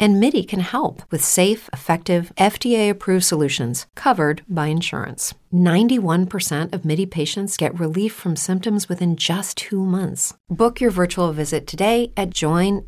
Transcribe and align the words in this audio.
And 0.00 0.18
MIDI 0.18 0.44
can 0.44 0.60
help 0.60 1.02
with 1.10 1.22
safe, 1.22 1.68
effective, 1.74 2.32
FDA 2.38 2.88
approved 2.88 3.24
solutions 3.24 3.86
covered 3.94 4.42
by 4.48 4.68
insurance. 4.68 5.34
91% 5.52 6.72
of 6.72 6.86
MIDI 6.86 7.04
patients 7.04 7.58
get 7.58 7.78
relief 7.78 8.14
from 8.14 8.34
symptoms 8.34 8.88
within 8.88 9.14
just 9.14 9.58
two 9.58 9.84
months. 9.84 10.32
Book 10.48 10.80
your 10.80 10.90
virtual 10.90 11.32
visit 11.32 11.66
today 11.66 12.12
at 12.16 12.30
joinmidi.com. 12.30 12.86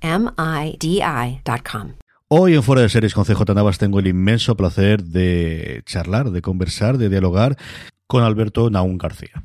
Hoy 2.31 2.55
en 2.55 2.63
Fuera 2.63 2.81
de 2.81 2.89
Series 2.89 3.13
con 3.13 3.27
CJ 3.27 3.55
Navas 3.55 3.77
tengo 3.77 3.99
el 3.99 4.07
inmenso 4.07 4.57
placer 4.57 5.05
de 5.05 5.83
charlar, 5.85 6.31
de 6.31 6.41
conversar, 6.41 6.97
de 6.97 7.11
dialogar 7.11 7.59
con 8.07 8.25
Alberto 8.25 8.71
Naún 8.71 8.97
García 8.97 9.45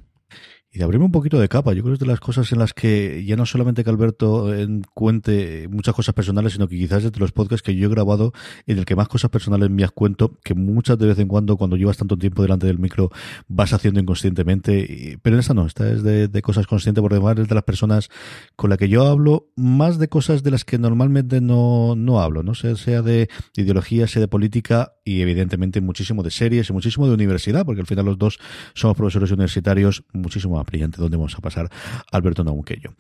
y 0.77 0.79
de 0.79 0.83
abrirme 0.83 1.05
un 1.05 1.11
poquito 1.11 1.39
de 1.39 1.49
capa. 1.49 1.73
Yo 1.73 1.81
creo 1.81 1.93
que 1.93 1.95
es 1.95 1.99
de 1.99 2.05
las 2.05 2.19
cosas 2.19 2.51
en 2.51 2.59
las 2.59 2.75
que 2.75 3.25
ya 3.25 3.35
no 3.35 3.47
solamente 3.47 3.83
que 3.83 3.89
Alberto 3.89 4.53
eh, 4.53 4.67
cuente 4.93 5.67
muchas 5.71 5.95
cosas 5.95 6.13
personales, 6.13 6.53
sino 6.53 6.67
que 6.67 6.77
quizás 6.77 7.03
es 7.03 7.11
de 7.11 7.19
los 7.19 7.31
podcasts 7.31 7.63
que 7.63 7.75
yo 7.75 7.87
he 7.87 7.89
grabado 7.89 8.31
en 8.67 8.77
el 8.77 8.85
que 8.85 8.95
más 8.95 9.07
cosas 9.07 9.31
personales 9.31 9.71
mías 9.71 9.89
cuento, 9.89 10.37
que 10.43 10.53
muchas 10.53 10.99
de 10.99 11.07
vez 11.07 11.17
en 11.17 11.27
cuando, 11.27 11.57
cuando 11.57 11.77
llevas 11.77 11.97
tanto 11.97 12.15
tiempo 12.15 12.43
delante 12.43 12.67
del 12.67 12.77
micro, 12.77 13.09
vas 13.47 13.73
haciendo 13.73 13.99
inconscientemente. 13.99 15.17
Pero 15.23 15.35
en 15.35 15.39
esta 15.39 15.55
no, 15.55 15.65
esta 15.65 15.91
es 15.91 16.03
de, 16.03 16.41
cosas 16.43 16.67
conscientes, 16.67 17.01
por 17.01 17.11
demás 17.11 17.39
es 17.39 17.47
de 17.47 17.55
las 17.55 17.63
personas 17.63 18.09
con 18.55 18.69
las 18.69 18.77
que 18.77 18.87
yo 18.87 19.07
hablo 19.07 19.47
más 19.55 19.97
de 19.97 20.09
cosas 20.09 20.43
de 20.43 20.51
las 20.51 20.63
que 20.63 20.77
normalmente 20.77 21.41
no, 21.41 21.95
no 21.97 22.21
hablo, 22.21 22.43
¿no? 22.43 22.53
Sea, 22.53 22.75
sea 22.75 23.01
de 23.01 23.29
ideología, 23.55 24.05
sea 24.05 24.19
de 24.19 24.27
política 24.27 24.93
y 25.03 25.21
evidentemente 25.21 25.81
muchísimo 25.81 26.21
de 26.21 26.29
series 26.29 26.69
y 26.69 26.73
muchísimo 26.73 27.07
de 27.07 27.15
universidad, 27.15 27.65
porque 27.65 27.81
al 27.81 27.87
final 27.87 28.05
los 28.05 28.19
dos 28.19 28.37
somos 28.75 28.95
profesores 28.95 29.31
universitarios 29.31 30.03
muchísimo 30.13 30.57
más 30.57 30.66
brillante 30.67 31.01
donde 31.01 31.17
vamos 31.17 31.35
a 31.35 31.39
pasar 31.39 31.69
Alberto 32.11 32.43
Naum 32.43 32.63
que 32.63 32.79
yo. 32.81 32.91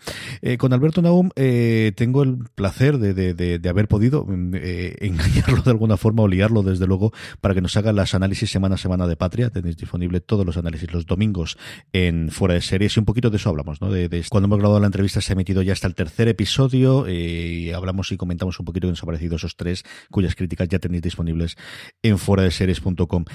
Eh, 0.41 0.57
con 0.57 0.73
Alberto 0.73 1.01
Naum 1.01 1.29
eh, 1.35 1.91
tengo 1.95 2.23
el 2.23 2.39
placer 2.55 2.97
de, 2.97 3.69
haber 3.69 3.87
podido 3.87 4.25
mm, 4.25 4.55
eh, 4.55 4.95
engañarlo 5.01 5.61
de 5.61 5.69
alguna 5.69 5.97
forma 5.97 6.23
o 6.23 6.27
liarlo 6.27 6.63
desde 6.63 6.87
luego 6.87 7.13
para 7.41 7.53
que 7.53 7.61
nos 7.61 7.77
haga 7.77 7.93
las 7.93 8.15
análisis 8.15 8.49
semana 8.49 8.75
a 8.75 8.77
semana 8.77 9.07
de 9.07 9.15
Patria. 9.15 9.49
Tenéis 9.49 9.77
disponible 9.77 10.19
todos 10.19 10.45
los 10.45 10.57
análisis 10.57 10.91
los 10.91 11.05
domingos 11.05 11.57
en 11.93 12.31
Fuera 12.31 12.55
de 12.55 12.61
Series 12.61 12.95
y 12.97 12.99
un 12.99 13.05
poquito 13.05 13.29
de 13.29 13.37
eso 13.37 13.49
hablamos, 13.49 13.81
¿no? 13.81 13.89
Cuando 14.29 14.45
hemos 14.47 14.59
grabado 14.59 14.79
la 14.79 14.87
entrevista 14.87 15.21
se 15.21 15.33
ha 15.33 15.35
emitido 15.35 15.61
ya 15.61 15.73
hasta 15.73 15.87
el 15.87 15.95
tercer 15.95 16.27
episodio 16.27 17.07
y 17.09 17.71
hablamos 17.71 18.11
y 18.11 18.17
comentamos 18.17 18.59
un 18.59 18.65
poquito 18.65 18.87
que 18.87 18.91
nos 18.91 19.03
ha 19.03 19.05
parecido 19.05 19.35
esos 19.35 19.55
tres 19.55 19.83
cuyas 20.09 20.35
críticas 20.35 20.69
ya 20.69 20.79
tenéis 20.79 21.03
disponibles 21.03 21.57
en 22.01 22.17
fuera 22.17 22.43
de 22.43 22.51
series.com. 22.51 23.25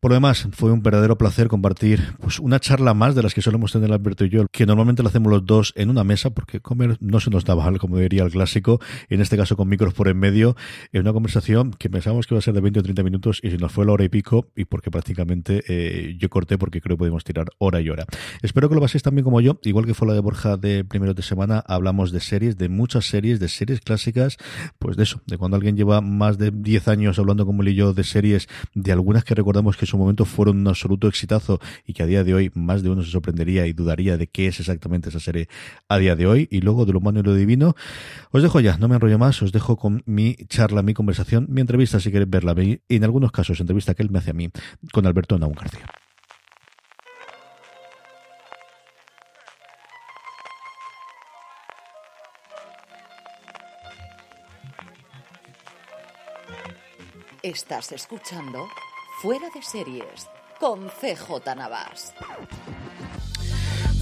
Por 0.00 0.10
lo 0.10 0.14
demás, 0.14 0.48
fue 0.52 0.72
un 0.72 0.82
verdadero 0.82 1.16
placer 1.16 1.48
compartir 1.48 2.14
pues, 2.20 2.38
una 2.38 2.60
charla 2.60 2.94
más 2.94 3.14
de 3.14 3.22
las 3.22 3.34
que 3.34 3.42
solemos 3.42 3.72
tener 3.72 3.92
Alberto 3.92 4.24
y 4.24 4.28
yo, 4.28 4.46
que 4.50 4.66
normalmente 4.66 5.02
lo 5.02 5.08
hacemos 5.08 5.30
los 5.30 5.46
dos 5.46 5.72
en 5.76 5.90
una 5.90 6.04
mesa, 6.04 6.30
porque 6.30 6.60
comer 6.60 6.96
no 7.00 7.20
se 7.20 7.30
nos 7.30 7.44
da 7.44 7.54
mal, 7.56 7.78
como 7.78 7.98
diría 7.98 8.22
el 8.24 8.30
clásico, 8.30 8.80
en 9.08 9.20
este 9.20 9.36
caso 9.36 9.56
con 9.56 9.68
micros 9.68 9.94
por 9.94 10.08
en 10.08 10.18
medio, 10.18 10.56
en 10.92 11.02
una 11.02 11.12
conversación 11.12 11.72
que 11.72 11.90
pensábamos 11.90 12.26
que 12.26 12.34
iba 12.34 12.38
a 12.38 12.42
ser 12.42 12.54
de 12.54 12.60
20 12.60 12.80
o 12.80 12.82
30 12.82 13.02
minutos 13.02 13.40
y 13.42 13.50
se 13.50 13.58
nos 13.58 13.72
fue 13.72 13.86
la 13.86 13.92
hora 13.92 14.04
y 14.04 14.08
pico, 14.08 14.48
y 14.56 14.64
porque 14.64 14.90
prácticamente 14.90 15.62
eh, 15.68 16.16
yo 16.18 16.28
corté 16.28 16.58
porque 16.58 16.80
creo 16.80 16.96
que 16.96 17.00
podemos 17.00 17.24
tirar 17.24 17.46
hora 17.58 17.80
y 17.80 17.88
hora. 17.88 18.04
Espero 18.42 18.68
que 18.68 18.74
lo 18.74 18.80
paséis 18.80 19.02
también 19.02 19.24
como 19.24 19.40
yo, 19.40 19.58
igual 19.62 19.86
que 19.86 19.94
fue 19.94 20.08
la 20.08 20.14
de 20.14 20.20
Borja 20.20 20.56
de 20.56 20.84
primero 20.84 21.14
de 21.14 21.22
semana, 21.22 21.62
hablamos 21.66 22.12
de 22.12 22.20
series, 22.20 22.56
de 22.58 22.68
muchas 22.68 23.06
series, 23.06 23.40
de 23.40 23.48
series 23.48 23.80
clásicas, 23.80 24.36
pues 24.78 24.96
de 24.96 25.04
eso, 25.04 25.20
de 25.26 25.38
cuando 25.38 25.56
alguien 25.56 25.76
lleva 25.76 26.00
más 26.00 26.38
de 26.38 26.50
10 26.50 26.88
años 26.88 27.18
hablando 27.18 27.46
como 27.46 27.62
él 27.62 27.68
y 27.68 27.74
yo 27.74 27.94
de 27.94 28.04
series, 28.04 28.48
de 28.74 28.92
algunas 28.92 29.24
que 29.24 29.34
recordamos 29.34 29.76
que 29.76 29.83
su 29.86 29.98
momento 29.98 30.24
fueron 30.24 30.58
un 30.58 30.68
absoluto 30.68 31.08
exitazo 31.08 31.60
y 31.86 31.92
que 31.92 32.02
a 32.02 32.06
día 32.06 32.24
de 32.24 32.34
hoy 32.34 32.50
más 32.54 32.82
de 32.82 32.90
uno 32.90 33.02
se 33.02 33.10
sorprendería 33.10 33.66
y 33.66 33.72
dudaría 33.72 34.16
de 34.16 34.26
qué 34.26 34.46
es 34.46 34.60
exactamente 34.60 35.08
esa 35.08 35.20
serie 35.20 35.48
a 35.88 35.98
día 35.98 36.16
de 36.16 36.26
hoy. 36.26 36.48
Y 36.50 36.60
luego 36.60 36.86
de 36.86 36.92
lo 36.92 36.98
humano 36.98 37.20
y 37.20 37.22
lo 37.22 37.34
divino, 37.34 37.74
os 38.30 38.42
dejo 38.42 38.60
ya, 38.60 38.76
no 38.78 38.88
me 38.88 38.94
enrollo 38.94 39.18
más, 39.18 39.42
os 39.42 39.52
dejo 39.52 39.76
con 39.76 40.02
mi 40.06 40.36
charla, 40.48 40.82
mi 40.82 40.94
conversación, 40.94 41.46
mi 41.48 41.60
entrevista 41.60 42.00
si 42.00 42.10
queréis 42.10 42.30
verla, 42.30 42.54
y 42.62 42.80
en 42.88 43.04
algunos 43.04 43.32
casos 43.32 43.60
entrevista 43.60 43.94
que 43.94 44.02
él 44.02 44.10
me 44.10 44.18
hace 44.18 44.30
a 44.30 44.34
mí 44.34 44.50
con 44.92 45.06
Alberto 45.06 45.38
Naun 45.38 45.54
García. 45.54 45.86
Estás 57.42 57.92
escuchando 57.92 58.66
Fuera 59.24 59.48
de 59.48 59.62
series 59.62 60.28
con 60.60 60.80
CJ 61.00 61.56
Navas. 61.56 62.12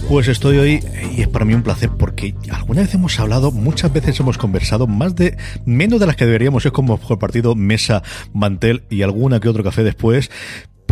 Pues 0.09 0.27
estoy 0.27 0.57
hoy 0.57 0.85
y 1.15 1.21
es 1.21 1.29
para 1.29 1.45
mí 1.45 1.53
un 1.53 1.63
placer 1.63 1.91
porque 1.97 2.35
alguna 2.51 2.81
vez 2.81 2.93
hemos 2.93 3.17
hablado, 3.21 3.49
muchas 3.49 3.93
veces 3.93 4.19
hemos 4.19 4.37
conversado, 4.37 4.85
más 4.85 5.15
de 5.15 5.37
menos 5.63 6.01
de 6.01 6.07
las 6.07 6.17
que 6.17 6.25
deberíamos, 6.25 6.65
es 6.65 6.73
como 6.73 6.99
compartido 6.99 7.55
mesa, 7.55 8.03
mantel 8.33 8.83
y 8.89 9.03
alguna 9.03 9.39
que 9.39 9.47
otro 9.47 9.63
café 9.63 9.85
después, 9.85 10.29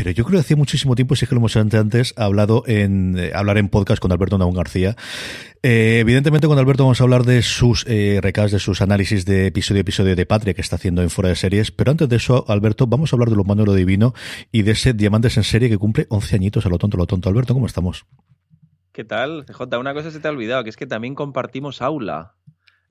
pero 0.04 0.16
yo 0.16 0.24
creo 0.24 0.38
que 0.38 0.42
hacía 0.42 0.58
muchísimo 0.58 0.96
tiempo, 0.96 1.16
si 1.16 1.26
es 1.26 1.30
que 1.30 1.36
lo 1.36 1.42
hemos 1.42 1.56
antes, 1.56 2.16
hablado 2.18 2.64
en, 2.66 3.20
eh, 3.20 3.34
hablar 3.36 3.60
en 3.60 3.70
podcast 3.70 4.02
con 4.02 4.12
Alberto 4.12 4.36
Naun 4.40 4.56
García. 4.56 4.96
Eh, 5.62 6.00
evidentemente 6.00 6.48
con 6.48 6.58
Alberto 6.58 6.86
vamos 6.86 7.00
a 7.00 7.04
hablar 7.04 7.24
de 7.24 7.44
sus 7.44 7.86
eh, 7.88 8.20
de 8.20 8.60
sus 8.60 8.82
análisis 8.82 9.26
de 9.26 9.46
episodio 9.46 9.78
a 9.78 9.82
episodio 9.82 10.16
de 10.16 10.26
Patria 10.26 10.56
que 10.56 10.62
está 10.62 10.78
haciendo 10.78 11.04
en 11.04 11.12
Fuera 11.12 11.30
de 11.30 11.36
Series, 11.36 11.72
pero 11.72 11.92
antes 11.92 12.10
de 12.10 12.16
eso, 12.16 12.46
Alberto, 12.48 12.88
vamos 12.88 13.14
a 13.14 13.16
hablar 13.16 13.30
de 13.30 13.36
lo 13.36 13.44
humano 13.44 13.64
y 13.72 13.78
divino 13.78 14.16
y 14.52 14.64
de 14.64 14.72
ese 14.72 14.94
Diamantes 14.94 15.38
en 15.38 15.44
serie 15.44 15.70
que 15.70 15.78
cumple 15.78 16.08
11 16.10 16.36
añitos 16.36 16.66
a 16.66 16.70
lo 16.70 16.80
tonto, 16.80 16.98
lo 16.98 17.06
tonto. 17.06 17.30
Alberto, 17.30 17.54
¿cómo 17.54 17.68
estamos? 17.68 18.08
¿Qué 18.94 19.04
tal, 19.04 19.46
CJ? 19.46 19.78
Una 19.78 19.94
cosa 19.94 20.10
se 20.10 20.20
te 20.20 20.28
ha 20.28 20.32
olvidado, 20.32 20.64
que 20.64 20.72
es 20.72 20.78
que 20.78 20.88
también 20.88 21.14
compartimos 21.14 21.80
aula. 21.80 22.34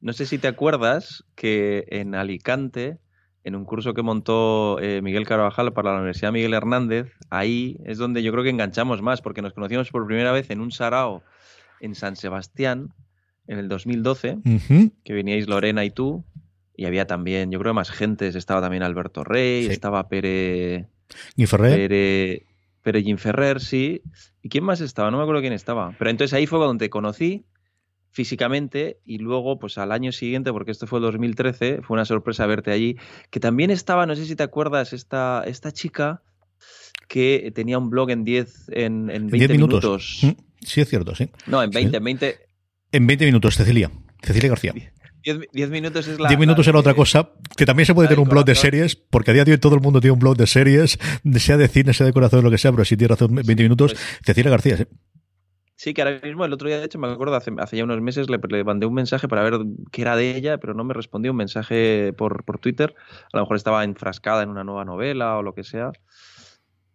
No 0.00 0.12
sé 0.12 0.26
si 0.26 0.38
te 0.38 0.46
acuerdas 0.46 1.24
que 1.34 1.86
en 1.88 2.14
Alicante 2.14 3.00
en 3.44 3.54
un 3.54 3.64
curso 3.64 3.94
que 3.94 4.02
montó 4.02 4.78
eh, 4.80 5.00
Miguel 5.02 5.26
Carvajal 5.26 5.72
para 5.72 5.92
la 5.92 5.98
Universidad 5.98 6.32
Miguel 6.32 6.54
Hernández, 6.54 7.12
ahí 7.30 7.78
es 7.84 7.98
donde 7.98 8.22
yo 8.22 8.32
creo 8.32 8.44
que 8.44 8.50
enganchamos 8.50 9.02
más, 9.02 9.22
porque 9.22 9.42
nos 9.42 9.54
conocimos 9.54 9.90
por 9.90 10.06
primera 10.06 10.32
vez 10.32 10.50
en 10.50 10.60
un 10.60 10.70
sarao 10.70 11.22
en 11.80 11.94
San 11.94 12.16
Sebastián 12.16 12.92
en 13.46 13.58
el 13.58 13.68
2012, 13.68 14.38
que 15.04 15.12
veníais 15.12 15.48
Lorena 15.48 15.84
y 15.84 15.90
tú, 15.90 16.24
y 16.76 16.84
había 16.84 17.06
también, 17.06 17.50
yo 17.50 17.58
creo, 17.58 17.74
más 17.74 17.90
gente, 17.90 18.28
estaba 18.28 18.60
también 18.60 18.82
Alberto 18.82 19.24
Rey, 19.24 19.66
estaba 19.66 20.08
Pere... 20.08 20.86
Ferrer. 21.46 21.76
Pere, 21.76 22.46
Pere 22.82 23.02
Ginferrer, 23.02 23.60
sí. 23.60 24.02
¿Y 24.42 24.48
quién 24.48 24.64
más 24.64 24.80
estaba? 24.80 25.10
No 25.10 25.16
me 25.16 25.24
acuerdo 25.24 25.40
quién 25.40 25.52
estaba. 25.52 25.94
Pero 25.98 26.10
entonces 26.10 26.32
ahí 26.32 26.46
fue 26.46 26.58
cuando 26.58 26.78
te 26.78 26.88
conocí 26.88 27.44
físicamente 28.10 28.98
y 29.04 29.18
luego 29.18 29.58
pues 29.58 29.78
al 29.78 29.92
año 29.92 30.12
siguiente, 30.12 30.52
porque 30.52 30.72
esto 30.72 30.86
fue 30.86 30.98
el 30.98 31.04
2013, 31.04 31.80
fue 31.82 31.94
una 31.94 32.04
sorpresa 32.04 32.46
verte 32.46 32.72
allí, 32.72 32.96
que 33.30 33.40
también 33.40 33.70
estaba, 33.70 34.06
no 34.06 34.14
sé 34.16 34.26
si 34.26 34.36
te 34.36 34.42
acuerdas, 34.42 34.92
esta, 34.92 35.42
esta 35.46 35.72
chica 35.72 36.22
que 37.08 37.50
tenía 37.54 37.78
un 37.78 37.90
blog 37.90 38.10
en 38.10 38.24
10 38.24 38.70
en, 38.72 39.10
en 39.10 39.28
20 39.28 39.48
minutos. 39.48 40.20
Mm, 40.22 40.30
sí, 40.60 40.80
es 40.80 40.88
cierto, 40.88 41.14
sí. 41.14 41.30
No, 41.46 41.62
en 41.62 41.70
20, 41.70 41.96
en 41.96 42.04
20. 42.04 42.38
En 42.92 43.06
20 43.06 43.24
minutos, 43.26 43.56
Cecilia. 43.56 43.90
Cecilia 44.22 44.48
García. 44.48 44.74
10 45.22 45.70
minutos 45.70 46.08
es 46.08 46.18
la. 46.18 46.28
10 46.28 46.40
minutos 46.40 46.66
era 46.66 46.78
otra 46.78 46.94
cosa, 46.94 47.30
que 47.56 47.66
también 47.66 47.86
se 47.86 47.94
puede 47.94 48.08
tener 48.08 48.20
un 48.20 48.28
blog 48.28 48.44
de 48.44 48.54
series, 48.54 48.96
porque 48.96 49.32
a 49.32 49.34
día 49.34 49.44
de 49.44 49.52
hoy 49.52 49.58
todo 49.58 49.74
el 49.74 49.80
mundo 49.80 50.00
tiene 50.00 50.12
un 50.12 50.18
blog 50.18 50.36
de 50.36 50.46
series, 50.46 50.98
sea 51.36 51.56
de 51.56 51.68
cine, 51.68 51.92
sea 51.92 52.06
de 52.06 52.12
corazón, 52.12 52.42
lo 52.42 52.50
que 52.50 52.58
sea, 52.58 52.70
pero 52.72 52.84
si 52.84 52.96
tiene 52.96 53.08
razón, 53.08 53.34
20 53.34 53.54
minutos. 53.62 53.92
Pues 53.92 54.20
Cecilia 54.24 54.50
García, 54.50 54.76
sí. 54.78 54.84
Sí, 55.80 55.94
que 55.94 56.02
ahora 56.02 56.20
mismo 56.22 56.44
el 56.44 56.52
otro 56.52 56.68
día, 56.68 56.78
de 56.78 56.84
hecho, 56.84 56.98
me 56.98 57.08
acuerdo, 57.08 57.34
hace, 57.36 57.50
hace 57.56 57.78
ya 57.78 57.84
unos 57.84 58.02
meses 58.02 58.28
le, 58.28 58.38
mandé 58.64 58.84
un 58.84 58.92
mensaje 58.92 59.28
para 59.28 59.42
ver 59.42 59.60
qué 59.90 60.02
era 60.02 60.14
de 60.14 60.36
ella, 60.36 60.58
pero 60.58 60.74
no 60.74 60.84
me 60.84 60.92
respondió 60.92 61.30
un 61.30 61.38
mensaje 61.38 62.12
por, 62.18 62.44
por 62.44 62.58
Twitter. 62.58 62.94
A 63.32 63.38
lo 63.38 63.44
mejor 63.44 63.56
estaba 63.56 63.82
enfrascada 63.82 64.42
en 64.42 64.50
una 64.50 64.62
nueva 64.62 64.84
novela 64.84 65.38
o 65.38 65.42
lo 65.42 65.54
que 65.54 65.64
sea. 65.64 65.92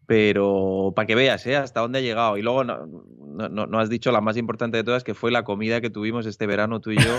Pero 0.05 0.93
para 0.95 1.05
que 1.05 1.15
veas 1.15 1.45
¿eh? 1.47 1.55
hasta 1.55 1.81
dónde 1.81 1.99
ha 1.99 2.01
llegado. 2.01 2.37
Y 2.37 2.41
luego 2.41 2.63
no, 2.63 2.85
no, 2.85 3.67
no, 3.67 3.79
has 3.79 3.89
dicho 3.89 4.11
la 4.11 4.21
más 4.21 4.37
importante 4.37 4.77
de 4.77 4.83
todas, 4.83 5.03
que 5.03 5.13
fue 5.13 5.31
la 5.31 5.43
comida 5.43 5.81
que 5.81 5.89
tuvimos 5.89 6.25
este 6.25 6.47
verano 6.47 6.79
tú 6.79 6.91
y 6.91 6.97
yo. 6.97 7.17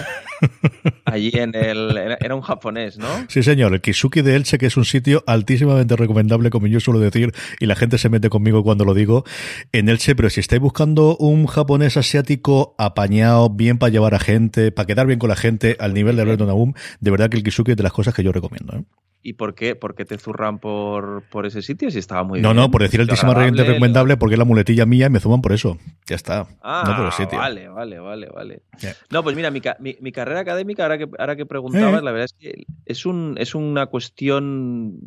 allí 1.04 1.30
en 1.34 1.54
el... 1.54 1.96
Era 2.20 2.34
un 2.34 2.42
japonés, 2.42 2.98
¿no? 2.98 3.08
Sí, 3.28 3.42
señor. 3.42 3.74
El 3.74 3.80
Kisuki 3.80 4.22
de 4.22 4.36
Elche, 4.36 4.58
que 4.58 4.66
es 4.66 4.76
un 4.76 4.84
sitio 4.84 5.24
altísimamente 5.26 5.96
recomendable, 5.96 6.50
como 6.50 6.66
yo 6.66 6.80
suelo 6.80 7.00
decir, 7.00 7.32
y 7.60 7.66
la 7.66 7.76
gente 7.76 7.98
se 7.98 8.08
mete 8.08 8.28
conmigo 8.30 8.62
cuando 8.62 8.84
lo 8.84 8.94
digo, 8.94 9.24
en 9.72 9.88
Elche. 9.88 10.14
Pero 10.14 10.30
si 10.30 10.40
estáis 10.40 10.60
buscando 10.60 11.16
un 11.16 11.46
japonés 11.46 11.96
asiático 11.96 12.74
apañado, 12.78 13.50
bien 13.50 13.78
para 13.78 13.90
llevar 13.90 14.14
a 14.14 14.18
gente, 14.18 14.72
para 14.72 14.86
quedar 14.86 15.06
bien 15.06 15.18
con 15.18 15.28
la 15.28 15.36
gente, 15.36 15.76
al 15.80 15.94
nivel 15.94 16.16
de 16.16 16.22
Alberto 16.22 16.46
Nahum, 16.46 16.74
de 17.00 17.10
verdad 17.10 17.28
que 17.30 17.36
el 17.36 17.42
Kisuki 17.42 17.72
es 17.72 17.76
de 17.76 17.82
las 17.82 17.92
cosas 17.92 18.14
que 18.14 18.22
yo 18.22 18.32
recomiendo. 18.32 18.76
¿eh? 18.76 18.84
¿Y 19.22 19.32
por 19.32 19.56
qué, 19.56 19.74
por 19.74 19.96
qué 19.96 20.04
te 20.04 20.18
zurran 20.18 20.60
por, 20.60 21.24
por 21.30 21.46
ese 21.46 21.60
sitio 21.60 21.90
si 21.90 21.98
estaba 21.98 22.22
muy 22.22 22.40
no, 22.40 22.50
bien? 22.50 22.56
No, 22.56 22.62
no, 22.62 22.70
por 22.70 22.82
decir 22.82 23.00
altísima 23.00 23.34
recomendable 23.34 24.16
porque 24.16 24.34
es 24.34 24.38
la 24.38 24.44
muletilla 24.44 24.86
mía 24.86 25.06
y 25.06 25.10
me 25.10 25.18
zuman 25.18 25.42
por 25.42 25.52
eso. 25.52 25.78
Ya 26.06 26.14
está. 26.14 26.46
Ah, 26.62 26.84
no 26.86 26.96
por 26.96 27.06
el 27.06 27.12
sitio. 27.12 27.38
vale, 27.38 27.68
vale, 27.68 27.98
vale, 27.98 28.28
vale. 28.28 28.62
Yeah. 28.80 28.94
No, 29.10 29.24
pues 29.24 29.34
mira, 29.34 29.50
mi, 29.50 29.60
mi, 29.80 29.96
mi, 30.00 30.12
carrera 30.12 30.40
académica, 30.40 30.84
ahora 30.84 30.98
que, 30.98 31.08
ahora 31.18 31.34
que 31.34 31.44
preguntabas, 31.44 32.00
eh. 32.00 32.04
la 32.04 32.12
verdad 32.12 32.26
es 32.26 32.34
que 32.34 32.66
es, 32.84 33.04
un, 33.04 33.34
es 33.38 33.56
una 33.56 33.86
cuestión, 33.86 34.98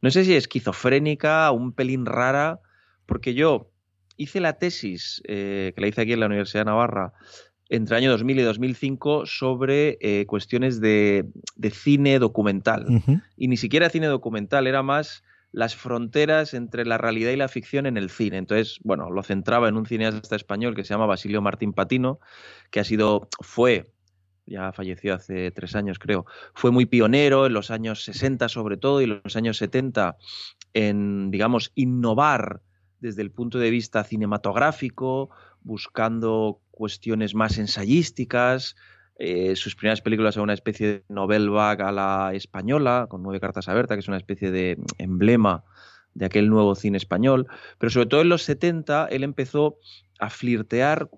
no 0.00 0.10
sé 0.10 0.24
si 0.24 0.34
esquizofrénica, 0.34 1.50
un 1.52 1.72
pelín 1.72 2.04
rara, 2.04 2.60
porque 3.06 3.32
yo 3.32 3.70
hice 4.20 4.40
la 4.40 4.58
tesis, 4.58 5.22
eh, 5.26 5.72
que 5.74 5.80
la 5.80 5.88
hice 5.88 6.02
aquí 6.02 6.12
en 6.12 6.20
la 6.20 6.26
Universidad 6.26 6.60
de 6.60 6.66
Navarra, 6.66 7.14
entre 7.70 7.96
el 7.96 8.02
año 8.02 8.10
2000 8.10 8.40
y 8.40 8.42
2005 8.42 9.26
sobre 9.26 9.96
eh, 10.00 10.26
cuestiones 10.26 10.80
de, 10.80 11.24
de, 11.56 11.70
cine 11.70 12.18
documental. 12.18 12.84
Uh 12.88 12.92
-huh. 12.98 13.22
Y 13.36 13.48
ni 13.48 13.56
siquiera 13.56 13.88
cine 13.88 14.08
documental, 14.08 14.66
era 14.66 14.82
más 14.82 15.22
las 15.52 15.74
fronteras 15.74 16.52
entre 16.54 16.84
la 16.84 16.98
realidad 16.98 17.30
y 17.30 17.36
la 17.36 17.48
ficción 17.48 17.86
en 17.86 17.96
el 17.96 18.10
cine. 18.10 18.38
Entonces, 18.38 18.78
bueno, 18.82 19.10
lo 19.10 19.22
centraba 19.22 19.68
en 19.68 19.76
un 19.76 19.86
cineasta 19.86 20.36
español 20.36 20.74
que 20.74 20.84
se 20.84 20.94
llama 20.94 21.06
Basilio 21.06 21.42
Martín 21.42 21.72
Patino, 21.72 22.20
que 22.70 22.80
ha 22.80 22.84
sido, 22.84 23.28
fue, 23.40 23.92
ya 24.46 24.72
falleció 24.72 25.14
hace 25.14 25.50
tres 25.50 25.74
años 25.74 25.98
creo, 25.98 26.26
fue 26.54 26.70
muy 26.70 26.86
pionero 26.86 27.46
en 27.46 27.52
los 27.52 27.70
años 27.70 28.04
60 28.04 28.48
sobre 28.48 28.76
todo 28.76 29.00
y 29.00 29.06
los 29.06 29.36
años 29.36 29.58
70 29.58 30.16
en, 30.72 31.30
digamos, 31.30 31.72
innovar 31.74 32.62
desde 33.00 33.22
el 33.22 33.30
punto 33.30 33.58
de 33.58 33.70
vista 33.70 34.04
cinematográfico, 34.04 35.30
buscando 35.62 36.60
cuestiones 36.80 37.34
más 37.34 37.58
ensayísticas. 37.58 38.74
Eh, 39.16 39.54
sus 39.54 39.76
primeras 39.76 40.00
películas 40.00 40.34
son 40.34 40.44
una 40.44 40.54
especie 40.54 40.86
de 40.88 41.04
novel 41.10 41.50
vague 41.50 41.82
a 41.82 41.92
la 41.92 42.32
española, 42.32 43.06
con 43.10 43.22
nueve 43.22 43.38
cartas 43.38 43.68
abiertas, 43.68 43.96
que 43.96 44.00
es 44.00 44.08
una 44.08 44.16
especie 44.16 44.50
de 44.50 44.78
emblema 44.96 45.62
de 46.14 46.24
aquel 46.24 46.48
nuevo 46.48 46.74
cine 46.74 46.96
español. 46.96 47.48
Pero 47.76 47.90
sobre 47.90 48.06
todo 48.06 48.22
en 48.22 48.30
los 48.30 48.44
70 48.44 49.08
él 49.10 49.24
empezó 49.24 49.76
a 50.18 50.30
flirtear 50.30 51.10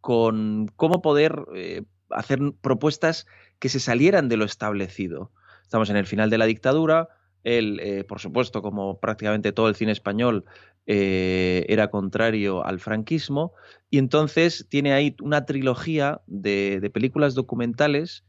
con 0.00 0.66
cómo 0.74 1.00
poder 1.00 1.44
eh, 1.54 1.84
hacer 2.10 2.40
propuestas 2.60 3.28
que 3.60 3.68
se 3.68 3.78
salieran 3.78 4.28
de 4.28 4.36
lo 4.36 4.44
establecido. 4.44 5.30
Estamos 5.62 5.90
en 5.90 5.96
el 5.96 6.06
final 6.06 6.28
de 6.28 6.38
la 6.38 6.46
dictadura, 6.46 7.08
él, 7.46 7.78
eh, 7.80 8.02
por 8.02 8.18
supuesto, 8.18 8.60
como 8.60 8.98
prácticamente 8.98 9.52
todo 9.52 9.68
el 9.68 9.76
cine 9.76 9.92
español, 9.92 10.44
eh, 10.86 11.64
era 11.68 11.90
contrario 11.90 12.66
al 12.66 12.80
franquismo, 12.80 13.52
y 13.88 13.98
entonces 13.98 14.66
tiene 14.68 14.92
ahí 14.92 15.16
una 15.22 15.46
trilogía 15.46 16.20
de, 16.26 16.80
de, 16.80 16.90
películas 16.90 17.34
documentales 17.34 18.24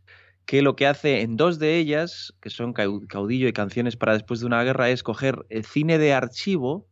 que 0.46 0.62
lo 0.62 0.76
que 0.76 0.86
hace 0.86 1.22
en 1.22 1.36
dos 1.36 1.58
de 1.58 1.78
ellas, 1.78 2.34
que 2.42 2.52
son 2.52 2.74
Caudillo 2.74 3.48
y 3.48 3.54
Canciones 3.54 3.98
para 3.98 4.14
después 4.14 4.40
de 4.40 4.46
una 4.46 4.64
guerra, 4.64 4.90
es 4.92 5.02
coger 5.04 5.46
el 5.50 5.66
cine 5.66 5.98
de 5.98 6.14
archivo 6.14 6.88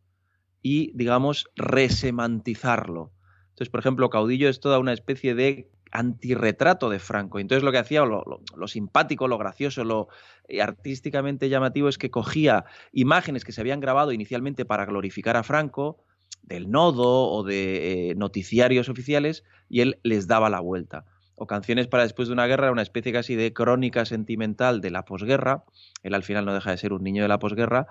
y, 0.62 0.90
digamos, 0.94 1.46
resemantizarlo. 1.54 3.12
Entonces, 3.50 3.70
por 3.70 3.80
ejemplo, 3.80 4.10
Caudillo 4.10 4.48
es 4.48 4.60
toda 4.60 4.78
una 4.80 4.92
especie 4.92 5.34
de 5.34 5.70
antirretrato 5.96 6.90
de 6.90 6.98
Franco. 6.98 7.38
Entonces 7.38 7.62
lo 7.64 7.72
que 7.72 7.78
hacía, 7.78 8.04
lo, 8.04 8.42
lo, 8.54 8.68
simpático, 8.68 9.28
lo 9.28 9.38
gracioso, 9.38 9.82
lo 9.82 10.08
eh, 10.48 10.60
artísticamente 10.60 11.48
llamativo 11.48 11.88
es 11.88 11.96
que 11.96 12.10
cogía 12.10 12.66
imágenes 12.92 13.44
que 13.44 13.52
se 13.52 13.62
habían 13.62 13.80
grabado 13.80 14.12
inicialmente 14.12 14.64
para 14.64 14.84
glorificar 14.84 15.36
a 15.36 15.42
Franco, 15.42 16.04
del 16.42 16.70
nodo 16.70 17.30
o 17.30 17.42
de 17.42 18.10
eh, 18.10 18.14
noticiarios 18.14 18.88
oficiales, 18.88 19.42
y 19.68 19.80
él 19.80 19.98
les 20.02 20.26
daba 20.26 20.50
la 20.50 20.60
vuelta. 20.60 21.06
O 21.34 21.46
Canciones 21.46 21.86
para 21.86 22.02
después 22.02 22.28
de 22.28 22.34
una 22.34 22.46
guerra, 22.46 22.72
una 22.72 22.82
especie 22.82 23.12
casi 23.12 23.34
de 23.34 23.52
crónica 23.52 24.04
sentimental 24.04 24.80
de 24.80 24.90
la 24.90 25.04
posguerra. 25.04 25.64
Él 26.02 26.14
al 26.14 26.22
final 26.22 26.44
no 26.44 26.54
deja 26.54 26.70
de 26.70 26.78
ser 26.78 26.92
un 26.92 27.02
niño 27.02 27.22
de 27.22 27.28
la 27.28 27.38
posguerra, 27.38 27.86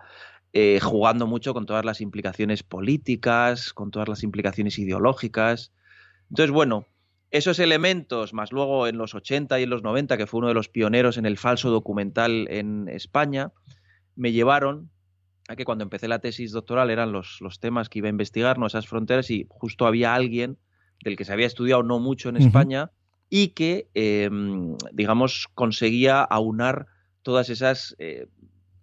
eh, 0.54 0.80
jugando 0.80 1.28
mucho 1.28 1.54
con 1.54 1.66
todas 1.66 1.86
las 1.86 2.02
implicaciones 2.02 2.64
políticas, 2.64 3.74
con 3.74 3.92
todas 3.92 4.08
las 4.08 4.24
implicaciones 4.24 4.80
ideológicas. 4.80 5.72
Entonces, 6.30 6.52
bueno, 6.52 6.88
esos 7.32 7.60
elementos, 7.60 8.34
más 8.34 8.52
luego 8.52 8.88
en 8.88 8.98
los 8.98 9.16
80 9.16 9.60
y 9.60 9.64
en 9.64 9.70
los 9.70 9.84
90, 9.84 10.18
que 10.18 10.28
fue 10.28 10.40
uno 10.40 10.48
de 10.48 10.54
los 10.54 10.70
pioneros 10.70 11.18
en 11.18 11.26
el 11.26 11.38
falso 11.38 11.70
documental 11.70 12.48
en 12.50 12.88
España, 12.88 13.52
me 14.16 14.32
llevaron 14.32 14.90
a 15.48 15.56
que 15.56 15.66
cuando 15.66 15.84
empecé 15.84 16.08
la 16.08 16.20
tesis 16.20 16.52
doctoral 16.52 16.90
eran 16.90 17.12
los, 17.12 17.40
los 17.42 17.60
temas 17.60 17.90
que 17.90 18.00
iba 18.00 18.08
a 18.08 18.10
investigar, 18.10 18.58
¿no? 18.58 18.68
esas 18.68 18.88
fronteras, 18.88 19.30
y 19.30 19.46
justo 19.50 19.86
había 19.86 20.16
alguien 20.16 20.58
del 21.04 21.16
que 21.16 21.26
se 21.26 21.34
había 21.34 21.46
estudiado 21.46 21.84
no 21.84 22.00
mucho 22.00 22.30
en 22.30 22.38
España 22.38 22.86
uh 22.86 22.88
-huh. 22.88 23.28
y 23.30 23.48
que, 23.50 23.90
eh, 23.94 24.30
digamos, 24.94 25.48
conseguía 25.54 26.22
aunar 26.22 26.88
todas 27.22 27.50
esas 27.50 27.96
eh, 28.00 28.28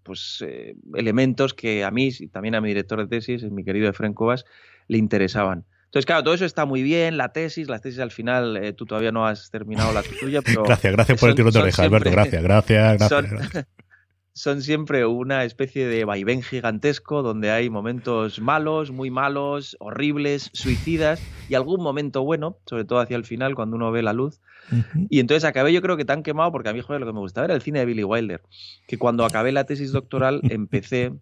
pues, 0.03 0.45
eh, 0.47 0.77
elementos 0.95 1.55
que 1.55 1.85
a 1.85 1.91
mí 1.91 2.11
y 2.19 2.29
también 2.29 2.55
a 2.55 2.61
mi 2.61 2.69
director 2.69 2.99
de 2.99 3.09
tesis, 3.09 3.43
mi 3.51 3.65
querido 3.65 3.89
Efren 3.89 4.15
Cobas, 4.15 4.45
le 4.89 4.99
interesaban. 4.99 5.65
Entonces, 5.93 6.07
claro, 6.07 6.23
todo 6.23 6.33
eso 6.33 6.47
está 6.47 6.65
muy 6.65 6.83
bien, 6.83 7.19
la 7.19 7.35
tesis, 7.35 7.69
la 7.69 7.79
tesis 7.79 8.01
al 8.01 8.11
final, 8.11 8.57
eh, 8.57 8.73
tú 8.73 8.87
todavía 8.87 9.13
no 9.13 9.27
has 9.27 9.51
terminado 9.51 9.93
la 9.93 10.03
tuya, 10.03 10.41
pero... 10.45 10.63
gracias, 10.63 10.91
gracias 10.91 11.21
por 11.21 11.29
son, 11.29 11.29
el 11.29 11.35
tirón 11.35 11.53
de 11.53 11.59
oreja, 11.59 11.83
Alberto, 11.83 12.11
gracias, 12.11 12.43
gracias, 12.43 12.97
gracias. 12.97 13.09
Son, 13.11 13.27
gracias. 13.29 13.67
son, 14.33 14.63
siempre 14.63 15.05
una 15.05 15.45
especie 15.45 15.87
de 15.87 16.07
vaivén 16.07 16.43
gigantesco 16.43 17.23
donde 17.23 17.51
hay 17.51 17.69
momentos 17.69 18.41
malos, 18.41 18.91
muy 18.91 19.11
malos, 19.11 19.77
horribles, 19.81 20.49
suicidas 20.55 21.23
y 21.51 21.57
algún 21.57 21.83
momento 21.83 22.25
bueno, 22.25 22.57
sobre 22.65 22.87
todo 22.87 22.99
hacia 22.99 23.19
el 23.19 23.27
final, 23.27 23.55
cuando 23.55 23.77
uno 23.77 23.93
ve 23.93 24.01
la 24.01 24.15
luz. 24.15 24.41
Uh 24.71 24.77
-huh. 24.77 25.07
Y 25.11 25.21
entonces 25.21 25.45
acabé 25.45 25.75
yo 25.75 25.83
creo 25.83 25.99
que 25.99 26.07
tan 26.07 26.23
quemado, 26.23 26.51
porque 26.53 26.71
a 26.71 26.73
mí, 26.73 26.81
joder, 26.81 27.03
lo 27.03 27.07
que 27.07 27.13
me 27.13 27.21
gustaba 27.21 27.45
era 27.45 27.55
el 27.55 27.61
cine 27.61 27.81
de 27.81 27.85
Billy 27.85 28.05
Wilder, 28.05 28.41
que 28.89 28.97
cuando 28.97 29.27
acabé 29.27 29.53
la 29.53 29.65
tesis 29.65 29.93
doctoral 29.93 30.41
empecé 30.49 31.13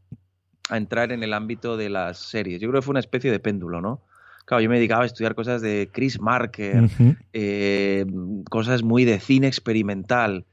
a 0.69 0.77
entrar 0.77 1.11
en 1.11 1.25
el 1.25 1.33
ámbito 1.33 1.77
de 1.77 1.91
las 1.91 2.19
series. 2.19 2.61
Yo 2.61 2.69
creo 2.69 2.81
que 2.81 2.85
fue 2.85 2.93
una 2.93 3.01
especie 3.01 3.33
de 3.33 3.41
péndulo, 3.41 3.81
¿no? 3.81 4.05
Claro, 4.51 4.63
yo 4.63 4.69
me 4.69 4.79
dedicaba 4.79 5.05
a 5.05 5.07
estudiar 5.07 5.37
cosas 5.37 5.63
de 5.63 5.91
Chris 5.93 6.21
Marker, 6.21 6.83
uh 6.83 6.87
-huh. 6.87 7.17
eh, 7.33 8.05
cosas 8.51 8.83
muy 8.83 9.05
de 9.05 9.21
cine 9.21 9.47
experimental. 9.47 10.45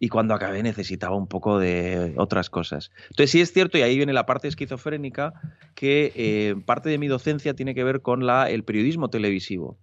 Y 0.00 0.08
cuando 0.08 0.34
acabé 0.34 0.64
necesitaba 0.64 1.14
un 1.14 1.28
poco 1.28 1.60
de 1.60 2.14
otras 2.16 2.50
cosas. 2.50 2.90
Entonces 3.04 3.30
sí 3.30 3.40
es 3.40 3.52
cierto, 3.52 3.78
y 3.78 3.82
ahí 3.82 3.96
viene 3.96 4.12
la 4.12 4.26
parte 4.26 4.48
esquizofrénica, 4.48 5.34
que 5.76 6.12
eh, 6.16 6.56
parte 6.64 6.88
de 6.88 6.98
mi 6.98 7.06
docencia 7.06 7.54
tiene 7.54 7.76
que 7.76 7.84
ver 7.84 8.02
con 8.02 8.26
la, 8.26 8.50
el 8.50 8.64
periodismo 8.64 9.10
televisivo. 9.10 9.78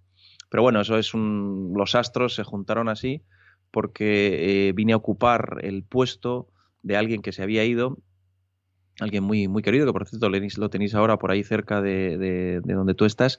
Pero 0.50 0.62
bueno, 0.62 0.82
eso 0.82 0.98
es 0.98 1.14
un... 1.14 1.72
Los 1.74 1.94
astros 1.94 2.34
se 2.34 2.44
juntaron 2.44 2.90
así 2.90 3.22
porque 3.70 4.68
eh, 4.68 4.72
vine 4.74 4.92
a 4.92 4.96
ocupar 4.96 5.60
el 5.62 5.84
puesto 5.84 6.48
de 6.82 6.98
alguien 6.98 7.22
que 7.22 7.32
se 7.32 7.42
había 7.42 7.64
ido 7.64 7.96
alguien 9.00 9.24
muy, 9.24 9.48
muy 9.48 9.62
querido, 9.62 9.86
que 9.86 9.92
por 9.92 10.06
cierto 10.06 10.28
lo 10.28 10.70
tenéis 10.70 10.94
ahora 10.94 11.18
por 11.18 11.30
ahí 11.30 11.42
cerca 11.42 11.80
de, 11.82 12.16
de, 12.16 12.60
de 12.60 12.74
donde 12.74 12.94
tú 12.94 13.04
estás, 13.04 13.38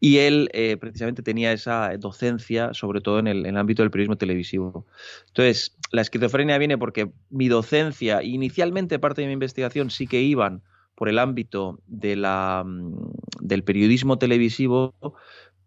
y 0.00 0.18
él 0.18 0.48
eh, 0.52 0.76
precisamente 0.76 1.22
tenía 1.22 1.52
esa 1.52 1.96
docencia, 1.98 2.72
sobre 2.72 3.00
todo 3.00 3.18
en 3.18 3.26
el, 3.26 3.56
ámbito 3.56 3.82
del 3.82 3.90
periodismo 3.90 4.16
televisivo. 4.16 4.86
Entonces, 5.28 5.76
la 5.90 6.02
esquizofrenia 6.02 6.58
viene 6.58 6.78
porque 6.78 7.10
mi 7.30 7.48
docencia, 7.48 8.22
inicialmente 8.22 8.98
parte 8.98 9.22
de 9.22 9.26
mi 9.26 9.32
investigación 9.32 9.90
sí 9.90 10.06
que 10.06 10.20
iban 10.20 10.62
por 10.94 11.08
el 11.08 11.18
ámbito 11.18 11.80
de 11.86 12.16
la, 12.16 12.62
mm, 12.64 13.10
del 13.40 13.64
periodismo 13.64 14.18
televisivo, 14.18 14.94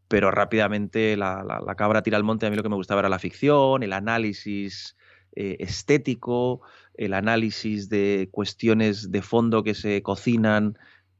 pero 0.08 0.32
rápidamente 0.32 1.18
la, 1.18 1.44
la, 1.44 1.60
la 1.60 1.76
cabra 1.76 2.04
tira 2.04 2.18
al 2.18 2.24
monte, 2.24 2.46
a 2.46 2.50
mí 2.50 2.56
lo 2.56 2.64
que 2.64 2.70
me 2.70 2.76
gustaba 2.76 3.02
era 3.02 3.10
la 3.10 3.20
ficción, 3.20 3.84
el 3.84 3.92
análisis 3.92 4.96
eh, 5.38 5.58
estético, 5.60 6.62
el 6.98 7.14
análisis 7.14 7.90
de 7.90 8.30
cuestiones 8.32 9.12
de 9.12 9.22
fondo 9.22 9.64
que 9.64 9.74
se 9.74 10.02
cocinan 10.02 10.78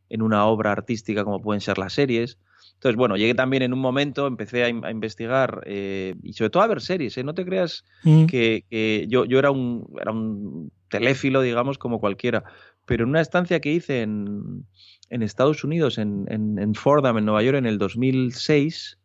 en 0.10 0.22
una 0.22 0.46
obra 0.46 0.72
artística 0.72 1.24
como 1.24 1.42
pueden 1.42 1.62
ser 1.62 1.78
las 1.78 1.94
series. 1.94 2.38
Entonces, 2.76 2.98
bueno, 2.98 3.16
llegué 3.16 3.34
también 3.34 3.64
en 3.64 3.74
un 3.74 3.80
momento, 3.80 4.28
empecé 4.28 4.64
a, 4.64 4.68
a 4.68 4.92
investigar 4.92 5.62
eh, 5.66 6.16
y 6.22 6.34
sobre 6.34 6.50
todo 6.50 6.64
a 6.64 6.68
ver 6.68 6.82
series. 6.82 7.18
¿eh? 7.18 7.24
No 7.24 7.34
te 7.34 7.46
creas 7.46 7.84
mm. 8.04 8.26
que, 8.26 8.66
que 8.70 9.06
yo, 9.08 9.26
yo, 9.26 9.40
era, 9.40 9.52
un, 9.52 9.88
era 10.00 10.12
un 10.12 10.72
teléfilo, 10.90 11.42
digamos, 11.42 11.78
como 11.78 12.00
cualquiera. 12.00 12.44
Pero 12.86 13.04
en 13.04 13.10
una 13.10 13.22
estancia 13.22 13.60
que 13.60 13.72
hice 13.72 14.02
en, 14.02 14.66
en 15.10 15.24
Estados 15.24 15.64
Unidos, 15.64 15.98
en, 15.98 16.26
en, 16.30 16.60
en, 16.60 16.76
Fordham, 16.76 17.18
en 17.18 17.26
Nueva 17.26 17.44
York, 17.44 17.58
en 17.58 17.66
el 17.66 17.78
2006, 17.78 19.00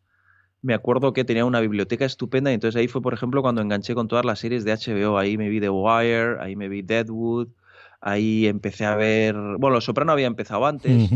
me 0.61 0.73
acuerdo 0.73 1.13
que 1.13 1.23
tenía 1.23 1.45
una 1.45 1.59
biblioteca 1.59 2.05
estupenda 2.05 2.51
y 2.51 2.55
entonces 2.55 2.79
ahí 2.79 2.87
fue, 2.87 3.01
por 3.01 3.13
ejemplo, 3.13 3.41
cuando 3.41 3.61
enganché 3.61 3.95
con 3.95 4.07
todas 4.07 4.25
las 4.25 4.39
series 4.39 4.63
de 4.63 4.73
HBO. 4.73 5.17
Ahí 5.17 5.37
me 5.37 5.49
vi 5.49 5.59
The 5.59 5.69
Wire, 5.69 6.37
ahí 6.39 6.55
me 6.55 6.69
vi 6.69 6.81
Deadwood, 6.81 7.49
Ahí 8.01 8.47
empecé 8.47 8.85
a 8.85 8.95
ver. 8.95 9.35
Bueno, 9.35 9.75
Los 9.75 9.85
Soprano 9.85 10.11
había 10.11 10.25
empezado 10.25 10.65
antes. 10.65 11.11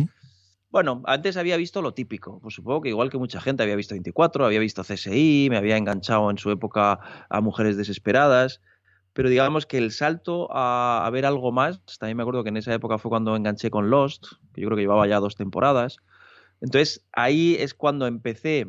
Bueno, 0.70 1.02
antes 1.06 1.36
había 1.36 1.58
visto 1.58 1.82
lo 1.82 1.96
típico. 1.96 2.40
Pues 2.42 2.54
supongo 2.54 2.82
que 2.82 2.90
igual 2.90 3.10
que 3.10 3.18
mucha 3.18 3.42
gente 3.42 3.64
había 3.64 3.76
visto 3.76 3.96
24, 3.96 4.46
había 4.46 4.60
visto 4.60 4.84
CSI, 4.84 5.48
me 5.50 5.58
había 5.58 5.78
enganchado 5.78 6.30
en 6.30 6.38
su 6.38 6.52
época 6.52 7.00
a 7.28 7.42
Mujeres 7.42 7.76
Desesperadas. 7.76 8.62
Pero 9.14 9.30
digamos 9.30 9.66
que 9.66 9.80
el 9.80 9.92
salto 9.92 10.48
a, 10.52 11.06
a 11.06 11.10
ver 11.10 11.26
algo 11.26 11.52
más, 11.52 11.82
también 11.98 12.18
me 12.18 12.24
acuerdo 12.24 12.44
que 12.44 12.50
en 12.50 12.58
esa 12.58 12.74
época 12.74 13.00
fue 13.00 13.10
cuando 13.10 13.36
enganché 13.36 13.72
con 13.72 13.90
Lost, 13.90 14.26
que 14.54 14.62
yo 14.62 14.68
creo 14.68 14.76
que 14.76 14.84
llevaba 14.84 15.08
ya 15.08 15.20
dos 15.20 15.36
temporadas. 15.36 15.98
Entonces 16.62 17.04
ahí 17.14 17.56
es 17.60 17.74
cuando 17.74 18.06
empecé 18.06 18.68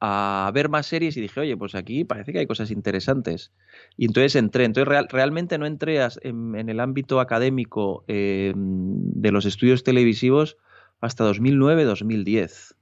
a 0.00 0.50
ver 0.54 0.68
más 0.68 0.86
series 0.86 1.16
y 1.16 1.20
dije, 1.20 1.40
oye, 1.40 1.56
pues 1.56 1.74
aquí 1.74 2.04
parece 2.04 2.32
que 2.32 2.38
hay 2.38 2.46
cosas 2.46 2.70
interesantes. 2.70 3.52
Y 3.96 4.06
entonces 4.06 4.36
entré. 4.36 4.64
Entonces 4.64 5.06
realmente 5.10 5.58
no 5.58 5.66
entré 5.66 6.00
en, 6.22 6.68
el 6.68 6.80
ámbito 6.80 7.20
académico 7.20 8.04
eh, 8.06 8.52
de 8.56 9.32
los 9.32 9.44
estudios 9.44 9.82
televisivos 9.82 10.56
hasta 11.00 11.28
2009-2010. 11.28 12.74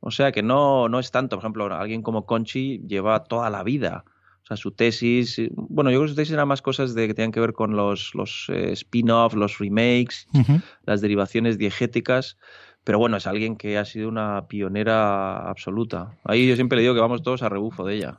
O 0.00 0.10
sea 0.10 0.32
que 0.32 0.42
no, 0.42 0.88
no 0.88 0.98
es 0.98 1.10
tanto. 1.10 1.36
Por 1.36 1.44
ejemplo, 1.44 1.74
alguien 1.74 2.02
como 2.02 2.24
Conchi 2.24 2.80
lleva 2.86 3.24
toda 3.24 3.50
la 3.50 3.62
vida. 3.62 4.04
O 4.42 4.46
sea, 4.46 4.56
su 4.56 4.70
tesis. 4.70 5.38
Bueno, 5.52 5.90
yo 5.90 5.98
creo 5.98 6.06
que 6.06 6.10
su 6.10 6.16
tesis 6.16 6.32
eran 6.32 6.48
más 6.48 6.62
cosas 6.62 6.94
de, 6.94 7.08
que 7.08 7.14
tenían 7.14 7.32
que 7.32 7.40
ver 7.40 7.52
con 7.52 7.76
los, 7.76 8.14
los 8.14 8.46
eh, 8.48 8.72
spin-offs, 8.72 9.36
los 9.36 9.58
remakes, 9.58 10.26
las 10.84 11.02
derivaciones 11.02 11.58
diegéticas 11.58 12.38
pero 12.88 12.98
bueno, 12.98 13.18
es 13.18 13.26
alguien 13.26 13.56
que 13.56 13.76
ha 13.76 13.84
sido 13.84 14.08
una 14.08 14.48
pionera 14.48 15.46
absoluta. 15.50 16.16
Ahí 16.24 16.48
yo 16.48 16.54
siempre 16.54 16.76
le 16.76 16.80
digo 16.80 16.94
que 16.94 17.02
vamos 17.02 17.22
todos 17.22 17.42
a 17.42 17.50
rebufo 17.50 17.84
de 17.84 17.96
ella. 17.96 18.18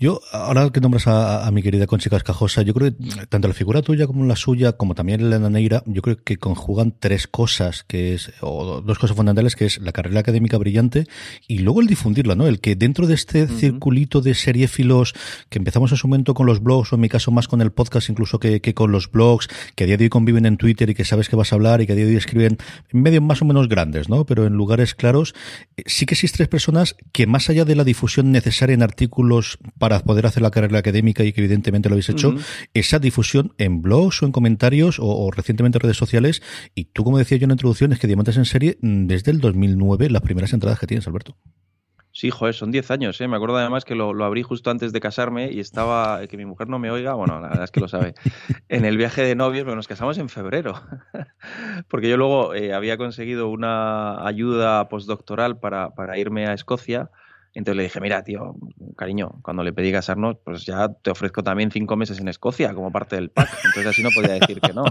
Yo, 0.00 0.20
ahora 0.32 0.70
que 0.70 0.80
nombras 0.80 1.06
a, 1.06 1.48
mi 1.52 1.62
querida 1.62 1.86
Conchi 1.86 2.10
Cascajosa, 2.10 2.62
yo 2.62 2.74
creo 2.74 2.90
que 2.90 3.26
tanto 3.28 3.46
la 3.46 3.54
figura 3.54 3.80
tuya 3.80 4.08
como 4.08 4.24
la 4.24 4.34
suya, 4.34 4.72
como 4.72 4.96
también 4.96 5.20
Elena 5.20 5.48
Neira, 5.48 5.84
yo 5.86 6.02
creo 6.02 6.22
que 6.22 6.36
conjugan 6.36 6.94
tres 6.98 7.28
cosas, 7.28 7.84
que 7.84 8.14
es, 8.14 8.32
o 8.40 8.80
dos 8.80 8.98
cosas 8.98 9.16
fundamentales, 9.16 9.54
que 9.54 9.66
es 9.66 9.78
la 9.78 9.92
carrera 9.92 10.20
académica 10.20 10.58
brillante 10.58 11.06
y 11.46 11.58
luego 11.58 11.80
el 11.80 11.86
difundirla, 11.86 12.34
¿no? 12.34 12.48
El 12.48 12.60
que 12.60 12.74
dentro 12.74 13.06
de 13.06 13.14
este 13.14 13.46
circulito 13.46 14.20
de 14.20 14.34
seriéfilos 14.34 15.14
que 15.48 15.58
empezamos 15.58 15.92
en 15.92 15.96
su 15.96 16.08
momento 16.08 16.34
con 16.34 16.46
los 16.46 16.60
blogs, 16.60 16.92
o 16.92 16.96
en 16.96 17.00
mi 17.00 17.08
caso 17.08 17.30
más 17.30 17.46
con 17.46 17.60
el 17.60 17.70
podcast 17.70 18.10
incluso 18.10 18.40
que, 18.40 18.60
que 18.60 18.74
con 18.74 18.90
los 18.90 19.12
blogs, 19.12 19.48
que 19.76 19.84
a 19.84 19.86
día 19.86 19.96
de 19.96 20.04
hoy 20.04 20.10
conviven 20.10 20.44
en 20.44 20.56
Twitter 20.56 20.90
y 20.90 20.94
que 20.94 21.04
sabes 21.04 21.28
que 21.28 21.36
vas 21.36 21.52
a 21.52 21.54
hablar 21.54 21.80
y 21.80 21.86
que 21.86 21.92
a 21.92 21.96
día 21.96 22.04
de 22.04 22.10
hoy 22.10 22.16
escriben 22.16 22.58
en 22.92 23.02
medios 23.02 23.22
más 23.22 23.42
o 23.42 23.44
menos 23.44 23.68
grandes, 23.68 24.08
¿no? 24.08 24.26
Pero 24.26 24.44
en 24.44 24.54
lugares 24.54 24.96
claros, 24.96 25.34
eh, 25.76 25.84
sí 25.86 26.04
que 26.04 26.14
existen 26.14 26.34
tres 26.34 26.48
personas 26.48 26.96
que 27.12 27.28
más 27.28 27.48
allá 27.48 27.64
de 27.64 27.76
la 27.76 27.84
difusión 27.84 28.32
necesaria 28.32 28.74
en 28.74 28.82
artículos 28.82 29.58
para 29.78 29.93
poder 30.02 30.26
hacer 30.26 30.42
la 30.42 30.50
carrera 30.50 30.78
académica 30.78 31.24
y 31.24 31.32
que 31.32 31.40
evidentemente 31.40 31.88
lo 31.88 31.94
habéis 31.94 32.08
hecho, 32.08 32.34
esa 32.74 32.98
difusión 32.98 33.52
en 33.58 33.82
blogs 33.82 34.22
o 34.22 34.26
en 34.26 34.32
comentarios 34.32 34.98
o, 35.00 35.30
recientemente 35.30 35.78
en 35.78 35.82
redes 35.82 35.96
sociales. 35.96 36.42
Y 36.74 36.86
tú, 36.86 37.04
como 37.04 37.18
decía 37.18 37.38
yo 37.38 37.44
en 37.44 37.50
la 37.50 37.54
introducción, 37.54 37.92
es 37.92 37.98
que 37.98 38.06
Diamantes 38.06 38.36
en 38.36 38.44
serie 38.44 38.78
mm, 38.80 39.06
desde 39.06 39.30
el 39.30 39.40
2009, 39.40 40.10
las 40.10 40.22
primeras 40.22 40.52
entradas 40.52 40.78
que 40.78 40.86
tienes, 40.86 41.06
Alberto. 41.06 41.36
Sí, 42.16 42.30
joder, 42.30 42.54
son 42.54 42.70
10 42.70 42.92
años, 42.92 43.20
¿eh? 43.20 43.26
Me 43.26 43.34
acuerdo 43.34 43.56
además 43.56 43.84
que 43.84 43.96
lo, 43.96 44.24
abrí 44.24 44.44
justo 44.44 44.70
antes 44.70 44.92
de 44.92 45.00
casarme 45.00 45.50
y 45.50 45.58
estaba, 45.58 46.24
que 46.28 46.36
mi 46.36 46.44
mujer 46.44 46.68
no 46.68 46.78
me 46.78 46.92
oiga, 46.92 47.14
bueno, 47.14 47.40
la 47.40 47.48
verdad 47.48 47.64
es 47.64 47.72
que 47.72 47.80
lo 47.80 47.88
sabe, 47.88 48.14
en 48.68 48.84
el 48.84 48.96
viaje 48.96 49.22
de 49.22 49.34
novios, 49.34 49.64
pero 49.64 49.74
nos 49.74 49.88
casamos 49.88 50.16
en 50.18 50.28
febrero, 50.28 50.80
porque 51.88 52.08
yo 52.08 52.16
luego 52.16 52.54
eh, 52.54 52.72
había 52.72 52.96
conseguido 52.98 53.48
una 53.48 54.24
ayuda 54.24 54.88
postdoctoral 54.88 55.58
para, 55.58 55.90
para 55.90 56.16
irme 56.16 56.46
a 56.46 56.52
Escocia 56.52 57.10
entonces 57.54 57.76
le 57.76 57.82
dije, 57.84 58.00
mira, 58.00 58.24
tío, 58.24 58.56
cariño, 58.96 59.38
cuando 59.42 59.62
le 59.62 59.72
pedí 59.72 59.92
casarnos, 59.92 60.36
pues 60.44 60.66
ya 60.66 60.88
te 60.88 61.10
ofrezco 61.10 61.44
también 61.44 61.70
cinco 61.70 61.96
meses 61.96 62.18
en 62.18 62.26
Escocia 62.26 62.74
como 62.74 62.90
parte 62.90 63.14
del 63.14 63.30
pack. 63.30 63.48
Entonces 63.64 63.86
así 63.86 64.02
no 64.02 64.10
podía 64.14 64.34
decir 64.34 64.60
que 64.60 64.72
no. 64.72 64.84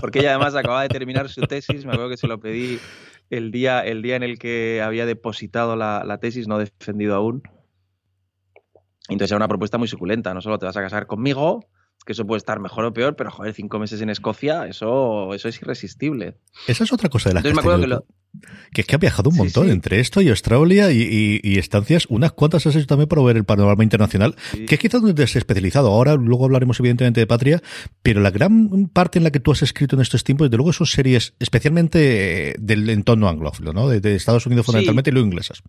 Porque 0.00 0.18
ella 0.18 0.30
además 0.30 0.56
acababa 0.56 0.82
de 0.82 0.88
terminar 0.88 1.28
su 1.28 1.42
tesis, 1.42 1.84
me 1.84 1.92
acuerdo 1.92 2.10
que 2.10 2.16
se 2.16 2.26
lo 2.26 2.40
pedí 2.40 2.80
el 3.30 3.52
día, 3.52 3.80
el 3.80 4.02
día 4.02 4.16
en 4.16 4.24
el 4.24 4.40
que 4.40 4.82
había 4.82 5.06
depositado 5.06 5.76
la, 5.76 6.02
la 6.04 6.18
tesis, 6.18 6.48
no 6.48 6.58
defendido 6.58 7.14
aún. 7.14 7.42
Entonces 9.08 9.30
era 9.30 9.36
una 9.36 9.48
propuesta 9.48 9.78
muy 9.78 9.86
suculenta, 9.86 10.34
no 10.34 10.40
solo 10.40 10.58
te 10.58 10.66
vas 10.66 10.76
a 10.76 10.82
casar 10.82 11.06
conmigo, 11.06 11.68
que 12.04 12.12
eso 12.12 12.26
puede 12.26 12.38
estar 12.38 12.58
mejor 12.60 12.84
o 12.84 12.92
peor, 12.92 13.16
pero 13.16 13.30
joder, 13.30 13.52
cinco 13.54 13.78
meses 13.78 14.00
en 14.00 14.10
Escocia, 14.10 14.66
eso, 14.66 15.34
eso 15.34 15.48
es 15.48 15.60
irresistible. 15.60 16.36
Esa 16.66 16.84
es 16.84 16.92
otra 16.92 17.08
cosa 17.08 17.28
de 17.28 17.34
la 17.34 17.42
que, 17.42 17.52
que, 18.72 18.80
es 18.80 18.86
que 18.86 18.94
ha 18.94 18.98
viajado 18.98 19.30
un 19.30 19.36
montón 19.36 19.70
entre 19.70 20.00
esto 20.00 20.20
y 20.20 20.28
Australia 20.28 20.90
y, 20.90 21.58
estancias, 21.58 22.06
unas 22.08 22.32
cuantas 22.32 22.66
has 22.66 22.76
hecho 22.76 22.86
también 22.86 23.08
para 23.08 23.22
ver 23.22 23.36
el 23.36 23.44
panorama 23.44 23.82
internacional, 23.82 24.36
que 24.66 24.74
es 24.74 24.80
quizás 24.80 25.00
donde 25.00 25.14
te 25.14 25.22
has 25.22 25.36
especializado. 25.36 25.88
Ahora, 25.88 26.14
luego 26.14 26.44
hablaremos 26.44 26.78
evidentemente 26.80 27.20
de 27.20 27.26
Patria, 27.26 27.62
pero 28.02 28.20
la 28.20 28.30
gran 28.30 28.88
parte 28.88 29.18
en 29.18 29.24
la 29.24 29.30
que 29.30 29.40
tú 29.40 29.52
has 29.52 29.62
escrito 29.62 29.96
en 29.96 30.02
estos 30.02 30.24
tiempos, 30.24 30.46
desde 30.46 30.56
luego 30.56 30.72
son 30.72 30.86
series 30.86 31.34
especialmente 31.38 32.54
del 32.58 32.88
entorno 32.90 33.28
anglófilo, 33.28 33.72
¿no? 33.72 33.88
De, 33.88 34.14
Estados 34.14 34.46
Unidos 34.46 34.66
fundamentalmente 34.66 35.10
y 35.10 35.12
luego 35.12 35.26
inglesas. 35.26 35.62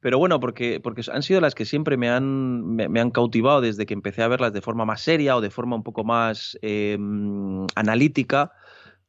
Pero 0.00 0.18
bueno, 0.18 0.38
porque, 0.38 0.80
porque 0.80 1.02
han 1.12 1.22
sido 1.22 1.40
las 1.40 1.54
que 1.54 1.64
siempre 1.64 1.96
me 1.96 2.08
han, 2.08 2.76
me, 2.76 3.00
han 3.00 3.10
cautivado 3.10 3.60
desde 3.60 3.84
que 3.84 3.94
empecé 3.94 4.22
a 4.22 4.28
verlas 4.28 4.52
de 4.52 4.60
forma 4.60 4.84
más 4.84 5.00
seria 5.00 5.36
o 5.36 5.40
de 5.40 5.50
forma 5.50 5.74
un 5.76 5.82
poco 5.82 6.04
más 6.04 6.56
em, 6.62 7.66
analítica. 7.74 8.52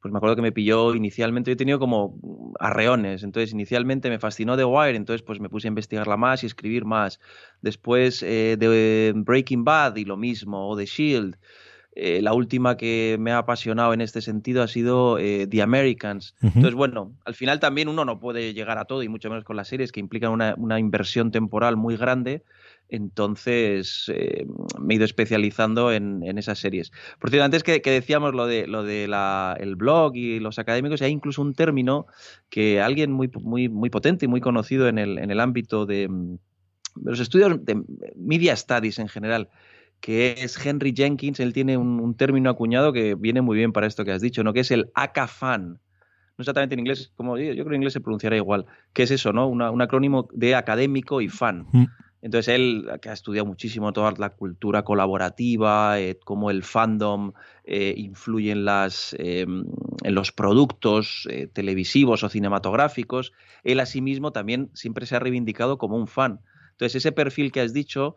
Pues 0.01 0.11
me 0.13 0.17
acuerdo 0.17 0.37
que 0.37 0.41
me 0.41 0.53
pilló 0.53 0.95
inicialmente, 0.95 1.51
yo 1.51 1.53
he 1.53 1.57
tenido 1.57 1.77
como 1.77 2.53
arreones, 2.57 3.23
entonces 3.23 3.51
inicialmente 3.51 4.09
me 4.09 4.17
fascinó 4.17 4.55
The 4.55 4.63
Wire, 4.63 4.95
entonces 4.95 5.23
pues 5.23 5.41
me 5.41 5.49
puse 5.49 5.67
a 5.67 5.69
investigarla 5.69 6.15
más 6.15 6.41
y 6.43 6.45
escribir 6.45 6.85
más. 6.85 7.19
Después 7.61 8.23
eh, 8.23 8.55
de 8.57 9.11
Breaking 9.13 9.65
Bad 9.65 9.97
y 9.97 10.05
lo 10.05 10.15
mismo, 10.15 10.69
o 10.69 10.77
The 10.77 10.85
Shield. 10.85 11.37
Eh, 11.95 12.21
la 12.21 12.33
última 12.33 12.77
que 12.77 13.17
me 13.19 13.31
ha 13.31 13.39
apasionado 13.39 13.93
en 13.93 14.01
este 14.01 14.21
sentido 14.21 14.61
ha 14.61 14.67
sido 14.67 15.17
eh, 15.17 15.47
The 15.47 15.61
Americans. 15.61 16.35
Entonces, 16.41 16.75
bueno, 16.75 17.13
al 17.25 17.33
final 17.33 17.59
también 17.59 17.87
uno 17.87 18.05
no 18.05 18.19
puede 18.19 18.53
llegar 18.53 18.77
a 18.77 18.85
todo, 18.85 19.01
y 19.01 19.09
mucho 19.09 19.29
menos 19.29 19.43
con 19.43 19.55
las 19.55 19.67
series 19.67 19.91
que 19.91 19.99
implican 19.99 20.31
una, 20.31 20.79
inversión 20.79 21.31
temporal 21.31 21.77
muy 21.77 21.97
grande. 21.97 22.43
Entonces 22.89 24.05
eh, 24.13 24.47
me 24.79 24.93
he 24.93 24.97
ido 24.97 25.05
especializando 25.05 25.91
en, 25.91 26.23
esas 26.37 26.59
series. 26.59 26.91
Por 27.19 27.31
cierto, 27.31 27.45
antes 27.45 27.63
que, 27.63 27.79
decíamos 27.79 28.33
lo 28.33 28.45
de, 28.45 28.67
lo 28.67 28.83
de 28.83 29.05
el 29.59 29.75
blog 29.75 30.15
y 30.15 30.39
los 30.39 30.59
académicos, 30.59 31.01
hay 31.01 31.11
incluso 31.11 31.41
un 31.41 31.53
término 31.53 32.05
que 32.49 32.81
alguien 32.81 33.11
muy, 33.11 33.29
muy, 33.41 33.67
muy 33.67 33.89
potente 33.89 34.25
y 34.25 34.27
muy 34.27 34.41
conocido 34.41 34.87
en 34.87 34.99
el, 34.99 35.17
en 35.17 35.31
el 35.31 35.39
ámbito 35.39 35.85
de, 35.85 36.07
de 36.95 37.11
los 37.11 37.19
estudios 37.19 37.63
de 37.65 37.81
media 38.15 38.55
studies 38.55 38.99
en 38.99 39.07
general, 39.07 39.49
que 39.99 40.35
es 40.39 40.63
Henry 40.65 40.93
Jenkins, 40.95 41.39
él 41.39 41.53
tiene 41.53 41.77
un, 41.77 42.15
término 42.15 42.49
acuñado 42.49 42.93
que 42.93 43.15
viene 43.15 43.41
muy 43.41 43.57
bien 43.57 43.73
para 43.73 43.87
esto 43.87 44.05
que 44.05 44.11
has 44.11 44.21
dicho, 44.21 44.43
¿no? 44.43 44.53
Que 44.53 44.61
es 44.61 44.71
el 44.71 44.91
ACA-FAN. 44.93 45.73
No 45.73 46.41
exactamente 46.41 46.75
en 46.75 46.79
inglés, 46.79 47.11
como 47.15 47.37
yo, 47.37 47.51
creo 47.51 47.65
que 47.65 47.69
en 47.69 47.75
inglés 47.75 47.93
se 47.93 47.99
pronunciará 47.99 48.37
igual. 48.37 48.65
¿Qué 48.93 49.03
es 49.03 49.11
eso, 49.11 49.33
no? 49.33 49.47
un 49.47 49.81
acrónimo 49.81 50.29
de 50.33 50.55
académico 50.55 51.19
y 51.19 51.27
fan. 51.27 51.67
Mm. 51.71 51.85
Entonces 52.21 52.53
él, 52.53 52.89
que 53.01 53.09
ha 53.09 53.13
estudiado 53.13 53.45
muchísimo 53.45 53.93
toda 53.93 54.13
la 54.17 54.31
cultura 54.31 54.83
colaborativa, 54.83 55.99
eh, 55.99 56.19
cómo 56.23 56.51
el 56.51 56.63
fandom 56.63 57.31
eh, 57.63 57.93
influye 57.95 58.51
en, 58.51 58.65
las, 58.65 59.15
em, 59.17 59.63
en 60.03 60.15
los 60.15 60.31
productos 60.33 61.27
eh, 61.29 61.47
televisivos 61.47 62.23
o 62.23 62.29
cinematográficos, 62.29 63.31
él 63.63 63.79
asimismo 63.79 64.31
también 64.31 64.69
siempre 64.73 65.05
se 65.05 65.15
ha 65.15 65.19
reivindicado 65.19 65.77
como 65.77 65.95
un 65.95 66.07
fan. 66.07 66.41
Entonces 66.71 66.95
ese 66.95 67.11
perfil 67.13 67.51
que 67.51 67.61
has 67.61 67.73
dicho, 67.73 68.15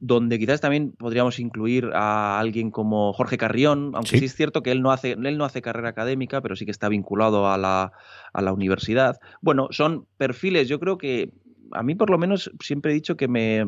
donde 0.00 0.38
quizás 0.38 0.60
también 0.60 0.92
podríamos 0.92 1.38
incluir 1.38 1.90
a 1.94 2.38
alguien 2.38 2.70
como 2.70 3.12
Jorge 3.12 3.38
Carrión, 3.38 3.92
aunque 3.94 4.18
sí, 4.18 4.24
es 4.24 4.34
cierto 4.34 4.62
que 4.62 4.70
él 4.70 4.82
no, 4.82 4.92
hace, 4.92 5.12
él 5.12 5.38
no 5.38 5.44
hace 5.44 5.62
carrera 5.62 5.88
académica, 5.88 6.40
pero 6.40 6.56
sí 6.56 6.64
que 6.64 6.70
está 6.70 6.88
vinculado 6.88 7.48
a 7.48 7.56
la, 7.56 7.92
a 8.32 8.42
la 8.42 8.52
universidad. 8.52 9.18
Bueno, 9.40 9.68
son 9.70 10.06
perfiles, 10.16 10.68
yo 10.68 10.78
creo 10.78 10.98
que 10.98 11.32
a 11.72 11.82
mí 11.82 11.94
por 11.94 12.10
lo 12.10 12.18
menos 12.18 12.50
siempre 12.60 12.92
he 12.92 12.94
dicho 12.94 13.16
que 13.16 13.28
me, 13.28 13.66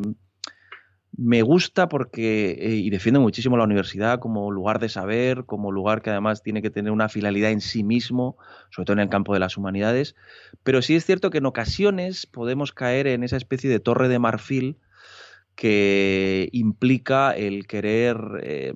me 1.17 1.43
gusta 1.43 1.89
porque, 1.89 2.51
eh, 2.51 2.75
y 2.77 2.91
defiendo 2.91 3.21
muchísimo 3.21 3.57
la 3.57 3.65
universidad 3.65 4.19
como 4.19 4.51
lugar 4.51 4.79
de 4.79 4.89
saber, 4.89 5.45
como 5.45 5.73
lugar 5.73 6.03
que 6.03 6.11
además 6.11 6.43
tiene 6.43 6.61
que 6.61 6.71
tener 6.71 6.93
una 6.93 7.09
finalidad 7.09 7.51
en 7.51 7.63
sí 7.63 7.83
mismo, 7.83 8.37
sobre 8.71 8.87
todo 8.87 8.95
en 8.95 9.01
el 9.01 9.09
campo 9.09 9.33
de 9.33 9.41
las 9.41 9.57
humanidades, 9.57 10.15
pero 10.63 10.83
sí 10.83 10.95
es 10.95 11.07
cierto 11.07 11.31
que 11.31 11.39
en 11.39 11.47
ocasiones 11.47 12.27
podemos 12.27 12.73
caer 12.73 13.07
en 13.07 13.23
esa 13.23 13.37
especie 13.37 13.71
de 13.71 13.81
torre 13.81 14.09
de 14.09 14.19
marfil 14.19 14.79
que 15.57 16.49
implica 16.53 17.33
el 17.33 17.67
querer, 17.67 18.19
eh, 18.43 18.75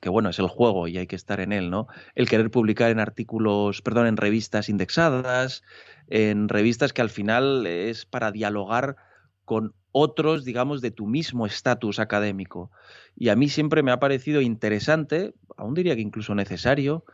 que 0.00 0.10
bueno, 0.10 0.28
es 0.28 0.38
el 0.38 0.46
juego 0.46 0.86
y 0.86 0.98
hay 0.98 1.06
que 1.06 1.16
estar 1.16 1.40
en 1.40 1.52
él, 1.52 1.70
¿no? 1.70 1.88
El 2.14 2.28
querer 2.28 2.50
publicar 2.50 2.90
en 2.90 3.00
artículos, 3.00 3.82
perdón, 3.82 4.06
en 4.06 4.16
revistas 4.16 4.68
indexadas, 4.68 5.64
en 6.08 6.48
revistas 6.48 6.92
que 6.92 7.02
al 7.02 7.10
final 7.10 7.66
es 7.66 8.04
para 8.04 8.30
dialogar 8.30 8.96
con 9.44 9.74
otros, 9.92 10.44
digamos, 10.44 10.82
de 10.82 10.90
tu 10.90 11.06
mismo 11.06 11.46
estatus 11.46 11.98
académico. 11.98 12.70
Y 13.16 13.30
a 13.30 13.36
mí 13.36 13.48
siempre 13.48 13.82
me 13.82 13.90
ha 13.90 13.98
parecido 13.98 14.42
interesante, 14.42 15.34
aún 15.56 15.74
diría 15.74 15.96
que 15.96 16.02
incluso 16.02 16.34
necesario, 16.34 17.04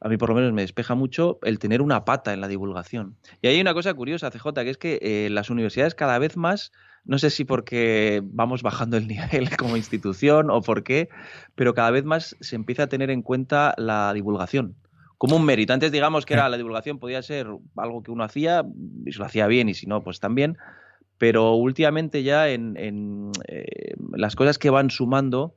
a 0.00 0.08
mí 0.08 0.16
por 0.16 0.30
lo 0.30 0.36
menos 0.36 0.52
me 0.52 0.62
despeja 0.62 0.94
mucho 0.94 1.40
el 1.42 1.58
tener 1.58 1.82
una 1.82 2.04
pata 2.04 2.32
en 2.32 2.40
la 2.40 2.48
divulgación. 2.48 3.16
Y 3.42 3.48
hay 3.48 3.60
una 3.60 3.74
cosa 3.74 3.92
curiosa, 3.92 4.30
CJ, 4.30 4.54
que 4.54 4.70
es 4.70 4.78
que 4.78 4.98
eh, 5.02 5.28
las 5.30 5.50
universidades 5.50 5.96
cada 5.96 6.18
vez 6.18 6.36
más 6.36 6.72
no 7.04 7.18
sé 7.18 7.30
si 7.30 7.44
porque 7.44 8.22
vamos 8.24 8.62
bajando 8.62 8.96
el 8.96 9.08
nivel 9.08 9.56
como 9.56 9.76
institución 9.76 10.50
o 10.50 10.62
por 10.62 10.82
qué, 10.82 11.08
pero 11.54 11.74
cada 11.74 11.90
vez 11.90 12.04
más 12.04 12.36
se 12.40 12.56
empieza 12.56 12.84
a 12.84 12.88
tener 12.88 13.10
en 13.10 13.22
cuenta 13.22 13.74
la 13.76 14.12
divulgación 14.12 14.76
como 15.20 15.36
un 15.36 15.44
mérito. 15.44 15.74
Antes 15.74 15.92
digamos 15.92 16.24
que 16.24 16.32
era 16.32 16.48
la 16.48 16.56
divulgación 16.56 16.98
podía 16.98 17.20
ser 17.20 17.46
algo 17.76 18.02
que 18.02 18.10
uno 18.10 18.24
hacía 18.24 18.64
y 19.04 19.12
se 19.12 19.18
lo 19.18 19.26
hacía 19.26 19.46
bien 19.48 19.68
y 19.68 19.74
si 19.74 19.86
no, 19.86 20.02
pues 20.02 20.18
también. 20.18 20.56
Pero 21.18 21.56
últimamente 21.56 22.22
ya 22.22 22.48
en, 22.48 23.30
eh, 23.46 23.92
las 24.14 24.34
cosas 24.34 24.56
que 24.56 24.70
van 24.70 24.88
sumando, 24.88 25.56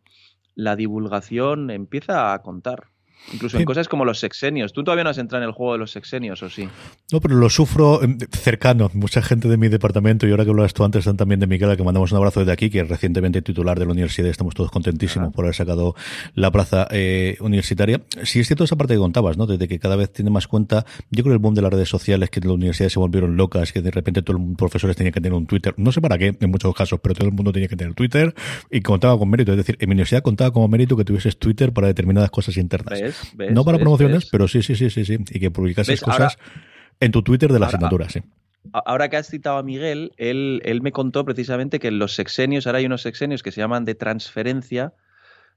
la 0.53 0.75
divulgación 0.75 1.71
empieza 1.71 2.33
a 2.33 2.41
contar. 2.41 2.87
Incluso 3.31 3.57
en 3.57 3.65
cosas 3.65 3.87
como 3.87 4.05
los 4.05 4.19
sexenios. 4.19 4.73
Tú 4.73 4.83
todavía 4.83 5.03
no 5.03 5.09
has 5.09 5.17
entrado 5.17 5.43
en 5.43 5.49
el 5.49 5.53
juego 5.53 5.73
de 5.73 5.79
los 5.79 5.91
sexenios, 5.91 6.43
¿o 6.43 6.49
sí? 6.49 6.67
No, 7.11 7.21
pero 7.21 7.35
lo 7.35 7.49
sufro 7.49 8.03
em, 8.03 8.17
cercano. 8.31 8.91
Mucha 8.93 9.21
gente 9.21 9.47
de 9.47 9.57
mi 9.57 9.69
departamento, 9.69 10.27
y 10.27 10.31
ahora 10.31 10.43
que 10.43 10.51
hablas 10.51 10.73
tú 10.73 10.83
antes, 10.83 10.99
están 10.99 11.17
también 11.17 11.39
de 11.39 11.47
Miguel, 11.47 11.75
que 11.77 11.83
mandamos 11.83 12.11
un 12.11 12.17
abrazo 12.17 12.41
desde 12.41 12.51
aquí, 12.51 12.69
que 12.69 12.81
es 12.81 12.89
recientemente 12.89 13.41
titular 13.41 13.79
de 13.79 13.85
la 13.85 13.91
universidad. 13.91 14.29
Estamos 14.29 14.55
todos 14.55 14.71
contentísimos 14.71 15.33
por 15.33 15.45
haber 15.45 15.55
sacado 15.55 15.95
la 16.35 16.51
plaza 16.51 16.87
eh, 16.91 17.37
universitaria. 17.39 18.01
Sí 18.23 18.39
es 18.39 18.47
cierto 18.47 18.65
esa 18.65 18.75
parte 18.75 18.93
que 18.93 18.99
contabas, 18.99 19.37
¿no? 19.37 19.45
Desde 19.45 19.67
que 19.67 19.79
cada 19.79 19.95
vez 19.95 20.11
tiene 20.11 20.29
más 20.29 20.47
cuenta, 20.47 20.85
yo 21.09 21.23
creo 21.23 21.33
el 21.33 21.39
boom 21.39 21.55
de 21.55 21.61
las 21.61 21.71
redes 21.71 21.89
sociales, 21.89 22.29
que 22.29 22.41
las 22.41 22.49
universidades 22.49 22.93
se 22.93 22.99
volvieron 22.99 23.37
locas, 23.37 23.71
que 23.71 23.81
de 23.81 23.91
repente 23.91 24.21
todos 24.21 24.39
los 24.39 24.57
profesores 24.57 24.95
tenían 24.95 25.13
que 25.13 25.21
tener 25.21 25.33
un 25.33 25.47
Twitter. 25.47 25.73
No 25.77 25.91
sé 25.91 26.01
para 26.01 26.17
qué, 26.17 26.35
en 26.39 26.51
muchos 26.51 26.73
casos, 26.75 26.99
pero 27.01 27.15
todo 27.15 27.27
el 27.27 27.33
mundo 27.33 27.51
tenía 27.51 27.67
que 27.67 27.75
tener 27.75 27.93
Twitter 27.93 28.33
y 28.69 28.81
contaba 28.81 29.17
con 29.17 29.29
mérito. 29.29 29.51
Es 29.51 29.57
decir, 29.57 29.77
en 29.79 29.89
mi 29.89 29.93
universidad 29.93 30.21
contaba 30.21 30.51
como 30.51 30.67
mérito 30.67 30.97
que 30.97 31.05
tuvieses 31.05 31.37
Twitter 31.37 31.71
para 31.71 31.87
determinadas 31.87 32.31
cosas 32.31 32.57
internas. 32.57 33.12
No 33.51 33.63
para 33.63 33.77
promociones, 33.77 34.27
pero 34.31 34.47
sí, 34.47 34.61
sí, 34.61 34.75
sí, 34.75 34.89
sí, 34.89 35.05
sí. 35.05 35.17
Y 35.31 35.39
que 35.39 35.51
publicases 35.51 36.01
cosas 36.01 36.37
en 36.99 37.11
tu 37.11 37.23
Twitter 37.23 37.51
de 37.51 37.59
la 37.59 37.67
asignatura, 37.67 38.09
sí. 38.09 38.21
Ahora 38.71 39.09
que 39.09 39.17
has 39.17 39.27
citado 39.27 39.57
a 39.57 39.63
Miguel, 39.63 40.13
él, 40.17 40.61
él 40.63 40.81
me 40.81 40.91
contó 40.91 41.25
precisamente 41.25 41.79
que 41.79 41.89
en 41.89 41.99
los 41.99 42.15
sexenios, 42.15 42.65
ahora 42.65 42.79
hay 42.79 42.85
unos 42.85 43.01
sexenios 43.01 43.43
que 43.43 43.51
se 43.51 43.59
llaman 43.59 43.83
de 43.83 43.95
transferencia, 43.95 44.93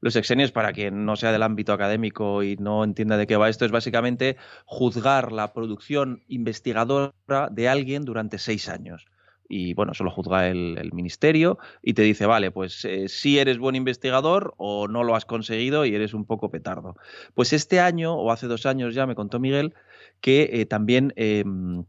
los 0.00 0.12
sexenios, 0.12 0.50
para 0.50 0.72
quien 0.72 1.04
no 1.04 1.16
sea 1.16 1.32
del 1.32 1.42
ámbito 1.42 1.72
académico 1.72 2.42
y 2.42 2.56
no 2.56 2.82
entienda 2.82 3.16
de 3.16 3.26
qué 3.26 3.36
va 3.36 3.48
esto, 3.48 3.64
es 3.64 3.70
básicamente 3.70 4.36
juzgar 4.64 5.30
la 5.32 5.52
producción 5.52 6.24
investigadora 6.26 7.12
de 7.50 7.68
alguien 7.68 8.04
durante 8.04 8.38
seis 8.38 8.68
años 8.68 9.06
y 9.48 9.74
bueno, 9.74 9.94
solo 9.94 10.10
juzga 10.10 10.48
el, 10.48 10.90
ministerio 10.92 11.58
y 11.82 11.94
te 11.94 12.02
dice, 12.02 12.26
vale, 12.26 12.50
pues 12.50 12.84
eh, 12.84 13.08
si 13.08 13.38
eres 13.38 13.58
buen 13.58 13.74
investigador 13.76 14.54
o 14.56 14.88
no 14.88 15.04
lo 15.04 15.14
has 15.14 15.24
conseguido 15.24 15.84
y 15.84 15.94
eres 15.94 16.14
un 16.14 16.24
poco 16.24 16.50
petardo. 16.50 16.96
Pues 17.34 17.52
este 17.52 17.80
año, 17.80 18.14
o 18.14 18.30
hace 18.30 18.46
dos 18.46 18.66
años 18.66 18.94
ya, 18.94 19.06
me 19.06 19.14
contó 19.14 19.38
Miguel, 19.38 19.74
que 20.20 20.48
eh, 20.52 20.66
también 20.66 21.12
em, 21.16 21.84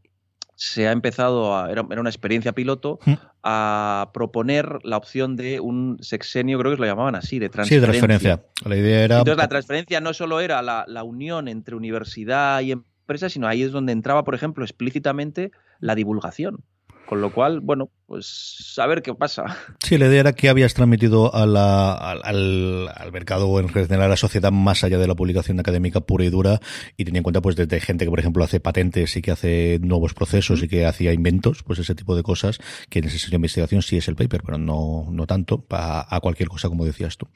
se 0.54 0.88
ha 0.88 0.92
empezado, 0.92 1.56
a, 1.56 1.70
era, 1.70 1.82
una 1.82 2.10
experiencia 2.10 2.52
piloto, 2.52 2.98
mm. 3.06 3.12
a 3.44 4.10
proponer 4.12 4.78
la 4.82 4.96
opción 4.96 5.36
de 5.36 5.60
un 5.60 5.98
sexenio, 6.00 6.58
creo 6.58 6.72
que 6.72 6.80
lo 6.80 6.86
llamaban 6.86 7.14
así, 7.14 7.38
de 7.38 7.48
transferencia. 7.48 7.86
Sí, 7.86 8.00
de 8.00 8.06
transferencia. 8.08 8.68
La 8.68 8.76
idea 8.76 9.04
era... 9.04 9.18
Entonces 9.18 9.38
la 9.38 9.48
transferencia 9.48 10.00
no 10.00 10.12
solo 10.12 10.40
era 10.40 10.60
la, 10.62 10.84
la 10.86 11.04
unión 11.04 11.48
entre 11.48 11.76
universidad 11.76 12.60
y 12.60 12.72
empresa, 12.72 13.28
sino 13.28 13.46
ahí 13.46 13.62
es 13.62 13.72
donde 13.72 13.92
entraba, 13.92 14.24
por 14.24 14.34
ejemplo, 14.34 14.64
explícitamente 14.64 15.52
la 15.80 15.94
divulgación. 15.94 16.64
Con 17.08 17.22
lo 17.22 17.32
cual, 17.32 17.60
bueno, 17.60 17.88
pues 18.06 18.74
a 18.76 18.86
ver 18.86 19.00
qué 19.00 19.14
pasa. 19.14 19.44
Sí, 19.82 19.96
la 19.96 20.08
idea 20.08 20.20
era 20.20 20.32
que 20.34 20.50
habías 20.50 20.74
transmitido 20.74 21.34
a 21.34 21.42
al, 21.42 22.88
al, 22.94 23.12
mercado 23.12 23.48
o 23.48 23.60
en 23.60 23.70
general 23.70 24.02
a 24.02 24.08
la 24.08 24.16
sociedad 24.18 24.52
más 24.52 24.84
allá 24.84 24.98
de 24.98 25.06
la 25.06 25.14
publicación 25.14 25.58
académica 25.58 26.02
pura 26.02 26.26
y 26.26 26.28
dura 26.28 26.60
y 26.98 27.06
tenía 27.06 27.20
en 27.20 27.22
cuenta 27.22 27.40
pues 27.40 27.56
desde 27.56 27.80
gente 27.80 28.04
que 28.04 28.10
por 28.10 28.18
ejemplo 28.18 28.44
hace 28.44 28.60
patentes 28.60 29.16
y 29.16 29.22
que 29.22 29.30
hace 29.30 29.78
nuevos 29.80 30.12
procesos 30.12 30.62
y 30.62 30.68
que 30.68 30.84
hacía 30.84 31.14
inventos, 31.14 31.62
pues 31.62 31.78
ese 31.78 31.94
tipo 31.94 32.14
de 32.14 32.22
cosas 32.22 32.58
que 32.90 32.98
en 32.98 33.06
ese 33.06 33.18
sentido 33.18 33.30
de 33.30 33.36
investigación 33.36 33.80
sí 33.80 33.96
es 33.96 34.06
el 34.08 34.16
paper, 34.16 34.42
pero 34.44 34.58
no, 34.58 35.06
no 35.10 35.26
tanto 35.26 35.64
a, 35.70 36.14
a 36.14 36.20
cualquier 36.20 36.50
cosa 36.50 36.68
como 36.68 36.84
decías 36.84 37.16
tú. 37.16 37.26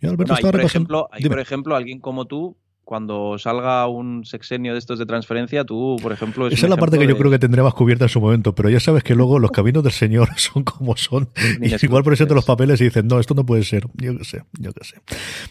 por, 0.00 0.60
ejemplo, 0.62 1.10
hay, 1.12 1.28
por 1.28 1.40
ejemplo, 1.40 1.76
alguien 1.76 2.00
como 2.00 2.24
tú 2.24 2.56
cuando 2.90 3.38
salga 3.38 3.86
un 3.86 4.24
sexenio 4.24 4.72
de 4.72 4.80
estos 4.80 4.98
de 4.98 5.06
transferencia, 5.06 5.64
tú, 5.64 5.96
por 6.02 6.10
ejemplo... 6.10 6.48
Esa 6.48 6.66
es 6.66 6.70
la 6.70 6.76
parte 6.76 6.98
que 6.98 7.06
yo 7.06 7.16
creo 7.16 7.30
que 7.30 7.38
tendré 7.38 7.62
más 7.62 7.72
cubierta 7.72 8.06
en 8.06 8.08
su 8.08 8.20
momento, 8.20 8.52
pero 8.52 8.68
ya 8.68 8.80
sabes 8.80 9.04
que 9.04 9.14
luego 9.14 9.38
los 9.38 9.52
caminos 9.52 9.84
del 9.84 9.92
Señor 9.92 10.30
son 10.36 10.64
como 10.64 10.96
son. 10.96 11.30
Y 11.62 11.72
igual 11.84 12.02
presentan 12.02 12.34
los 12.34 12.44
papeles 12.44 12.80
y 12.80 12.84
dicen, 12.84 13.06
no, 13.06 13.20
esto 13.20 13.34
no 13.34 13.46
puede 13.46 13.62
ser. 13.62 13.86
Yo 13.94 14.18
qué 14.18 14.24
sé, 14.24 14.42
yo 14.58 14.72
qué 14.72 14.84
sé. 14.84 14.96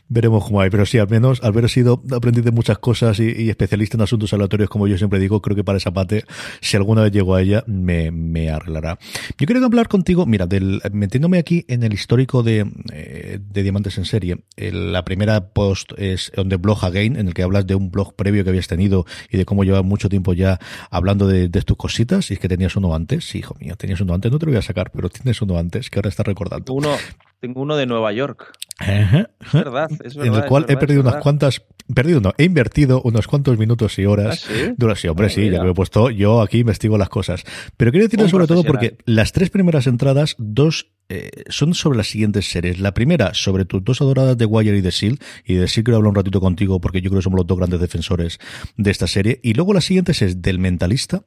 Veremos 0.09 0.43
cómo 0.43 0.59
hay. 0.59 0.69
Pero 0.69 0.85
sí, 0.85 0.97
al 0.97 1.07
menos, 1.07 1.39
al 1.41 1.51
haber 1.51 1.69
sido 1.69 2.03
aprendiz 2.11 2.43
de 2.43 2.51
muchas 2.51 2.77
cosas 2.79 3.17
y, 3.21 3.49
especialista 3.49 3.95
en 3.95 4.01
asuntos 4.01 4.33
aleatorios, 4.33 4.69
como 4.69 4.87
yo 4.87 4.97
siempre 4.97 5.17
digo, 5.17 5.41
creo 5.41 5.55
que 5.55 5.63
para 5.63 5.77
esa 5.77 5.93
parte, 5.93 6.25
si 6.59 6.75
alguna 6.75 7.03
vez 7.03 7.13
llego 7.13 7.35
a 7.35 7.41
ella, 7.41 7.63
me, 7.67 8.11
me 8.11 8.49
arreglará. 8.49 8.99
Yo 9.37 9.47
quiero 9.47 9.65
hablar 9.65 9.87
contigo, 9.87 10.25
mira, 10.25 10.45
del, 10.45 10.81
metiéndome 10.91 11.37
aquí 11.37 11.63
en 11.69 11.83
el 11.83 11.93
histórico 11.93 12.43
de, 12.43 12.69
eh, 12.91 13.39
de 13.41 13.63
Diamantes 13.63 13.97
en 13.97 14.03
Serie. 14.03 14.39
la 14.57 15.05
primera 15.05 15.53
post 15.53 15.93
es 15.95 16.33
on 16.35 16.49
the 16.49 16.57
blog 16.57 16.83
again, 16.83 17.15
en 17.15 17.28
el 17.29 17.33
que 17.33 17.43
hablas 17.43 17.65
de 17.65 17.75
un 17.75 17.91
blog 17.91 18.15
previo 18.15 18.43
que 18.43 18.49
habías 18.49 18.67
tenido 18.67 19.05
y 19.29 19.37
de 19.37 19.45
cómo 19.45 19.63
llevas 19.63 19.83
mucho 19.83 20.09
tiempo 20.09 20.33
ya 20.33 20.59
hablando 20.89 21.27
de, 21.27 21.49
tus 21.49 21.77
cositas, 21.77 22.31
y 22.31 22.35
es 22.35 22.39
que 22.39 22.47
tenías 22.47 22.75
uno 22.75 22.95
antes, 22.95 23.35
hijo 23.35 23.55
mío, 23.59 23.75
tenías 23.75 24.01
uno 24.01 24.13
antes, 24.13 24.31
no 24.31 24.39
te 24.39 24.45
lo 24.45 24.51
voy 24.51 24.59
a 24.59 24.61
sacar, 24.61 24.91
pero 24.91 25.09
tienes 25.09 25.41
uno 25.41 25.57
antes 25.57 25.89
que 25.89 25.99
ahora 25.99 26.09
estás 26.09 26.25
recordando. 26.25 26.73
Uno, 26.73 26.95
tengo 27.39 27.61
uno 27.61 27.75
de 27.75 27.85
Nueva 27.85 28.11
York. 28.11 28.53
Es 28.79 29.53
verdad, 29.53 29.89
es 30.03 30.15
verdad. 30.15 30.35
En 30.35 30.43
el 30.43 30.47
cual 30.47 30.65
he 30.69 30.77
perdido 30.77 31.01
unas 31.01 31.17
cuantas, 31.17 31.61
perdido 31.93 32.21
no, 32.21 32.33
he 32.37 32.45
invertido 32.45 33.01
unos 33.03 33.27
cuantos 33.27 33.57
minutos 33.57 33.97
y 33.99 34.05
horas. 34.05 34.45
¿Ah, 34.49 34.75
sí? 34.77 34.95
sí, 34.95 35.07
hombre, 35.07 35.29
sí, 35.29 35.49
ya 35.49 35.59
que 35.59 35.65
me 35.65 35.71
he 35.71 35.75
puesto, 35.75 36.09
yo 36.09 36.41
aquí 36.41 36.59
investigo 36.59 36.97
las 36.97 37.09
cosas. 37.09 37.43
Pero 37.77 37.91
quiero 37.91 38.05
decirlo 38.05 38.29
sobre 38.29 38.47
todo 38.47 38.63
porque 38.63 38.97
las 39.05 39.31
tres 39.31 39.49
primeras 39.49 39.87
entradas, 39.87 40.35
dos 40.37 40.91
eh, 41.11 41.31
son 41.49 41.73
sobre 41.73 41.97
las 41.97 42.07
siguientes 42.07 42.49
series. 42.49 42.79
La 42.79 42.93
primera, 42.93 43.33
sobre 43.33 43.65
tus 43.65 43.83
dos 43.83 43.99
adoradas 43.99 44.37
de 44.37 44.45
Wire 44.45 44.77
y 44.77 44.81
de 44.81 44.91
Seal. 44.91 45.17
Y 45.43 45.55
de 45.55 45.67
Seal 45.67 45.83
quiero 45.83 45.97
hablar 45.97 46.09
un 46.09 46.15
ratito 46.15 46.39
contigo 46.39 46.79
porque 46.79 47.01
yo 47.01 47.09
creo 47.09 47.19
que 47.19 47.23
somos 47.23 47.37
los 47.37 47.47
dos 47.47 47.57
grandes 47.57 47.79
defensores 47.79 48.39
de 48.77 48.91
esta 48.91 49.07
serie. 49.07 49.39
Y 49.41 49.55
luego 49.55 49.73
las 49.73 49.85
siguientes 49.85 50.21
es 50.21 50.41
del 50.41 50.59
Mentalista 50.59 51.23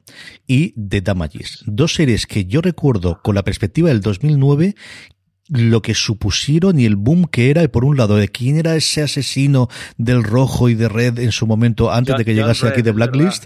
y 0.47 0.73
de 0.77 1.01
Damages. 1.01 1.63
Dos 1.65 1.95
series 1.95 2.25
que 2.27 2.45
yo 2.45 2.61
recuerdo 2.61 3.21
con 3.21 3.35
la 3.35 3.43
perspectiva 3.43 3.89
del 3.89 3.99
2009 3.99 4.75
lo 5.53 5.81
que 5.81 5.93
supusieron 5.93 6.79
y 6.79 6.85
el 6.85 6.95
boom 6.95 7.25
que 7.25 7.49
era, 7.49 7.63
y 7.63 7.67
por 7.67 7.85
un 7.85 7.97
lado, 7.97 8.15
de 8.15 8.27
quién 8.27 8.57
era 8.57 8.75
ese 8.75 9.01
asesino 9.01 9.69
del 9.97 10.23
rojo 10.23 10.69
y 10.69 10.75
de 10.75 10.89
red 10.89 11.19
en 11.19 11.31
su 11.31 11.47
momento, 11.47 11.91
antes 11.91 12.15
de 12.17 12.25
que 12.25 12.33
llegase 12.33 12.67
aquí 12.67 12.81
de 12.81 12.91
Blacklist, 12.91 13.45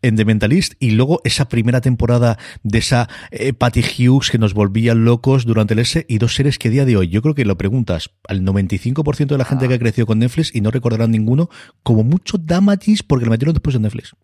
en 0.00 0.16
The 0.16 0.24
Mentalist, 0.24 0.74
y 0.80 0.92
luego 0.92 1.20
esa 1.24 1.48
primera 1.48 1.80
temporada 1.80 2.38
de 2.62 2.78
esa 2.78 3.08
eh, 3.30 3.52
Patty 3.52 3.82
Hughes 3.82 4.30
que 4.30 4.38
nos 4.38 4.54
volvía 4.54 4.94
locos 4.94 5.44
durante 5.44 5.74
el 5.74 5.80
S, 5.80 6.04
y 6.08 6.18
dos 6.18 6.34
series 6.34 6.58
que 6.58 6.70
día 6.70 6.84
de 6.84 6.96
hoy, 6.96 7.08
yo 7.08 7.22
creo 7.22 7.34
que 7.34 7.44
lo 7.44 7.56
preguntas 7.56 8.10
al 8.28 8.42
95% 8.42 9.26
de 9.26 9.38
la 9.38 9.44
gente 9.44 9.68
que 9.68 9.74
ha 9.74 9.78
crecido 9.78 10.06
con 10.06 10.18
Netflix 10.18 10.54
y 10.54 10.60
no 10.60 10.70
recordarán 10.70 11.10
ninguno, 11.10 11.50
como 11.82 12.02
mucho 12.02 12.38
Damages 12.38 13.02
porque 13.02 13.26
lo 13.26 13.30
metieron 13.30 13.54
después 13.54 13.74
de 13.74 13.80
Netflix. 13.80 14.14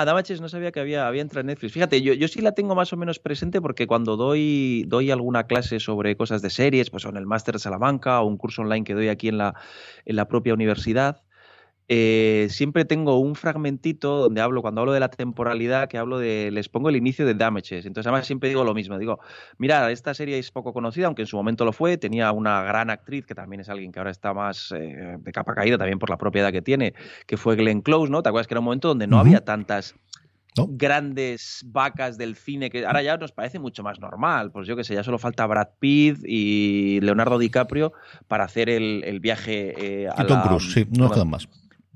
Ah, 0.00 0.04
Damaches 0.04 0.40
no 0.40 0.48
sabía 0.48 0.70
que 0.70 0.78
había, 0.78 1.08
había 1.08 1.22
entrado 1.22 1.40
en 1.40 1.48
Netflix. 1.48 1.72
Fíjate, 1.72 2.00
yo, 2.02 2.12
yo 2.14 2.28
sí 2.28 2.40
la 2.40 2.52
tengo 2.52 2.76
más 2.76 2.92
o 2.92 2.96
menos 2.96 3.18
presente 3.18 3.60
porque 3.60 3.88
cuando 3.88 4.16
doy, 4.16 4.84
doy 4.86 5.10
alguna 5.10 5.48
clase 5.48 5.80
sobre 5.80 6.16
cosas 6.16 6.40
de 6.40 6.50
series, 6.50 6.88
pues 6.88 7.04
en 7.04 7.16
el 7.16 7.26
máster 7.26 7.54
de 7.54 7.58
Salamanca 7.58 8.20
o 8.20 8.26
un 8.26 8.36
curso 8.36 8.62
online 8.62 8.84
que 8.84 8.94
doy 8.94 9.08
aquí 9.08 9.26
en 9.26 9.38
la, 9.38 9.56
en 10.04 10.14
la 10.14 10.28
propia 10.28 10.54
universidad, 10.54 11.24
eh, 11.90 12.48
siempre 12.50 12.84
tengo 12.84 13.18
un 13.18 13.34
fragmentito 13.34 14.18
donde 14.18 14.42
hablo, 14.42 14.60
cuando 14.60 14.82
hablo 14.82 14.92
de 14.92 15.00
la 15.00 15.08
temporalidad, 15.08 15.88
que 15.88 15.96
hablo 15.96 16.18
de, 16.18 16.50
les 16.52 16.68
pongo 16.68 16.90
el 16.90 16.96
inicio 16.96 17.24
de 17.24 17.34
Damages. 17.34 17.86
Entonces, 17.86 18.06
además, 18.06 18.26
siempre 18.26 18.50
digo 18.50 18.62
lo 18.62 18.74
mismo. 18.74 18.98
Digo, 18.98 19.20
mira, 19.56 19.90
esta 19.90 20.12
serie 20.12 20.38
es 20.38 20.50
poco 20.50 20.74
conocida, 20.74 21.06
aunque 21.06 21.22
en 21.22 21.26
su 21.26 21.36
momento 21.36 21.64
lo 21.64 21.72
fue. 21.72 21.96
Tenía 21.96 22.30
una 22.32 22.62
gran 22.62 22.90
actriz, 22.90 23.24
que 23.24 23.34
también 23.34 23.60
es 23.60 23.70
alguien 23.70 23.90
que 23.90 24.00
ahora 24.00 24.10
está 24.10 24.34
más 24.34 24.70
eh, 24.76 25.16
de 25.18 25.32
capa 25.32 25.54
caída, 25.54 25.78
también 25.78 25.98
por 25.98 26.10
la 26.10 26.18
propiedad 26.18 26.52
que 26.52 26.60
tiene, 26.60 26.92
que 27.26 27.38
fue 27.38 27.56
Glenn 27.56 27.80
Close, 27.80 28.12
¿no? 28.12 28.22
¿Te 28.22 28.28
acuerdas 28.28 28.46
que 28.46 28.54
era 28.54 28.60
un 28.60 28.66
momento 28.66 28.88
donde 28.88 29.06
no 29.06 29.18
había 29.18 29.44
tantas 29.44 29.94
grandes 30.70 31.64
vacas 31.66 32.18
del 32.18 32.34
cine 32.34 32.68
que 32.68 32.84
ahora 32.84 33.00
ya 33.00 33.16
nos 33.16 33.30
parece 33.30 33.60
mucho 33.60 33.84
más 33.84 34.00
normal. 34.00 34.50
Pues 34.50 34.66
yo 34.66 34.74
que 34.74 34.82
sé, 34.82 34.94
ya 34.94 35.04
solo 35.04 35.16
falta 35.16 35.46
Brad 35.46 35.68
Pitt 35.78 36.18
y 36.24 37.00
Leonardo 37.00 37.38
DiCaprio 37.38 37.92
para 38.26 38.44
hacer 38.44 38.68
el, 38.68 39.20
viaje 39.20 40.02
eh, 40.02 40.08
a 40.08 40.24
y 40.24 40.26
Tom 40.26 40.42
Cruise, 40.42 40.72
sí, 40.72 40.84
no 40.90 41.04
nos 41.04 41.12
quedan 41.12 41.30
más. 41.30 41.48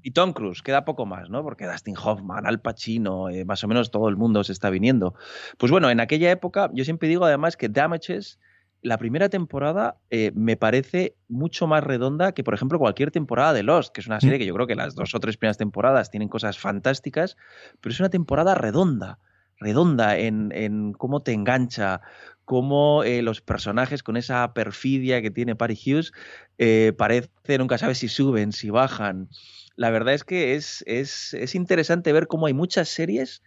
Y 0.02 0.12
Tom 0.12 0.32
Cruise, 0.32 0.62
queda 0.62 0.84
poco 0.84 1.06
más, 1.06 1.30
¿no? 1.30 1.42
Porque 1.42 1.66
Dustin 1.66 1.96
Hoffman, 1.96 2.46
Al 2.46 2.60
Pacino, 2.60 3.28
eh, 3.28 3.44
más 3.44 3.62
o 3.64 3.68
menos 3.68 3.90
todo 3.90 4.08
el 4.08 4.16
mundo 4.16 4.42
se 4.44 4.52
está 4.52 4.70
viniendo. 4.70 5.14
Pues 5.58 5.70
bueno, 5.70 5.90
en 5.90 6.00
aquella 6.00 6.30
época, 6.30 6.70
yo 6.74 6.84
siempre 6.84 7.08
digo 7.08 7.24
además 7.24 7.56
que 7.56 7.68
Damages, 7.68 8.38
la 8.82 8.98
primera 8.98 9.28
temporada 9.28 9.96
eh, 10.10 10.32
me 10.34 10.56
parece 10.56 11.14
mucho 11.28 11.68
más 11.68 11.84
redonda 11.84 12.32
que, 12.32 12.42
por 12.42 12.54
ejemplo, 12.54 12.80
cualquier 12.80 13.12
temporada 13.12 13.52
de 13.52 13.62
Lost, 13.62 13.94
que 13.94 14.00
es 14.00 14.08
una 14.08 14.20
serie 14.20 14.36
mm. 14.36 14.40
que 14.40 14.46
yo 14.46 14.54
creo 14.54 14.66
que 14.66 14.74
las 14.74 14.96
dos 14.96 15.14
o 15.14 15.20
tres 15.20 15.36
primeras 15.36 15.56
temporadas 15.56 16.10
tienen 16.10 16.28
cosas 16.28 16.58
fantásticas, 16.58 17.36
pero 17.80 17.92
es 17.92 18.00
una 18.00 18.10
temporada 18.10 18.54
redonda 18.54 19.18
redonda 19.62 20.18
en, 20.18 20.50
en, 20.52 20.92
cómo 20.92 21.20
te 21.20 21.32
engancha, 21.32 22.00
cómo 22.44 23.04
eh, 23.04 23.22
los 23.22 23.40
personajes 23.40 24.02
con 24.02 24.16
esa 24.16 24.52
perfidia 24.54 25.22
que 25.22 25.30
tiene 25.30 25.56
Paris 25.56 25.86
Hughes 25.86 26.12
eh, 26.58 26.92
parece, 26.96 27.30
nunca 27.58 27.78
sabes 27.78 27.98
si 27.98 28.08
suben, 28.08 28.52
si 28.52 28.70
bajan 28.70 29.28
la 29.76 29.90
verdad 29.90 30.14
es 30.14 30.24
que 30.24 30.54
es, 30.54 30.84
es, 30.86 31.54
interesante 31.54 32.12
ver 32.12 32.26
cómo 32.26 32.46
hay 32.46 32.54
muchas 32.54 32.88
series, 32.88 33.42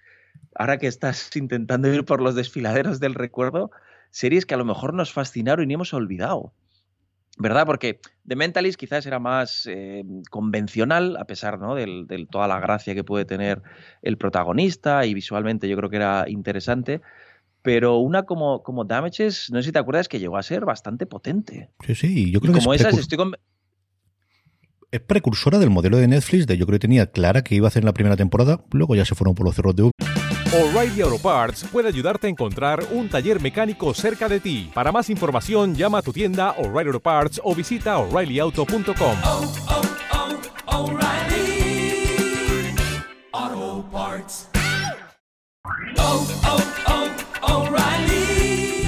ahora 0.56 0.78
que 0.78 0.88
estás 0.88 1.30
intentando 1.36 1.94
ir 1.94 2.06
por 2.06 2.22
los 2.22 2.36
desfiladeros 2.36 3.00
del 3.00 3.14
recuerdo, 3.14 3.72
series 4.12 4.46
que 4.46 4.54
a 4.54 4.58
lo 4.58 4.66
mejor 4.66 4.94
nos 4.94 5.12
fascinaron 5.12 5.70
y 5.70 5.74
hemos 5.74 5.94
olvidado. 5.94 6.54
¿Verdad? 7.38 7.66
Porque 7.66 8.00
The 8.26 8.38
Mentalist 8.38 8.80
quizás 8.80 9.06
era 9.06 9.20
más 9.20 9.68
eh, 9.70 10.06
convencional, 10.30 11.18
a 11.18 11.26
pesar 11.26 11.60
¿no? 11.60 11.76
de 11.76 12.28
toda 12.32 12.48
la 12.48 12.62
gracia 12.62 12.96
que 12.96 13.04
puede 13.04 13.26
tener 13.26 13.62
el 14.02 14.18
protagonista 14.18 15.06
y 15.06 15.14
visualmente 15.14 15.68
yo 15.68 15.76
creo 15.76 15.90
que 15.90 15.98
era 15.98 16.30
interesante. 16.30 17.02
Pero 17.62 17.98
una 17.98 18.24
como, 18.24 18.64
como 18.64 18.86
Damages, 18.86 19.50
no 19.52 19.60
sé 19.60 19.66
si 19.66 19.72
te 19.74 19.80
acuerdas 19.80 20.08
que 20.08 20.20
llegó 20.20 20.38
a 20.38 20.44
ser 20.44 20.64
bastante 20.64 21.08
potente. 21.08 21.72
Sí, 21.86 21.96
sí, 21.96 22.32
yo 22.32 22.40
creo 22.40 22.54
y 22.54 22.54
que 22.54 22.60
como 22.62 22.74
es, 22.74 22.82
esas 22.82 22.98
estoy 22.98 23.18
con... 23.18 23.36
es 24.96 25.02
precursora 25.02 25.60
del 25.60 25.70
modelo 25.70 25.98
de 25.98 26.08
Netflix, 26.08 26.48
de 26.48 26.58
yo 26.58 26.66
creo 26.66 26.80
que 26.80 26.88
tenía 26.88 27.08
clara 27.08 27.44
que 27.44 27.56
iba 27.56 27.68
a 27.68 27.70
hacer 27.70 27.82
en 27.82 27.88
la 27.88 27.94
primera 27.94 28.16
temporada, 28.16 28.62
luego 28.72 28.96
ya 28.96 29.06
se 29.06 29.16
fueron 29.16 29.36
por 29.36 29.46
los 29.46 29.56
cerros 29.56 29.76
de 29.76 29.84
V. 29.84 29.92
O'Reilly 30.54 31.02
Auto 31.02 31.20
Parts 31.20 31.66
puede 31.66 31.90
ayudarte 31.90 32.28
a 32.28 32.30
encontrar 32.30 32.82
un 32.92 33.10
taller 33.10 33.42
mecánico 33.42 33.94
cerca 33.94 34.30
de 34.30 34.40
ti. 34.40 34.72
Para 34.74 34.92
más 34.92 35.10
información, 35.10 35.76
llama 35.76 35.98
a 35.98 36.02
tu 36.02 36.14
tienda 36.14 36.52
O'Reilly 36.52 36.88
Auto 36.88 37.00
Parts 37.02 37.42
o 37.44 37.54
visita 37.54 37.98
oreillyauto.com. 37.98 39.18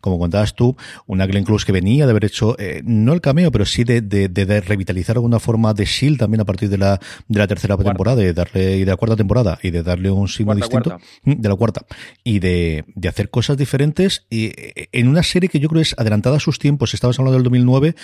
Como 0.00 0.18
contabas 0.18 0.54
tú, 0.54 0.76
una 1.06 1.26
Glenn 1.26 1.44
Close 1.44 1.64
que 1.66 1.72
venía 1.72 2.04
de 2.06 2.10
haber 2.10 2.24
hecho, 2.24 2.56
eh, 2.58 2.82
no 2.84 3.12
el 3.12 3.20
cameo, 3.20 3.50
pero 3.50 3.64
sí 3.64 3.84
de, 3.84 4.00
de, 4.00 4.60
revitalizar 4.60 5.14
de 5.14 5.18
alguna 5.18 5.38
forma 5.40 5.72
de 5.74 5.84
S.H.I.E.L.D. 5.84 6.18
también 6.18 6.40
a 6.40 6.44
partir 6.44 6.68
de 6.68 6.78
la, 6.78 7.00
de 7.28 7.38
la 7.38 7.46
tercera 7.46 7.76
Cuarta. 7.76 7.90
temporada 7.92 8.16
de 8.16 8.32
darle, 8.32 8.76
y 8.76 8.80
de 8.80 8.86
la 8.86 8.96
cuarta 8.96 9.16
temporada 9.16 9.58
y 9.62 9.70
de 9.70 9.82
darle 9.82 10.10
un 10.10 10.28
signo 10.28 10.52
Cuarta, 10.52 10.64
distinto. 10.66 10.90
cuarta. 10.90 11.06
Mm, 11.24 11.40
De 11.40 11.48
la 11.48 11.54
cuarta. 11.56 11.86
Y 12.24 12.38
de, 12.38 12.84
de 12.94 13.08
hacer 13.08 13.30
cosas 13.30 13.56
diferentes 13.56 14.26
y 14.30 14.46
eh, 14.46 14.88
en 14.92 15.08
una 15.08 15.22
serie 15.22 15.48
que 15.48 15.60
yo 15.60 15.68
creo 15.68 15.82
es 15.82 15.94
adelantada 15.98 16.36
a 16.36 16.40
sus 16.40 16.58
tiempos, 16.58 16.94
estabas 16.94 17.18
hablando 17.18 17.34
del 17.36 17.44
2009, 17.44 17.94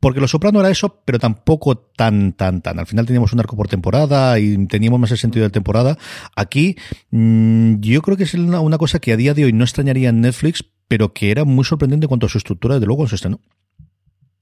porque 0.00 0.20
Lo 0.20 0.28
Soprano 0.28 0.60
era 0.60 0.70
eso, 0.70 1.02
pero 1.04 1.18
tampoco 1.18 1.76
tan, 1.76 2.32
tan, 2.32 2.62
tan. 2.62 2.78
Al 2.78 2.86
final 2.86 3.04
teníamos 3.06 3.32
un 3.32 3.40
arco 3.40 3.56
por 3.56 3.66
temporada 3.68 4.38
y 4.38 4.66
teníamos 4.66 5.00
más 5.00 5.10
el 5.10 5.18
sentido 5.18 5.44
de 5.44 5.50
temporada. 5.50 5.98
Aquí, 6.36 6.76
mm, 7.10 7.80
yo 7.80 8.00
creo 8.02 8.16
que 8.16 8.22
es 8.24 8.34
una, 8.34 8.60
una 8.60 8.78
cosa 8.78 9.00
que 9.00 9.12
a 9.12 9.16
día 9.16 9.34
de 9.34 9.44
hoy 9.44 9.52
no 9.52 9.64
extrañaría 9.64 10.10
en 10.10 10.20
Netflix, 10.20 10.64
pero 10.88 11.12
que 11.12 11.30
era 11.30 11.44
muy 11.44 11.64
sorprendente 11.64 12.06
en 12.06 12.08
cuanto 12.08 12.26
a 12.26 12.28
su 12.30 12.38
estructura, 12.38 12.74
desde 12.74 12.86
luego, 12.86 12.98
cuando 12.98 13.10
se 13.10 13.16
estrenó. 13.16 13.40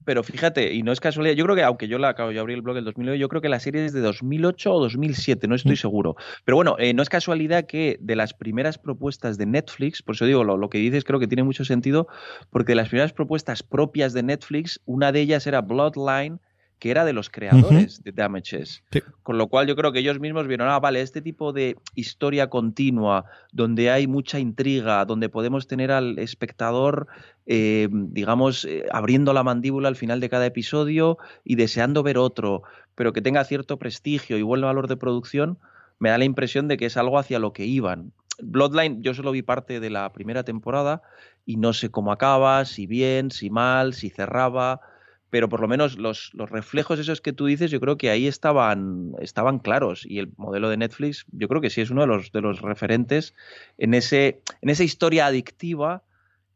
Pero 0.05 0.23
fíjate, 0.23 0.73
y 0.73 0.83
no 0.83 0.93
es 0.93 1.01
casualidad, 1.01 1.35
yo 1.35 1.43
creo 1.43 1.57
que, 1.57 1.63
aunque 1.63 1.89
yo 1.89 1.99
la 1.99 2.07
acabo, 2.07 2.31
yo 2.31 2.39
abrí 2.39 2.53
el 2.53 2.61
blog 2.61 2.75
del 2.75 2.85
2009, 2.85 3.19
yo 3.19 3.27
creo 3.27 3.41
que 3.41 3.49
la 3.49 3.59
serie 3.59 3.83
es 3.83 3.91
de 3.91 3.99
2008 3.99 4.73
o 4.73 4.79
2007, 4.79 5.49
no 5.49 5.55
estoy 5.55 5.73
Mm. 5.73 5.75
seguro. 5.75 6.15
Pero 6.45 6.55
bueno, 6.55 6.77
eh, 6.79 6.93
no 6.93 7.01
es 7.03 7.09
casualidad 7.09 7.65
que 7.65 7.97
de 7.99 8.15
las 8.15 8.33
primeras 8.33 8.77
propuestas 8.77 9.37
de 9.37 9.45
Netflix, 9.47 10.01
por 10.01 10.15
eso 10.15 10.23
digo, 10.25 10.45
lo, 10.45 10.55
lo 10.55 10.69
que 10.69 10.77
dices 10.77 11.03
creo 11.03 11.19
que 11.19 11.27
tiene 11.27 11.43
mucho 11.43 11.65
sentido, 11.65 12.07
porque 12.49 12.71
de 12.71 12.77
las 12.77 12.87
primeras 12.87 13.11
propuestas 13.11 13.63
propias 13.63 14.13
de 14.13 14.23
Netflix, 14.23 14.79
una 14.85 15.11
de 15.11 15.19
ellas 15.19 15.45
era 15.45 15.59
Bloodline, 15.59 16.39
que 16.79 16.91
era 16.91 17.05
de 17.05 17.13
los 17.13 17.29
creadores 17.29 18.03
de 18.03 18.11
Damages. 18.11 18.83
Sí. 18.91 19.01
Con 19.23 19.37
lo 19.37 19.47
cual 19.47 19.67
yo 19.67 19.75
creo 19.75 19.91
que 19.91 19.99
ellos 19.99 20.19
mismos 20.19 20.47
vieron, 20.47 20.69
ah, 20.69 20.79
vale, 20.79 21.01
este 21.01 21.21
tipo 21.21 21.53
de 21.53 21.75
historia 21.95 22.49
continua, 22.49 23.25
donde 23.51 23.89
hay 23.89 24.07
mucha 24.07 24.39
intriga, 24.39 25.03
donde 25.05 25.29
podemos 25.29 25.67
tener 25.67 25.91
al 25.91 26.19
espectador, 26.19 27.07
eh, 27.47 27.87
digamos, 27.91 28.65
eh, 28.65 28.85
abriendo 28.91 29.33
la 29.33 29.43
mandíbula 29.43 29.87
al 29.87 29.95
final 29.95 30.19
de 30.19 30.29
cada 30.29 30.45
episodio 30.45 31.17
y 31.43 31.55
deseando 31.55 32.03
ver 32.03 32.17
otro, 32.17 32.63
pero 32.95 33.11
que 33.11 33.21
tenga 33.21 33.43
cierto 33.43 33.77
prestigio 33.77 34.37
y 34.37 34.43
buen 34.43 34.61
valor 34.61 34.87
de 34.87 34.97
producción, 34.97 35.57
me 35.99 36.09
da 36.09 36.17
la 36.19 36.25
impresión 36.25 36.67
de 36.67 36.77
que 36.77 36.85
es 36.85 36.97
algo 36.97 37.17
hacia 37.17 37.39
lo 37.39 37.53
que 37.53 37.65
iban. 37.65 38.11
Bloodline, 38.39 39.01
yo 39.01 39.15
solo 39.15 39.31
vi 39.31 39.41
parte 39.41 39.79
de 39.79 39.89
la 39.89 40.11
primera 40.13 40.43
temporada 40.43 41.01
y 41.43 41.57
no 41.57 41.73
sé 41.73 41.89
cómo 41.89 42.11
acaba, 42.11 42.65
si 42.65 42.85
bien, 42.85 43.31
si 43.31 43.49
mal, 43.49 43.95
si 43.95 44.11
cerraba 44.11 44.81
pero 45.29 45.49
por 45.49 45.59
lo 45.59 45.67
menos 45.67 45.97
los, 45.97 46.31
los, 46.33 46.49
reflejos 46.49 46.99
esos 46.99 47.21
que 47.21 47.33
tú 47.33 47.45
dices, 47.45 47.71
yo 47.71 47.79
creo 47.79 47.97
que 47.97 48.09
ahí 48.09 48.27
estaban, 48.27 49.13
estaban 49.19 49.59
claros. 49.59 50.05
Y 50.05 50.19
el 50.19 50.31
modelo 50.37 50.69
de 50.69 50.77
Netflix, 50.77 51.25
yo 51.31 51.47
creo 51.47 51.61
que 51.61 51.69
sí 51.69 51.81
es 51.81 51.89
uno 51.89 52.01
de 52.01 52.07
los, 52.07 52.31
de 52.31 52.41
los 52.41 52.61
referentes 52.61 53.33
en, 53.77 53.93
ese, 53.93 54.41
en 54.61 54.69
esa 54.69 54.83
historia 54.83 55.25
adictiva 55.25 56.03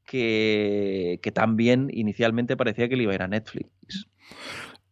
que, 0.06 1.20
que 1.22 1.32
también 1.32 1.90
inicialmente 1.94 2.58
parecía 2.58 2.88
que 2.88 2.96
le 2.96 3.04
iba 3.04 3.12
a 3.12 3.16
ir 3.16 3.22
a 3.24 3.28
Netflix. 3.28 3.70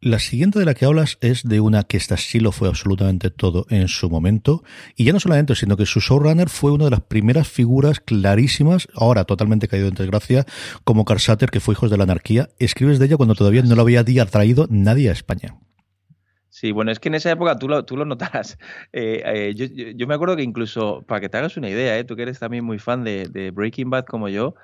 La 0.02 0.20
siguiente 0.20 0.60
de 0.60 0.64
la 0.64 0.76
que 0.76 0.86
hablas 0.86 1.18
es 1.20 1.44
de 1.44 1.60
una 1.60 1.84
que 1.84 1.98
esta 1.98 2.16
sí 2.16 2.40
lo 2.40 2.54
fue 2.54 2.70
absolutamente 2.70 3.30
todo 3.30 3.66
en 3.70 3.90
su 3.90 4.10
momento. 4.10 4.64
Y 4.96 5.04
ya 5.04 5.12
no 5.12 5.20
solamente, 5.20 5.56
sino 5.56 5.76
que 5.76 5.86
su 5.86 6.00
showrunner 6.00 6.48
fue 6.48 6.72
una 6.72 6.86
de 6.86 6.92
las 6.92 7.02
primeras 7.02 7.50
figuras 7.50 8.00
clarísimas, 8.00 8.88
ahora 8.96 9.26
totalmente 9.26 9.68
caído 9.68 9.90
en 9.90 9.96
desgracia, 9.96 10.46
como 10.86 11.04
Carl 11.04 11.20
Sutter, 11.20 11.50
que 11.50 11.60
fue 11.60 11.74
Hijos 11.74 11.92
de 11.92 11.98
la 11.98 12.04
Anarquía. 12.04 12.48
Escribes 12.60 12.98
de 12.98 13.08
ella 13.08 13.18
cuando 13.18 13.36
todavía 13.36 13.62
no 13.62 13.76
lo 13.76 13.82
había 13.82 14.06
traído 14.06 14.68
nadie 14.70 15.10
a 15.10 15.12
España. 15.12 15.58
Sí, 16.48 16.72
bueno, 16.72 16.92
es 16.92 17.00
que 17.00 17.10
en 17.10 17.16
esa 17.16 17.32
época 17.32 17.58
tú 17.58 17.68
lo, 17.68 18.06
notarás. 18.06 18.58
Eh, 18.94 19.52
eh, 19.54 19.96
yo, 19.98 20.08
me 20.08 20.16
acuerdo 20.16 20.38
que 20.38 20.44
incluso, 20.44 21.04
para 21.08 21.20
que 21.20 21.28
te 21.28 21.38
hagas 21.38 21.58
una 21.58 21.70
idea, 21.70 22.00
eh, 22.00 22.06
tú 22.06 22.16
que 22.16 22.22
eres 22.22 22.40
también 22.40 22.64
muy 22.64 22.80
fan 22.80 23.04
de 23.04 23.52
Breaking 23.54 23.90
Bad 23.90 24.06
como 24.06 24.30
yo, 24.30 24.56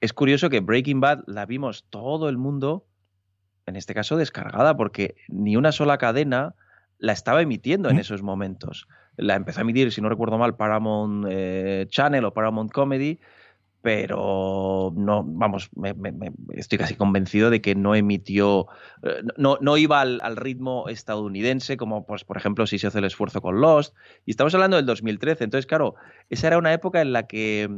es 0.00 0.14
curioso 0.14 0.48
que 0.48 0.60
Breaking 0.60 1.00
Bad 1.00 1.24
la 1.26 1.44
vimos 1.44 1.84
todo 1.90 2.30
el 2.30 2.38
mundo 2.38 2.87
en 3.68 3.76
este 3.76 3.94
caso 3.94 4.16
descargada, 4.16 4.76
porque 4.76 5.16
ni 5.28 5.56
una 5.56 5.72
sola 5.72 5.98
cadena 5.98 6.54
la 6.98 7.12
estaba 7.12 7.42
emitiendo 7.42 7.90
en 7.90 7.98
esos 7.98 8.22
momentos. 8.22 8.88
La 9.16 9.36
empezó 9.36 9.60
a 9.60 9.62
emitir, 9.62 9.92
si 9.92 10.00
no 10.00 10.08
recuerdo 10.08 10.38
mal, 10.38 10.56
Paramount 10.56 11.26
eh, 11.28 11.86
Channel 11.88 12.24
o 12.24 12.32
Paramount 12.32 12.72
Comedy, 12.72 13.20
pero 13.82 14.92
no, 14.96 15.22
vamos, 15.24 15.70
me, 15.76 15.94
me, 15.94 16.10
me, 16.10 16.32
estoy 16.54 16.78
casi 16.78 16.94
convencido 16.96 17.48
de 17.50 17.60
que 17.60 17.74
no 17.74 17.94
emitió, 17.94 18.66
eh, 19.02 19.22
no, 19.36 19.58
no 19.60 19.76
iba 19.76 20.00
al, 20.00 20.20
al, 20.22 20.36
ritmo 20.36 20.88
estadounidense, 20.88 21.76
como 21.76 22.04
pues, 22.04 22.24
por 22.24 22.36
ejemplo 22.36 22.66
si 22.66 22.78
se 22.78 22.88
hace 22.88 22.98
el 22.98 23.04
esfuerzo 23.04 23.40
con 23.40 23.60
Lost, 23.60 23.94
y 24.26 24.32
estamos 24.32 24.52
hablando 24.54 24.76
del 24.76 24.86
2013, 24.86 25.44
entonces 25.44 25.66
claro, 25.66 25.94
esa 26.28 26.48
era 26.48 26.58
una 26.58 26.72
época 26.72 27.00
en 27.00 27.12
la 27.12 27.28
que 27.28 27.70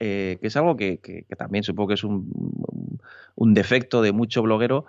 eh, 0.00 0.38
que 0.40 0.48
es 0.48 0.56
algo 0.56 0.76
que, 0.76 0.98
que, 0.98 1.22
que, 1.22 1.36
también 1.36 1.62
supongo 1.62 1.88
que 1.88 1.94
es 1.94 2.02
un, 2.02 2.98
un 3.36 3.54
defecto 3.54 4.02
de 4.02 4.12
mucho 4.12 4.42
bloguero, 4.42 4.86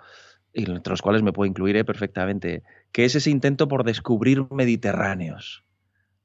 y 0.56 0.70
entre 0.70 0.90
los 0.90 1.02
cuales 1.02 1.22
me 1.22 1.32
puedo 1.32 1.46
incluir 1.46 1.76
eh, 1.76 1.84
perfectamente, 1.84 2.62
que 2.90 3.04
es 3.04 3.14
ese 3.14 3.30
intento 3.30 3.68
por 3.68 3.84
descubrir 3.84 4.46
mediterráneos. 4.50 5.64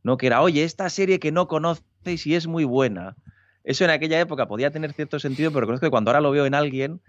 ¿no? 0.04 0.17
Que 0.17 0.28
era, 0.28 0.41
oye, 0.41 0.63
esta 0.63 0.89
serie 0.89 1.20
que 1.20 1.34
no 1.34 1.48
conocéis 1.48 2.26
y 2.26 2.36
es 2.36 2.48
muy 2.48 2.63
buena. 2.63 3.17
Eso 3.65 3.84
en 3.84 3.91
aquella 3.91 4.20
época 4.20 4.48
podía 4.48 4.72
tener 4.72 4.94
cierto 4.94 5.20
sentido, 5.20 5.52
pero 5.52 5.65
conozco 5.67 5.86
que 5.86 5.91
cuando 5.91 6.10
ahora 6.12 6.22
lo 6.22 6.32
veo 6.32 6.46
en 6.46 6.56
alguien, 6.56 7.02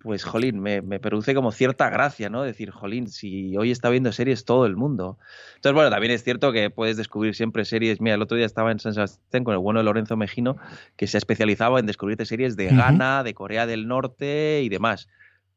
pues, 0.00 0.22
jolín, 0.22 0.60
me, 0.60 0.80
me, 0.80 1.00
produce 1.00 1.34
como 1.34 1.50
cierta 1.50 1.90
gracia, 1.90 2.30
¿no? 2.30 2.42
Decir, 2.42 2.70
jolín, 2.70 3.08
si 3.08 3.56
hoy 3.56 3.72
está 3.72 3.90
viendo 3.90 4.12
series 4.12 4.44
todo 4.44 4.64
el 4.64 4.76
mundo. 4.76 5.18
Entonces, 5.56 5.74
bueno, 5.74 5.90
también 5.90 6.12
es 6.12 6.22
cierto 6.22 6.52
que 6.52 6.70
puedes 6.70 6.96
descubrir 6.96 7.34
siempre 7.34 7.64
series. 7.64 8.00
Mira, 8.00 8.14
el 8.14 8.22
otro 8.22 8.36
día 8.36 8.46
estaba 8.46 8.70
en 8.70 8.78
San 8.78 8.94
Sebastián 8.94 9.42
con 9.42 9.54
el 9.54 9.58
bueno 9.58 9.80
de 9.80 9.84
Lorenzo 9.84 10.16
Mejino, 10.16 10.56
que 10.96 11.08
se 11.08 11.18
especializaba 11.18 11.80
en 11.80 11.86
descubrirte 11.86 12.24
series 12.24 12.56
de 12.56 12.68
Ghana, 12.68 13.18
uh 13.18 13.20
-huh. 13.20 13.24
de 13.24 13.34
Corea 13.34 13.66
del 13.66 13.88
Norte 13.88 14.62
y 14.62 14.68
demás 14.68 15.08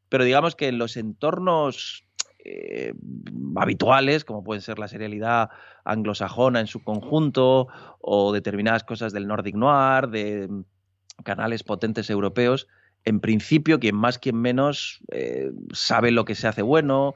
pero 0.08 0.24
digamos 0.24 0.54
que 0.54 0.68
en 0.68 0.78
los 0.78 0.96
entornos 0.96 2.04
eh, 2.44 2.94
habituales, 3.56 4.24
como 4.24 4.42
pueden 4.42 4.62
ser 4.62 4.78
la 4.78 4.88
serialidad 4.88 5.50
anglosajona 5.84 6.60
en 6.60 6.66
su 6.66 6.82
conjunto, 6.82 7.68
o 8.00 8.32
determinadas 8.32 8.84
cosas 8.84 9.12
del 9.12 9.26
Nordic 9.26 9.54
Noir, 9.54 10.08
de 10.08 10.48
canales 11.24 11.62
potentes 11.62 12.10
europeos, 12.10 12.68
en 13.04 13.20
principio, 13.20 13.80
quien 13.80 13.96
más, 13.96 14.18
quien 14.18 14.36
menos, 14.36 15.00
eh, 15.10 15.50
sabe 15.72 16.10
lo 16.10 16.24
que 16.24 16.34
se 16.34 16.48
hace 16.48 16.62
bueno. 16.62 17.14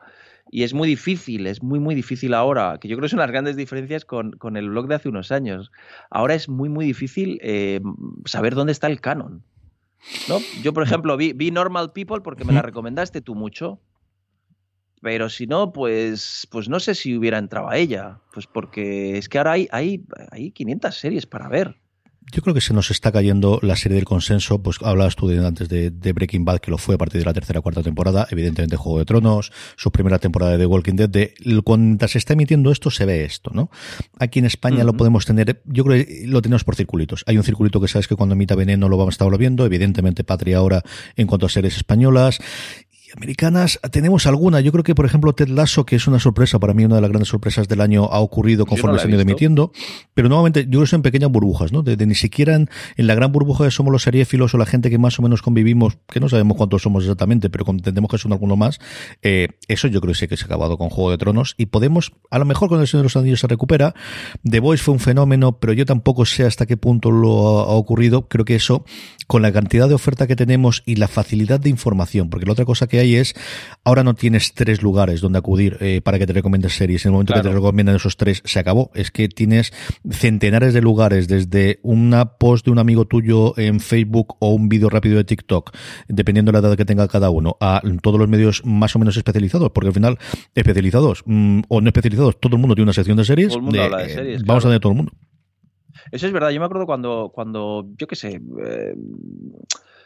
Y 0.50 0.64
es 0.64 0.74
muy 0.74 0.86
difícil, 0.86 1.46
es 1.46 1.62
muy, 1.62 1.80
muy 1.80 1.94
difícil 1.94 2.34
ahora, 2.34 2.78
que 2.78 2.88
yo 2.88 2.96
creo 2.96 3.06
que 3.06 3.10
son 3.10 3.20
las 3.20 3.30
grandes 3.30 3.56
diferencias 3.56 4.04
con, 4.04 4.32
con 4.32 4.56
el 4.56 4.68
blog 4.68 4.86
de 4.86 4.96
hace 4.96 5.08
unos 5.08 5.32
años. 5.32 5.70
Ahora 6.10 6.34
es 6.34 6.48
muy, 6.48 6.68
muy 6.68 6.84
difícil 6.84 7.38
eh, 7.42 7.80
saber 8.26 8.54
dónde 8.54 8.72
está 8.72 8.88
el 8.88 9.00
canon. 9.00 9.42
¿No? 10.28 10.38
Yo, 10.62 10.72
por 10.72 10.82
ejemplo, 10.82 11.16
vi, 11.16 11.32
vi, 11.32 11.50
Normal 11.50 11.92
People 11.92 12.20
porque 12.20 12.44
me 12.44 12.52
la 12.52 12.62
recomendaste 12.62 13.20
tú 13.20 13.34
mucho. 13.34 13.80
Pero 15.00 15.28
si 15.28 15.46
no, 15.46 15.72
pues, 15.72 16.46
pues 16.50 16.68
no 16.68 16.78
sé 16.78 16.94
si 16.94 17.16
hubiera 17.16 17.38
entrado 17.38 17.68
a 17.68 17.76
ella. 17.76 18.20
Pues 18.32 18.46
porque 18.46 19.18
es 19.18 19.28
que 19.28 19.38
ahora 19.38 19.52
hay, 19.52 19.68
hay, 19.72 20.04
hay 20.30 20.52
500 20.52 20.94
series 20.94 21.26
para 21.26 21.48
ver. 21.48 21.81
Yo 22.30 22.40
creo 22.40 22.54
que 22.54 22.60
se 22.60 22.72
nos 22.72 22.90
está 22.90 23.12
cayendo 23.12 23.58
la 23.62 23.76
serie 23.76 23.96
del 23.96 24.04
consenso. 24.04 24.62
Pues 24.62 24.78
hablabas 24.82 25.16
tú 25.16 25.28
de, 25.28 25.44
antes 25.44 25.68
de, 25.68 26.12
Breaking 26.12 26.44
Bad, 26.44 26.60
que 26.60 26.70
lo 26.70 26.78
fue 26.78 26.94
a 26.94 26.98
partir 26.98 27.20
de 27.20 27.26
la 27.26 27.34
tercera 27.34 27.58
o 27.58 27.62
cuarta 27.62 27.82
temporada. 27.82 28.26
Evidentemente, 28.30 28.76
Juego 28.76 29.00
de 29.00 29.04
Tronos, 29.04 29.52
su 29.76 29.90
primera 29.90 30.18
temporada 30.18 30.52
de 30.52 30.58
The 30.58 30.66
Walking 30.66 30.94
Dead. 30.94 31.08
De, 31.08 31.34
cuando 31.64 32.06
se 32.08 32.18
está 32.18 32.32
emitiendo 32.32 32.70
esto, 32.70 32.90
se 32.90 33.04
ve 33.04 33.24
esto, 33.24 33.50
¿no? 33.52 33.70
Aquí 34.18 34.38
en 34.38 34.46
España 34.46 34.84
lo 34.84 34.94
podemos 34.94 35.26
tener, 35.26 35.62
yo 35.66 35.84
creo 35.84 36.06
que 36.06 36.24
lo 36.26 36.40
tenemos 36.40 36.64
por 36.64 36.76
circulitos. 36.76 37.24
Hay 37.26 37.36
un 37.36 37.44
circulito 37.44 37.80
que 37.80 37.88
sabes 37.88 38.08
que 38.08 38.16
cuando 38.16 38.34
emita 38.34 38.54
Veneno 38.54 38.88
lo 38.88 38.96
vamos 38.96 39.12
a 39.12 39.16
estar 39.16 39.38
viendo. 39.38 39.66
Evidentemente, 39.66 40.24
Patria 40.24 40.58
ahora 40.58 40.82
en 41.16 41.26
cuanto 41.26 41.46
a 41.46 41.48
series 41.48 41.76
españolas 41.76 42.38
americanas 43.16 43.80
tenemos 43.90 44.26
alguna. 44.26 44.60
Yo 44.60 44.72
creo 44.72 44.84
que, 44.84 44.94
por 44.94 45.06
ejemplo, 45.06 45.32
Ted 45.32 45.48
Lasso, 45.48 45.84
que 45.84 45.96
es 45.96 46.06
una 46.06 46.18
sorpresa, 46.18 46.58
para 46.58 46.74
mí 46.74 46.84
una 46.84 46.96
de 46.96 47.00
las 47.00 47.10
grandes 47.10 47.28
sorpresas 47.28 47.68
del 47.68 47.80
año, 47.80 48.04
ha 48.04 48.20
ocurrido 48.20 48.66
conforme 48.66 48.98
se 48.98 49.04
han 49.04 49.12
ido 49.12 49.20
emitiendo. 49.20 49.72
Pero 50.14 50.28
nuevamente, 50.28 50.64
yo 50.64 50.70
creo 50.70 50.82
que 50.82 50.88
son 50.88 51.02
pequeñas 51.02 51.30
burbujas, 51.30 51.72
¿no? 51.72 51.82
De, 51.82 51.96
ni 52.06 52.14
siquiera 52.14 52.54
en, 52.54 52.68
la 52.96 53.14
gran 53.14 53.32
burbuja 53.32 53.64
que 53.64 53.70
somos 53.70 53.92
los 53.92 54.02
seriéfilos 54.02 54.54
o 54.54 54.58
la 54.58 54.66
gente 54.66 54.90
que 54.90 54.98
más 54.98 55.18
o 55.18 55.22
menos 55.22 55.42
convivimos, 55.42 55.98
que 56.08 56.20
no 56.20 56.28
sabemos 56.28 56.56
cuántos 56.56 56.82
somos 56.82 57.04
exactamente, 57.04 57.50
pero 57.50 57.64
entendemos 57.68 58.10
que 58.10 58.18
son 58.18 58.32
algunos 58.32 58.58
más. 58.58 58.78
Eh, 59.22 59.48
eso 59.68 59.88
yo 59.88 60.00
creo 60.00 60.12
que 60.12 60.18
sí 60.18 60.28
que 60.28 60.36
se 60.36 60.44
ha 60.44 60.46
acabado 60.46 60.78
con 60.78 60.90
Juego 60.90 61.10
de 61.10 61.18
Tronos. 61.18 61.54
Y 61.58 61.66
podemos, 61.66 62.12
a 62.30 62.38
lo 62.38 62.44
mejor 62.44 62.68
con 62.68 62.80
el 62.80 62.86
Señor 62.86 63.02
de 63.02 63.06
los 63.06 63.16
Anillos 63.16 63.40
se 63.40 63.46
recupera. 63.46 63.94
The 64.48 64.60
Voice 64.60 64.82
fue 64.82 64.94
un 64.94 65.00
fenómeno, 65.00 65.58
pero 65.58 65.72
yo 65.72 65.86
tampoco 65.86 66.24
sé 66.24 66.44
hasta 66.44 66.66
qué 66.66 66.76
punto 66.76 67.10
lo 67.10 67.60
ha, 67.60 67.62
ha 67.64 67.74
ocurrido. 67.74 68.28
Creo 68.28 68.44
que 68.44 68.54
eso, 68.54 68.84
con 69.26 69.42
la 69.42 69.52
cantidad 69.52 69.88
de 69.88 69.94
oferta 69.94 70.26
que 70.26 70.36
tenemos 70.36 70.82
y 70.86 70.96
la 70.96 71.08
facilidad 71.08 71.60
de 71.60 71.70
información, 71.70 72.30
porque 72.30 72.46
la 72.46 72.52
otra 72.52 72.64
cosa 72.64 72.86
que 72.86 73.00
hay 73.00 73.01
es, 73.02 73.34
ahora 73.84 74.04
no 74.04 74.14
tienes 74.14 74.54
tres 74.54 74.82
lugares 74.82 75.20
donde 75.20 75.38
acudir 75.38 75.76
eh, 75.80 76.00
para 76.02 76.18
que 76.18 76.26
te 76.26 76.32
recomiendes 76.32 76.74
series. 76.74 77.04
En 77.04 77.10
el 77.10 77.12
momento 77.12 77.34
que 77.34 77.40
te 77.40 77.50
recomiendan 77.50 77.96
esos 77.96 78.16
tres, 78.16 78.42
se 78.44 78.58
acabó. 78.58 78.90
Es 78.94 79.10
que 79.10 79.28
tienes 79.28 79.72
centenares 80.10 80.74
de 80.74 80.80
lugares, 80.80 81.28
desde 81.28 81.80
una 81.82 82.36
post 82.36 82.64
de 82.64 82.70
un 82.70 82.78
amigo 82.78 83.04
tuyo 83.06 83.58
en 83.58 83.80
Facebook 83.80 84.36
o 84.38 84.54
un 84.54 84.68
vídeo 84.68 84.88
rápido 84.88 85.16
de 85.16 85.24
TikTok, 85.24 85.74
dependiendo 86.08 86.52
de 86.52 86.60
la 86.60 86.68
edad 86.68 86.76
que 86.76 86.84
tenga 86.84 87.08
cada 87.08 87.30
uno, 87.30 87.56
a 87.60 87.82
todos 88.02 88.18
los 88.18 88.28
medios 88.28 88.62
más 88.64 88.94
o 88.96 88.98
menos 88.98 89.16
especializados, 89.16 89.70
porque 89.72 89.88
al 89.88 89.94
final, 89.94 90.18
especializados 90.54 91.22
mm, 91.26 91.62
o 91.68 91.80
no 91.80 91.88
especializados, 91.88 92.38
todo 92.40 92.56
el 92.56 92.60
mundo 92.60 92.74
tiene 92.74 92.86
una 92.86 92.92
sección 92.92 93.16
de 93.16 93.24
series. 93.24 93.54
Eh, 93.54 94.38
vamos 94.44 94.64
a 94.64 94.68
tener 94.68 94.80
todo 94.80 94.92
el 94.92 94.96
mundo. 94.96 95.12
Eso 96.10 96.26
es 96.26 96.32
verdad. 96.32 96.50
Yo 96.50 96.60
me 96.60 96.66
acuerdo 96.66 96.86
cuando, 96.86 97.30
cuando 97.34 97.86
yo 97.96 98.06
qué 98.06 98.16
sé, 98.16 98.40
eh, 98.64 98.94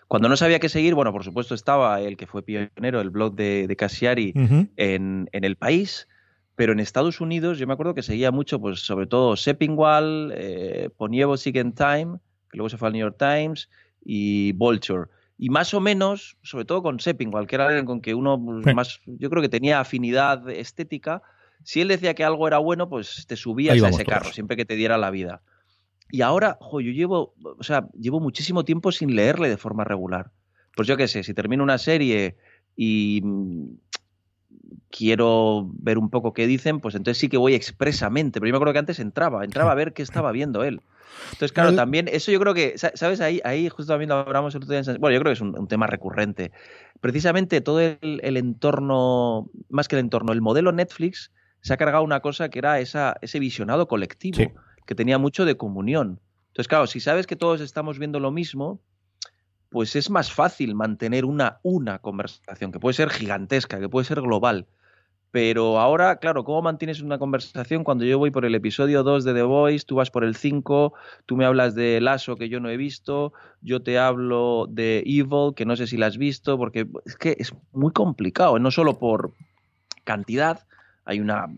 cuando 0.08 0.28
no 0.28 0.36
sabía 0.36 0.60
qué 0.60 0.68
seguir, 0.68 0.94
bueno, 0.94 1.12
por 1.12 1.24
supuesto 1.24 1.54
estaba 1.54 2.00
el 2.00 2.16
que 2.16 2.26
fue 2.26 2.42
pionero, 2.42 3.00
el 3.00 3.10
blog 3.10 3.34
de, 3.34 3.66
de 3.66 3.76
Cassiari 3.76 4.32
en, 4.76 5.28
en, 5.32 5.44
el 5.44 5.56
país, 5.56 6.08
pero 6.54 6.72
en 6.72 6.80
Estados 6.80 7.20
Unidos 7.20 7.58
yo 7.58 7.66
me 7.66 7.72
acuerdo 7.72 7.94
que 7.94 8.02
seguía 8.02 8.30
mucho, 8.30 8.60
pues 8.60 8.80
sobre 8.80 9.06
todo 9.06 9.36
Seppingwall, 9.36 10.32
eh, 10.36 10.90
Ponievo 10.96 11.36
Siguen 11.36 11.72
Time, 11.72 12.18
que 12.50 12.56
luego 12.56 12.68
se 12.68 12.76
fue 12.76 12.88
al 12.88 12.94
New 12.94 13.04
York 13.04 13.16
Times, 13.18 13.68
y 14.04 14.52
Vulture. 14.52 15.10
Y 15.38 15.50
más 15.50 15.74
o 15.74 15.80
menos, 15.80 16.38
sobre 16.42 16.64
todo 16.64 16.82
con 16.82 17.00
Seppingwall, 17.00 17.46
que 17.46 17.56
era 17.56 17.66
alguien 17.66 17.84
con 17.84 18.00
que 18.00 18.14
uno 18.14 18.42
pues, 18.62 18.74
más, 18.74 19.00
yo 19.06 19.28
creo 19.28 19.42
que 19.42 19.48
tenía 19.48 19.80
afinidad 19.80 20.48
estética, 20.48 21.22
si 21.62 21.80
él 21.80 21.88
decía 21.88 22.14
que 22.14 22.24
algo 22.24 22.46
era 22.46 22.58
bueno, 22.58 22.88
pues 22.88 23.26
te 23.26 23.36
subías 23.36 23.82
a 23.82 23.88
ese 23.88 24.04
carro, 24.04 24.32
siempre 24.32 24.56
que 24.56 24.64
te 24.64 24.76
diera 24.76 24.96
la 24.96 25.10
vida. 25.10 25.42
Y 26.10 26.22
ahora, 26.22 26.56
jo, 26.60 26.80
yo 26.80 26.92
llevo, 26.92 27.34
o 27.42 27.62
sea, 27.62 27.88
llevo 27.98 28.20
muchísimo 28.20 28.64
tiempo 28.64 28.92
sin 28.92 29.16
leerle 29.16 29.48
de 29.48 29.56
forma 29.56 29.84
regular. 29.84 30.30
Pues 30.74 30.86
yo 30.86 30.96
qué 30.96 31.08
sé, 31.08 31.22
si 31.22 31.34
termino 31.34 31.64
una 31.64 31.78
serie 31.78 32.36
y 32.76 33.20
mm, 33.24 33.66
quiero 34.90 35.68
ver 35.72 35.98
un 35.98 36.10
poco 36.10 36.32
qué 36.32 36.46
dicen, 36.46 36.80
pues 36.80 36.94
entonces 36.94 37.18
sí 37.18 37.28
que 37.28 37.36
voy 37.36 37.54
expresamente. 37.54 38.40
Pero 38.40 38.48
yo 38.48 38.52
me 38.52 38.56
acuerdo 38.58 38.74
que 38.74 38.78
antes 38.78 39.00
entraba, 39.00 39.44
entraba 39.44 39.72
a 39.72 39.74
ver 39.74 39.92
qué 39.92 40.02
estaba 40.02 40.32
viendo 40.32 40.62
él. 40.64 40.80
Entonces, 41.24 41.52
claro, 41.52 41.74
también, 41.74 42.08
eso 42.08 42.30
yo 42.30 42.38
creo 42.38 42.54
que, 42.54 42.74
¿sabes? 42.76 43.20
Ahí, 43.20 43.40
ahí 43.44 43.68
justo 43.68 43.92
también 43.92 44.10
lo 44.10 44.16
hablamos 44.16 44.54
el 44.54 44.62
otro 44.62 44.78
día. 44.78 44.96
Bueno, 44.98 45.14
yo 45.14 45.20
creo 45.20 45.30
que 45.30 45.32
es 45.32 45.40
un, 45.40 45.66
tema 45.66 45.86
recurrente. 45.86 46.52
Precisamente 47.00 47.60
todo 47.60 47.80
el, 47.80 48.36
entorno, 48.36 49.50
más 49.70 49.88
que 49.88 49.96
el 49.96 50.00
entorno, 50.00 50.32
el 50.32 50.42
modelo 50.42 50.72
Netflix 50.72 51.32
se 51.62 51.72
ha 51.72 51.76
cargado 51.76 52.04
una 52.04 52.20
cosa 52.20 52.48
que 52.48 52.58
era 52.58 52.78
esa, 52.80 53.16
ese 53.22 53.38
visionado 53.38 53.88
colectivo 53.88 54.52
que 54.86 54.94
tenía 54.94 55.18
mucho 55.18 55.44
de 55.44 55.56
comunión. 55.56 56.20
Entonces, 56.48 56.68
claro, 56.68 56.86
si 56.86 57.00
sabes 57.00 57.26
que 57.26 57.36
todos 57.36 57.60
estamos 57.60 57.98
viendo 57.98 58.18
lo 58.18 58.30
mismo, 58.30 58.80
pues 59.68 59.96
es 59.96 60.08
más 60.08 60.32
fácil 60.32 60.74
mantener 60.74 61.24
una, 61.24 61.58
una 61.62 61.98
conversación, 61.98 62.72
que 62.72 62.80
puede 62.80 62.94
ser 62.94 63.10
gigantesca, 63.10 63.78
que 63.78 63.88
puede 63.88 64.06
ser 64.06 64.22
global. 64.22 64.66
Pero 65.32 65.78
ahora, 65.78 66.16
claro, 66.16 66.44
¿cómo 66.44 66.62
mantienes 66.62 67.02
una 67.02 67.18
conversación 67.18 67.84
cuando 67.84 68.04
yo 68.04 68.18
voy 68.18 68.30
por 68.30 68.46
el 68.46 68.54
episodio 68.54 69.02
2 69.02 69.24
de 69.24 69.34
The 69.34 69.42
Voice, 69.42 69.84
tú 69.84 69.96
vas 69.96 70.10
por 70.10 70.24
el 70.24 70.34
5, 70.34 70.94
tú 71.26 71.36
me 71.36 71.44
hablas 71.44 71.74
de 71.74 72.00
Lasso 72.00 72.36
que 72.36 72.48
yo 72.48 72.58
no 72.58 72.70
he 72.70 72.78
visto, 72.78 73.34
yo 73.60 73.82
te 73.82 73.98
hablo 73.98 74.66
de 74.70 75.02
Evil 75.04 75.52
que 75.54 75.66
no 75.66 75.76
sé 75.76 75.88
si 75.88 75.98
la 75.98 76.06
has 76.06 76.16
visto, 76.16 76.56
porque 76.56 76.86
es 77.04 77.16
que 77.16 77.36
es 77.38 77.52
muy 77.72 77.92
complicado, 77.92 78.58
no 78.58 78.70
solo 78.70 78.98
por 78.98 79.34
cantidad, 80.04 80.60
hay 81.04 81.20
una 81.20 81.48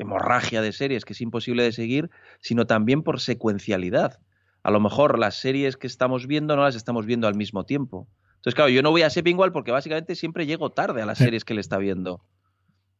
hemorragia 0.00 0.62
de 0.62 0.72
series 0.72 1.04
que 1.04 1.12
es 1.12 1.20
imposible 1.20 1.62
de 1.62 1.72
seguir, 1.72 2.10
sino 2.40 2.66
también 2.66 3.02
por 3.02 3.20
secuencialidad. 3.20 4.20
A 4.62 4.70
lo 4.70 4.80
mejor 4.80 5.18
las 5.18 5.36
series 5.36 5.76
que 5.76 5.86
estamos 5.86 6.26
viendo 6.26 6.56
no 6.56 6.62
las 6.62 6.74
estamos 6.74 7.06
viendo 7.06 7.28
al 7.28 7.34
mismo 7.34 7.64
tiempo. 7.64 8.08
Entonces, 8.36 8.54
claro, 8.54 8.70
yo 8.70 8.82
no 8.82 8.90
voy 8.90 9.02
a 9.02 9.10
Seppingwall 9.10 9.52
porque 9.52 9.72
básicamente 9.72 10.14
siempre 10.14 10.46
llego 10.46 10.70
tarde 10.70 11.02
a 11.02 11.06
las 11.06 11.18
series 11.18 11.44
que 11.44 11.52
él 11.54 11.58
está 11.58 11.78
viendo. 11.78 12.22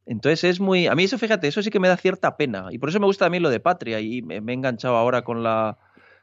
Entonces 0.05 0.43
es 0.43 0.59
muy... 0.59 0.87
A 0.87 0.95
mí 0.95 1.03
eso, 1.03 1.17
fíjate, 1.17 1.47
eso 1.47 1.61
sí 1.61 1.69
que 1.69 1.79
me 1.79 1.87
da 1.87 1.97
cierta 1.97 2.37
pena. 2.37 2.67
Y 2.71 2.77
por 2.77 2.89
eso 2.89 2.99
me 2.99 3.05
gusta 3.05 3.25
también 3.25 3.43
lo 3.43 3.49
de 3.49 3.59
Patria 3.59 3.99
y 3.99 4.21
me, 4.21 4.35
he 4.35 4.53
enganchado 4.53 4.95
ahora 4.95 5.23
con, 5.23 5.43
la, 5.43 5.77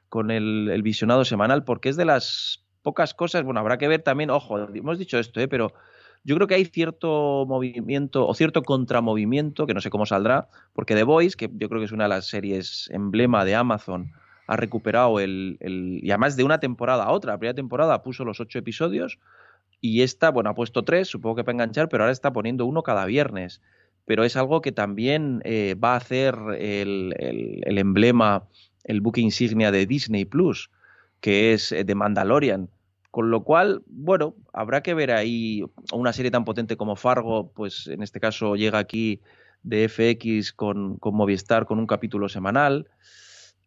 con 0.09 0.31
el, 0.31 0.71
el, 0.73 0.83
visionado 0.83 1.25
semanal 1.25 1.65
porque 1.65 1.89
es 1.89 1.97
de 1.97 2.05
las 2.05 2.65
pocas 2.83 3.15
cosas... 3.15 3.43
Bueno, 3.43 3.61
habrá 3.61 3.79
que 3.79 3.89
ver 3.89 4.03
también, 4.03 4.31
ojo, 4.31 4.59
hemos 4.59 4.99
dicho 4.99 5.19
esto, 5.19 5.41
¿eh? 5.41 5.49
pero 5.49 5.73
yo 6.25 6.37
creo 6.37 6.47
que 6.47 6.55
hay 6.55 6.65
cierto 6.65 7.45
movimiento 7.49 8.27
o 8.27 8.35
cierto 8.35 8.63
contramovimiento, 8.63 9.67
que 9.67 9.75
no 9.75 9.81
sé 9.81 9.91
cómo 9.91 10.07
saldrá, 10.07 10.49
porque 10.73 10.95
The 10.95 11.03
Voice, 11.03 11.37
que 11.37 11.51
yo 11.55 11.69
creo 11.69 11.81
que 11.81 11.87
es 11.87 11.93
una 11.93 12.05
de 12.05 12.11
las 12.11 12.27
series 12.27 12.89
emblema 12.93 13.45
de 13.45 13.55
Amazon, 13.55 14.13
ha 14.47 14.57
recuperado 14.57 15.19
el, 15.21 15.59
y 15.61 16.11
además 16.11 16.37
de 16.37 16.45
una 16.45 16.61
temporada 16.61 17.05
a 17.05 17.13
otra. 17.13 17.33
La 17.33 17.39
primera 17.39 17.55
temporada 17.55 18.03
puso 18.03 18.25
los 18.25 18.41
ocho 18.41 18.59
episodios 18.59 19.19
y 19.81 20.03
esta, 20.03 20.31
bueno, 20.31 20.51
ha 20.51 20.55
puesto 20.55 20.85
tres, 20.85 21.09
supongo 21.09 21.37
que 21.37 21.45
para 21.45 21.55
enganchar, 21.55 21.89
pero 21.89 22.05
ahora 22.05 22.13
está 22.13 22.33
poniendo 22.33 22.67
uno 22.67 22.83
cada 22.83 23.05
viernes. 23.05 23.61
Pero 24.05 24.25
es 24.25 24.37
algo 24.37 24.61
que 24.61 24.73
también 24.73 25.41
eh, 25.45 25.75
va 25.75 25.95
a 25.95 25.97
hacer 25.97 26.37
el, 26.59 27.15
el, 27.19 27.79
emblema, 27.79 28.45
el 28.85 29.01
buque 29.01 29.21
insignia 29.21 29.71
de 29.71 29.87
Disney 29.87 30.25
Plus, 30.25 30.71
que 31.21 31.53
es 31.53 31.71
eh, 31.73 31.85
The 31.85 31.95
Mandalorian 31.95 32.69
con 33.13 33.31
lo 33.31 33.45
cual, 33.45 33.83
bueno, 33.89 34.35
habrá 34.55 34.83
que 34.83 34.95
ver 34.95 35.13
ahí 35.13 35.63
una 35.93 36.15
serie 36.15 36.31
tan 36.31 36.47
potente 36.47 36.79
como 36.79 36.97
Fargo, 36.97 37.53
pues 37.53 37.87
en 37.89 38.03
este 38.03 38.21
caso 38.21 38.57
llega 38.57 38.79
aquí 38.79 39.21
de 39.63 39.87
FX 39.87 40.55
con, 40.55 40.97
con 40.97 41.15
Movistar 41.15 41.67
con 41.67 41.79
un 41.79 41.87
capítulo 41.87 42.31
semanal. 42.31 42.89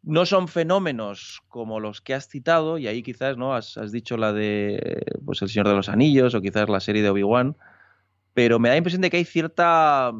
No 0.01 0.25
son 0.25 0.47
fenómenos 0.47 1.43
como 1.47 1.79
los 1.79 2.01
que 2.01 2.15
has 2.15 2.27
citado, 2.27 2.79
y 2.79 2.87
ahí 2.87 3.03
quizás 3.03 3.37
no 3.37 3.53
has, 3.53 3.77
dicho 3.91 4.17
la 4.17 4.33
de 4.33 5.05
pues 5.23 5.43
El 5.43 5.49
Señor 5.49 5.67
de 5.67 5.75
los 5.75 5.89
Anillos 5.89 6.33
o 6.33 6.41
quizás 6.41 6.67
la 6.67 6.79
serie 6.79 7.03
de 7.03 7.11
Obi-Wan, 7.11 7.55
pero 8.33 8.57
me 8.57 8.69
da 8.69 8.73
la 8.73 8.79
impresión 8.79 9.03
de 9.03 9.11
que 9.11 9.17
hay 9.17 9.25
cierta. 9.25 10.11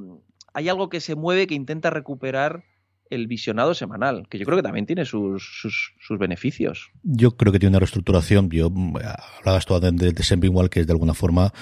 hay 0.53 0.69
algo 0.69 0.89
que 0.89 1.01
se 1.01 1.15
mueve 1.15 1.47
que 1.47 1.55
intenta 1.55 1.89
recuperar 1.89 2.63
el 3.09 3.27
visionado 3.27 3.73
semanal, 3.73 4.27
que 4.29 4.37
yo 4.37 4.45
creo 4.45 4.57
que 4.57 4.63
también 4.63 4.85
tiene 4.85 5.05
sus, 5.05 5.43
sus, 5.99 6.19
beneficios. 6.19 6.91
Yo 7.03 7.31
creo 7.31 7.51
que 7.51 7.59
tiene 7.59 7.71
una 7.71 7.79
reestructuración. 7.79 8.49
Yo 8.49 8.71
hablabas 9.37 9.65
tú 9.65 9.79
de, 9.79 9.91
de, 9.91 10.11
de 10.11 10.47
igual 10.47 10.69
que 10.69 10.79
es 10.81 10.87
de 10.87 10.93
alguna 10.93 11.13
forma. 11.13 11.53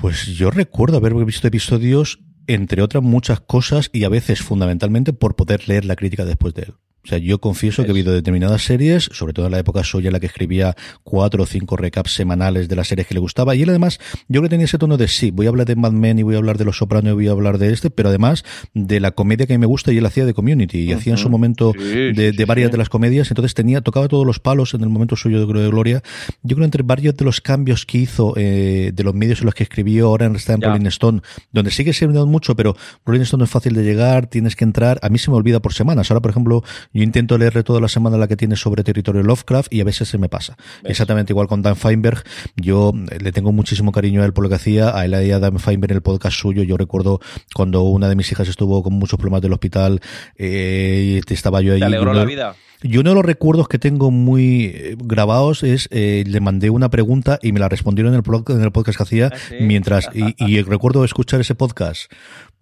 Pues 0.00 0.26
yo 0.26 0.50
recuerdo 0.50 0.96
haber 0.96 1.14
visto 1.24 1.46
episodios, 1.46 2.20
entre 2.46 2.82
otras 2.82 3.02
muchas 3.02 3.40
cosas, 3.40 3.90
y 3.92 4.04
a 4.04 4.08
veces 4.08 4.42
fundamentalmente 4.42 5.12
por 5.12 5.36
poder 5.36 5.68
leer 5.68 5.84
la 5.84 5.96
crítica 5.96 6.24
después 6.24 6.54
de 6.54 6.62
él. 6.62 6.74
O 7.04 7.06
sea, 7.06 7.18
yo 7.18 7.38
confieso 7.38 7.82
que 7.82 7.88
he 7.88 7.90
habido 7.90 8.12
determinadas 8.12 8.64
series, 8.64 9.10
sobre 9.12 9.32
todo 9.32 9.46
en 9.46 9.52
la 9.52 9.58
época 9.58 9.84
suya, 9.84 10.08
en 10.08 10.14
la 10.14 10.20
que 10.20 10.26
escribía 10.26 10.74
cuatro 11.02 11.42
o 11.42 11.46
cinco 11.46 11.76
recaps 11.76 12.14
semanales 12.14 12.68
de 12.68 12.76
las 12.76 12.88
series 12.88 13.06
que 13.06 13.14
le 13.14 13.20
gustaba. 13.20 13.54
Y 13.54 13.62
él 13.62 13.68
además, 13.68 14.00
yo 14.28 14.42
que 14.42 14.48
tenía 14.48 14.64
ese 14.64 14.78
tono 14.78 14.96
de 14.96 15.08
sí, 15.08 15.30
voy 15.30 15.46
a 15.46 15.50
hablar 15.50 15.66
de 15.66 15.76
Mad 15.76 15.92
Men 15.92 16.18
y 16.18 16.22
voy 16.22 16.34
a 16.34 16.38
hablar 16.38 16.56
de 16.56 16.64
Los 16.64 16.78
Sopranos 16.78 17.12
y 17.12 17.14
voy 17.14 17.28
a 17.28 17.32
hablar 17.32 17.58
de 17.58 17.72
este, 17.72 17.90
pero 17.90 18.08
además 18.08 18.44
de 18.72 19.00
la 19.00 19.10
comedia 19.10 19.46
que 19.46 19.54
a 19.54 19.58
mí 19.58 19.60
me 19.60 19.66
gusta 19.66 19.92
y 19.92 19.98
él 19.98 20.06
hacía 20.06 20.24
de 20.24 20.34
Community. 20.34 20.78
Y 20.80 20.92
hacía 20.92 21.12
en 21.12 21.18
su 21.18 21.28
momento 21.28 21.72
de, 21.72 22.44
varias 22.46 22.70
de 22.70 22.78
las 22.78 22.88
comedias. 22.88 23.30
Entonces 23.30 23.54
tenía, 23.54 23.80
tocaba 23.80 24.08
todos 24.08 24.26
los 24.26 24.40
palos 24.40 24.74
en 24.74 24.82
el 24.82 24.88
momento 24.88 25.16
suyo 25.16 25.46
de, 25.46 25.60
de 25.60 25.68
Gloria. 25.68 26.02
Yo 26.42 26.56
creo 26.56 26.64
entre 26.64 26.82
varios 26.82 27.16
de 27.16 27.24
los 27.24 27.40
cambios 27.40 27.84
que 27.86 27.98
hizo 27.98 28.34
eh, 28.36 28.92
de 28.94 29.04
los 29.04 29.14
medios 29.14 29.40
en 29.40 29.46
los 29.46 29.54
que 29.54 29.64
escribió, 29.64 30.08
ahora 30.08 30.26
está 30.34 30.54
en 30.54 30.62
Rolling 30.62 30.86
Stone, 30.86 31.20
donde 31.52 31.70
sigue 31.70 31.92
siendo 31.92 32.26
mucho, 32.26 32.56
pero 32.56 32.76
Rolling 33.04 33.22
Stone 33.22 33.40
no 33.40 33.44
es 33.44 33.50
fácil 33.50 33.74
de 33.74 33.82
llegar, 33.82 34.26
tienes 34.26 34.56
que 34.56 34.64
entrar. 34.64 34.98
A 35.02 35.08
mí 35.08 35.18
se 35.18 35.30
me 35.30 35.36
olvida 35.36 35.60
por 35.60 35.74
semanas. 35.74 36.10
Ahora, 36.10 36.20
por 36.20 36.30
ejemplo, 36.30 36.62
yo 36.94 37.02
intento 37.02 37.36
leerle 37.36 37.64
toda 37.64 37.80
la 37.80 37.88
semana 37.88 38.16
la 38.16 38.28
que 38.28 38.36
tiene 38.36 38.56
sobre 38.56 38.84
territorio 38.84 39.22
Lovecraft 39.22 39.72
y 39.72 39.80
a 39.80 39.84
veces 39.84 40.08
se 40.08 40.16
me 40.16 40.28
pasa. 40.28 40.56
Exactamente 40.84 41.32
igual 41.32 41.48
con 41.48 41.60
Dan 41.60 41.76
Feinberg. 41.76 42.22
Yo 42.56 42.92
eh, 43.10 43.18
le 43.20 43.32
tengo 43.32 43.52
muchísimo 43.52 43.92
cariño 43.92 44.22
a 44.22 44.24
él 44.24 44.32
por 44.32 44.44
lo 44.44 44.48
que 44.48 44.54
hacía. 44.54 44.96
A 44.96 45.04
él 45.04 45.14
a 45.14 45.38
Dan 45.40 45.58
Feinberg 45.58 45.92
en 45.92 45.96
el 45.96 46.02
podcast 46.02 46.38
suyo. 46.38 46.62
Yo 46.62 46.76
recuerdo 46.76 47.20
cuando 47.54 47.82
una 47.82 48.08
de 48.08 48.14
mis 48.14 48.30
hijas 48.30 48.48
estuvo 48.48 48.82
con 48.82 48.94
muchos 48.94 49.18
problemas 49.18 49.42
del 49.42 49.52
hospital, 49.52 50.00
eh, 50.36 51.20
estaba 51.28 51.60
yo 51.60 51.74
ahí. 51.74 51.80
Te 51.80 51.86
alegró 51.86 52.14
la 52.14 52.24
vida 52.24 52.56
Yo 52.82 53.00
uno 53.00 53.10
de 53.10 53.16
los 53.16 53.24
recuerdos 53.24 53.68
que 53.68 53.78
tengo 53.78 54.10
muy 54.10 54.66
eh, 54.66 54.96
grabados 54.98 55.62
es, 55.62 55.88
eh, 55.90 56.24
le 56.26 56.40
mandé 56.40 56.70
una 56.70 56.90
pregunta 56.90 57.38
y 57.42 57.52
me 57.52 57.60
la 57.60 57.68
respondieron 57.68 58.14
en 58.14 58.22
el, 58.24 58.54
en 58.54 58.62
el 58.62 58.72
podcast 58.72 58.98
que 58.98 59.02
hacía 59.02 59.30
¿Ah, 59.32 59.36
sí? 59.36 59.56
mientras, 59.60 60.08
y, 60.14 60.34
y 60.38 60.62
recuerdo 60.62 61.04
escuchar 61.04 61.40
ese 61.40 61.54
podcast 61.54 62.10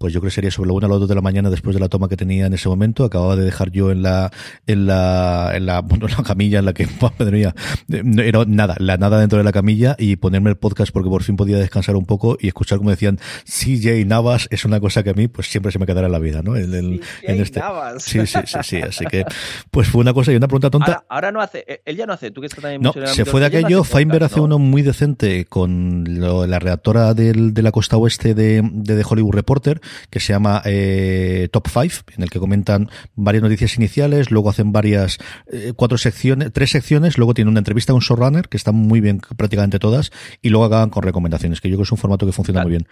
pues 0.02 0.12
yo 0.12 0.20
creo 0.20 0.30
que 0.30 0.34
sería 0.34 0.50
sobre 0.50 0.66
la 0.68 0.74
una 0.74 0.86
o 0.88 0.90
las 0.90 0.98
dos 1.00 1.08
de 1.08 1.14
la 1.14 1.20
mañana 1.20 1.48
después 1.48 1.74
de 1.74 1.80
la 1.80 1.88
toma 1.88 2.08
que 2.08 2.16
tenía 2.16 2.46
en 2.46 2.52
ese 2.54 2.68
momento. 2.68 3.04
Acababa 3.04 3.36
de 3.36 3.44
dejar 3.44 3.70
yo 3.70 3.92
en 3.92 4.02
la, 4.02 4.32
en 4.66 4.86
la, 4.86 5.52
en 5.54 5.64
la, 5.66 5.80
bueno, 5.82 6.06
en 6.08 6.12
la 6.16 6.22
camilla 6.24 6.58
en 6.58 6.64
la 6.64 6.72
que, 6.74 6.88
madre 7.00 7.30
mía, 7.30 7.54
no 7.88 8.20
era 8.22 8.44
nada, 8.46 8.74
la 8.80 8.96
nada 8.96 9.20
dentro 9.20 9.38
de 9.38 9.44
la 9.44 9.52
camilla 9.52 9.94
y 9.98 10.16
ponerme 10.16 10.50
el 10.50 10.56
podcast 10.56 10.92
porque 10.92 11.08
por 11.08 11.22
fin 11.22 11.36
podía 11.36 11.56
descansar 11.58 11.94
un 11.96 12.04
poco 12.04 12.36
y 12.40 12.48
escuchar 12.48 12.78
como 12.78 12.90
decían 12.90 13.18
CJ 13.46 14.04
Navas 14.06 14.48
es 14.50 14.64
una 14.64 14.80
cosa 14.80 15.02
que 15.02 15.10
a 15.10 15.14
mí 15.14 15.28
pues 15.28 15.46
siempre 15.48 15.70
se 15.72 15.78
me 15.78 15.86
quedará 15.86 16.06
en 16.06 16.12
la 16.12 16.18
vida, 16.18 16.42
¿no? 16.42 16.56
En, 16.56 16.74
el- 16.74 17.00
en 17.22 17.40
este. 17.40 17.60
Navas. 17.60 18.02
Sí, 18.02 18.26
sí, 18.26 18.38
sí, 18.44 18.58
sí. 18.64 18.76
Así 18.82 19.04
que, 19.06 19.24
pues 19.70 19.88
fue 19.88 20.00
una 20.00 20.12
cosa 20.12 20.32
y 20.32 20.36
una 20.36 20.48
pregunta 20.48 20.70
tonta. 20.70 20.86
Ahora, 20.92 21.04
ahora 21.08 21.32
no 21.32 21.40
hace, 21.40 21.64
eh, 21.68 21.82
él 21.84 21.96
ya 21.96 22.06
no 22.06 22.12
hace, 22.12 22.30
tú 22.32 22.40
que 22.40 22.48
estás 22.48 22.60
también 22.62 22.82
No, 22.82 22.92
se 23.06 23.24
fue 23.24 23.40
de 23.40 23.50
no 23.50 23.58
aquello. 23.58 23.80
hace 23.82 23.92
Feinberg 23.92 24.24
hace 24.24 24.36
¿no? 24.38 24.44
uno 24.44 24.58
muy 24.58 24.82
decente 24.82 25.44
con 25.46 26.04
lo- 26.08 26.46
la 26.46 26.58
redactora 26.58 27.14
del- 27.14 27.54
de 27.54 27.62
la 27.62 27.70
costa 27.72 27.96
oeste 27.96 28.34
de, 28.34 28.62
de 28.72 28.96
The 28.96 29.02
Hollywood 29.08 29.34
Reporter, 29.34 29.80
que 30.10 30.20
se 30.20 30.32
llama 30.32 30.62
eh, 30.64 31.48
Top 31.52 31.68
5, 31.68 32.12
en 32.16 32.22
el 32.22 32.30
que 32.30 32.38
comentan 32.38 32.88
varias 33.14 33.42
noticias 33.42 33.76
iniciales, 33.76 34.30
luego 34.30 34.50
hacen 34.50 34.72
varias, 34.72 35.18
eh, 35.52 35.72
cuatro 35.76 35.98
secciones, 35.98 36.52
tres 36.52 36.70
secciones, 36.70 37.18
luego 37.18 37.34
tiene 37.34 37.50
una 37.50 37.60
entrevista 37.60 37.92
a 37.92 37.94
un 37.94 38.00
showrunner, 38.00 38.48
que 38.48 38.56
están 38.56 38.74
muy 38.74 39.00
bien 39.00 39.20
prácticamente 39.36 39.78
todas, 39.78 40.10
y 40.40 40.48
luego 40.50 40.64
acaban 40.64 40.90
con 40.90 41.02
recomendaciones, 41.02 41.60
que 41.60 41.68
yo 41.68 41.76
creo 41.76 41.84
que 41.84 41.88
es 41.88 41.92
un 41.92 41.98
formato 41.98 42.26
que 42.26 42.32
funciona 42.32 42.60
Claro. 42.60 42.68
muy 42.68 42.78
bien. 42.78 42.88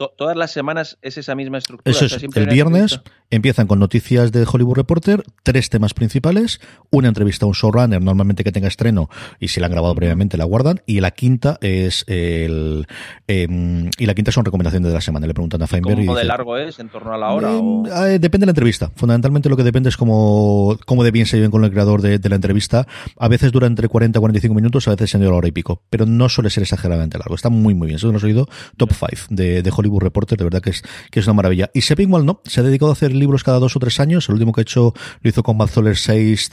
To- 0.00 0.14
todas 0.16 0.34
las 0.34 0.50
semanas 0.50 0.96
es 1.02 1.18
esa 1.18 1.34
misma 1.34 1.58
estructura. 1.58 1.90
Eso 1.94 2.06
o 2.06 2.08
sea, 2.08 2.16
es, 2.16 2.24
el 2.34 2.46
viernes 2.46 3.00
empiezan 3.28 3.66
con 3.66 3.78
noticias 3.78 4.32
de 4.32 4.46
Hollywood 4.50 4.76
Reporter, 4.76 5.22
tres 5.42 5.68
temas 5.68 5.92
principales, 5.92 6.58
una 6.90 7.08
entrevista 7.08 7.44
a 7.44 7.48
un 7.48 7.52
showrunner, 7.52 8.00
normalmente 8.00 8.42
que 8.42 8.50
tenga 8.50 8.66
estreno, 8.66 9.10
y 9.38 9.48
si 9.48 9.60
la 9.60 9.66
han 9.66 9.72
grabado 9.72 9.94
previamente 9.94 10.38
la 10.38 10.44
guardan, 10.44 10.80
y 10.86 11.00
la 11.00 11.10
quinta 11.10 11.58
es 11.60 12.04
el 12.08 12.86
em, 13.28 13.90
y 13.98 14.06
la 14.06 14.14
quinta 14.14 14.32
son 14.32 14.46
recomendaciones 14.46 14.88
de 14.88 14.94
la 14.94 15.02
semana. 15.02 15.26
Le 15.26 15.34
preguntan 15.34 15.60
a 15.60 15.66
Feinberg 15.66 15.98
y 16.00 16.06
¿Cómo 16.06 16.14
de 16.16 16.22
dice, 16.22 16.28
largo 16.28 16.56
es? 16.56 16.78
¿En 16.78 16.88
torno 16.88 17.12
a 17.12 17.18
la 17.18 17.32
hora? 17.32 17.50
eh, 17.50 17.60
o- 17.62 18.06
eh, 18.06 18.18
depende 18.18 18.44
de 18.44 18.46
la 18.46 18.50
entrevista. 18.52 18.90
Fundamentalmente 18.96 19.50
lo 19.50 19.56
que 19.58 19.64
depende 19.64 19.90
es 19.90 19.98
cómo, 19.98 20.78
cómo 20.86 21.04
de 21.04 21.10
bien 21.10 21.26
se 21.26 21.36
lleven 21.36 21.50
con 21.50 21.62
el 21.62 21.70
creador 21.70 22.00
de, 22.00 22.18
de 22.18 22.28
la 22.30 22.36
entrevista. 22.36 22.86
A 23.18 23.28
veces 23.28 23.52
dura 23.52 23.66
entre 23.66 23.86
40 23.88 24.18
y 24.18 24.20
45 24.20 24.54
minutos, 24.54 24.88
a 24.88 24.92
veces 24.92 25.10
se 25.10 25.18
la 25.18 25.28
hora 25.30 25.46
y 25.46 25.52
pico. 25.52 25.82
Pero 25.90 26.06
no 26.06 26.30
suele 26.30 26.48
ser 26.48 26.62
exageradamente 26.62 27.18
largo. 27.18 27.34
Está 27.34 27.50
muy, 27.50 27.74
muy 27.74 27.86
bien. 27.88 27.96
Eso 27.96 28.10
lo 28.10 28.18
he 28.18 28.24
oído 28.24 28.48
top 28.78 28.92
5 28.92 29.26
de, 29.28 29.62
de 29.62 29.70
Hollywood 29.76 29.89
Reporter. 29.98 30.38
De 30.38 30.44
verdad 30.44 30.60
que 30.60 30.70
es, 30.70 30.82
que 31.10 31.20
es 31.20 31.26
una 31.26 31.34
maravilla. 31.34 31.70
Y 31.74 31.80
Seppingwall 31.80 32.24
no. 32.24 32.40
Se 32.44 32.60
ha 32.60 32.62
dedicado 32.62 32.90
a 32.90 32.92
hacer 32.92 33.12
libros 33.12 33.42
cada 33.42 33.58
dos 33.58 33.74
o 33.76 33.80
tres 33.80 33.98
años. 33.98 34.28
El 34.28 34.34
último 34.34 34.52
que 34.52 34.60
ha 34.60 34.62
hecho 34.62 34.92
lo 35.22 35.30
hizo 35.30 35.42
con 35.42 35.56
Matt 35.56 35.70
Zoller 35.70 35.96
6, 35.96 36.52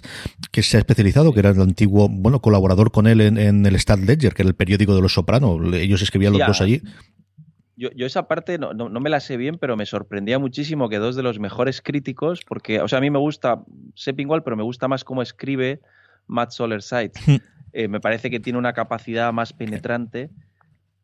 que 0.52 0.64
se 0.64 0.78
ha 0.78 0.80
especializado, 0.80 1.34
que 1.34 1.40
era 1.42 1.50
el 1.50 1.62
antiguo, 1.62 2.10
bueno, 2.10 2.42
colaborador 2.42 2.92
con 2.92 3.08
él 3.08 3.22
en, 3.22 3.38
en 3.38 3.66
el 3.66 3.76
Stat 3.80 4.00
Ledger, 4.00 4.34
que 4.34 4.42
era 4.42 4.50
el 4.50 4.56
periódico 4.56 4.96
de 4.96 5.02
los 5.02 5.14
Sopranos. 5.14 5.74
Ellos 5.74 6.02
escribían 6.02 6.34
los 6.34 6.48
dos 6.48 6.62
allí. 6.62 6.82
Yo, 7.76 7.92
yo 7.92 8.08
esa 8.08 8.28
parte 8.28 8.58
no, 8.58 8.74
no, 8.74 8.90
no 8.90 9.00
me 9.00 9.10
la 9.12 9.20
sé 9.20 9.38
bien, 9.38 9.60
pero 9.60 9.78
me 9.78 9.86
sorprendía 9.86 10.40
muchísimo 10.40 10.90
que 10.90 10.98
dos 10.98 11.16
de 11.16 11.22
los 11.22 11.40
mejores 11.40 11.84
críticos, 11.84 12.42
porque, 12.44 12.82
o 12.82 12.88
sea, 12.88 12.98
a 12.98 13.02
mí 13.02 13.12
me 13.12 13.20
gusta 13.20 13.64
Seppingwall, 13.94 14.42
pero 14.42 14.58
me 14.58 14.64
gusta 14.64 14.88
más 14.88 15.04
cómo 15.04 15.22
escribe 15.22 15.82
Matt 16.26 16.52
Soler 16.52 16.82
Sites. 16.82 17.22
Eh, 17.74 17.90
me 17.90 18.00
parece 18.00 18.32
que 18.32 18.40
tiene 18.40 18.58
una 18.58 18.74
capacidad 18.74 19.32
más 19.34 19.54
penetrante, 19.54 20.32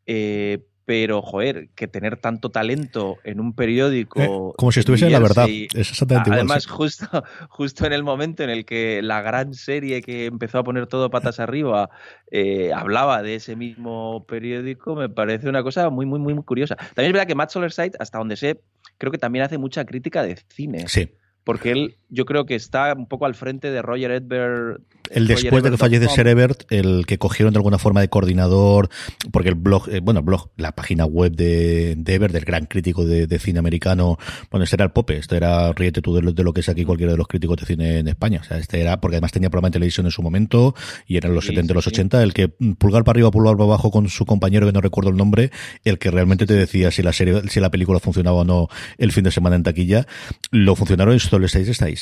eh, 0.06 0.64
pero, 0.84 1.22
joder, 1.22 1.68
que 1.74 1.88
tener 1.88 2.18
tanto 2.18 2.50
talento 2.50 3.16
en 3.24 3.40
un 3.40 3.54
periódico... 3.54 4.20
Eh, 4.20 4.54
como 4.56 4.72
si 4.72 4.80
estuviese 4.80 5.06
en 5.06 5.12
la 5.12 5.18
verdad. 5.18 5.48
Es 5.48 5.90
exactamente 5.90 6.28
igual. 6.28 6.40
Además, 6.40 6.64
sí. 6.64 6.68
justo, 6.70 7.06
justo 7.48 7.86
en 7.86 7.92
el 7.92 8.02
momento 8.02 8.42
en 8.42 8.50
el 8.50 8.64
que 8.64 9.00
la 9.02 9.22
gran 9.22 9.54
serie 9.54 10.02
que 10.02 10.26
empezó 10.26 10.58
a 10.58 10.64
poner 10.64 10.86
todo 10.86 11.10
patas 11.10 11.40
arriba 11.40 11.88
eh, 12.30 12.72
hablaba 12.74 13.22
de 13.22 13.36
ese 13.36 13.56
mismo 13.56 14.26
periódico, 14.26 14.94
me 14.94 15.08
parece 15.08 15.48
una 15.48 15.62
cosa 15.62 15.88
muy, 15.88 16.04
muy, 16.04 16.18
muy 16.18 16.34
curiosa. 16.42 16.76
También 16.76 17.06
es 17.06 17.12
verdad 17.12 17.26
que 17.26 17.34
Matt 17.34 17.50
Solerside, 17.50 17.92
hasta 17.98 18.18
donde 18.18 18.36
sé, 18.36 18.60
creo 18.98 19.10
que 19.10 19.18
también 19.18 19.44
hace 19.44 19.58
mucha 19.58 19.84
crítica 19.84 20.22
de 20.22 20.36
cine. 20.48 20.86
Sí. 20.88 21.10
Porque 21.44 21.72
él, 21.72 21.96
yo 22.08 22.24
creo 22.24 22.46
que 22.46 22.54
está 22.54 22.94
un 22.94 23.06
poco 23.06 23.26
al 23.26 23.34
frente 23.34 23.70
de 23.70 23.82
Roger 23.82 24.10
Edbert. 24.10 24.80
El 25.10 25.26
después 25.26 25.62
de 25.62 25.70
que 25.70 25.76
fallece 25.76 26.06
Ser 26.06 26.14
Ser 26.14 26.26
Ebert, 26.28 26.64
el 26.70 27.06
que 27.06 27.18
cogieron 27.18 27.52
de 27.52 27.58
alguna 27.58 27.78
forma 27.78 28.00
de 28.00 28.08
coordinador, 28.08 28.88
porque 29.30 29.50
el 29.50 29.54
blog, 29.54 29.88
eh, 29.88 30.00
bueno, 30.00 30.20
el 30.20 30.26
blog, 30.26 30.50
la 30.56 30.72
página 30.72 31.04
web 31.04 31.32
de, 31.32 31.94
de 31.96 32.14
Ebert, 32.14 32.32
del 32.32 32.44
gran 32.44 32.66
crítico 32.66 33.04
de, 33.04 33.26
de 33.26 33.38
cine 33.38 33.58
americano, 33.58 34.18
bueno, 34.50 34.64
este 34.64 34.76
era 34.76 34.84
el 34.84 34.90
Pope, 34.92 35.16
este 35.16 35.36
era, 35.36 35.72
ríete 35.72 36.02
tú 36.02 36.14
de 36.14 36.22
lo, 36.22 36.32
de 36.32 36.42
lo 36.42 36.52
que 36.52 36.60
es 36.60 36.68
aquí 36.68 36.84
cualquiera 36.84 37.12
de 37.12 37.18
los 37.18 37.28
críticos 37.28 37.56
de 37.58 37.66
cine 37.66 37.98
en 37.98 38.08
España, 38.08 38.40
o 38.42 38.44
sea, 38.44 38.58
este 38.58 38.80
era, 38.80 39.00
porque 39.00 39.16
además 39.16 39.32
tenía 39.32 39.50
programa 39.50 39.68
de 39.68 39.74
televisión 39.74 40.06
en 40.06 40.12
su 40.12 40.22
momento, 40.22 40.74
y 41.06 41.16
eran 41.16 41.34
los 41.34 41.44
Sí, 41.44 41.50
70 41.50 41.72
sí, 41.72 41.74
los 41.74 41.84
sí. 41.84 41.90
80, 41.90 42.22
el 42.22 42.32
que 42.32 42.54
mm, 42.58 42.72
pulgar 42.72 43.04
para 43.04 43.16
arriba, 43.16 43.30
pulgar 43.30 43.56
para 43.56 43.64
abajo 43.64 43.90
con 43.90 44.08
su 44.08 44.24
compañero, 44.24 44.66
que 44.66 44.72
no 44.72 44.80
recuerdo 44.80 45.10
el 45.10 45.16
nombre, 45.16 45.50
el 45.84 45.98
que 45.98 46.10
realmente 46.10 46.46
te 46.46 46.54
decía 46.54 46.90
si 46.90 47.02
la 47.02 47.12
serie, 47.12 47.42
si 47.48 47.60
la 47.60 47.70
película 47.70 48.00
funcionaba 48.00 48.38
o 48.38 48.44
no 48.44 48.68
el 48.98 49.12
fin 49.12 49.24
de 49.24 49.30
semana 49.30 49.56
en 49.56 49.62
taquilla, 49.62 50.06
lo 50.50 50.74
funcionaron 50.74 51.14
y 51.14 51.20
solo 51.20 51.46
6 51.46 51.68
está 51.68 51.86
ahí, 51.86 51.94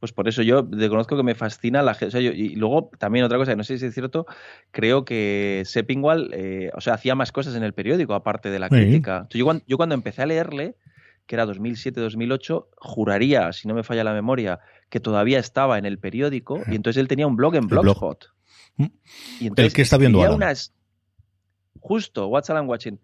Pues 0.00 0.12
por 0.12 0.28
eso 0.28 0.42
yo 0.42 0.66
reconozco 0.70 1.16
que 1.16 1.22
me 1.24 1.34
fascina 1.34 1.82
la 1.82 1.94
gente. 1.94 2.06
O 2.06 2.10
sea, 2.12 2.20
yo- 2.20 2.30
y 2.32 2.54
luego 2.54 2.90
también 2.98 3.24
otra 3.24 3.36
cosa 3.38 3.52
que 3.52 3.56
no 3.56 3.64
sé 3.64 3.78
si 3.78 3.86
es 3.86 3.94
cierto, 3.94 4.26
creo 4.70 5.04
que 5.04 5.62
Seppingwall, 5.66 6.30
eh, 6.32 6.70
o 6.74 6.80
sea, 6.80 6.94
hacía 6.94 7.14
más 7.16 7.32
cosas 7.32 7.56
en 7.56 7.64
el 7.64 7.74
periódico 7.74 8.14
aparte 8.14 8.48
de 8.50 8.58
la 8.60 8.68
Sí. 8.68 8.74
crítica. 8.76 9.26
Yo, 9.30 9.44
cuando, 9.44 9.64
yo 9.66 9.76
cuando 9.76 9.94
empecé 9.96 10.22
a 10.22 10.26
leerle, 10.26 10.76
que 11.26 11.34
era 11.34 11.44
2007-2008, 11.46 12.68
juraría, 12.76 13.52
si 13.52 13.66
no 13.68 13.74
me 13.74 13.82
falla 13.82 14.04
la 14.04 14.14
memoria, 14.14 14.60
que 14.88 15.00
todavía 15.00 15.38
estaba 15.40 15.78
en 15.78 15.84
el 15.84 15.98
periódico 15.98 16.62
y 16.70 16.76
entonces 16.76 17.00
él 17.00 17.08
tenía 17.08 17.26
un 17.26 17.36
blog 17.36 17.56
en 17.56 17.66
blog. 17.66 17.82
Blogspot. 17.82 18.26
Y 19.40 19.48
entonces 19.48 19.74
que 19.74 19.82
está 19.82 19.98
viendo 19.98 20.20
unas 20.20 20.72
justo 21.80 22.26
What's 22.28 22.50
Alan 22.50 22.68
Watching. 22.68 22.98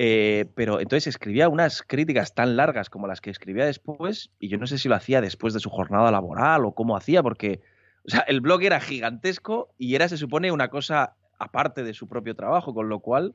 Eh, 0.00 0.46
pero 0.54 0.80
entonces 0.80 1.08
escribía 1.08 1.48
unas 1.48 1.82
críticas 1.82 2.32
tan 2.32 2.56
largas 2.56 2.88
como 2.88 3.08
las 3.08 3.20
que 3.20 3.30
escribía 3.30 3.66
después, 3.66 4.30
y 4.38 4.48
yo 4.48 4.56
no 4.56 4.66
sé 4.66 4.78
si 4.78 4.88
lo 4.88 4.94
hacía 4.94 5.20
después 5.20 5.52
de 5.52 5.60
su 5.60 5.70
jornada 5.70 6.10
laboral 6.12 6.64
o 6.64 6.72
cómo 6.72 6.96
hacía, 6.96 7.22
porque 7.22 7.60
o 8.06 8.10
sea, 8.10 8.20
el 8.20 8.40
blog 8.40 8.62
era 8.62 8.80
gigantesco 8.80 9.74
y 9.76 9.94
era, 9.94 10.08
se 10.08 10.16
supone, 10.16 10.50
una 10.50 10.68
cosa 10.68 11.16
aparte 11.38 11.82
de 11.82 11.92
su 11.92 12.08
propio 12.08 12.34
trabajo, 12.34 12.72
con 12.72 12.88
lo 12.88 13.00
cual, 13.00 13.34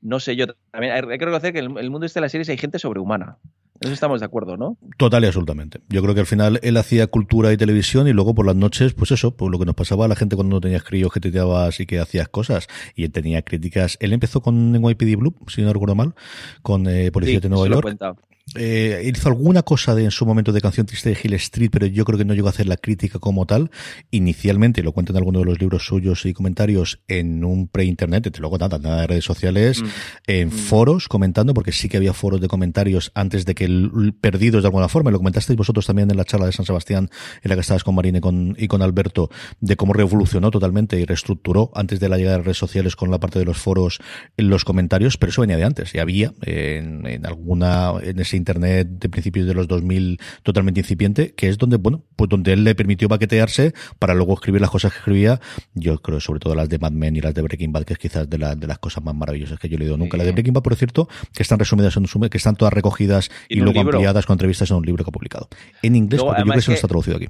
no 0.00 0.20
sé, 0.20 0.36
yo 0.36 0.46
también 0.70 0.92
hay 0.92 1.00
que 1.00 1.24
reconocer 1.24 1.52
que 1.54 1.60
en 1.60 1.78
el 1.78 1.90
mundo 1.90 2.04
este 2.04 2.18
de 2.18 2.22
las 2.22 2.32
series 2.32 2.48
hay 2.50 2.58
gente 2.58 2.78
sobrehumana. 2.78 3.38
Eso 3.82 3.92
estamos 3.92 4.20
de 4.20 4.26
acuerdo, 4.26 4.56
¿no? 4.56 4.76
Total 4.96 5.24
y 5.24 5.26
absolutamente. 5.26 5.80
Yo 5.88 6.02
creo 6.02 6.14
que 6.14 6.20
al 6.20 6.26
final 6.26 6.60
él 6.62 6.76
hacía 6.76 7.06
cultura 7.08 7.52
y 7.52 7.56
televisión 7.56 8.06
y 8.06 8.12
luego 8.12 8.34
por 8.34 8.46
las 8.46 8.56
noches, 8.56 8.94
pues 8.94 9.10
eso, 9.10 9.36
pues 9.36 9.50
lo 9.50 9.58
que 9.58 9.64
nos 9.64 9.74
pasaba 9.74 10.04
a 10.04 10.08
la 10.08 10.16
gente 10.16 10.36
cuando 10.36 10.56
no 10.56 10.60
tenías 10.60 10.84
críos 10.84 11.12
que 11.12 11.20
tuiteabas 11.20 11.80
y 11.80 11.86
que 11.86 11.98
hacías 11.98 12.28
cosas. 12.28 12.68
Y 12.94 13.04
él 13.04 13.12
tenía 13.12 13.42
críticas. 13.42 13.96
Él 14.00 14.12
empezó 14.12 14.40
con 14.40 14.72
NYPD 14.72 15.16
Blue, 15.16 15.34
si 15.48 15.62
no 15.62 15.72
recuerdo 15.72 15.94
mal, 15.94 16.14
con 16.62 16.86
eh, 16.86 17.10
Policía 17.10 17.36
Sí, 17.36 17.40
de 17.40 17.48
Nueva 17.48 17.68
York. 17.68 18.16
Eh, 18.54 19.10
hizo 19.14 19.28
alguna 19.28 19.62
cosa 19.62 19.94
de, 19.94 20.04
en 20.04 20.10
su 20.10 20.26
momento 20.26 20.52
de 20.52 20.60
canción 20.60 20.84
triste 20.84 21.10
de 21.10 21.18
Hill 21.22 21.34
Street, 21.34 21.70
pero 21.72 21.86
yo 21.86 22.04
creo 22.04 22.18
que 22.18 22.24
no 22.24 22.34
llegó 22.34 22.48
a 22.48 22.50
hacer 22.50 22.66
la 22.66 22.76
crítica 22.76 23.18
como 23.18 23.46
tal. 23.46 23.70
Inicialmente, 24.10 24.82
lo 24.82 24.92
cuento 24.92 25.12
en 25.12 25.18
alguno 25.18 25.38
de 25.38 25.44
los 25.46 25.60
libros 25.60 25.86
suyos 25.86 26.26
y 26.26 26.32
comentarios, 26.34 27.00
en 27.08 27.44
un 27.44 27.68
pre-internet, 27.68 28.24
desde 28.24 28.40
luego 28.40 28.58
nada, 28.58 28.78
nada 28.78 29.02
de 29.02 29.06
redes 29.06 29.24
sociales, 29.24 29.82
Mm. 29.82 29.86
en 30.26 30.50
foros 30.50 31.08
comentando, 31.08 31.54
porque 31.54 31.72
sí 31.72 31.88
que 31.88 31.96
había 31.96 32.12
foros 32.12 32.40
de 32.40 32.48
comentarios 32.48 33.10
antes 33.14 33.44
de 33.46 33.54
que 33.54 33.64
el, 33.64 33.90
el 33.96 34.12
perdidos 34.12 34.62
de 34.62 34.68
alguna 34.68 34.88
forma, 34.88 35.10
lo 35.10 35.18
comentasteis 35.18 35.56
vosotros 35.56 35.86
también 35.86 36.10
en 36.10 36.16
la 36.16 36.24
charla 36.24 36.46
de 36.46 36.52
San 36.52 36.66
Sebastián, 36.66 37.08
en 37.42 37.48
la 37.48 37.54
que 37.54 37.60
estabas 37.62 37.84
con 37.84 37.94
Marine 37.94 38.18
y 38.18 38.20
con, 38.20 38.56
y 38.58 38.68
con 38.68 38.82
Alberto, 38.82 39.30
de 39.60 39.76
cómo 39.76 39.92
revolucionó 39.92 40.50
totalmente 40.50 40.98
y 40.98 41.04
reestructuró 41.04 41.70
antes 41.74 42.00
de 42.00 42.08
la 42.08 42.16
llegada 42.16 42.34
de 42.34 42.38
las 42.40 42.46
redes 42.46 42.58
sociales 42.58 42.96
con 42.96 43.10
la 43.10 43.18
parte 43.18 43.38
de 43.38 43.44
los 43.44 43.58
foros 43.58 43.98
en 44.36 44.50
los 44.50 44.64
comentarios, 44.64 45.16
pero 45.16 45.30
eso 45.30 45.40
venía 45.40 45.56
de 45.56 45.64
antes, 45.64 45.94
y 45.94 45.98
había 45.98 46.32
en, 46.42 47.06
en 47.06 47.24
alguna, 47.24 47.92
en 48.02 48.18
ese 48.20 48.31
internet 48.36 48.88
de 48.88 49.08
principios 49.08 49.46
de 49.46 49.54
los 49.54 49.68
2000 49.68 50.18
totalmente 50.42 50.80
incipiente, 50.80 51.34
que 51.34 51.48
es 51.48 51.58
donde, 51.58 51.76
bueno, 51.76 52.04
pues 52.16 52.28
donde 52.30 52.52
él 52.52 52.64
le 52.64 52.74
permitió 52.74 53.08
baquetearse 53.08 53.74
para 53.98 54.14
luego 54.14 54.34
escribir 54.34 54.60
las 54.60 54.70
cosas 54.70 54.92
que 54.92 54.98
escribía, 54.98 55.40
yo 55.74 55.98
creo 56.00 56.20
sobre 56.20 56.40
todo 56.40 56.54
las 56.54 56.68
de 56.68 56.78
Mad 56.78 56.92
Men 56.92 57.16
y 57.16 57.20
las 57.20 57.34
de 57.34 57.42
Breaking 57.42 57.72
Bad, 57.72 57.84
que 57.84 57.92
es 57.94 57.98
quizás 57.98 58.28
de, 58.28 58.38
la- 58.38 58.54
de 58.54 58.66
las 58.66 58.78
cosas 58.78 59.02
más 59.04 59.14
maravillosas 59.14 59.58
que 59.58 59.68
yo 59.68 59.76
he 59.76 59.78
leído 59.78 59.96
nunca. 59.96 60.16
Sí. 60.16 60.18
La 60.18 60.24
de 60.24 60.32
Breaking 60.32 60.54
Bad, 60.54 60.62
por 60.62 60.76
cierto, 60.76 61.08
que 61.34 61.42
están 61.42 61.58
resumidas 61.58 61.96
en 61.96 62.02
un 62.04 62.28
que 62.28 62.36
están 62.38 62.56
todas 62.56 62.72
recogidas 62.72 63.30
y, 63.48 63.56
luego 63.60 63.80
ampliadas 63.80 64.26
con 64.26 64.34
entrevistas 64.34 64.70
en 64.70 64.76
un 64.76 64.84
libro 64.86 65.04
que 65.04 65.10
ha 65.10 65.12
publicado. 65.12 65.48
En 65.82 65.96
inglés, 65.96 66.20
Luego, 66.20 66.28
porque 66.34 66.40
yo 66.40 66.44
creo 66.44 66.44
que 66.44 66.50
además 66.50 66.58
eso 66.58 66.70
no 66.70 66.74
que- 66.74 66.76
está 66.76 66.88
traducido 66.88 67.16
aquí. 67.16 67.26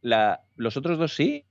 La- 0.00 0.40
los 0.56 0.76
otros 0.76 0.98
dos 0.98 1.14
sí. 1.14 1.44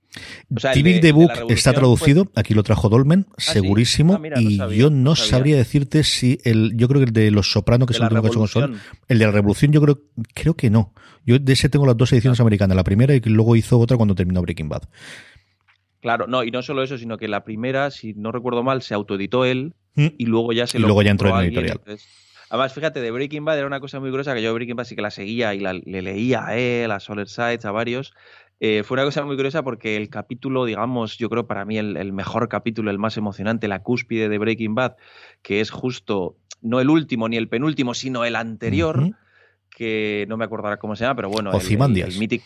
O 0.54 0.60
sea, 0.60 0.74
de- 0.74 0.82
the 0.82 1.00
de 1.00 1.12
Book 1.12 1.30
está 1.48 1.72
traducido, 1.72 2.30
aquí 2.34 2.52
lo 2.54 2.62
trajo 2.62 2.88
Dolmen, 2.90 3.26
sí? 3.38 3.52
segurísimo, 3.52 4.14
Ah, 4.14 4.18
mira, 4.18 4.36
no 4.40 4.50
y 4.50 4.56
sabía, 4.56 4.78
yo 4.78 4.90
no 4.90 5.16
sabría 5.16 5.56
decirte 5.56 6.04
si 6.04 6.38
el, 6.44 6.72
yo 6.76 6.86
creo 6.88 7.00
que 7.00 7.06
el 7.06 7.12
de 7.12 7.30
Los 7.30 7.50
Sopranos, 7.50 7.86
que 7.86 7.92
es 7.94 7.98
el 7.98 8.04
último 8.04 8.20
que 8.22 8.26
ha 8.28 8.30
hecho 8.30 8.38
con 8.40 8.48
Sol, 8.48 8.78
el 9.08 9.18
de 9.18 9.24
la 9.24 9.32
Revolución 9.32 9.72
yo 9.72 9.80
creo, 9.80 10.00
creo 10.34 10.54
que 10.54 10.68
no. 10.68 10.92
Yo 11.24 11.38
de 11.38 11.52
ese 11.54 11.68
tengo 11.70 11.86
las 11.86 11.96
dos 11.96 12.12
ediciones 12.12 12.38
Ah. 12.40 12.42
americanas, 12.42 12.76
la 12.76 12.84
primera 12.84 13.14
y 13.14 13.20
luego 13.20 13.56
hizo 13.56 13.78
otra 13.78 13.96
cuando 13.96 14.14
terminó 14.14 14.42
Breaking 14.42 14.68
Bad. 14.68 14.82
Claro, 16.00 16.26
no, 16.26 16.42
y 16.42 16.50
no 16.50 16.62
solo 16.62 16.82
eso, 16.82 16.98
sino 16.98 17.16
que 17.16 17.28
la 17.28 17.44
primera, 17.44 17.90
si 17.90 18.12
no 18.14 18.32
recuerdo 18.32 18.62
mal, 18.62 18.82
se 18.82 18.92
autoeditó 18.94 19.44
él 19.44 19.74
Mm. 19.94 20.06
y 20.18 20.26
luego 20.26 20.52
ya 20.52 20.66
se 20.66 20.78
Y 20.78 20.80
lo 20.80 20.88
luego 20.88 21.02
ya 21.02 21.10
entró 21.12 21.28
en 21.38 21.46
editorial. 21.46 21.78
entonces- 21.78 22.06
Además, 22.50 22.74
fíjate, 22.74 23.00
de 23.00 23.10
Breaking 23.10 23.46
Bad 23.46 23.56
era 23.58 23.66
una 23.66 23.80
cosa 23.80 23.98
muy 23.98 24.10
gruesa 24.10 24.34
que 24.34 24.42
yo 24.42 24.52
Breaking 24.52 24.76
Bad 24.76 24.84
sí 24.84 24.94
que 24.94 25.00
la 25.00 25.10
seguía 25.10 25.54
y 25.54 25.60
la, 25.60 25.72
le 25.72 26.02
leía 26.02 26.44
a 26.46 26.56
él, 26.58 26.90
a 26.90 27.00
Solar 27.00 27.26
Sides, 27.28 27.64
a 27.64 27.70
varios. 27.70 28.12
Eh, 28.64 28.84
fue 28.84 28.94
una 28.94 29.02
cosa 29.02 29.24
muy 29.24 29.34
curiosa 29.34 29.64
porque 29.64 29.96
el 29.96 30.08
capítulo, 30.08 30.64
digamos, 30.64 31.18
yo 31.18 31.28
creo 31.28 31.48
para 31.48 31.64
mí 31.64 31.78
el, 31.78 31.96
el, 31.96 32.12
mejor 32.12 32.48
capítulo, 32.48 32.92
el 32.92 32.98
más 32.98 33.16
emocionante, 33.16 33.66
la 33.66 33.82
cúspide 33.82 34.28
de 34.28 34.38
Breaking 34.38 34.76
Bad, 34.76 34.94
que 35.42 35.60
es 35.60 35.72
justo, 35.72 36.36
no 36.60 36.78
el 36.78 36.88
último 36.88 37.28
ni 37.28 37.36
el 37.36 37.48
penúltimo, 37.48 37.92
sino 37.92 38.24
el 38.24 38.36
anterior, 38.36 39.00
uh 39.00 39.02
-huh. 39.02 39.16
que 39.68 40.26
no 40.28 40.36
me 40.36 40.44
acordará 40.44 40.76
cómo 40.76 40.94
se 40.94 41.02
llama, 41.02 41.16
pero 41.16 41.28
bueno, 41.28 41.50
Ozymandias. 41.50 42.06
el, 42.06 42.12
el, 42.12 42.14
el 42.14 42.20
mítico... 42.20 42.44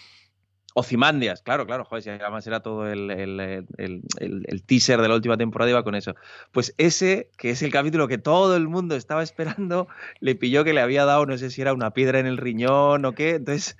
Ozymandias, 0.72 1.42
claro, 1.42 1.66
claro, 1.66 1.84
joder, 1.84 2.02
si 2.02 2.08
además 2.08 2.46
era 2.46 2.60
todo 2.60 2.90
el, 2.90 3.10
el, 3.10 3.40
el, 3.76 4.02
el, 4.18 4.62
teaser 4.62 5.02
de 5.02 5.08
la 5.08 5.16
última 5.16 5.36
temporada 5.36 5.70
iba 5.70 5.84
con 5.84 5.94
eso. 5.94 6.14
Pues 6.50 6.74
ese, 6.78 7.28
que 7.36 7.50
es 7.50 7.62
el 7.62 7.70
capítulo 7.70 8.08
que 8.08 8.16
todo 8.16 8.56
el 8.56 8.68
mundo 8.68 8.96
estaba 8.96 9.22
esperando, 9.22 9.86
le 10.20 10.34
pilló 10.34 10.64
que 10.64 10.72
le 10.72 10.80
había 10.80 11.04
dado, 11.04 11.26
no 11.26 11.36
sé 11.36 11.50
si 11.50 11.60
era 11.60 11.74
una 11.74 11.92
piedra 11.92 12.20
en 12.20 12.26
el 12.26 12.38
riñón 12.38 13.04
o 13.04 13.12
qué, 13.12 13.34
entonces 13.34 13.76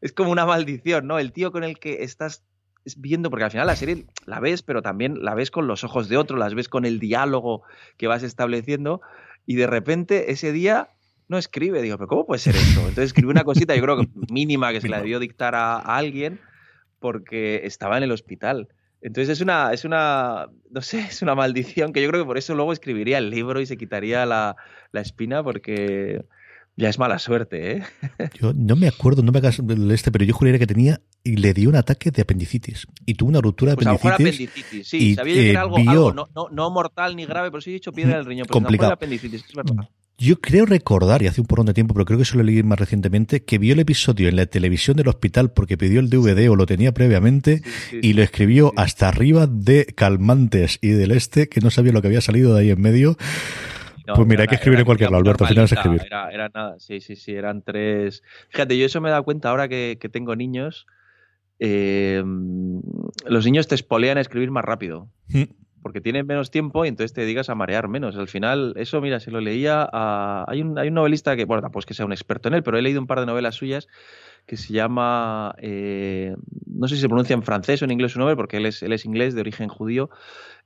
es 0.00 0.12
como 0.12 0.30
una 0.30 0.46
maldición, 0.46 1.06
¿no? 1.06 1.18
El 1.18 1.32
tío 1.32 1.52
con 1.52 1.64
el 1.64 1.78
que 1.78 2.02
estás 2.02 2.44
viendo, 2.96 3.30
porque 3.30 3.44
al 3.44 3.50
final 3.50 3.66
la 3.66 3.76
serie 3.76 4.06
la 4.24 4.40
ves, 4.40 4.62
pero 4.62 4.82
también 4.82 5.22
la 5.22 5.34
ves 5.34 5.50
con 5.50 5.66
los 5.66 5.84
ojos 5.84 6.08
de 6.08 6.16
otro, 6.16 6.36
las 6.36 6.54
ves 6.54 6.68
con 6.68 6.84
el 6.84 6.98
diálogo 6.98 7.62
que 7.96 8.06
vas 8.06 8.22
estableciendo, 8.22 9.00
y 9.46 9.56
de 9.56 9.66
repente 9.66 10.30
ese 10.32 10.52
día 10.52 10.88
no 11.28 11.38
escribe. 11.38 11.82
Digo, 11.82 11.98
pero 11.98 12.08
¿cómo 12.08 12.26
puede 12.26 12.38
ser 12.38 12.56
esto? 12.56 12.80
Entonces 12.80 13.06
escribe 13.06 13.30
una 13.30 13.44
cosita, 13.44 13.74
yo 13.74 13.82
creo 13.82 13.98
que 13.98 14.08
mínima, 14.30 14.72
que 14.72 14.80
se 14.80 14.88
la 14.88 14.98
debió 14.98 15.18
dictar 15.18 15.54
a, 15.54 15.76
a 15.76 15.96
alguien, 15.96 16.40
porque 16.98 17.62
estaba 17.64 17.96
en 17.96 18.04
el 18.04 18.12
hospital. 18.12 18.68
Entonces 19.00 19.28
es 19.28 19.40
una, 19.40 19.72
es 19.72 19.84
una, 19.84 20.48
no 20.70 20.82
sé, 20.82 21.00
es 21.00 21.22
una 21.22 21.34
maldición 21.34 21.92
que 21.92 22.02
yo 22.02 22.08
creo 22.08 22.22
que 22.22 22.26
por 22.26 22.38
eso 22.38 22.54
luego 22.54 22.72
escribiría 22.72 23.18
el 23.18 23.30
libro 23.30 23.60
y 23.60 23.66
se 23.66 23.76
quitaría 23.76 24.26
la, 24.26 24.56
la 24.92 25.00
espina, 25.00 25.42
porque 25.42 26.24
ya 26.78 26.88
es 26.88 26.98
mala 26.98 27.18
suerte, 27.18 27.72
¿eh? 27.72 27.82
Yo 28.40 28.52
no 28.54 28.76
me 28.76 28.86
acuerdo, 28.86 29.22
no 29.22 29.32
me 29.32 29.40
hagas 29.40 29.60
este, 29.90 30.12
pero 30.12 30.24
yo 30.24 30.32
juraría 30.32 30.60
que 30.60 30.66
tenía 30.66 31.00
y 31.24 31.36
le 31.36 31.52
dio 31.52 31.68
un 31.68 31.76
ataque 31.76 32.12
de 32.12 32.22
apendicitis 32.22 32.86
y 33.04 33.14
tuvo 33.14 33.30
una 33.30 33.40
ruptura 33.40 33.72
de 33.72 33.76
pues 33.76 33.86
apendicitis. 33.88 34.48
apendicitis. 34.48 34.88
Sí, 34.88 35.10
y, 35.10 35.14
sabía 35.16 35.34
yo 35.34 35.40
que 35.40 35.50
era 35.50 35.60
algo, 35.62 35.76
vio, 35.76 35.90
algo 35.90 36.14
no, 36.14 36.28
no, 36.34 36.48
no, 36.50 36.70
mortal 36.70 37.16
ni 37.16 37.26
grave, 37.26 37.50
pero 37.50 37.60
sí 37.60 37.70
he 37.70 37.72
dicho 37.74 37.92
piedra 37.92 38.14
en 38.14 38.20
el 38.20 38.26
riñón. 38.26 38.46
Pero 38.46 38.52
complicado. 38.52 38.90
No 38.90 38.94
apendicitis, 38.94 39.44
es 39.48 39.54
verdad. 39.54 39.88
Yo 40.20 40.40
creo 40.40 40.66
recordar, 40.66 41.22
y 41.22 41.26
hace 41.26 41.40
un 41.40 41.46
porrón 41.48 41.66
de 41.66 41.74
tiempo, 41.74 41.94
pero 41.94 42.04
creo 42.04 42.18
que 42.18 42.22
eso 42.22 42.36
lo 42.36 42.44
leí 42.44 42.62
más 42.62 42.78
recientemente, 42.78 43.44
que 43.44 43.58
vio 43.58 43.74
el 43.74 43.80
episodio 43.80 44.28
en 44.28 44.36
la 44.36 44.46
televisión 44.46 44.96
del 44.96 45.08
hospital 45.08 45.50
porque 45.52 45.76
pidió 45.76 46.00
el 46.00 46.10
DVD 46.10 46.48
o 46.50 46.56
lo 46.56 46.66
tenía 46.66 46.92
previamente 46.92 47.58
Sí, 47.58 47.70
sí, 47.90 47.98
y 48.02 48.12
lo 48.14 48.22
escribió 48.22 48.68
sí. 48.68 48.74
hasta 48.78 49.08
arriba 49.08 49.46
de 49.46 49.86
Calmantes 49.86 50.78
y 50.80 50.88
del 50.88 51.12
Este, 51.12 51.48
que 51.48 51.60
no 51.60 51.70
sabía 51.70 51.92
lo 51.92 52.02
que 52.02 52.08
había 52.08 52.20
salido 52.20 52.54
de 52.54 52.62
ahí 52.62 52.70
en 52.70 52.80
medio. 52.80 53.16
No, 54.08 54.14
Pues 54.14 54.26
mira, 54.26 54.42
hay 54.42 54.48
que 54.48 54.54
escribir 54.56 54.80
en 54.80 54.84
cualquier 54.86 55.10
lado, 55.10 55.20
Alberto, 55.22 55.44
al 55.44 55.48
final 55.50 55.64
es 55.66 55.72
escribir. 55.72 56.02
Era, 56.06 56.30
era 56.30 56.48
nada, 56.48 56.80
sí, 56.80 57.00
sí, 57.00 57.14
sí, 57.14 57.32
eran 57.34 57.62
tres. 57.62 58.22
Fíjate, 58.48 58.76
yo 58.78 58.86
eso 58.86 59.00
me 59.00 59.08
he 59.08 59.12
dado 59.12 59.22
cuenta 59.22 59.50
ahora 59.50 59.68
que, 59.68 59.98
que 60.00 60.08
tengo 60.08 60.34
niños. 60.34 60.86
eh, 61.58 62.22
los 63.26 63.44
niños 63.44 63.68
te 63.68 63.74
espolean 63.74 64.18
a 64.18 64.20
escribir 64.20 64.50
más 64.50 64.64
rápido. 64.64 65.08
Mm. 65.28 65.42
Porque 65.80 66.00
tienen 66.00 66.26
menos 66.26 66.50
tiempo 66.50 66.84
y 66.84 66.88
entonces 66.88 67.12
te 67.12 67.24
digas 67.24 67.48
a 67.50 67.54
marear 67.54 67.86
menos. 67.88 68.16
Al 68.16 68.26
final, 68.26 68.74
eso, 68.76 69.00
mira, 69.00 69.20
se 69.20 69.30
lo 69.30 69.40
leía 69.40 69.88
a. 69.92 70.44
Hay 70.48 70.60
un, 70.60 70.76
hay 70.76 70.88
un 70.88 70.94
novelista 70.94 71.36
que, 71.36 71.44
bueno, 71.44 71.62
tampoco 71.62 71.80
es 71.80 71.86
que 71.86 71.94
sea 71.94 72.04
un 72.04 72.12
experto 72.12 72.48
en 72.48 72.54
él, 72.54 72.62
pero 72.64 72.78
he 72.78 72.82
leído 72.82 73.00
un 73.00 73.06
par 73.06 73.20
de 73.20 73.26
novelas 73.26 73.54
suyas 73.54 73.86
que 74.46 74.56
se 74.56 74.72
llama. 74.72 75.54
eh, 75.58 76.34
no 76.66 76.88
sé 76.88 76.96
si 76.96 77.00
se 77.02 77.08
pronuncia 77.08 77.34
en 77.34 77.42
francés 77.44 77.80
o 77.80 77.84
en 77.84 77.92
inglés 77.92 78.12
su 78.12 78.18
nombre, 78.18 78.34
porque 78.34 78.56
él 78.56 78.66
es, 78.66 78.82
él 78.82 78.92
es 78.92 79.04
inglés 79.04 79.34
de 79.34 79.40
origen 79.40 79.68
judío. 79.68 80.10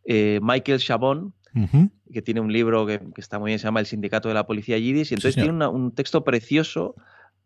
eh, 0.07 0.41
Michael 0.43 0.79
Chabon, 0.79 1.35
Ujú. 1.55 1.91
que 2.13 2.23
tiene 2.23 2.41
un 2.41 2.53
libro 2.53 2.87
que, 2.87 2.99
que 3.15 3.21
está 3.21 3.39
muy 3.39 3.49
bien, 3.51 3.59
se 3.59 3.65
llama 3.65 3.81
El 3.81 3.87
Sindicato 3.87 4.29
de 4.29 4.35
la 4.35 4.47
Policía 4.47 4.79
Yiddish, 4.79 5.13
y 5.13 5.15
entonces 5.15 5.35
señor. 5.35 5.47
tiene 5.47 5.57
una- 5.57 5.69
un 5.69 5.95
texto 5.95 6.25
precioso. 6.25 6.95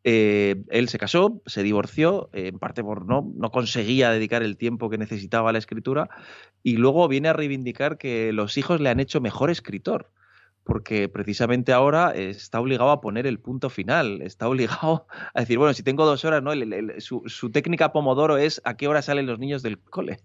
eh, 0.09 0.63
él 0.71 0.89
se 0.89 0.99
casó, 0.99 1.43
se 1.47 1.65
divorció, 1.65 2.31
eh, 2.33 2.47
en 2.49 2.61
parte 2.61 2.85
por 2.85 3.07
no, 3.07 3.29
no 3.35 3.51
conseguía 3.51 4.11
dedicar 4.13 4.45
el 4.45 4.57
tiempo 4.57 4.89
que 4.89 4.99
necesitaba 4.99 5.51
a 5.51 5.53
la 5.53 5.59
escritura, 5.59 6.09
y 6.63 6.77
luego 6.77 7.09
viene 7.09 7.29
a 7.29 7.33
reivindicar 7.33 7.99
que 7.99 8.33
los 8.33 8.57
hijos 8.57 8.81
le 8.81 8.89
han 8.89 9.01
hecho 9.01 9.21
mejor 9.21 9.51
escritor, 9.51 10.13
porque 10.63 11.09
precisamente 11.09 11.73
ahora 11.73 12.13
está 12.15 12.61
obligado 12.61 12.91
a 12.93 13.01
poner 13.01 13.27
el 13.27 13.41
punto 13.41 13.69
final, 13.69 14.23
está 14.23 14.49
obligado 14.89 15.09
a 15.35 15.41
decir, 15.41 15.59
bueno, 15.59 15.75
si 15.75 15.83
tengo 15.83 16.07
dos 16.07 16.25
horas, 16.25 16.41
¿no? 16.41 16.53
El- 16.53 16.73
el- 16.73 17.01
su, 17.01 17.25
su 17.27 17.51
técnica 17.51 17.93
Pomodoro 17.93 18.37
es 18.37 18.63
a 18.65 18.77
qué 18.77 18.87
hora 18.87 19.03
salen 19.03 19.27
los 19.27 19.41
niños 19.41 19.63
del 19.63 19.79
cole. 19.81 20.19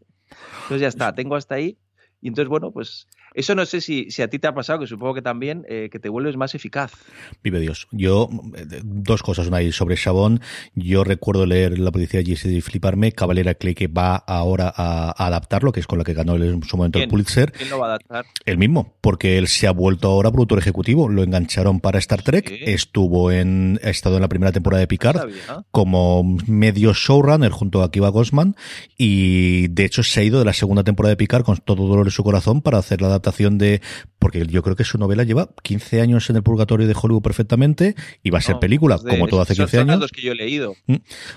Entonces 0.64 0.82
ya 0.82 0.88
está, 0.90 1.16
tengo 1.16 1.36
hasta 1.36 1.56
ahí. 1.56 1.80
Y 2.22 2.28
entonces, 2.28 2.50
bueno, 2.50 2.72
pues 2.72 3.08
eso 3.34 3.56
no 3.56 3.66
sé 3.66 3.80
si, 3.80 4.12
si 4.12 4.22
a 4.22 4.30
ti 4.30 4.40
te 4.40 4.48
ha 4.48 4.54
pasado, 4.54 4.80
que 4.80 4.88
supongo 4.88 5.14
que 5.14 5.22
también, 5.22 5.66
eh, 5.70 5.90
que 5.92 6.00
te 6.00 6.10
vuelves 6.10 6.36
más 6.36 6.54
eficaz. 6.54 6.92
Vive 7.44 7.60
Dios. 7.60 7.88
Yo, 7.92 8.30
eh, 8.56 8.82
dos 8.84 9.24
cosas. 9.24 9.48
Una 9.48 9.58
ahí 9.58 9.72
sobre 9.72 9.96
Chabón. 9.96 10.42
Yo 10.76 11.04
recuerdo 11.04 11.46
leer 11.46 11.80
La 11.80 11.92
policía 11.92 12.22
de 12.22 12.32
y 12.32 12.62
fliparme. 12.62 13.14
Cabalera 13.14 13.54
Clay 13.54 13.74
que 13.74 13.88
va 13.88 14.16
ahora 14.16 14.72
a, 14.76 15.14
a 15.18 15.28
adaptarlo, 15.28 15.72
que 15.72 15.80
es 15.80 15.88
con 15.88 15.98
la 15.98 16.04
que 16.04 16.14
ganó 16.14 16.36
en 16.36 16.62
su 16.64 16.78
momento 16.78 17.00
el. 17.00 17.08
Pulitzer. 17.08 17.52
¿Quién 17.52 17.70
lo 17.70 17.80
va 17.80 17.86
a 17.86 17.90
adaptar? 17.90 18.26
El 18.46 18.58
mismo, 18.58 18.96
porque 19.02 19.38
él 19.38 19.48
se 19.48 19.68
ha 19.68 19.72
vuelto 19.72 20.10
ahora 20.10 20.32
productor 20.32 20.60
ejecutivo. 20.60 21.08
Lo 21.08 21.24
engancharon 21.24 21.80
para 21.80 22.00
Star 22.00 22.24
Trek. 22.24 22.50
Sí. 22.50 22.58
Estuvo 22.66 23.32
en, 23.32 23.80
ha 23.84 23.90
estado 23.90 24.16
en 24.16 24.22
la 24.22 24.30
primera 24.30 24.52
temporada 24.52 24.82
de 24.82 24.88
Picard 24.88 25.30
como 25.72 26.24
medio 26.48 26.94
showrunner 26.94 27.52
junto 27.52 27.82
a 27.82 27.86
Akiva 27.86 28.10
Gosman 28.10 28.56
y 28.98 29.70
de 29.70 29.86
hecho 29.86 30.04
se 30.04 30.20
ha 30.20 30.24
ido 30.24 30.40
de 30.40 30.46
la 30.46 30.54
segunda 30.54 30.84
temporada 30.84 31.12
de 31.12 31.18
Picard 31.18 31.44
con 31.44 31.58
todo 31.58 31.88
dolor 31.88 32.08
en 32.08 32.12
su 32.12 32.24
corazón 32.24 32.62
para 32.62 32.78
hacer 32.78 33.02
la 33.02 33.08
adaptación 33.08 33.21
de 33.58 33.82
porque 34.20 34.46
yo 34.46 34.62
creo 34.62 34.76
que 34.76 34.84
su 34.84 34.98
novela 35.00 35.24
lleva 35.24 35.50
15 35.64 36.00
años 36.02 36.30
en 36.30 36.36
el 36.36 36.44
purgatorio 36.44 36.86
de 36.88 36.94
Hollywood 37.00 37.24
perfectamente 37.24 37.96
y 38.22 38.30
va 38.30 38.38
a 38.38 38.42
ser 38.42 38.56
No, 38.56 38.60
película 38.60 38.96
pues 38.98 39.06
de- 39.06 39.12
como 39.12 39.28
todo 39.28 39.42
hace 39.42 39.56
son- 39.56 39.66
15 39.66 39.78
son 39.78 39.90
años 39.90 40.00
dos 40.02 40.12
que 40.12 40.22
yo 40.22 40.32
he 40.34 40.36
leído. 40.36 40.76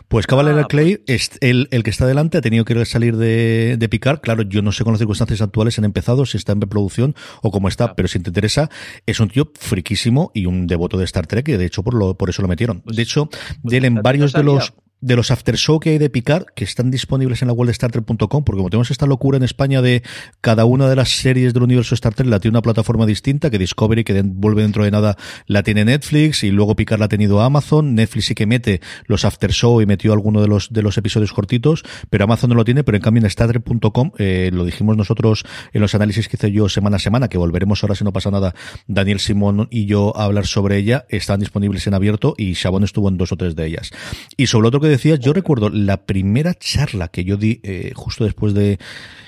pues 0.08 0.26
Cavalera 0.26 0.62
Ah, 0.62 0.66
Clay, 0.68 1.02
es 1.06 1.30
el, 1.40 1.68
el 1.70 1.82
que 1.82 1.90
está 1.90 2.06
delante, 2.06 2.38
ha 2.38 2.40
tenido 2.42 2.64
que 2.64 2.84
salir 2.84 3.16
de, 3.16 3.76
de 3.78 3.88
picar. 3.88 4.20
Claro, 4.20 4.42
yo 4.42 4.60
no 4.62 4.70
sé 4.72 4.84
con 4.84 4.92
las 4.92 4.98
circunstancias 4.98 5.40
actuales 5.40 5.78
han 5.78 5.84
empezado, 5.84 6.26
si 6.26 6.36
está 6.36 6.52
en 6.52 6.60
preproducción 6.60 7.14
o 7.42 7.50
cómo 7.50 7.68
está, 7.68 7.94
pero 7.94 8.06
si 8.08 8.18
te 8.20 8.28
interesa, 8.30 8.68
es 9.06 9.18
un 9.20 9.28
tío 9.28 9.50
friquísimo 9.58 10.30
y 10.34 10.46
un 10.46 10.66
devoto 10.66 10.98
de 10.98 11.04
Star 11.04 11.26
Trek, 11.26 11.48
y 11.48 11.52
de 11.52 11.64
hecho 11.64 11.82
por, 11.82 11.94
lo, 11.94 12.16
por 12.16 12.28
eso 12.30 12.42
lo 12.42 12.48
metieron. 12.48 12.80
Pues- 12.82 12.96
de 12.96 13.02
hecho, 13.02 13.26
pues 13.28 13.40
de 13.62 13.76
él 13.78 13.84
en 13.86 13.94
no 13.94 14.02
varios 14.02 14.32
de 14.32 14.42
los 14.42 14.72
de 15.04 15.16
los 15.16 15.30
after 15.30 15.56
show 15.58 15.78
que 15.80 15.90
hay 15.90 15.98
de 15.98 16.08
Picard, 16.08 16.46
que 16.54 16.64
están 16.64 16.90
disponibles 16.90 17.42
en 17.42 17.48
la 17.48 17.54
web 17.54 17.68
de 17.68 18.02
porque 18.02 18.56
como 18.56 18.70
tenemos 18.70 18.90
esta 18.90 19.04
locura 19.04 19.36
en 19.36 19.42
España 19.42 19.82
de 19.82 20.02
cada 20.40 20.64
una 20.64 20.88
de 20.88 20.96
las 20.96 21.10
series 21.10 21.52
del 21.52 21.62
universo 21.62 21.94
Star 21.94 22.14
Trek 22.14 22.26
la 22.26 22.40
tiene 22.40 22.54
una 22.54 22.62
plataforma 22.62 23.04
distinta, 23.04 23.50
que 23.50 23.58
Discovery, 23.58 24.02
que 24.02 24.22
vuelve 24.24 24.62
dentro 24.62 24.82
de 24.82 24.90
nada, 24.90 25.18
la 25.46 25.62
tiene 25.62 25.84
Netflix, 25.84 26.42
y 26.42 26.50
luego 26.50 26.74
Picard 26.74 27.00
la 27.00 27.04
ha 27.04 27.08
tenido 27.08 27.42
Amazon, 27.42 27.94
Netflix 27.94 28.24
sí 28.24 28.34
que 28.34 28.46
mete 28.46 28.80
los 29.06 29.26
after 29.26 29.52
show 29.52 29.82
y 29.82 29.86
metió 29.86 30.14
alguno 30.14 30.40
de 30.40 30.48
los, 30.48 30.72
de 30.72 30.80
los 30.80 30.96
episodios 30.96 31.34
cortitos, 31.34 31.82
pero 32.08 32.24
Amazon 32.24 32.48
no 32.48 32.56
lo 32.56 32.64
tiene, 32.64 32.82
pero 32.82 32.96
en 32.96 33.02
cambio 33.02 33.22
en 33.22 33.28
StarTrek.com, 33.28 34.12
eh, 34.16 34.48
lo 34.54 34.64
dijimos 34.64 34.96
nosotros 34.96 35.44
en 35.74 35.82
los 35.82 35.94
análisis 35.94 36.28
que 36.28 36.36
hice 36.36 36.50
yo 36.50 36.70
semana 36.70 36.96
a 36.96 37.00
semana, 37.00 37.28
que 37.28 37.36
volveremos 37.36 37.82
ahora 37.82 37.94
si 37.94 38.04
no 38.04 38.12
pasa 38.14 38.30
nada, 38.30 38.54
Daniel 38.86 39.20
Simón 39.20 39.68
y 39.70 39.84
yo 39.84 40.16
a 40.16 40.24
hablar 40.24 40.46
sobre 40.46 40.78
ella, 40.78 41.04
están 41.10 41.40
disponibles 41.40 41.86
en 41.86 41.92
abierto 41.92 42.34
y 42.38 42.54
Chabón 42.54 42.84
estuvo 42.84 43.10
en 43.10 43.18
dos 43.18 43.32
o 43.32 43.36
tres 43.36 43.54
de 43.54 43.66
ellas. 43.66 43.90
Y 44.38 44.46
sobre 44.46 44.68
otro 44.68 44.80
que 44.80 44.93
decías, 44.96 45.20
yo 45.20 45.32
recuerdo 45.32 45.70
la 45.70 45.98
primera 45.98 46.54
charla 46.54 47.08
que 47.08 47.24
yo 47.24 47.36
di 47.36 47.60
eh, 47.62 47.92
justo 47.94 48.24
después 48.24 48.54
de, 48.54 48.78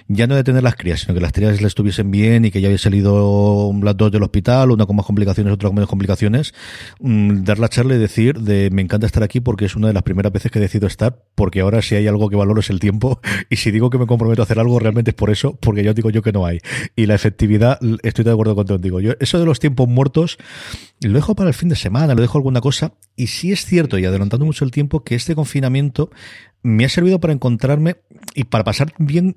ya 0.08 0.26
no 0.26 0.36
de 0.36 0.44
tener 0.44 0.62
las 0.62 0.76
crías, 0.76 1.00
sino 1.00 1.14
que 1.14 1.20
las 1.20 1.32
crías 1.32 1.60
le 1.60 1.66
estuviesen 1.66 2.10
bien 2.10 2.44
y 2.44 2.50
que 2.50 2.60
ya 2.60 2.68
había 2.68 2.78
salido 2.78 3.72
las 3.82 3.96
dos 3.96 4.12
del 4.12 4.22
hospital, 4.22 4.70
una 4.70 4.86
con 4.86 4.96
más 4.96 5.06
complicaciones, 5.06 5.52
otra 5.52 5.68
con 5.68 5.76
menos 5.76 5.88
complicaciones, 5.88 6.54
mm, 7.00 7.42
dar 7.42 7.58
la 7.58 7.68
charla 7.68 7.96
y 7.96 7.98
decir 7.98 8.40
de 8.40 8.70
me 8.70 8.82
encanta 8.82 9.06
estar 9.06 9.22
aquí 9.22 9.40
porque 9.40 9.64
es 9.64 9.74
una 9.74 9.88
de 9.88 9.92
las 9.92 10.02
primeras 10.02 10.32
veces 10.32 10.52
que 10.52 10.60
decido 10.60 10.86
estar, 10.86 11.18
porque 11.34 11.60
ahora 11.60 11.82
si 11.82 11.96
hay 11.96 12.06
algo 12.06 12.28
que 12.28 12.36
valoro 12.36 12.60
es 12.60 12.70
el 12.70 12.78
tiempo 12.78 13.20
y 13.50 13.56
si 13.56 13.70
digo 13.70 13.90
que 13.90 13.98
me 13.98 14.06
comprometo 14.06 14.42
a 14.42 14.44
hacer 14.44 14.58
algo 14.58 14.78
realmente 14.78 15.10
es 15.10 15.14
por 15.14 15.30
eso, 15.30 15.56
porque 15.56 15.82
yo 15.82 15.92
digo 15.94 16.10
yo 16.10 16.22
que 16.22 16.32
no 16.32 16.46
hay. 16.46 16.60
Y 16.94 17.06
la 17.06 17.14
efectividad, 17.14 17.78
estoy 18.02 18.24
de 18.24 18.30
acuerdo 18.30 18.54
contigo. 18.54 19.00
Yo, 19.00 19.12
eso 19.20 19.38
de 19.38 19.46
los 19.46 19.58
tiempos 19.58 19.88
muertos, 19.88 20.38
lo 21.00 21.14
dejo 21.14 21.34
para 21.34 21.48
el 21.48 21.54
fin 21.54 21.68
de 21.68 21.76
semana, 21.76 22.14
lo 22.14 22.22
dejo 22.22 22.38
alguna 22.38 22.60
cosa. 22.60 22.92
Y 23.16 23.28
sí 23.28 23.52
es 23.52 23.64
cierto, 23.64 23.98
y 23.98 24.04
adelantando 24.04 24.46
mucho 24.46 24.64
el 24.64 24.70
tiempo, 24.70 25.02
que 25.02 25.14
este 25.14 25.34
confinamiento 25.34 26.10
me 26.62 26.84
ha 26.84 26.88
servido 26.88 27.20
para 27.20 27.32
encontrarme 27.32 27.96
y 28.34 28.44
para 28.44 28.64
pasar 28.64 28.92
bien 28.98 29.36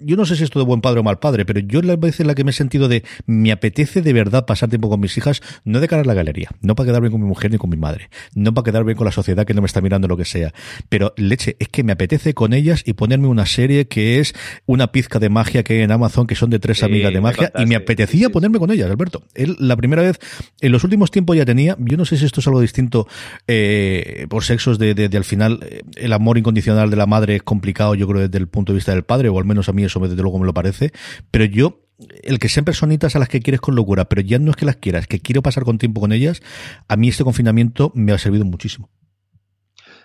yo 0.00 0.16
no 0.16 0.24
sé 0.24 0.36
si 0.36 0.44
esto 0.44 0.58
de 0.58 0.64
buen 0.64 0.80
padre 0.80 1.00
o 1.00 1.02
mal 1.02 1.18
padre, 1.18 1.44
pero 1.44 1.60
yo 1.60 1.82
la 1.82 1.96
vez 1.96 2.20
en 2.20 2.26
la 2.26 2.34
que 2.34 2.44
me 2.44 2.50
he 2.50 2.54
sentido 2.54 2.88
de 2.88 3.04
me 3.26 3.52
apetece 3.52 4.02
de 4.02 4.12
verdad 4.12 4.46
pasar 4.46 4.68
tiempo 4.68 4.88
con 4.88 5.00
mis 5.00 5.16
hijas, 5.16 5.42
no 5.64 5.80
de 5.80 5.88
cara 5.88 6.02
a 6.02 6.04
la 6.04 6.14
galería, 6.14 6.50
no 6.60 6.74
para 6.74 6.88
quedar 6.88 7.00
bien 7.00 7.12
con 7.12 7.20
mi 7.20 7.26
mujer 7.26 7.50
ni 7.50 7.58
con 7.58 7.70
mi 7.70 7.76
madre, 7.76 8.10
no 8.34 8.54
para 8.54 8.64
quedar 8.64 8.84
bien 8.84 8.96
con 8.96 9.04
la 9.04 9.12
sociedad 9.12 9.46
que 9.46 9.54
no 9.54 9.62
me 9.62 9.66
está 9.66 9.80
mirando 9.80 10.08
lo 10.08 10.16
que 10.16 10.24
sea, 10.24 10.52
pero 10.88 11.14
leche, 11.16 11.56
es 11.58 11.68
que 11.68 11.82
me 11.82 11.92
apetece 11.92 12.34
con 12.34 12.52
ellas 12.52 12.82
y 12.86 12.92
ponerme 12.94 13.28
una 13.28 13.46
serie 13.46 13.88
que 13.88 14.20
es 14.20 14.34
una 14.66 14.92
pizca 14.92 15.18
de 15.18 15.28
magia 15.28 15.62
que 15.62 15.74
hay 15.74 15.80
en 15.80 15.92
Amazon, 15.92 16.26
que 16.26 16.34
son 16.34 16.50
de 16.50 16.58
tres 16.58 16.78
Sí, 16.78 16.84
amigas 16.84 17.12
de 17.12 17.20
magia, 17.20 17.52
y 17.58 17.66
me 17.66 17.74
apetecía 17.74 18.18
sí, 18.18 18.24
sí, 18.24 18.30
ponerme 18.30 18.58
con 18.58 18.70
ellas, 18.70 18.90
Alberto. 18.90 19.22
Él, 19.34 19.56
la 19.58 19.76
primera 19.76 20.02
vez, 20.02 20.18
en 20.60 20.72
los 20.72 20.84
últimos 20.84 21.10
tiempos 21.10 21.36
ya 21.36 21.44
tenía, 21.44 21.76
yo 21.80 21.96
no 21.96 22.04
sé 22.04 22.16
si 22.16 22.24
esto 22.24 22.40
es 22.40 22.46
algo 22.46 22.60
distinto 22.60 23.08
eh, 23.46 24.26
por 24.28 24.44
sexos 24.44 24.78
de, 24.78 24.94
de, 24.94 25.08
de 25.08 25.16
al 25.16 25.24
final, 25.24 25.60
eh, 25.62 25.82
el 25.96 26.12
amor 26.12 26.38
incondicional 26.38 26.90
de 26.90 26.96
la 26.96 27.06
madre 27.06 27.36
es 27.36 27.42
complicado, 27.42 27.94
yo 27.94 28.06
creo, 28.06 28.20
desde 28.20 28.38
el 28.38 28.48
punto 28.48 28.72
de 28.72 28.76
vista 28.76 28.92
del 28.92 29.02
padre, 29.02 29.28
o 29.28 29.38
al 29.38 29.44
menos 29.44 29.68
a 29.68 29.72
mí 29.72 29.84
eso 29.88 30.00
desde 30.00 30.22
luego 30.22 30.38
me 30.38 30.46
lo 30.46 30.54
parece, 30.54 30.92
pero 31.30 31.44
yo 31.44 31.82
el 32.22 32.38
que 32.38 32.48
sean 32.48 32.64
personitas 32.64 33.16
a 33.16 33.18
las 33.18 33.28
que 33.28 33.40
quieres 33.40 33.60
con 33.60 33.74
locura, 33.74 34.04
pero 34.06 34.22
ya 34.22 34.38
no 34.38 34.50
es 34.50 34.56
que 34.56 34.66
las 34.66 34.76
quieras, 34.76 35.06
que 35.06 35.20
quiero 35.20 35.42
pasar 35.42 35.64
con 35.64 35.78
tiempo 35.78 36.00
con 36.00 36.12
ellas, 36.12 36.42
a 36.86 36.96
mí 36.96 37.08
este 37.08 37.24
confinamiento 37.24 37.90
me 37.94 38.12
ha 38.12 38.18
servido 38.18 38.44
muchísimo. 38.44 38.88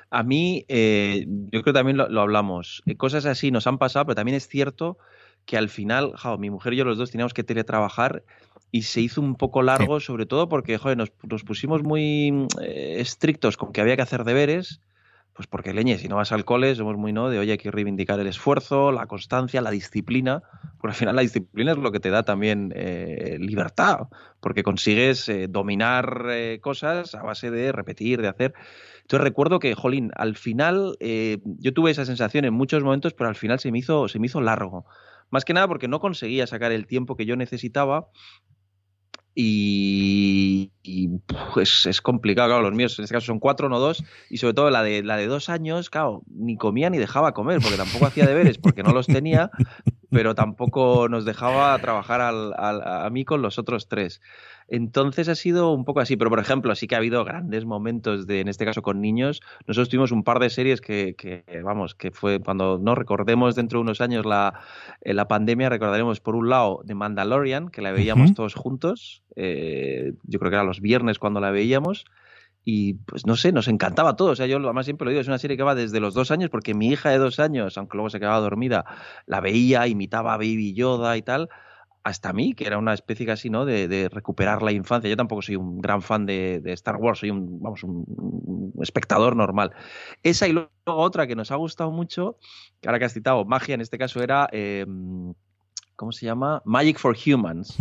A 0.09 0.23
mí, 0.23 0.65
eh, 0.67 1.25
yo 1.27 1.61
creo 1.61 1.63
que 1.63 1.73
también 1.73 1.97
lo, 1.97 2.21
hablamos, 2.21 2.83
eh, 2.85 2.95
cosas 2.95 3.25
así 3.25 3.51
nos 3.51 3.67
han 3.67 3.79
pasado, 3.79 4.05
pero 4.05 4.15
también 4.15 4.35
es 4.35 4.47
cierto 4.47 4.97
que 5.45 5.57
al 5.57 5.69
final, 5.69 6.13
mi 6.39 6.49
mujer 6.49 6.73
y 6.73 6.77
yo 6.77 6.85
los 6.85 6.97
dos 6.97 7.11
teníamos 7.11 7.33
que 7.33 7.43
teletrabajar 7.43 8.23
y 8.71 8.83
se 8.83 9.01
hizo 9.01 9.21
un 9.21 9.35
poco 9.35 9.61
largo, 9.61 9.99
sobre 9.99 10.25
todo 10.25 10.49
porque 10.49 10.77
joder, 10.77 10.97
nos, 10.97 11.11
pusimos 11.43 11.83
muy 11.83 12.47
eh, 12.61 12.95
estrictos 12.99 13.57
con 13.57 13.73
que 13.73 13.81
había 13.81 13.95
que 13.95 14.01
hacer 14.03 14.23
deberes 14.23 14.81
pues 15.33 15.47
porque 15.47 15.73
leñe, 15.73 15.97
si 15.97 16.07
no 16.07 16.17
vas 16.17 16.31
al 16.31 16.45
cole, 16.45 16.75
somos 16.75 16.95
muy 16.95 17.11
no 17.11 17.29
de 17.29 17.39
oye, 17.39 17.53
hay 17.53 17.57
que 17.57 17.71
reivindicar 17.71 18.19
el 18.19 18.27
esfuerzo, 18.27 18.91
la 18.91 19.07
constancia, 19.07 19.61
la 19.61 19.71
disciplina, 19.71 20.43
porque 20.79 20.93
al 20.93 20.97
final 20.97 21.15
la 21.15 21.23
disciplina 21.23 21.71
es 21.71 21.77
lo 21.77 21.91
que 21.91 21.99
te 21.99 22.11
da 22.11 22.23
también 22.23 22.71
eh, 22.75 23.37
libertad, 23.39 24.09
porque 24.39 24.61
consigues 24.61 25.27
eh, 25.29 25.47
dominar 25.49 26.27
eh, 26.29 26.59
cosas 26.61 27.15
a 27.15 27.23
base 27.23 27.49
de 27.49 27.71
repetir, 27.71 28.21
de 28.21 28.27
hacer. 28.27 28.53
Entonces 29.01 29.23
recuerdo 29.23 29.59
que, 29.59 29.73
jolín, 29.73 30.11
al 30.15 30.35
final 30.35 30.97
yo 30.99 31.73
tuve 31.73 31.91
esa 31.91 32.05
sensación 32.05 32.45
en 32.45 32.53
muchos 32.53 32.83
momentos, 32.83 33.13
pero 33.13 33.27
al 33.27 33.35
final 33.35 33.59
se 33.59 33.69
me 33.69 33.79
hizo, 33.79 34.07
se 34.07 34.17
me 34.17 34.27
hizo 34.27 34.39
largo. 34.39 34.85
Más 35.29 35.43
que 35.43 35.53
nada 35.53 35.67
porque 35.67 35.89
no 35.89 35.99
conseguía 35.99 36.47
sacar 36.47 36.71
el 36.71 36.87
tiempo 36.87 37.17
que 37.17 37.25
yo 37.25 37.35
necesitaba 37.35 38.07
y, 39.35 40.69
pues 41.53 41.85
es 41.85 42.01
complicado, 42.01 42.49
claro, 42.49 42.61
los 42.61 42.73
míos 42.73 42.97
en 42.99 43.03
este 43.03 43.15
caso 43.15 43.27
son 43.27 43.39
cuatro, 43.39 43.69
no 43.69 43.79
dos, 43.79 44.03
y 44.29 44.37
sobre 44.37 44.53
todo 44.53 44.69
la 44.69 44.83
de, 44.83 45.03
la 45.03 45.17
de 45.17 45.27
dos 45.27 45.49
años, 45.49 45.89
claro, 45.89 46.21
ni 46.27 46.55
comía 46.57 46.89
ni 46.89 46.97
dejaba 46.97 47.33
comer, 47.33 47.59
porque 47.59 47.77
tampoco 47.77 48.05
hacía 48.05 48.25
deberes, 48.27 48.57
porque 48.57 48.83
no 48.83 48.93
los 48.93 49.07
tenía, 49.07 49.49
pero 50.13 50.35
tampoco 50.35 51.09
nos 51.09 51.25
dejaba 51.25 51.77
trabajar 51.79 52.21
al, 52.21 52.53
a 52.55 53.09
mí 53.11 53.25
con 53.25 53.41
los 53.41 53.57
otros 53.57 53.87
tres. 53.87 54.21
Entonces 54.67 55.27
ha 55.27 55.35
sido 55.35 55.71
un 55.71 55.85
poco 55.85 55.99
así, 55.99 56.15
pero 56.15 56.29
por 56.29 56.39
ejemplo, 56.39 56.73
sí 56.75 56.87
que 56.87 56.95
ha 56.95 56.99
habido 56.99 57.23
grandes 57.25 57.65
momentos 57.65 58.27
de, 58.27 58.39
en 58.39 58.47
este 58.47 58.65
caso 58.65 58.81
con 58.81 59.01
niños. 59.01 59.41
Nosotros 59.67 59.89
tuvimos 59.89 60.11
un 60.11 60.23
par 60.23 60.39
de 60.39 60.49
series 60.49 60.81
que, 60.81 61.15
que 61.15 61.43
vamos, 61.63 61.95
que 61.95 62.11
fue 62.11 62.39
cuando 62.39 62.79
no 62.79 62.95
recordemos 62.95 63.55
dentro 63.55 63.79
de 63.79 63.81
unos 63.81 64.01
años 64.01 64.25
la, 64.25 64.61
eh, 65.01 65.13
la 65.13 65.27
pandemia, 65.27 65.69
recordaremos 65.69 66.19
por 66.19 66.35
un 66.35 66.49
lado 66.49 66.81
de 66.85 66.95
Mandalorian, 66.95 67.69
que 67.69 67.81
la 67.81 67.91
veíamos 67.91 68.33
todos 68.33 68.55
juntos. 68.55 69.23
Eh, 69.35 70.13
yo 70.23 70.39
creo 70.39 70.49
que 70.49 70.55
era 70.55 70.63
los 70.63 70.79
viernes 70.79 71.19
cuando 71.19 71.39
la 71.39 71.51
veíamos 71.51 72.05
y 72.65 72.93
pues 72.93 73.25
no 73.25 73.35
sé, 73.35 73.51
nos 73.51 73.67
encantaba 73.67 74.15
todo. 74.15 74.31
O 74.31 74.35
sea, 74.35 74.45
yo 74.45 74.57
además 74.57 74.85
siempre 74.85 75.05
lo 75.05 75.11
digo, 75.11 75.21
es 75.21 75.27
una 75.27 75.37
serie 75.37 75.57
que 75.57 75.63
va 75.63 75.75
desde 75.75 75.99
los 75.99 76.13
dos 76.13 76.31
años, 76.31 76.49
porque 76.49 76.73
mi 76.73 76.89
hija 76.89 77.09
de 77.09 77.17
dos 77.17 77.39
años, 77.39 77.77
aunque 77.77 77.97
luego 77.97 78.09
se 78.09 78.19
quedaba 78.19 78.39
dormida, 78.39 78.85
la 79.25 79.41
veía, 79.41 79.87
imitaba 79.87 80.33
a 80.33 80.37
Baby 80.37 80.73
Yoda 80.73 81.17
y 81.17 81.21
tal, 81.21 81.49
hasta 82.03 82.33
mí, 82.33 82.53
que 82.53 82.65
era 82.65 82.77
una 82.77 82.93
especie 82.93 83.25
casi, 83.25 83.49
¿no? 83.49 83.65
De, 83.65 84.09
recuperar 84.11 84.61
la 84.61 84.71
infancia. 84.71 85.09
Yo 85.09 85.17
tampoco 85.17 85.41
soy 85.41 85.55
un 85.55 85.79
gran 85.79 86.01
fan 86.01 86.25
de, 86.25 86.61
Star 86.65 86.97
Wars, 86.97 87.19
soy 87.19 87.31
un, 87.31 87.61
vamos, 87.61 87.83
un, 87.83 88.73
espectador 88.81 89.35
normal. 89.35 89.71
Esa 90.21 90.47
y 90.47 90.53
luego 90.53 90.69
otra 90.85 91.27
que 91.27 91.35
nos 91.35 91.51
ha 91.51 91.55
gustado 91.55 91.91
mucho, 91.91 92.37
que 92.81 92.89
ahora 92.89 92.99
que 92.99 93.05
has 93.05 93.13
citado, 93.13 93.45
magia 93.45 93.75
en 93.75 93.81
este 93.81 93.97
caso 93.97 94.21
era, 94.21 94.49
em, 94.51 95.33
¿cómo 95.95 96.11
se 96.11 96.25
llama? 96.25 96.61
Magic 96.65 96.97
for 96.97 97.15
Humans, 97.15 97.77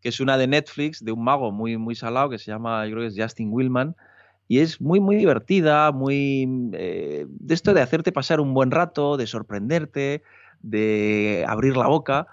que 0.00 0.08
es 0.08 0.20
una 0.20 0.38
de 0.38 0.46
Netflix, 0.46 1.04
de 1.04 1.12
un 1.12 1.24
mago 1.24 1.50
muy, 1.52 1.76
muy 1.76 1.94
salado, 1.94 2.30
que 2.30 2.38
se 2.38 2.50
llama, 2.50 2.86
yo 2.86 2.92
creo 2.92 3.02
que 3.02 3.14
es 3.14 3.16
Justin 3.16 3.52
Willman, 3.52 3.96
y 4.46 4.60
es 4.60 4.80
muy, 4.80 5.00
muy 5.00 5.16
divertida, 5.16 5.92
muy... 5.92 6.48
Eh, 6.72 7.26
de 7.28 7.54
esto 7.54 7.74
de 7.74 7.82
hacerte 7.82 8.12
pasar 8.12 8.40
un 8.40 8.54
buen 8.54 8.70
rato, 8.70 9.16
de 9.16 9.26
sorprenderte, 9.26 10.22
de 10.62 11.44
abrir 11.46 11.76
la 11.76 11.86
boca 11.86 12.28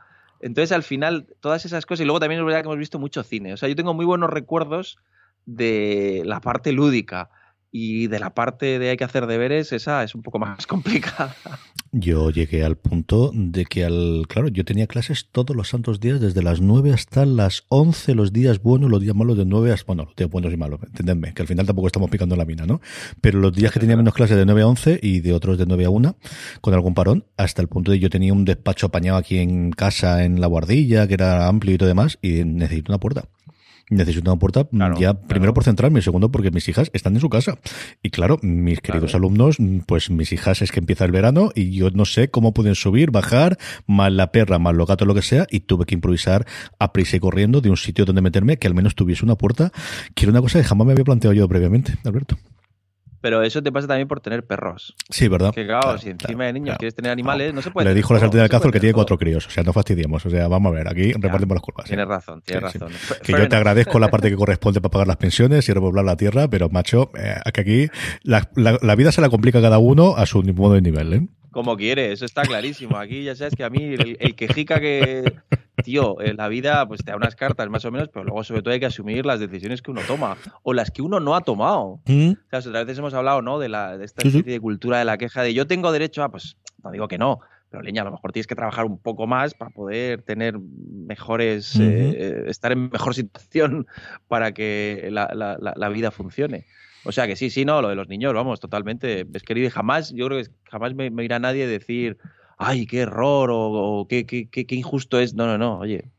entonces, 0.46 0.72
al 0.72 0.84
final, 0.84 1.26
todas 1.40 1.66
esas 1.66 1.88
cosas, 1.88 2.02
y 2.02 2.06
luego 2.06 2.20
también 2.20 2.40
es 2.40 2.46
verdad 2.46 2.62
que 2.62 2.68
hemos 2.68 2.78
visto 2.78 3.00
mucho 3.00 3.24
cine. 3.24 3.54
O 3.54 3.58
sea, 3.58 3.70
yo 3.70 3.76
tengo 3.76 3.96
muy 3.96 4.06
buenos 4.06 4.30
recuerdos 4.30 5.00
de 5.48 6.22
la 6.26 6.42
parte 6.42 6.72
lúdica 6.72 7.30
y 7.72 8.06
de 8.08 8.20
la 8.20 8.36
parte 8.36 8.80
de 8.80 8.90
hay 8.90 8.98
que 8.98 9.04
hacer 9.04 9.28
deberes, 9.28 9.72
esa 9.72 10.04
es 10.04 10.14
un 10.14 10.22
poco 10.22 10.40
más 10.40 10.68
complicada. 10.68 11.36
Yo 11.98 12.30
llegué 12.30 12.66
al 12.66 12.76
punto 12.76 13.32
de 13.34 13.64
que 13.64 13.86
al, 13.86 14.26
claro, 14.28 14.50
yo 14.50 14.66
tenía 14.66 14.86
clases 14.86 15.30
todos 15.32 15.56
los 15.56 15.70
santos 15.70 16.02
días, 16.02 16.20
desde 16.20 16.44
las 16.44 16.60
9 16.60 16.92
hasta 16.92 17.26
las 17.26 17.64
11, 17.70 18.16
los 18.16 18.34
días 18.34 18.62
buenos, 18.62 18.92
los 18.92 19.00
días 19.00 19.16
malos, 19.16 19.38
de 19.38 19.46
9 19.46 19.72
hasta, 19.72 19.86
bueno, 19.88 20.04
los 20.04 20.14
días 20.14 20.30
buenos 20.30 20.52
y 20.52 20.58
malos, 20.58 20.82
entendedme, 20.84 21.34
que 21.34 21.42
al 21.44 21.48
final 21.48 21.66
tampoco 21.66 21.88
estamos 21.88 22.10
picando 22.10 22.36
la 22.36 22.44
mina, 22.44 22.66
¿no? 22.66 22.82
Pero 23.22 23.40
los 23.40 23.54
días 23.54 23.72
que 23.72 23.80
tenía 23.80 23.96
menos 23.96 24.14
clases 24.14 24.36
de 24.36 24.46
9 24.46 24.64
a 24.64 24.68
11 24.68 25.00
y 25.02 25.22
de 25.22 25.32
otros 25.32 25.58
de 25.58 25.68
9 25.68 25.86
a 25.86 25.90
1, 25.90 26.18
con 26.60 26.74
algún 26.74 26.96
parón, 26.96 27.28
hasta 27.38 27.62
el 27.62 27.70
punto 27.70 27.94
de 27.94 28.00
yo 28.00 28.10
tenía 28.10 28.34
un 28.34 28.44
despacho 28.44 28.88
apañado 28.88 29.18
aquí 29.18 29.38
en 29.38 29.72
casa, 29.72 30.26
en 30.26 30.42
la 30.42 30.48
guardilla, 30.48 31.08
que 31.08 31.14
era 31.14 31.48
amplio 31.48 31.76
y 31.76 31.78
todo 31.78 31.88
demás, 31.88 32.20
y 32.22 32.44
necesito 32.44 32.92
una 32.92 33.00
puerta 33.00 33.30
necesito 33.90 34.32
una 34.32 34.40
puerta 34.40 34.68
ya 35.00 35.14
primero 35.14 35.54
por 35.54 35.64
centrarme, 35.64 36.02
segundo 36.02 36.32
porque 36.32 36.52
mis 36.52 36.68
hijas 36.70 36.90
están 36.94 37.16
en 37.16 37.22
su 37.22 37.30
casa. 37.30 37.58
Y 38.02 38.10
claro, 38.10 38.40
mis 38.42 38.82
queridos 38.82 39.16
alumnos, 39.16 39.58
pues 39.86 40.10
mis 40.10 40.32
hijas 40.32 40.62
es 40.62 40.72
que 40.72 40.80
empieza 40.80 41.06
el 41.06 41.12
verano 41.12 41.52
y 41.54 41.72
yo 41.72 41.90
no 41.92 42.06
sé 42.06 42.30
cómo 42.30 42.54
pueden 42.54 42.76
subir, 42.76 43.12
bajar, 43.12 43.58
más 43.86 44.12
la 44.12 44.32
perra, 44.32 44.60
más 44.60 44.76
los 44.76 44.88
gatos, 44.88 45.08
lo 45.08 45.14
que 45.14 45.22
sea, 45.22 45.46
y 45.50 45.62
tuve 45.62 45.86
que 45.86 45.96
improvisar 45.96 46.46
a 46.80 46.94
prisa 46.94 47.18
y 47.18 47.20
corriendo 47.20 47.62
de 47.62 47.70
un 47.70 47.78
sitio 47.78 48.06
donde 48.06 48.22
meterme 48.22 48.58
que 48.58 48.68
al 48.68 48.74
menos 48.74 48.96
tuviese 48.96 49.26
una 49.26 49.36
puerta, 49.36 49.72
que 50.14 50.26
era 50.26 50.32
una 50.32 50.42
cosa 50.42 50.60
que 50.60 50.66
jamás 50.66 50.88
me 50.88 50.94
había 50.94 51.06
planteado 51.06 51.34
yo 51.34 51.48
previamente, 51.48 51.96
Alberto. 52.04 52.38
Pero 53.26 53.42
eso 53.42 53.64
te 53.64 53.72
pasa 53.72 53.88
también 53.88 54.08
por 54.08 54.20
tener 54.20 54.46
perros. 54.46 54.94
Sí, 55.10 55.28
¿verdad? 55.28 55.52
Que 55.52 55.66
claro, 55.66 55.98
si 55.98 56.12
encima 56.12 56.46
de 56.46 56.54
niños 56.54 56.78
quieres 56.78 56.94
tener 56.94 57.12
animales, 57.12 57.56
no 57.56 57.64
se 57.64 57.72
puede. 57.72 57.90
Le 57.90 57.96
dijo 57.96 58.14
la 58.14 58.20
del 58.20 58.50
cazo 58.50 58.68
el 58.68 58.72
que 58.72 58.80
tiene 58.80 58.94
cuatro 58.94 59.18
críos. 59.18 59.48
O 59.48 59.50
sea, 59.50 59.64
no 59.64 59.74
fastidiemos. 59.74 60.24
O 60.28 60.30
sea, 60.30 60.48
vamos 60.48 60.72
a 60.72 60.76
ver, 60.76 60.88
aquí 60.88 61.12
repartimos 61.14 61.56
las 61.56 61.64
curvas. 61.64 61.88
Tienes 61.88 62.08
razón, 62.08 62.44
tienes 62.44 62.72
razón. 62.72 62.92
Que 63.24 63.32
yo 63.32 63.50
te 63.50 63.56
agradezco 63.56 63.98
la 63.98 64.10
parte 64.10 64.30
que 64.30 64.36
corresponde 64.36 64.80
para 64.80 64.92
pagar 64.92 65.08
las 65.08 65.18
pensiones 65.18 65.68
y 65.68 65.74
repoblar 65.74 66.06
la 66.06 66.16
tierra, 66.18 66.48
pero 66.48 66.70
macho, 66.70 67.10
eh, 67.18 67.38
que 67.52 67.62
aquí 67.62 67.88
la, 68.22 68.48
la, 68.54 68.96
vida 68.96 69.12
se 69.12 69.22
la 69.22 69.30
complica 69.30 69.60
cada 69.60 69.80
uno 69.80 70.16
a 70.18 70.28
su 70.28 70.44
modo 70.44 70.76
de 70.76 70.82
nivel, 70.84 71.14
¿eh? 71.14 71.28
Como 71.56 71.78
quiere, 71.78 72.12
eso 72.12 72.26
está 72.26 72.42
clarísimo. 72.42 72.98
Aquí 72.98 73.24
ya 73.24 73.34
sabes 73.34 73.56
que 73.56 73.64
a 73.64 73.70
mí 73.70 73.82
el, 73.82 74.18
el 74.20 74.36
quejica 74.36 74.82
que, 74.82 75.36
tío, 75.86 76.20
en 76.20 76.36
la 76.36 76.50
vida 76.50 76.86
pues 76.86 77.02
te 77.02 77.12
da 77.12 77.16
unas 77.16 77.38
cartas 77.38 77.70
más 77.70 77.86
o 77.86 77.92
menos, 77.92 78.10
pero 78.10 78.26
luego 78.26 78.44
sobre 78.44 78.62
todo 78.62 78.74
hay 78.74 78.82
que 78.82 78.88
asumir 78.88 79.26
las 79.26 79.40
decisiones 79.40 79.82
que 79.82 79.90
uno 79.90 80.02
toma 80.06 80.36
o 80.64 80.74
las 80.74 80.92
que 80.92 81.02
uno 81.02 81.22
no 81.22 81.34
ha 81.34 81.40
tomado. 81.40 82.02
Mm. 82.08 82.32
O 82.32 82.50
sea, 82.50 82.60
otras 82.60 82.86
veces 82.86 83.00
hemos 83.00 83.14
hablado, 83.14 83.42
¿no? 83.42 83.58
De, 83.58 83.70
la, 83.70 83.98
de 83.98 84.04
esta 84.04 84.28
especie 84.28 84.52
de 84.52 84.60
cultura 84.60 85.00
de 85.00 85.06
la 85.06 85.18
queja 85.18 85.44
de 85.44 85.54
yo 85.54 85.66
tengo 85.66 85.94
derecho 85.94 86.24
a, 86.24 86.30
pues 86.30 86.58
no 86.84 86.92
digo 86.92 87.08
que 87.08 87.18
no, 87.18 87.40
pero 87.70 87.84
leña, 87.84 88.02
a 88.02 88.06
lo 88.06 88.12
mejor 88.12 88.34
tienes 88.34 88.48
que 88.48 88.56
trabajar 88.56 88.84
un 88.84 88.98
poco 88.98 89.26
más 89.26 89.54
para 89.54 89.72
poder 89.72 90.24
tener 90.24 90.60
mejores, 90.60 91.80
eh, 91.80 92.44
estar 92.48 92.74
en 92.74 92.90
mejor 92.90 93.16
situación 93.16 93.88
para 94.28 94.52
que 94.52 95.08
la, 95.10 95.32
la, 95.34 95.58
la 95.58 95.88
vida 95.88 96.12
funcione. 96.12 96.66
O 97.06 97.12
sea 97.12 97.28
que 97.28 97.36
sí, 97.36 97.50
sí, 97.50 97.66
no, 97.66 97.82
lo 97.82 97.90
de 97.90 97.96
los 97.96 98.08
niños, 98.08 98.34
vamos, 98.34 98.60
totalmente. 98.60 99.28
Es 99.34 99.44
querido 99.44 99.70
jamás, 99.70 100.12
yo 100.12 100.26
creo 100.26 100.44
que 100.44 100.50
jamás 100.70 100.96
me, 100.96 101.12
irá 101.24 101.40
nadie 101.40 101.68
decir, 101.68 102.18
ay, 102.58 102.88
qué 102.88 103.02
error 103.02 103.50
o, 103.52 104.08
qué, 104.10 104.26
qué, 104.26 104.50
qué, 104.50 104.76
injusto 104.76 105.20
es. 105.20 105.36
No, 105.36 105.46
no, 105.46 105.58
no, 105.58 105.80
oye, 105.80 106.10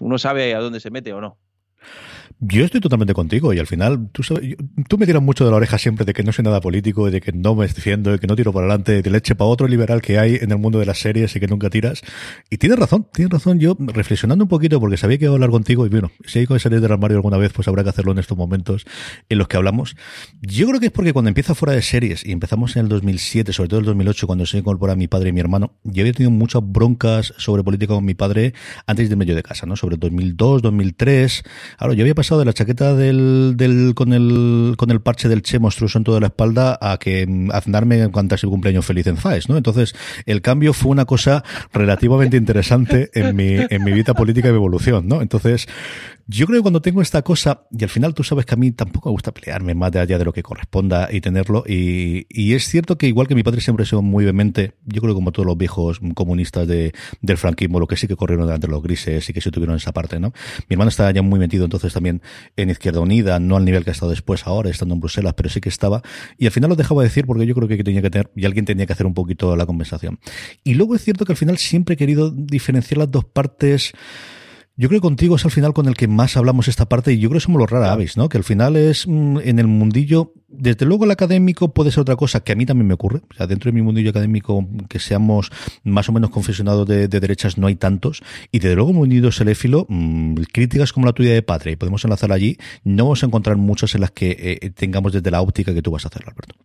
uno 0.00 0.18
sabe 0.18 0.54
a 0.54 0.60
dónde 0.60 0.80
se 0.80 0.90
mete 0.90 1.12
o 1.14 1.20
no. 1.20 1.38
Yo 2.40 2.64
estoy 2.64 2.80
totalmente 2.80 3.14
contigo 3.14 3.52
y 3.52 3.58
al 3.58 3.66
final 3.66 4.08
tú, 4.12 4.22
sabes, 4.22 4.56
tú 4.88 4.98
me 4.98 5.06
tiras 5.06 5.22
mucho 5.22 5.44
de 5.44 5.50
la 5.50 5.56
oreja 5.56 5.78
siempre 5.78 6.04
de 6.04 6.12
que 6.12 6.22
no 6.22 6.32
soy 6.32 6.44
nada 6.44 6.60
político, 6.60 7.10
de 7.10 7.20
que 7.20 7.32
no 7.32 7.54
me 7.54 7.66
defiendo, 7.66 8.10
de 8.10 8.18
que 8.18 8.26
no 8.26 8.36
tiro 8.36 8.52
para 8.52 8.66
adelante, 8.66 9.02
de 9.02 9.10
leche 9.10 9.34
para 9.34 9.48
otro 9.48 9.68
liberal 9.68 10.02
que 10.02 10.18
hay 10.18 10.36
en 10.36 10.50
el 10.50 10.58
mundo 10.58 10.78
de 10.78 10.86
las 10.86 10.98
series 10.98 11.34
y 11.36 11.40
que 11.40 11.46
nunca 11.46 11.70
tiras. 11.70 12.02
Y 12.50 12.58
tienes 12.58 12.78
razón, 12.78 13.06
tienes 13.12 13.32
razón. 13.32 13.58
Yo 13.58 13.76
reflexionando 13.78 14.44
un 14.44 14.48
poquito 14.48 14.80
porque 14.80 14.96
sabía 14.96 15.18
que 15.18 15.24
iba 15.24 15.32
a 15.32 15.36
hablar 15.36 15.50
contigo 15.50 15.86
y 15.86 15.88
bueno, 15.88 16.10
si 16.26 16.40
hay 16.40 16.46
que 16.46 16.58
salir 16.58 16.80
del 16.80 16.92
armario 16.92 17.16
alguna 17.16 17.36
vez, 17.36 17.52
pues 17.52 17.68
habrá 17.68 17.82
que 17.82 17.90
hacerlo 17.90 18.12
en 18.12 18.18
estos 18.18 18.36
momentos 18.36 18.84
en 19.28 19.38
los 19.38 19.48
que 19.48 19.56
hablamos. 19.56 19.96
Yo 20.40 20.66
creo 20.68 20.80
que 20.80 20.86
es 20.86 20.92
porque 20.92 21.12
cuando 21.12 21.28
empieza 21.28 21.54
fuera 21.54 21.74
de 21.74 21.82
series 21.82 22.24
y 22.24 22.32
empezamos 22.32 22.76
en 22.76 22.82
el 22.82 22.88
2007, 22.88 23.52
sobre 23.52 23.68
todo 23.68 23.80
el 23.80 23.86
2008, 23.86 24.26
cuando 24.26 24.46
se 24.46 24.58
incorpora 24.58 24.96
mi 24.96 25.08
padre 25.08 25.30
y 25.30 25.32
mi 25.32 25.40
hermano, 25.40 25.72
yo 25.84 26.02
había 26.02 26.12
tenido 26.12 26.30
muchas 26.30 26.62
broncas 26.64 27.34
sobre 27.38 27.62
política 27.62 27.94
con 27.94 28.04
mi 28.04 28.14
padre 28.14 28.54
antes 28.86 29.08
de 29.08 29.16
medio 29.16 29.34
de 29.34 29.42
casa, 29.42 29.66
¿no? 29.66 29.76
Sobre 29.76 29.94
el 29.94 30.00
2002, 30.00 30.62
2003. 30.62 31.42
Ahora, 31.78 31.94
yo 31.94 32.02
había 32.02 32.13
pasado 32.14 32.40
de 32.40 32.46
la 32.46 32.52
chaqueta 32.52 32.94
del, 32.94 33.54
del, 33.56 33.94
con 33.94 34.12
el, 34.12 34.74
con 34.76 34.90
el 34.90 35.00
parche 35.00 35.28
del 35.28 35.42
Che 35.42 35.58
monstruoso 35.58 35.98
en 35.98 36.04
toda 36.04 36.20
la 36.20 36.26
espalda 36.26 36.78
a 36.80 36.98
que, 36.98 37.26
a 37.52 37.62
darme 37.66 38.00
en 38.00 38.10
cuanto 38.10 38.34
el 38.34 38.40
cumpleaños 38.48 38.84
feliz 38.84 39.06
en 39.06 39.16
Faes, 39.16 39.48
¿no? 39.48 39.56
Entonces, 39.56 39.94
el 40.26 40.40
cambio 40.42 40.72
fue 40.72 40.90
una 40.90 41.04
cosa 41.04 41.44
relativamente 41.72 42.36
interesante 42.36 43.10
en 43.14 43.36
mi, 43.36 43.56
en 43.68 43.84
mi 43.84 43.92
vida 43.92 44.14
política 44.14 44.48
y 44.48 44.52
mi 44.52 44.56
evolución, 44.56 45.06
¿no? 45.08 45.22
Entonces, 45.22 45.66
Yo 46.26 46.46
creo 46.46 46.60
que 46.60 46.62
cuando 46.62 46.80
tengo 46.80 47.02
esta 47.02 47.20
cosa, 47.22 47.66
y 47.70 47.84
al 47.84 47.90
final 47.90 48.14
tú 48.14 48.24
sabes 48.24 48.46
que 48.46 48.54
a 48.54 48.56
mí 48.56 48.72
tampoco 48.72 49.10
me 49.10 49.12
gusta 49.12 49.32
pelearme 49.32 49.74
más 49.74 49.92
de 49.92 50.00
allá 50.00 50.16
de 50.16 50.24
lo 50.24 50.32
que 50.32 50.42
corresponda 50.42 51.08
y 51.12 51.20
tenerlo, 51.20 51.64
y, 51.66 52.26
y 52.30 52.54
es 52.54 52.66
cierto 52.66 52.96
que 52.96 53.06
igual 53.06 53.28
que 53.28 53.34
mi 53.34 53.42
padre 53.42 53.60
siempre 53.60 53.82
ha 53.82 53.86
sido 53.86 54.00
muy 54.00 54.24
vehemente, 54.24 54.74
yo 54.86 55.02
creo 55.02 55.12
que 55.12 55.18
como 55.18 55.32
todos 55.32 55.46
los 55.46 55.58
viejos 55.58 56.00
comunistas 56.14 56.66
de, 56.66 56.92
del 57.20 57.36
franquismo, 57.36 57.78
lo 57.78 57.86
que 57.86 57.96
sí 57.96 58.08
que 58.08 58.16
corrieron 58.16 58.46
delante 58.46 58.66
de 58.66 58.72
los 58.72 58.82
grises 58.82 59.28
y 59.28 59.32
que 59.34 59.40
se 59.42 59.50
tuvieron 59.50 59.76
esa 59.76 59.92
parte, 59.92 60.18
¿no? 60.18 60.32
Mi 60.68 60.74
hermano 60.74 60.88
estaba 60.88 61.10
ya 61.10 61.20
muy 61.20 61.38
metido 61.38 61.64
entonces 61.64 61.92
también 61.92 62.22
en 62.56 62.70
Izquierda 62.70 63.00
Unida, 63.00 63.38
no 63.38 63.56
al 63.56 63.64
nivel 63.66 63.84
que 63.84 63.90
ha 63.90 63.92
estado 63.92 64.10
después 64.10 64.46
ahora, 64.46 64.70
estando 64.70 64.94
en 64.94 65.00
Bruselas, 65.00 65.34
pero 65.36 65.50
sí 65.50 65.60
que 65.60 65.68
estaba, 65.68 66.02
y 66.38 66.46
al 66.46 66.52
final 66.52 66.70
lo 66.70 66.76
dejaba 66.76 67.02
decir 67.02 67.26
porque 67.26 67.44
yo 67.44 67.54
creo 67.54 67.68
que 67.68 67.84
tenía 67.84 68.00
que 68.00 68.10
tener, 68.10 68.30
y 68.34 68.46
alguien 68.46 68.64
tenía 68.64 68.86
que 68.86 68.94
hacer 68.94 69.04
un 69.06 69.14
poquito 69.14 69.56
la 69.56 69.66
compensación. 69.66 70.18
Y 70.62 70.74
luego 70.74 70.94
es 70.94 71.04
cierto 71.04 71.26
que 71.26 71.32
al 71.32 71.36
final 71.36 71.58
siempre 71.58 71.94
he 71.94 71.96
querido 71.98 72.30
diferenciar 72.30 72.98
las 72.98 73.10
dos 73.10 73.26
partes, 73.26 73.92
yo 74.76 74.88
creo 74.88 75.00
que 75.00 75.06
contigo 75.06 75.36
es 75.36 75.44
al 75.44 75.52
final 75.52 75.72
con 75.72 75.86
el 75.86 75.94
que 75.94 76.08
más 76.08 76.36
hablamos 76.36 76.66
esta 76.66 76.88
parte 76.88 77.12
y 77.12 77.18
yo 77.18 77.28
creo 77.28 77.38
que 77.38 77.44
somos 77.44 77.60
los 77.60 77.70
rara 77.70 77.92
avis, 77.92 78.16
¿no? 78.16 78.28
Que 78.28 78.38
al 78.38 78.44
final 78.44 78.74
es 78.74 79.06
mm, 79.06 79.38
en 79.44 79.58
el 79.60 79.68
mundillo, 79.68 80.32
desde 80.48 80.84
luego 80.84 81.04
el 81.04 81.12
académico 81.12 81.72
puede 81.72 81.92
ser 81.92 82.00
otra 82.00 82.16
cosa 82.16 82.40
que 82.40 82.52
a 82.52 82.56
mí 82.56 82.66
también 82.66 82.88
me 82.88 82.94
ocurre. 82.94 83.22
O 83.30 83.34
sea, 83.34 83.46
dentro 83.46 83.70
de 83.70 83.74
mi 83.74 83.82
mundillo 83.82 84.10
académico 84.10 84.66
que 84.88 84.98
seamos 84.98 85.52
más 85.84 86.08
o 86.08 86.12
menos 86.12 86.30
confesionados 86.30 86.88
de, 86.88 87.06
derechas 87.06 87.56
no 87.56 87.68
hay 87.68 87.76
tantos. 87.76 88.22
Y 88.50 88.58
desde 88.58 88.74
luego 88.74 88.92
mundillo 88.92 89.30
seléfilo, 89.30 89.86
mmm, 89.88 90.34
críticas 90.52 90.92
como 90.92 91.06
la 91.06 91.12
tuya 91.12 91.32
de 91.32 91.42
Patria 91.42 91.72
y 91.72 91.76
podemos 91.76 92.02
enlazar 92.04 92.32
allí, 92.32 92.58
no 92.82 93.04
vamos 93.04 93.22
a 93.22 93.26
encontrar 93.26 93.56
muchas 93.56 93.94
en 93.94 94.00
las 94.00 94.10
que 94.10 94.58
eh, 94.62 94.70
tengamos 94.70 95.12
desde 95.12 95.30
la 95.30 95.40
óptica 95.40 95.72
que 95.72 95.82
tú 95.82 95.92
vas 95.92 96.04
a 96.04 96.08
hacer, 96.08 96.22
Alberto. 96.26 96.56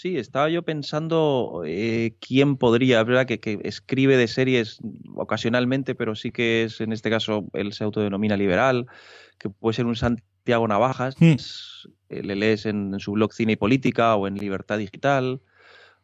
Sí, 0.00 0.16
estaba 0.16 0.48
yo 0.48 0.62
pensando 0.62 1.62
eh, 1.66 2.14
quién 2.26 2.56
podría, 2.56 3.04
verdad 3.04 3.26
que, 3.26 3.38
que, 3.38 3.60
escribe 3.64 4.16
de 4.16 4.28
series 4.28 4.78
ocasionalmente, 5.14 5.94
pero 5.94 6.14
sí 6.14 6.30
que 6.30 6.64
es, 6.64 6.80
en 6.80 6.94
este 6.94 7.10
caso, 7.10 7.44
él 7.52 7.74
se 7.74 7.84
autodenomina 7.84 8.38
liberal, 8.38 8.86
que 9.36 9.50
puede 9.50 9.74
ser 9.74 9.84
un 9.84 9.96
Santiago 9.96 10.66
Navajas, 10.66 11.16
mm. 11.20 11.34
le 12.08 12.34
lees 12.34 12.64
en, 12.64 12.94
en, 12.94 13.00
su 13.00 13.12
blog 13.12 13.34
Cine 13.34 13.52
y 13.52 13.56
Política 13.56 14.14
o 14.14 14.26
en 14.26 14.36
Libertad 14.36 14.78
Digital. 14.78 15.42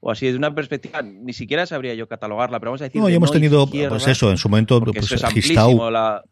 O 0.01 0.11
así, 0.11 0.27
desde 0.27 0.37
una 0.37 0.55
perspectiva, 0.55 1.01
ni 1.01 1.33
siquiera 1.33 1.65
sabría 1.65 1.95
yo 1.95 2.07
catalogarla, 2.07 2.61
pero 2.61 2.73
vamos 2.73 2.83
a 2.83 2.85
decir. 2.85 3.01
No, 3.01 3.09
ya 3.09 3.17
hemos 3.17 3.31
no 3.31 3.33
tenido, 3.33 3.65
izquierda, 3.65 3.89
pues 3.89 4.07
eso, 4.09 4.31
en 4.31 4.37
su 4.37 4.51
momento, 4.51 4.79
pues, 4.79 5.11
es 5.11 5.25
Gistau, 5.25 5.91
la, 5.91 6.23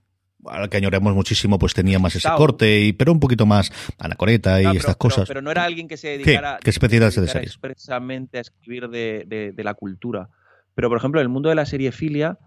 al 0.48 0.68
que 0.68 0.76
añoremos 0.76 1.14
muchísimo, 1.14 1.58
pues 1.58 1.74
tenía 1.74 1.98
más 1.98 2.16
ese 2.16 2.28
corte, 2.36 2.80
y, 2.80 2.92
pero 2.92 3.12
un 3.12 3.20
poquito 3.20 3.46
más 3.46 3.72
anacoreta 3.98 4.60
y 4.60 4.64
no, 4.64 4.72
estas 4.72 4.96
cosas. 4.96 5.28
Pero, 5.28 5.40
pero, 5.40 5.42
no 5.42 5.50
era 5.50 5.64
alguien 5.64 5.88
que 5.88 5.96
se 5.96 6.08
dedicara, 6.08 6.58
que 6.62 6.70
especializarse 6.70 7.20
de 7.20 7.28
series. 7.28 7.50
expresamente 7.50 8.38
a 8.38 8.40
escribir 8.40 8.88
de, 8.88 9.24
de, 9.26 9.52
de, 9.52 9.64
la 9.64 9.74
cultura. 9.74 10.28
Pero, 10.74 10.88
por 10.88 10.98
ejemplo, 10.98 11.20
en 11.20 11.24
el 11.24 11.28
mundo 11.28 11.48
de 11.48 11.54
la 11.54 11.66
seriefilia, 11.66 12.38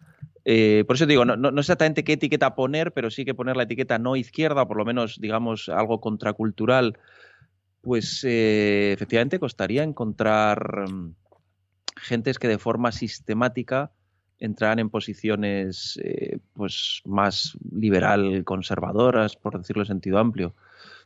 eh, 0.49 0.85
por 0.87 0.95
eso 0.95 1.05
digo, 1.05 1.25
no, 1.25 1.35
no, 1.35 1.51
no, 1.51 1.59
exactamente 1.59 2.03
qué 2.03 2.13
etiqueta 2.13 2.55
poner, 2.55 2.93
pero 2.93 3.09
sí 3.09 3.25
que 3.25 3.33
poner 3.33 3.57
la 3.57 3.63
etiqueta 3.63 3.99
no 3.99 4.15
izquierda, 4.15 4.61
o 4.61 4.67
por 4.67 4.77
lo 4.77 4.85
menos, 4.85 5.19
digamos, 5.19 5.67
algo 5.67 5.99
contracultural, 5.99 6.97
pues 7.81 8.23
eh, 8.23 8.93
efectivamente 8.93 9.39
costaría 9.39 9.83
encontrar 9.83 10.85
um, 10.87 11.15
gentes 11.97 12.39
que 12.39 12.47
de 12.47 12.57
forma 12.57 12.91
sistemática 12.91 13.91
entraran 14.39 14.79
en 14.79 14.89
posiciones 14.89 15.99
eh, 16.03 16.39
pues 16.53 17.01
más 17.05 17.57
liberal 17.71 18.43
conservadoras, 18.43 19.35
por 19.35 19.57
decirlo 19.57 19.83
en 19.83 19.87
sentido 19.87 20.19
amplio. 20.19 20.55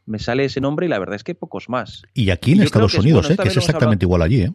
Me 0.05 0.19
sale 0.19 0.45
ese 0.45 0.61
nombre 0.61 0.85
y 0.85 0.89
la 0.89 0.99
verdad 0.99 1.15
es 1.15 1.23
que 1.23 1.35
pocos 1.35 1.69
más. 1.69 2.03
Y 2.13 2.29
aquí 2.31 2.53
en 2.53 2.61
Estados 2.61 2.95
Unidos, 2.95 3.29
es, 3.29 3.37
bueno, 3.37 3.41
eh, 3.41 3.43
que 3.43 3.49
es 3.49 3.57
exactamente 3.57 4.05
igual 4.05 4.21
allí. 4.21 4.41
¿eh? 4.41 4.53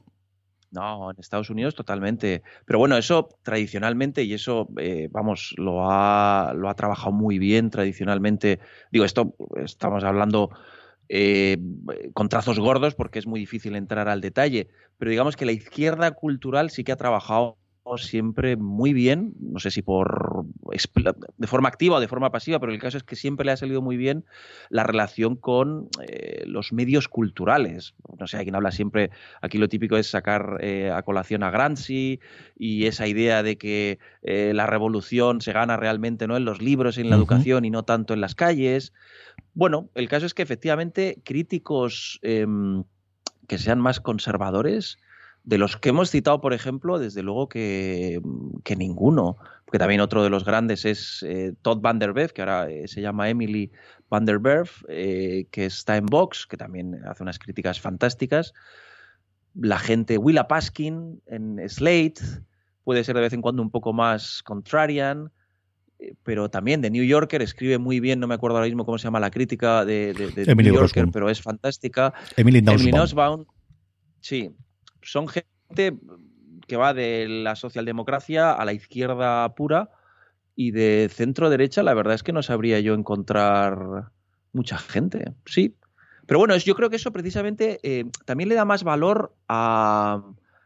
No, 0.71 1.11
en 1.11 1.17
Estados 1.19 1.51
Unidos 1.51 1.75
totalmente. 1.75 2.43
Pero 2.65 2.79
bueno, 2.79 2.97
eso 2.97 3.29
tradicionalmente, 3.43 4.25
y 4.25 4.35
eso, 4.35 4.69
eh, 4.79 5.09
vamos, 5.11 5.55
lo 5.57 5.91
ha, 5.91 6.53
lo 6.55 6.69
ha 6.69 6.75
trabajado 6.75 7.13
muy 7.13 7.39
bien 7.39 7.71
tradicionalmente. 7.71 8.59
Digo, 8.91 9.05
esto 9.05 9.35
estamos 9.57 10.05
hablando 10.05 10.51
eh, 11.09 11.57
con 12.15 12.29
trazos 12.29 12.59
gordos 12.59 12.97
porque 12.97 13.21
es 13.21 13.29
muy 13.29 13.39
difícil 13.39 13.77
entrar 13.77 14.09
al 14.09 14.21
detalle, 14.21 14.69
pero 14.99 15.11
digamos 15.11 15.37
que 15.37 15.47
la 15.47 15.53
izquierda 15.53 16.11
cultural 16.11 16.71
sí 16.71 16.83
que 16.83 16.91
ha 16.91 16.97
trabajado 16.97 17.59
siempre 17.97 18.57
muy 18.57 18.93
bien, 18.93 19.35
no 19.41 19.61
sé 19.61 19.71
si 19.71 19.83
por 19.83 20.45
de 21.37 21.47
forma 21.47 21.69
activa 21.69 21.97
o 21.97 22.01
de 22.01 22.09
forma 22.09 22.33
pasiva, 22.33 22.59
pero 22.59 22.73
el 22.73 22.81
caso 22.81 22.97
es 22.97 23.05
que 23.05 23.15
siempre 23.15 23.47
le 23.47 23.53
ha 23.53 23.57
salido 23.57 23.81
muy 23.81 23.97
bien 23.97 24.25
la 24.69 24.83
relación 24.83 25.37
con 25.37 25.89
eh, 26.07 26.43
los 26.47 26.73
medios 26.73 27.09
culturales. 27.09 27.95
No 28.19 28.27
sé, 28.27 28.39
hay 28.39 28.45
quien 28.45 28.57
habla 28.57 28.73
siempre, 28.73 29.11
aquí 29.41 29.59
lo 29.59 29.69
típico 29.69 29.97
es 29.97 30.11
sacar 30.11 30.59
eh, 30.61 30.91
a 30.91 31.03
colación 31.03 31.45
a 31.45 31.51
Gramsci 31.51 32.19
y 32.59 32.87
esa 32.87 33.07
idea 33.07 33.43
de 33.43 33.57
que 33.57 33.99
eh, 34.23 34.53
la 34.53 34.67
revolución 34.67 35.41
se 35.41 35.53
gana 35.53 35.77
realmente 35.77 36.27
no 36.27 36.37
en 36.37 36.45
los 36.45 36.61
libros, 36.61 36.99
en 36.99 37.09
la 37.09 37.17
uh 37.17 37.19
-huh. 37.19 37.23
educación 37.23 37.65
y 37.65 37.71
no 37.71 37.85
tanto 37.85 38.15
en 38.15 38.21
las 38.21 38.35
calles. 38.35 38.93
Bueno, 39.55 39.89
el 39.95 40.09
caso 40.09 40.27
es 40.27 40.35
que 40.35 40.43
efectivamente 40.43 41.21
críticos 41.25 42.19
em, 42.23 42.83
que 43.47 43.59
sean 43.59 43.81
más 43.81 44.01
conservadores, 44.01 44.99
de 45.47 45.59
los 45.59 45.77
que 45.77 45.91
hemos 45.91 46.11
citado, 46.11 46.41
por 46.41 46.53
ejemplo, 46.53 46.99
desde 46.99 47.23
luego 47.23 47.49
que, 47.49 48.21
que 48.65 48.75
ninguno, 48.75 49.37
porque 49.65 49.79
también 49.79 50.01
otro 50.01 50.25
de 50.25 50.29
los 50.29 50.45
grandes 50.45 50.85
es 50.85 51.25
eh, 51.27 51.55
Todd 51.63 51.81
Van 51.81 52.01
Der 52.01 52.13
Beef, 52.13 52.33
que 52.33 52.43
ahora 52.43 52.69
eh, 52.69 52.89
se 52.89 53.01
llama 53.01 53.31
Emily 53.31 53.71
Van 54.11 54.25
Der 54.25 54.41
Beef, 54.41 54.83
eh, 54.89 55.47
que 55.53 55.67
está 55.67 55.97
en 55.97 56.07
Vox, 56.07 56.47
que 56.49 56.57
también 56.57 57.01
hace 57.07 57.23
unas 57.23 57.39
críticas 57.39 57.81
fantásticas. 57.81 58.55
La 59.55 59.79
gente, 59.79 60.19
Willa 60.19 60.49
Paskin 60.49 61.23
en 61.27 61.61
Slate, 61.69 62.21
puede 62.83 63.05
ser 63.05 63.15
de 63.15 63.23
vez 63.23 63.33
en 63.33 63.41
cuando 63.41 63.63
un 63.63 63.71
poco 63.71 63.93
más 63.93 64.43
contrarian, 64.43 65.31
pero 66.25 66.51
también 66.51 66.81
de 66.81 66.91
New 66.91 67.05
Yorker 67.05 67.41
escribe 67.41 67.79
muy 67.79 68.01
bien, 68.01 68.19
no 68.19 68.27
me 68.27 68.35
acuerdo 68.35 68.57
ahora 68.57 68.67
mismo 68.67 68.85
cómo 68.85 68.99
se 68.99 69.05
llama 69.05 69.21
la 69.21 69.31
crítica 69.31 69.85
de, 69.85 70.13
de, 70.13 70.45
de 70.45 70.55
New 70.57 70.75
Yorker, 70.75 71.07
pero 71.13 71.31
es 71.31 71.41
fantástica. 71.41 72.13
Emily 72.37 72.63
Nussbaum 72.63 73.47
sí, 74.21 74.51
son 75.07 75.29
gente 75.29 75.97
que 76.67 76.77
va 76.77 76.95
de 76.95 77.27
la 77.29 77.57
socialdemocracia 77.57 78.53
a 78.53 78.65
la 78.65 78.73
izquierda 78.73 79.55
pura 79.55 79.91
y 80.55 80.71
de 80.73 81.09
centro 81.13 81.51
derecha, 81.51 81.83
la 81.83 81.95
verdad 81.95 82.15
es 82.15 82.23
que 82.23 82.33
no 82.33 82.43
sabría 82.43 82.81
yo 82.81 82.95
encontrar 82.95 84.11
mucha 84.53 84.79
gente. 84.79 85.33
Sí. 85.45 85.77
Pero 86.27 86.39
bueno, 86.41 86.57
yo 86.57 86.75
creo 86.75 86.91
que 86.91 86.97
eso 86.97 87.13
precisamente 87.13 87.79
eh, 87.83 88.07
también 88.25 88.49
le 88.49 88.57
da 88.57 88.65
más 88.65 88.83
valor 88.83 89.35
a, 89.49 90.23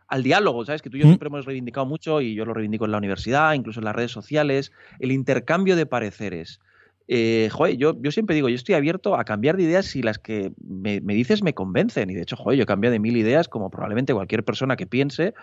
al 0.07 0.23
diálogo, 0.23 0.65
¿sabes? 0.65 0.81
Que 0.81 0.89
tú 0.89 0.97
y 0.97 1.01
yo 1.01 1.07
Mm. 1.07 1.11
siempre 1.11 1.27
hemos 1.27 1.45
reivindicado 1.45 1.87
mucho 1.87 2.21
y 2.21 2.35
yo 2.35 2.45
lo 2.47 2.55
reivindico 2.55 2.87
en 2.87 2.93
la 2.93 2.99
universidad, 2.99 3.53
incluso 3.53 3.81
en 3.81 3.85
las 3.85 3.95
redes 3.95 4.13
sociales, 4.13 4.73
el 5.01 5.13
intercambio 5.13 5.77
de 5.77 5.87
pareceres. 5.87 6.61
Eh, 7.13 7.49
joder, 7.51 7.77
yo, 7.77 8.01
yo 8.01 8.13
siempre 8.13 8.37
digo, 8.37 8.49
yo 8.49 8.55
estoy 8.55 8.77
abierto 8.77 9.17
a 9.17 9.25
cambiar 9.25 9.57
de 9.57 9.65
ideas 9.65 9.87
si 9.87 10.01
las 10.01 10.21
que 10.21 10.53
me, 10.65 11.01
me 11.01 11.13
dices 11.13 11.43
me 11.43 11.55
convencen. 11.55 12.09
Y 12.09 12.15
de 12.15 12.23
hecho, 12.23 12.37
joder, 12.37 12.57
yo 12.57 12.63
he 12.63 12.67
cambiado 12.67 12.93
de 12.93 13.01
mil 13.01 13.17
ideas, 13.17 13.49
como 13.49 13.69
probablemente 13.69 14.15
cualquier 14.15 14.45
persona 14.45 14.77
que 14.77 14.87
piense. 14.87 15.35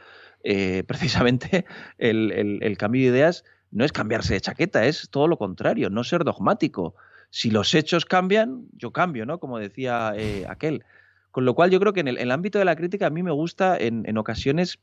Eh, 0.46 0.84
precisamente 0.88 1.66
el, 1.98 2.62
el, 2.62 2.78
cambio 2.78 3.02
de 3.02 3.18
ideas 3.18 3.44
no 3.70 3.84
es 3.84 3.92
cambiarse 3.92 4.34
de 4.34 4.40
chaqueta, 4.40 4.86
es 4.86 5.10
todo 5.10 5.28
lo 5.28 5.38
contrario, 5.38 5.90
no 5.90 6.06
ser 6.06 6.24
dogmático. 6.24 6.96
Si 7.32 7.52
los 7.52 7.76
hechos 7.76 8.06
cambian, 8.06 8.68
yo 8.72 8.94
cambio, 8.94 9.26
¿no? 9.26 9.42
Como 9.42 9.60
decía 9.60 10.14
eh, 10.16 10.46
aquel. 10.48 10.86
Con 11.32 11.44
lo 11.44 11.54
cual 11.54 11.70
yo 11.70 11.82
creo 11.82 11.92
que 11.92 12.00
en 12.00 12.08
el, 12.08 12.16
en 12.16 12.24
el, 12.24 12.32
ámbito 12.32 12.60
de 12.60 12.66
la 12.66 12.78
crítica 12.78 13.08
a 13.08 13.10
mí 13.10 13.24
me 13.24 13.32
gusta 13.32 13.78
en, 13.78 14.06
en, 14.08 14.18
ocasiones 14.18 14.80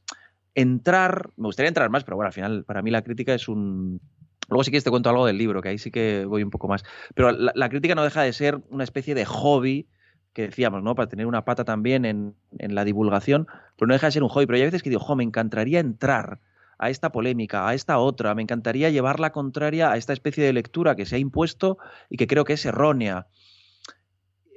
entrar, 0.54 1.30
me 1.38 1.46
gustaría 1.46 1.68
entrar 1.68 1.88
más, 1.88 2.04
pero 2.04 2.16
bueno, 2.16 2.26
al 2.26 2.34
final 2.34 2.64
para 2.64 2.82
mí 2.82 2.90
la 2.90 3.00
crítica 3.00 3.32
es 3.32 3.48
un... 3.48 4.02
Luego 4.48 4.64
sí 4.64 4.70
que 4.70 4.80
te 4.80 4.90
cuento 4.90 5.10
algo 5.10 5.26
del 5.26 5.38
libro, 5.38 5.62
que 5.62 5.70
ahí 5.70 5.78
sí 5.78 5.90
que 5.90 6.24
voy 6.26 6.42
un 6.42 6.50
poco 6.50 6.68
más. 6.68 6.84
Pero 7.14 7.32
la, 7.32 7.52
la 7.54 7.68
crítica 7.68 7.94
no 7.94 8.04
deja 8.04 8.22
de 8.22 8.32
ser 8.32 8.60
una 8.70 8.84
especie 8.84 9.14
de 9.14 9.24
hobby 9.24 9.88
que 10.34 10.42
decíamos, 10.42 10.82
¿no? 10.82 10.94
Para 10.94 11.08
tener 11.08 11.26
una 11.26 11.44
pata 11.44 11.64
también 11.64 12.04
en, 12.04 12.34
en, 12.58 12.74
la 12.74 12.84
divulgación, 12.84 13.46
pero 13.76 13.86
no 13.86 13.94
deja 13.94 14.08
de 14.08 14.12
ser 14.12 14.22
un 14.22 14.28
hobby. 14.28 14.46
Pero 14.46 14.56
hay 14.56 14.64
veces 14.64 14.82
que 14.82 14.90
digo, 14.90 15.00
jo, 15.00 15.16
me 15.16 15.22
encantaría 15.22 15.78
entrar 15.80 16.40
a 16.78 16.90
esta 16.90 17.12
polémica, 17.12 17.68
a 17.68 17.74
esta 17.74 17.98
otra, 17.98 18.34
me 18.34 18.42
encantaría 18.42 18.90
llevar 18.90 19.20
la 19.20 19.30
contraria 19.30 19.92
a 19.92 19.96
esta 19.96 20.12
especie 20.12 20.44
de 20.44 20.52
lectura 20.52 20.96
que 20.96 21.06
se 21.06 21.16
ha 21.16 21.18
impuesto 21.18 21.78
y 22.10 22.16
que 22.16 22.26
creo 22.26 22.44
que 22.44 22.54
es 22.54 22.66
errónea. 22.66 23.28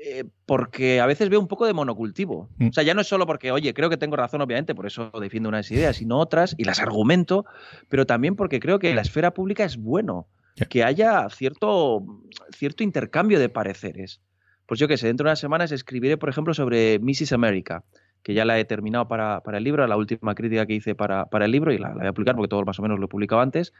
Eh, 0.09 0.23
porque 0.45 1.01
a 1.01 1.05
veces 1.05 1.27
veo 1.27 1.37
un 1.41 1.49
poco 1.49 1.65
de 1.65 1.73
monocultivo. 1.73 2.49
Mm. 2.59 2.67
O 2.69 2.73
sea, 2.73 2.83
ya 2.83 2.93
no 2.93 3.01
es 3.01 3.07
solo 3.07 3.25
porque, 3.25 3.51
oye, 3.51 3.73
creo 3.73 3.89
que 3.89 3.97
tengo 3.97 4.15
razón, 4.15 4.39
obviamente, 4.39 4.73
por 4.73 4.85
eso 4.85 5.11
defiendo 5.19 5.49
unas 5.49 5.69
ideas, 5.69 5.97
sino 5.97 6.17
otras 6.17 6.55
y 6.57 6.63
las 6.63 6.79
argumento, 6.79 7.45
pero 7.89 8.05
también 8.05 8.37
porque 8.37 8.61
creo 8.61 8.79
que 8.79 8.95
la 8.95 9.01
esfera 9.01 9.33
pública 9.33 9.65
es 9.65 9.75
bueno, 9.75 10.27
que 10.69 10.85
haya 10.85 11.27
cierto, 11.29 12.05
cierto 12.55 12.83
intercambio 12.83 13.37
de 13.37 13.49
pareceres. 13.49 14.21
Pues 14.65 14.79
yo 14.79 14.87
que 14.87 14.95
sé, 14.95 15.07
dentro 15.07 15.25
de 15.25 15.31
unas 15.31 15.39
semanas 15.39 15.73
escribiré, 15.73 16.15
por 16.15 16.29
ejemplo, 16.29 16.53
sobre 16.53 16.99
Mrs. 16.99 17.33
America, 17.33 17.83
que 18.23 18.33
ya 18.33 18.45
la 18.45 18.57
he 18.57 18.63
terminado 18.63 19.09
para, 19.09 19.41
para 19.41 19.57
el 19.57 19.65
libro, 19.65 19.85
la 19.87 19.97
última 19.97 20.35
crítica 20.35 20.65
que 20.65 20.73
hice 20.73 20.95
para, 20.95 21.25
para 21.25 21.45
el 21.45 21.51
libro, 21.51 21.73
y 21.73 21.79
la, 21.79 21.89
la, 21.89 21.95
voy 21.95 22.07
a 22.07 22.13
publicar 22.13 22.35
porque 22.35 22.49
todo 22.49 22.63
más 22.63 22.79
o 22.79 22.81
menos 22.81 22.97
lo 22.97 23.05
he 23.05 23.09
publicado 23.09 23.41
antes. 23.41 23.73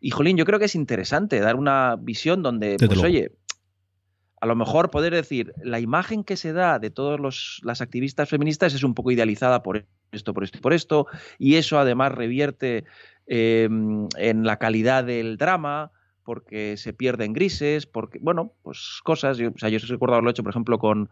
Y, 0.00 0.10
Jolín, 0.10 0.38
yo 0.38 0.46
creo 0.46 0.58
que 0.58 0.64
es 0.64 0.74
interesante 0.74 1.40
dar 1.40 1.56
una 1.56 1.96
visión 2.00 2.42
donde, 2.42 2.76
pues, 2.78 3.02
oye, 3.02 3.32
a 4.44 4.46
lo 4.46 4.56
mejor 4.56 4.90
poder 4.90 5.14
decir, 5.14 5.54
la 5.62 5.80
imagen 5.80 6.22
que 6.22 6.36
se 6.36 6.52
da 6.52 6.78
de 6.78 6.90
todas 6.90 7.18
las 7.62 7.80
activistas 7.80 8.28
feministas 8.28 8.74
es 8.74 8.84
un 8.84 8.92
poco 8.92 9.10
idealizada 9.10 9.62
por 9.62 9.86
esto, 10.12 10.34
por 10.34 10.44
esto 10.44 10.58
y 10.58 10.60
por 10.60 10.74
esto, 10.74 11.06
y 11.38 11.54
eso 11.54 11.78
además 11.78 12.12
revierte 12.12 12.84
eh, 13.26 13.70
en 13.70 14.44
la 14.44 14.58
calidad 14.58 15.02
del 15.02 15.38
drama, 15.38 15.92
porque 16.24 16.76
se 16.76 16.92
pierde 16.92 17.24
en 17.24 17.32
grises, 17.32 17.86
porque, 17.86 18.18
bueno, 18.20 18.52
pues 18.62 19.00
cosas. 19.02 19.38
Yo, 19.38 19.48
o 19.48 19.58
sea, 19.58 19.70
yo 19.70 19.78
recuerdo 19.78 20.16
haberlo 20.16 20.30
hecho, 20.30 20.42
por 20.42 20.52
ejemplo, 20.52 20.78
con, 20.78 21.08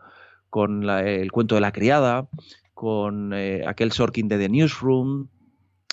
con 0.51 0.91
el 0.91 1.33
cuento 1.33 1.55
de 1.55 1.63
la 1.63 1.73
criada, 1.73 2.29
con 2.75 3.33
eh, 3.33 3.65
aquel 3.67 3.93
Sorkin 3.93 4.29
de 4.29 4.37
The 4.37 4.51
Newsroom, 4.51 5.29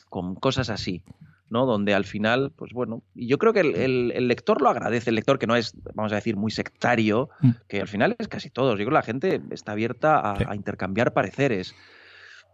con 0.10 0.36
cosas 0.36 0.70
así. 0.70 1.04
¿No? 1.50 1.66
Donde 1.66 1.93
al 1.93 2.06
final, 2.06 2.52
pues 2.56 2.74
bueno, 2.74 3.04
y 3.16 3.28
yo 3.28 3.38
creo 3.38 3.54
que 3.54 3.62
el, 3.62 4.28
lector 4.28 4.62
lo 4.62 4.70
agradece, 4.70 5.10
el 5.10 5.16
lector 5.16 5.39
que 5.39 5.47
no 5.47 5.56
es, 5.56 5.74
vamos 5.93 6.12
a 6.12 6.16
decir, 6.16 6.36
muy 6.36 6.52
sectario, 6.52 7.30
mm. 7.41 7.52
que 7.68 7.82
al 7.82 7.88
final 7.88 8.16
es 8.20 8.28
casi 8.28 8.50
todos. 8.50 8.72
Yo 8.74 8.86
creo 8.86 8.89
que 8.89 8.93
la 8.93 9.02
gente 9.02 9.41
está 9.52 9.74
abierta 9.74 10.34
a, 10.34 10.56
intercambiar 10.56 11.14
pareceres. 11.14 11.76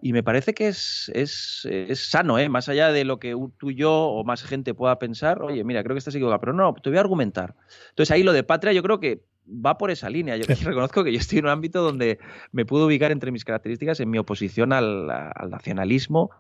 Y 0.01 0.13
me 0.13 0.23
parece 0.23 0.53
que 0.53 0.67
es, 0.67 1.09
es, 1.15 1.65
es, 1.69 2.09
sano, 2.09 2.37
¿eh? 2.37 2.49
más 2.49 2.69
allá 2.69 2.91
de 2.91 3.05
lo 3.05 3.17
que 3.17 3.35
tú 3.57 3.71
y 3.71 3.75
yo 3.75 3.91
o 3.91 4.23
más 4.23 4.43
gente 4.43 4.73
pueda 4.73 4.99
pensar, 4.99 5.41
oye, 5.41 5.63
mira, 5.63 5.83
creo 5.83 5.95
que 5.95 5.99
estás 5.99 6.13
equivocado, 6.13 6.39
pero 6.41 6.53
no, 6.53 6.73
te 6.73 6.89
voy 6.89 6.97
a 6.97 7.01
argumentar. 7.01 7.55
Entonces 7.89 8.11
ahí 8.11 8.21
lo 8.21 8.33
de 8.33 8.43
patria 8.43 8.73
yo 8.73 8.83
creo 8.83 8.99
que 8.99 9.23
va 9.47 9.77
por 9.77 9.91
esa 9.91 10.09
línea. 10.09 10.35
Yo 10.35 10.45
reconozco 10.63 11.03
que 11.03 11.11
yo 11.11 11.17
estoy 11.17 11.39
en 11.39 11.45
un 11.45 11.51
ámbito 11.51 11.81
donde 11.81 12.19
me 12.51 12.65
puedo 12.65 12.85
ubicar 12.85 13.11
entre 13.11 13.31
mis 13.31 13.45
características 13.45 13.99
en 13.99 14.09
mi 14.09 14.17
oposición 14.17 14.73
al, 14.73 15.09
al 15.09 15.49
nacionalismo 15.49 16.31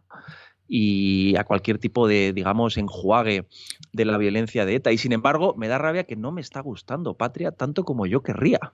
y 0.67 1.35
a 1.37 1.43
cualquier 1.43 1.77
tipo 1.77 2.07
de, 2.07 2.33
digamos, 2.33 2.77
enjuague 2.77 3.45
de 3.93 4.05
la 4.05 4.17
violencia 4.17 4.65
de 4.65 4.75
ETA. 4.75 4.91
Y 4.91 4.97
sin 4.97 5.11
embargo, 5.11 5.53
me 5.57 5.67
da 5.67 5.77
rabia 5.77 6.05
que 6.05 6.15
no 6.15 6.31
me 6.31 6.41
está 6.41 6.59
gustando 6.61 7.15
Patria 7.15 7.51
tanto 7.51 7.83
como 7.83 8.05
yo 8.05 8.21
querría. 8.21 8.73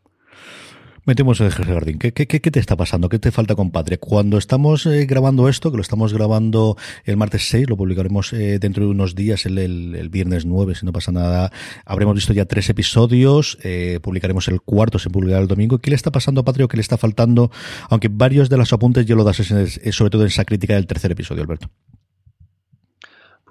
Metemos 1.04 1.42
el 1.42 1.50
jardín. 1.50 1.98
¿Qué, 1.98 2.14
¿Qué, 2.14 2.28
qué, 2.28 2.40
te 2.52 2.60
está 2.60 2.76
pasando? 2.76 3.10
¿Qué 3.10 3.18
te 3.18 3.32
falta 3.32 3.56
con 3.56 3.72
Patria? 3.72 3.98
Cuando 3.98 4.38
estamos 4.38 4.86
eh, 4.86 5.08
grabando 5.08 5.50
esto, 5.50 5.72
que 5.72 5.78
lo 5.78 5.82
estamos 5.82 6.14
grabando 6.14 6.78
el 7.06 7.18
martes 7.18 7.48
6, 7.50 7.68
lo 7.70 7.76
publicaremos 7.76 8.34
eh, 8.34 8.60
dentro 8.60 8.86
de 8.86 8.92
unos 8.92 9.16
días, 9.16 9.48
el, 9.48 10.10
viernes 10.12 10.46
9, 10.46 10.76
si 10.76 10.86
no 10.86 10.94
pasa 10.94 11.12
nada, 11.12 11.52
habremos 11.86 12.14
visto 12.14 12.34
ya 12.34 12.46
tres 12.46 12.70
episodios, 12.70 13.58
eh, 13.64 14.00
publicaremos 14.04 14.48
el 14.48 14.62
cuarto, 14.62 15.00
se 15.00 15.10
publicará 15.10 15.42
el 15.42 15.48
domingo. 15.48 15.80
¿Qué 15.80 15.90
le 15.90 15.96
está 15.96 16.12
pasando 16.12 16.42
a 16.42 16.46
Patria 16.46 16.66
o 16.66 16.68
qué 16.68 16.78
le 16.78 16.82
está 16.82 16.98
faltando? 16.98 17.50
Aunque 17.90 18.08
varios 18.08 18.50
de 18.50 18.58
los 18.58 18.72
apuntes 18.72 19.08
yo 19.08 19.16
lo 19.16 19.24
das 19.24 19.38
sobre 19.38 20.12
todo 20.12 20.22
en 20.22 20.28
esa 20.28 20.46
crítica 20.46 20.76
del 20.76 20.86
tercer 20.86 21.12
episodio, 21.12 21.42
Alberto. 21.42 21.72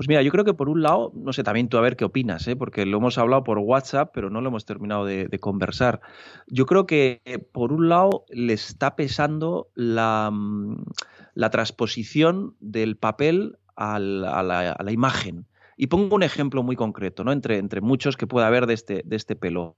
Pues 0.01 0.09
mira, 0.09 0.23
yo 0.23 0.31
creo 0.31 0.47
que 0.47 0.55
por 0.55 0.71
un 0.71 0.81
lado, 0.81 1.13
no 1.15 1.35
sé, 1.35 1.45
también 1.45 1.69
tú 1.69 1.77
a 1.77 1.83
ver 1.83 1.95
qué 1.95 2.07
opinas, 2.07 2.49
¿eh? 2.49 2.57
porque 2.57 2.87
lo 2.87 2.97
hemos 2.97 3.19
hablado 3.19 3.45
por 3.45 3.59
WhatsApp, 3.59 4.13
pero 4.15 4.31
no 4.31 4.41
lo 4.41 4.49
hemos 4.49 4.65
terminado 4.65 5.05
de, 5.05 5.29
conversar. 5.41 6.01
Yo 6.47 6.65
creo 6.65 6.87
que 6.87 7.21
por 7.53 7.71
un 7.71 7.91
lado 7.91 8.25
le 8.31 8.55
está 8.55 8.97
pesando 8.97 9.69
la, 9.75 10.31
mm, 10.33 10.85
transposición 11.51 12.55
del 12.61 12.97
papel 12.97 13.59
a 13.77 13.99
la, 13.99 14.91
imagen. 14.91 15.45
Y 15.77 15.89
pongo 15.89 16.17
un 16.17 16.23
ejemplo 16.23 16.63
muy 16.63 16.77
concreto, 16.77 17.23
¿no? 17.23 17.31
Entre, 17.31 17.59
entre 17.59 17.83
muchos 17.83 18.17
que 18.17 18.27
pueda 18.27 18.47
haber 18.47 18.67
de 18.67 18.73
este, 18.73 19.03
de 19.05 19.17
este 19.17 19.37
pelo. 19.37 19.77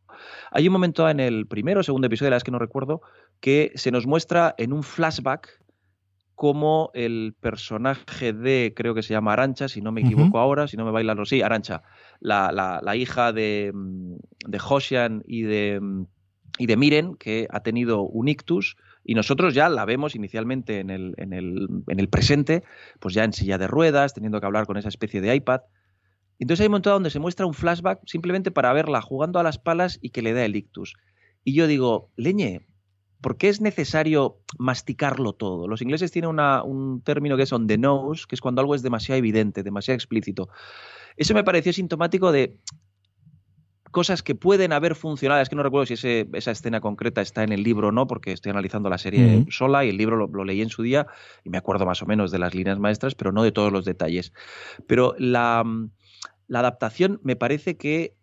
Hay 0.52 0.68
un 0.68 0.72
momento 0.72 1.10
en 1.10 1.18
el 1.18 1.48
primero 1.48 1.80
o 1.80 1.82
segundo 1.82 2.06
episodio, 2.06 2.30
la 2.30 2.36
vez 2.36 2.44
que 2.44 2.52
no 2.52 2.60
recuerdo, 2.60 3.02
que 3.40 3.72
se 3.74 3.90
nos 3.90 4.06
muestra 4.06 4.54
en 4.56 4.72
un 4.72 4.84
flashback 4.84 5.61
como 6.34 6.90
el 6.94 7.34
personaje 7.38 8.32
de, 8.32 8.72
creo 8.74 8.94
que 8.94 9.02
se 9.02 9.14
llama 9.14 9.32
Arancha, 9.32 9.68
si 9.68 9.80
no 9.80 9.92
me 9.92 10.00
equivoco 10.00 10.38
ahora, 10.38 10.66
si 10.66 10.76
no 10.76 10.84
me 10.84 10.90
bailan 10.90 11.16
los... 11.16 11.28
Sí, 11.28 11.42
Arancha, 11.42 11.82
la, 12.20 12.80
la, 12.82 12.96
hija 12.96 13.32
de, 13.32 13.70
mm, 13.72 14.16
de 14.48 14.60
Hoshian 14.66 15.22
y 15.26 15.42
de, 15.42 15.78
mm, 15.80 16.06
y 16.58 16.66
de 16.66 16.76
Miren, 16.76 17.14
que 17.16 17.46
ha 17.50 17.60
tenido 17.60 18.02
un 18.02 18.28
ictus, 18.28 18.76
y 19.04 19.14
nosotros 19.14 19.54
ya 19.54 19.68
la 19.68 19.84
vemos 19.84 20.14
inicialmente 20.14 20.78
en 20.80 20.90
el, 20.90 21.14
en, 21.16 21.32
el, 21.32 21.68
en 21.88 22.00
el 22.00 22.08
presente, 22.08 22.62
pues 23.00 23.14
ya 23.14 23.24
en 23.24 23.32
silla 23.32 23.58
de 23.58 23.66
ruedas, 23.66 24.14
teniendo 24.14 24.40
que 24.40 24.46
hablar 24.46 24.66
con 24.66 24.76
esa 24.76 24.88
especie 24.88 25.20
de 25.20 25.34
iPad. 25.34 25.62
Entonces 26.38 26.62
hay 26.62 26.66
un 26.66 26.72
momento 26.72 26.90
donde 26.90 27.10
se 27.10 27.18
muestra 27.18 27.46
un 27.46 27.54
flashback 27.54 28.00
simplemente 28.06 28.50
para 28.50 28.72
verla 28.72 29.00
jugando 29.00 29.38
a 29.38 29.42
las 29.42 29.58
palas 29.58 29.98
y 30.02 30.10
que 30.10 30.22
le 30.22 30.32
da 30.32 30.44
el 30.44 30.56
ictus. 30.56 30.94
Y 31.44 31.54
yo 31.54 31.66
digo, 31.66 32.10
leñe, 32.16 32.66
¿por 33.22 33.38
qué 33.38 33.48
es 33.48 33.60
necesario 33.60 34.40
masticarlo 34.58 35.32
todo? 35.32 35.68
Los 35.68 35.80
ingleses 35.80 36.10
tienen 36.10 36.38
un 36.38 37.02
término 37.02 37.36
que 37.36 37.44
es 37.44 37.52
on 37.52 37.66
the 37.66 37.78
nose, 37.78 38.26
que 38.28 38.34
es 38.34 38.40
cuando 38.40 38.60
algo 38.60 38.74
es 38.74 38.82
demasiado 38.82 39.18
evidente, 39.18 39.62
demasiado 39.62 39.94
explícito. 39.94 40.50
Eso 41.16 41.32
me 41.32 41.44
pareció 41.44 41.72
sintomático 41.72 42.32
de 42.32 42.58
cosas 43.92 44.22
que 44.22 44.34
pueden 44.34 44.72
haber 44.72 44.96
funcionado. 44.96 45.40
Es 45.40 45.48
que 45.48 45.54
no 45.54 45.62
recuerdo 45.62 45.86
si 45.86 45.94
esa 45.94 46.50
escena 46.50 46.80
concreta 46.80 47.20
está 47.20 47.44
en 47.44 47.52
el 47.52 47.62
libro 47.62 47.88
o 47.88 47.92
no, 47.92 48.08
porque 48.08 48.32
estoy 48.32 48.50
analizando 48.50 48.90
la 48.90 48.98
serie 48.98 49.46
sola 49.50 49.84
y 49.84 49.90
el 49.90 49.96
libro 49.96 50.26
lo, 50.26 50.44
leí 50.44 50.60
en 50.60 50.70
su 50.70 50.82
día 50.82 51.06
y 51.44 51.50
me 51.50 51.58
acuerdo 51.58 51.86
más 51.86 52.02
o 52.02 52.06
menos 52.06 52.32
de 52.32 52.40
las 52.40 52.54
líneas 52.54 52.80
maestras, 52.80 53.14
pero 53.14 53.30
no 53.30 53.44
de 53.44 53.52
todos 53.52 53.72
los 53.72 53.84
detalles. 53.84 54.32
Pero 54.88 55.14
la, 55.18 55.64
adaptación 56.52 57.20
me 57.22 57.36
parece 57.36 57.76
que 57.76 58.16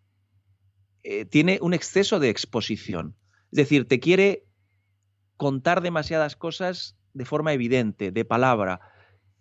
eh, 1.04 1.26
tiene 1.26 1.60
un 1.62 1.74
exceso 1.74 2.20
de 2.20 2.30
exposición. 2.30 3.16
Es 3.52 3.58
decir, 3.58 3.88
te 3.88 4.00
quiere 4.00 4.49
contar 5.40 5.80
demasiadas 5.80 6.36
cosas 6.36 6.98
de 7.14 7.24
forma 7.24 7.54
evidente, 7.54 8.12
de 8.12 8.26
palabra. 8.26 8.82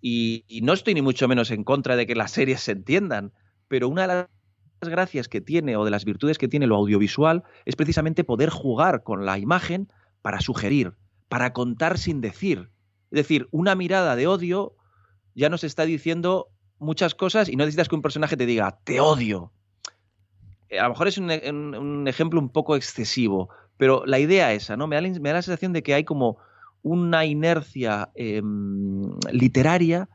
Y, 0.01 0.44
no 0.62 0.72
estoy 0.72 0.94
ni 0.94 1.03
mucho 1.03 1.26
menos 1.26 1.51
en 1.51 1.64
contra 1.64 1.96
de 1.96 2.07
que 2.07 2.14
las 2.14 2.30
series 2.30 2.61
se 2.61 2.70
entiendan, 2.70 3.32
pero 3.66 3.88
una 3.88 4.03
de 4.03 4.09
las 4.09 4.28
gracias 4.80 5.26
que 5.26 5.40
tiene 5.40 5.76
o 5.76 5.84
de 5.84 5.90
las 5.90 6.05
virtudes 6.05 6.38
que 6.38 6.46
tiene 6.46 6.68
lo 6.68 6.76
audiovisual 6.76 7.42
es 7.64 7.74
precisamente 7.74 8.22
poder 8.22 8.49
jugar 8.49 9.03
con 9.03 9.26
la 9.26 9.38
imagen 9.38 9.92
para 10.22 10.40
sugerir, 10.40 10.94
para 11.28 11.53
contar 11.53 11.99
sin 11.99 12.20
decir. 12.20 12.70
Es 13.11 13.16
decir, 13.16 13.49
una 13.51 13.74
mirada 13.74 14.14
de 14.14 14.28
odio 14.28 14.76
ya 15.34 15.49
nos 15.49 15.64
está 15.64 15.84
diciendo 15.84 16.46
muchas 16.78 17.16
cosas 17.16 17.49
y 17.49 17.57
no 17.57 17.64
necesitas 17.64 17.88
que 17.88 17.96
un 17.96 18.03
personaje 18.03 18.36
te 18.36 18.46
diga, 18.46 18.78
te 18.84 19.01
odio. 19.01 19.53
Eh, 20.68 20.78
a 20.78 20.84
lo 20.84 20.90
mejor 20.90 21.09
es 21.09 21.18
un, 21.18 21.28
un 21.74 22.07
ejemplo 22.07 22.38
un 22.38 22.51
poco 22.51 22.76
excesivo, 22.76 23.49
pero 23.79 24.05
la 24.05 24.18
idea 24.18 24.53
esa, 24.53 24.76
¿no? 24.76 24.87
Me 24.87 24.97
da, 24.97 25.01
la, 25.03 25.43
sensación 25.43 25.72
de 25.72 25.83
que 25.83 25.95
hay 25.95 26.05
como 26.05 26.37
una 26.83 27.24
inercia 27.24 28.11
em, 28.14 29.03
literaria 29.33 30.09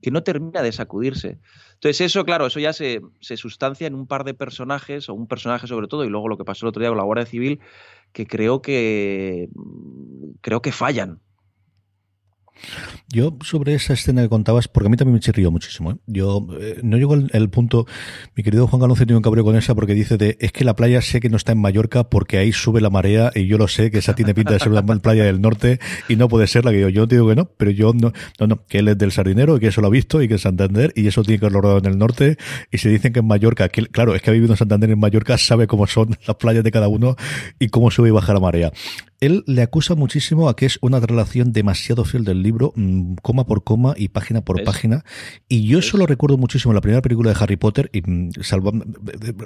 que 0.00 0.10
no 0.10 0.22
termina 0.22 0.62
de 0.62 0.72
sacudirse. 0.72 1.38
Entonces 1.74 2.00
eso, 2.00 2.24
claro, 2.24 2.46
eso 2.46 2.60
ya 2.60 2.72
se, 2.72 3.02
se, 3.20 3.36
sustancia 3.36 3.86
en 3.86 3.94
un 3.94 4.06
par 4.06 4.24
de 4.24 4.34
personajes, 4.34 5.08
o 5.08 5.14
un 5.14 5.26
personaje 5.26 5.66
sobre 5.66 5.88
todo, 5.88 6.04
y 6.04 6.08
luego 6.08 6.28
lo 6.28 6.38
que 6.38 6.44
pasó 6.44 6.64
el 6.64 6.68
otro 6.70 6.80
día 6.80 6.88
con 6.88 6.98
la 6.98 7.04
Guardia 7.04 7.26
Civil, 7.26 7.60
que 8.12 8.26
creo 8.26 8.62
que 8.62 9.48
creo 10.40 10.62
que 10.62 10.72
fallan. 10.72 11.20
Yo 13.10 13.36
sobre 13.42 13.74
esa 13.74 13.94
escena 13.94 14.22
que 14.22 14.28
contabas, 14.28 14.68
porque 14.68 14.88
a 14.88 14.90
mí 14.90 14.96
también 14.96 15.14
me 15.14 15.20
chirrió 15.20 15.50
muchísimo. 15.50 15.92
¿eh? 15.92 15.96
Yo 16.06 16.46
eh, 16.60 16.80
no 16.82 16.98
llego 16.98 17.14
al, 17.14 17.50
punto, 17.50 17.86
mi 18.36 18.42
querido 18.42 18.66
Juan 18.66 18.80
Galonce 18.80 19.06
tiene 19.06 19.16
un 19.16 19.22
cabreo 19.22 19.44
con 19.44 19.56
esa 19.56 19.74
porque 19.74 19.94
dice 19.94 20.18
de, 20.18 20.36
es 20.40 20.52
que 20.52 20.64
la 20.64 20.76
playa 20.76 21.00
sé 21.00 21.20
que 21.20 21.30
no 21.30 21.36
está 21.36 21.52
en 21.52 21.60
Mallorca 21.60 22.10
porque 22.10 22.38
ahí 22.38 22.52
sube 22.52 22.80
la 22.80 22.90
marea 22.90 23.30
y 23.34 23.46
yo 23.46 23.56
lo 23.56 23.66
sé, 23.66 23.90
que 23.90 23.98
esa 23.98 24.14
tiene 24.14 24.34
pinta 24.34 24.52
de 24.52 24.58
ser 24.60 24.70
una 24.70 24.84
playa 25.02 25.24
del 25.24 25.40
norte 25.40 25.80
y 26.08 26.16
no 26.16 26.28
puede 26.28 26.46
ser 26.46 26.64
la 26.64 26.72
que 26.72 26.80
yo, 26.80 26.88
yo 26.88 27.06
digo 27.06 27.28
que 27.28 27.34
no, 27.34 27.46
pero 27.46 27.70
yo 27.70 27.92
no, 27.94 28.12
no, 28.38 28.46
no, 28.46 28.66
que 28.66 28.80
él 28.80 28.88
es 28.88 28.98
del 28.98 29.12
Sardinero 29.12 29.56
y 29.56 29.60
que 29.60 29.68
eso 29.68 29.80
lo 29.80 29.86
ha 29.86 29.90
visto 29.90 30.20
y 30.20 30.28
que 30.28 30.34
es 30.34 30.42
Santander 30.42 30.92
y 30.94 31.06
eso 31.06 31.22
tiene 31.22 31.40
que 31.40 31.46
haberlo 31.46 31.78
en 31.78 31.86
el 31.86 31.98
norte 31.98 32.36
y 32.70 32.78
se 32.78 32.90
dicen 32.90 33.12
que 33.12 33.20
en 33.20 33.26
Mallorca, 33.26 33.68
que 33.68 33.86
claro, 33.86 34.14
es 34.14 34.22
que 34.22 34.30
ha 34.30 34.32
vivido 34.34 34.52
en 34.52 34.58
Santander 34.58 34.90
en 34.90 34.98
Mallorca, 34.98 35.38
sabe 35.38 35.66
cómo 35.66 35.86
son 35.86 36.16
las 36.26 36.36
playas 36.36 36.64
de 36.64 36.70
cada 36.70 36.88
uno 36.88 37.16
y 37.58 37.68
cómo 37.68 37.90
sube 37.90 38.08
y 38.08 38.12
baja 38.12 38.34
la 38.34 38.40
marea 38.40 38.72
él 39.20 39.44
le 39.46 39.62
acusa 39.62 39.94
muchísimo 39.94 40.48
a 40.48 40.56
que 40.56 40.66
es 40.66 40.78
una 40.80 41.00
relación 41.00 41.52
demasiado 41.52 42.04
fiel 42.04 42.24
del 42.24 42.42
libro, 42.42 42.72
mm, 42.76 43.14
coma 43.22 43.46
por 43.46 43.64
coma 43.64 43.94
y 43.96 44.08
página 44.08 44.42
por 44.42 44.62
página. 44.64 45.04
Y 45.48 45.66
yo 45.66 45.80
eso 45.80 45.96
lo 45.96 46.06
recuerdo 46.06 46.36
muchísimo 46.36 46.72
en 46.72 46.76
la 46.76 46.80
primera 46.80 47.02
película 47.02 47.32
de 47.32 47.38
Harry 47.40 47.56
Potter 47.56 47.90
y 47.92 48.02
mm, 48.02 48.30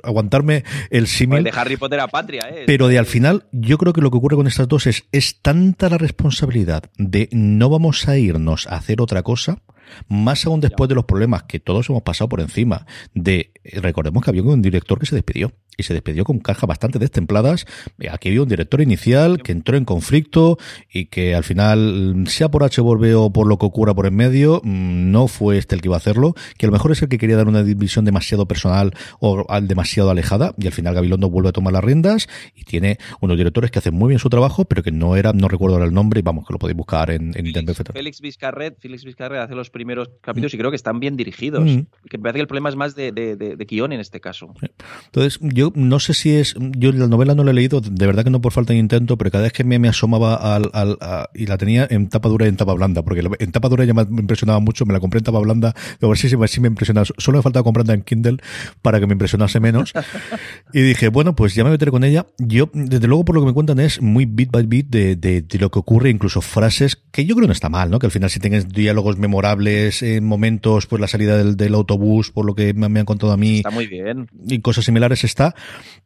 aguantarme 0.02 0.64
el 0.90 1.06
símil. 1.06 1.44
de 1.44 1.52
Harry 1.54 1.76
Potter 1.76 2.00
a 2.00 2.08
Patria, 2.08 2.48
¿eh? 2.50 2.64
Pero 2.66 2.88
de 2.88 2.98
al 2.98 3.06
final, 3.06 3.46
yo 3.52 3.78
creo 3.78 3.92
que 3.92 4.00
lo 4.00 4.10
que 4.10 4.18
ocurre 4.18 4.36
con 4.36 4.46
estas 4.46 4.68
dos 4.68 4.86
es, 4.86 5.04
es 5.12 5.40
tanta 5.40 5.88
la 5.88 5.98
responsabilidad 5.98 6.84
de 6.98 7.28
no 7.32 7.70
vamos 7.70 8.08
a 8.08 8.18
irnos 8.18 8.66
a 8.66 8.76
hacer 8.76 9.00
otra 9.00 9.22
cosa, 9.22 9.62
más 10.08 10.46
aún 10.46 10.60
después 10.60 10.88
de 10.88 10.94
los 10.94 11.04
problemas 11.04 11.44
que 11.44 11.60
todos 11.60 11.88
hemos 11.88 12.02
pasado 12.02 12.28
por 12.28 12.40
encima 12.40 12.86
de, 13.14 13.52
recordemos 13.64 14.22
que 14.22 14.30
había 14.30 14.42
un 14.42 14.62
director 14.62 14.98
que 14.98 15.06
se 15.06 15.14
despidió 15.14 15.52
y 15.76 15.82
se 15.84 15.94
despidió 15.94 16.24
con 16.24 16.38
cajas 16.38 16.68
bastante 16.68 16.98
destempladas. 16.98 17.66
Aquí 18.10 18.28
había 18.28 18.42
un 18.42 18.48
director 18.48 18.80
inicial 18.80 19.42
que 19.42 19.52
entró 19.52 19.76
en 19.76 19.84
conflicto 19.84 20.58
y 20.92 21.06
que 21.06 21.34
al 21.34 21.44
final, 21.44 22.24
sea 22.26 22.50
por 22.50 22.64
H 22.64 22.80
o 22.80 23.32
por 23.32 23.46
lo 23.46 23.58
que 23.58 23.66
ocurra 23.66 23.94
por 23.94 24.06
en 24.06 24.14
medio, 24.14 24.60
mm, 24.64 25.10
no 25.10 25.28
fue 25.28 25.58
este 25.58 25.74
el 25.74 25.80
que 25.80 25.88
iba 25.88 25.96
a 25.96 25.98
hacerlo, 25.98 26.34
que 26.58 26.66
a 26.66 26.68
lo 26.68 26.72
mejor 26.72 26.92
es 26.92 27.02
el 27.02 27.08
que 27.08 27.18
quería 27.18 27.36
dar 27.36 27.48
una 27.48 27.62
división 27.62 28.04
demasiado 28.04 28.46
personal 28.46 28.92
o 29.20 29.46
demasiado 29.62 30.10
alejada 30.10 30.54
y 30.58 30.66
al 30.66 30.72
final 30.72 30.94
Gabilondo 30.94 31.30
vuelve 31.30 31.50
a 31.50 31.52
tomar 31.52 31.72
las 31.72 31.84
riendas 31.84 32.28
y 32.54 32.64
tiene 32.64 32.98
unos 33.20 33.36
directores 33.36 33.70
que 33.70 33.78
hacen 33.78 33.94
muy 33.94 34.08
bien 34.08 34.18
su 34.18 34.28
trabajo, 34.28 34.64
pero 34.64 34.82
que 34.82 34.90
no 34.90 35.16
era, 35.16 35.32
no 35.32 35.48
recuerdo 35.48 35.76
ahora 35.76 35.86
el 35.86 35.94
nombre 35.94 36.20
y 36.20 36.22
vamos, 36.22 36.46
que 36.46 36.52
lo 36.52 36.58
podéis 36.58 36.76
buscar 36.76 37.10
en, 37.10 37.32
en 37.36 37.52
Félix, 37.52 37.82
Félix 37.92 38.20
Vizcarret, 38.20 38.78
Félix 38.80 39.04
Vizcarret 39.04 39.40
hace 39.40 39.54
los 39.54 39.70
primeros 39.70 40.10
capítulos 40.20 40.54
y 40.54 40.58
creo 40.58 40.70
que 40.70 40.76
están 40.76 41.00
bien 41.00 41.16
dirigidos. 41.16 41.64
Mm. 41.64 41.80
Que 42.08 42.18
me 42.18 42.22
parece 42.22 42.38
que 42.38 42.42
el 42.42 42.46
problema 42.46 42.68
es 42.68 42.76
más 42.76 42.94
de, 42.94 43.12
de, 43.12 43.36
de, 43.36 43.64
guion 43.64 43.92
en 43.92 44.00
este 44.00 44.20
caso. 44.20 44.54
Entonces, 45.06 45.38
yo 45.40 45.61
yo 45.62 45.72
no 45.76 46.00
sé 46.00 46.12
si 46.12 46.34
es, 46.34 46.56
yo 46.76 46.90
la 46.90 47.06
novela 47.06 47.36
no 47.36 47.44
la 47.44 47.52
he 47.52 47.54
leído, 47.54 47.80
de 47.80 48.06
verdad 48.06 48.24
que 48.24 48.30
no 48.30 48.40
por 48.40 48.52
falta 48.52 48.72
de 48.72 48.80
intento, 48.80 49.16
pero 49.16 49.30
cada 49.30 49.44
vez 49.44 49.52
que 49.52 49.62
me, 49.62 49.78
me 49.78 49.88
asomaba 49.88 50.34
al, 50.56 50.70
al 50.72 50.98
y 51.34 51.46
la 51.46 51.56
tenía 51.56 51.86
en 51.88 52.08
tapa 52.08 52.28
dura 52.28 52.46
y 52.46 52.48
en 52.48 52.56
tapa 52.56 52.74
blanda, 52.74 53.02
porque 53.04 53.22
en 53.38 53.52
tapa 53.52 53.68
dura 53.68 53.84
ya 53.84 53.94
me 53.94 54.02
impresionaba 54.02 54.58
mucho, 54.58 54.84
me 54.86 54.92
la 54.92 54.98
compré 54.98 55.18
en 55.18 55.24
tapa 55.24 55.38
blanda, 55.38 55.72
luego 56.00 56.16
sí, 56.16 56.28
sí, 56.28 56.36
sí 56.46 56.60
me 56.60 56.66
impresionaba, 56.66 57.06
solo 57.16 57.38
me 57.38 57.42
faltaba 57.42 57.62
comprarla 57.62 57.94
en 57.94 58.02
Kindle 58.02 58.38
para 58.82 58.98
que 58.98 59.06
me 59.06 59.12
impresionase 59.12 59.60
menos, 59.60 59.92
y 60.72 60.80
dije, 60.80 61.08
bueno, 61.08 61.36
pues 61.36 61.54
ya 61.54 61.62
me 61.62 61.70
meteré 61.70 61.92
con 61.92 62.02
ella, 62.02 62.26
yo, 62.38 62.68
desde 62.74 63.06
luego 63.06 63.24
por 63.24 63.36
lo 63.36 63.42
que 63.42 63.46
me 63.46 63.52
cuentan 63.52 63.78
es 63.78 64.02
muy 64.02 64.24
bit 64.24 64.50
by 64.50 64.64
bit 64.64 64.88
de, 64.88 65.14
de, 65.14 65.42
de 65.42 65.58
lo 65.58 65.70
que 65.70 65.78
ocurre, 65.78 66.10
incluso 66.10 66.40
frases 66.40 66.96
que 67.12 67.24
yo 67.24 67.36
creo 67.36 67.46
no 67.46 67.52
está 67.52 67.68
mal, 67.68 67.90
¿no? 67.90 68.00
Que 68.00 68.06
al 68.06 68.12
final 68.12 68.30
si 68.30 68.40
tengas 68.40 68.68
diálogos 68.68 69.16
memorables 69.16 70.02
en 70.02 70.24
momentos, 70.24 70.86
pues 70.86 71.00
la 71.00 71.06
salida 71.06 71.36
del, 71.36 71.56
del 71.56 71.74
autobús, 71.74 72.30
por 72.30 72.46
lo 72.46 72.54
que 72.54 72.74
me, 72.74 72.88
me 72.88 73.00
han 73.00 73.06
contado 73.06 73.32
a 73.32 73.36
mí. 73.36 73.58
Está 73.58 73.70
muy 73.70 73.86
bien. 73.86 74.28
Y 74.48 74.60
cosas 74.60 74.86
similares 74.86 75.22
está, 75.24 75.51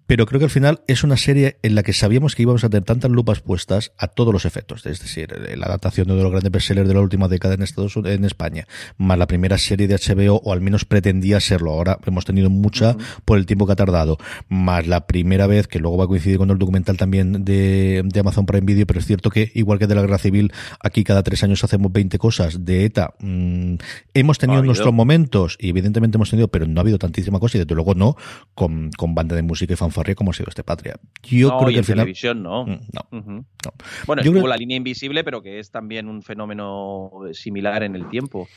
pero 0.06 0.26
creo 0.26 0.38
que 0.38 0.44
al 0.44 0.50
final 0.50 0.80
es 0.86 1.04
una 1.04 1.16
serie 1.16 1.58
en 1.62 1.74
la 1.74 1.82
que 1.82 1.92
sabíamos 1.92 2.34
que 2.34 2.42
íbamos 2.42 2.64
a 2.64 2.70
tener 2.70 2.84
tantas 2.84 3.10
lupas 3.10 3.40
puestas 3.40 3.92
a 3.98 4.08
todos 4.08 4.32
los 4.32 4.44
efectos, 4.44 4.86
es 4.86 5.00
decir, 5.00 5.34
la 5.56 5.66
adaptación 5.66 6.06
de 6.06 6.12
uno 6.12 6.18
de 6.18 6.22
los 6.24 6.32
grandes 6.32 6.52
bestsellers 6.52 6.88
de 6.88 6.94
la 6.94 7.00
última 7.00 7.28
década 7.28 7.54
en 7.54 7.62
Estados 7.62 7.96
Unidos, 7.96 8.16
en 8.16 8.24
España, 8.24 8.66
más 8.98 9.18
la 9.18 9.26
primera 9.26 9.58
serie 9.58 9.88
de 9.88 9.96
HBO, 9.96 10.40
o 10.44 10.52
al 10.52 10.60
menos 10.60 10.84
pretendía 10.84 11.40
serlo, 11.40 11.72
ahora 11.72 11.98
hemos 12.06 12.24
tenido 12.24 12.50
mucha 12.50 12.96
por 13.24 13.38
el 13.38 13.46
tiempo 13.46 13.66
que 13.66 13.72
ha 13.72 13.76
tardado, 13.76 14.18
más 14.48 14.86
la 14.86 15.06
primera 15.06 15.46
vez, 15.46 15.66
que 15.66 15.80
luego 15.80 15.96
va 15.96 16.04
a 16.04 16.08
coincidir 16.08 16.38
con 16.38 16.50
el 16.50 16.58
documental 16.58 16.96
también 16.96 17.44
de, 17.44 18.02
de 18.04 18.20
Amazon 18.20 18.46
Prime 18.46 18.64
Video, 18.64 18.86
pero 18.86 19.00
es 19.00 19.06
cierto 19.06 19.30
que, 19.30 19.50
igual 19.54 19.78
que 19.78 19.86
de 19.86 19.94
la 19.94 20.02
guerra 20.02 20.18
civil, 20.18 20.52
aquí 20.80 21.02
cada 21.02 21.22
tres 21.22 21.42
años 21.42 21.64
hacemos 21.64 21.92
20 21.92 22.18
cosas, 22.18 22.64
de 22.64 22.84
ETA, 22.84 23.14
mmm, 23.18 23.74
hemos 24.14 24.38
tenido 24.38 24.62
nuestros 24.62 24.94
momentos, 24.94 25.56
y 25.58 25.70
evidentemente 25.70 26.16
hemos 26.16 26.30
tenido, 26.30 26.48
pero 26.48 26.66
no 26.66 26.80
ha 26.80 26.82
habido 26.82 26.98
tantísima 26.98 27.40
cosa, 27.40 27.58
y 27.58 27.60
desde 27.60 27.74
luego 27.74 27.94
no, 27.94 28.16
con, 28.54 28.90
con 28.96 29.14
banda 29.14 29.35
de 29.36 29.42
música 29.42 29.72
y 29.72 29.76
fanfarria 29.76 30.14
como 30.14 30.30
ha 30.32 30.34
sido 30.34 30.48
este 30.48 30.64
Patria. 30.64 30.96
Yo 31.22 31.48
no, 31.48 31.58
creo 31.58 31.70
y 31.70 31.74
que 31.74 31.78
en 31.78 31.80
al 31.80 31.84
final... 31.84 31.98
televisión 32.04 32.42
no. 32.42 32.66
Mm, 32.66 32.80
no, 32.92 33.06
Uh 33.12 33.16
-huh. 33.22 33.44
no. 33.64 33.72
Bueno, 34.06 34.22
Yo 34.22 34.30
estuvo 34.30 34.42
creo- 34.42 34.48
la 34.48 34.56
línea 34.56 34.76
invisible, 34.76 35.22
pero 35.24 35.42
que 35.42 35.58
es 35.58 35.70
también 35.70 36.08
un 36.08 36.22
fenómeno 36.22 37.10
similar 37.32 37.82
en 37.82 37.94
el 37.96 38.08
tiempo. 38.08 38.48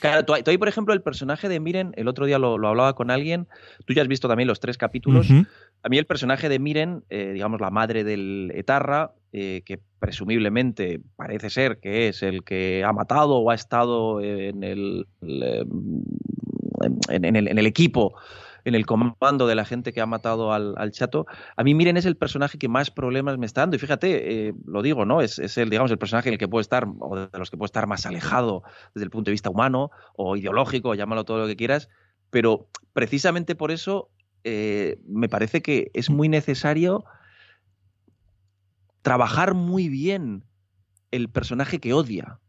Claro, 0.00 0.24
tú, 0.24 0.34
ahí, 0.34 0.58
por 0.58 0.68
ejemplo, 0.68 0.92
el 0.94 1.02
personaje 1.02 1.48
de 1.48 1.60
Miren, 1.60 1.92
el 1.96 2.08
otro 2.08 2.26
día 2.26 2.38
lo, 2.38 2.58
lo 2.58 2.68
hablaba 2.68 2.94
con 2.94 3.10
alguien, 3.10 3.46
tú 3.86 3.94
ya 3.94 4.02
has 4.02 4.08
visto 4.08 4.28
también 4.28 4.46
los 4.48 4.60
tres 4.60 4.76
capítulos. 4.78 5.28
A 5.82 5.88
mí 5.88 5.98
el 5.98 6.06
personaje 6.06 6.48
de 6.48 6.58
Miren, 6.58 7.04
eh, 7.10 7.32
digamos 7.34 7.60
la 7.60 7.70
madre 7.70 8.04
del 8.04 8.52
Etarra, 8.54 9.12
eh, 9.32 9.62
que 9.66 9.80
presumiblemente 9.98 11.00
parece 11.16 11.50
ser 11.50 11.78
que 11.80 12.08
es 12.08 12.22
el 12.22 12.42
que 12.44 12.84
ha 12.84 12.92
matado 12.92 13.36
o 13.36 13.50
ha 13.50 13.54
estado 13.54 14.20
en 14.20 14.62
el, 14.62 15.06
el, 15.22 15.66
en, 17.10 17.24
en 17.24 17.36
el, 17.36 17.48
en 17.48 17.58
el 17.58 17.66
equipo, 17.66 18.14
en 18.64 18.74
el 18.74 18.86
comando 18.86 19.46
de 19.46 19.54
la 19.54 19.64
gente 19.64 19.92
que 19.92 20.00
ha 20.00 20.06
matado 20.06 20.52
al, 20.52 20.74
al 20.76 20.90
chato, 20.90 21.26
a 21.56 21.62
mí 21.62 21.74
Miren 21.74 21.96
es 21.96 22.06
el 22.06 22.16
personaje 22.16 22.58
que 22.58 22.68
más 22.68 22.90
problemas 22.90 23.38
me 23.38 23.46
está 23.46 23.62
dando. 23.62 23.76
Y 23.76 23.78
fíjate, 23.78 24.48
eh, 24.48 24.54
lo 24.66 24.82
digo, 24.82 25.04
¿no? 25.04 25.20
Es, 25.20 25.38
es, 25.38 25.58
el, 25.58 25.70
digamos, 25.70 25.90
el 25.90 25.98
personaje 25.98 26.28
en 26.28 26.34
el 26.34 26.38
que 26.38 26.48
puedo 26.48 26.60
estar, 26.60 26.86
o 27.00 27.16
de 27.16 27.38
los 27.38 27.50
que 27.50 27.56
puedo 27.56 27.66
estar 27.66 27.86
más 27.86 28.06
alejado 28.06 28.62
desde 28.94 29.04
el 29.04 29.10
punto 29.10 29.30
de 29.30 29.32
vista 29.32 29.50
humano 29.50 29.90
o 30.16 30.36
ideológico, 30.36 30.94
llámalo 30.94 31.24
todo 31.24 31.38
lo 31.38 31.46
que 31.46 31.56
quieras, 31.56 31.88
pero 32.30 32.68
precisamente 32.92 33.54
por 33.54 33.70
eso 33.70 34.10
eh, 34.44 34.98
me 35.06 35.28
parece 35.28 35.62
que 35.62 35.90
es 35.94 36.10
muy 36.10 36.28
necesario 36.28 37.04
trabajar 39.02 39.54
muy 39.54 39.88
bien 39.88 40.44
el 41.10 41.28
personaje 41.28 41.78
que 41.78 41.92
odia. 41.92 42.40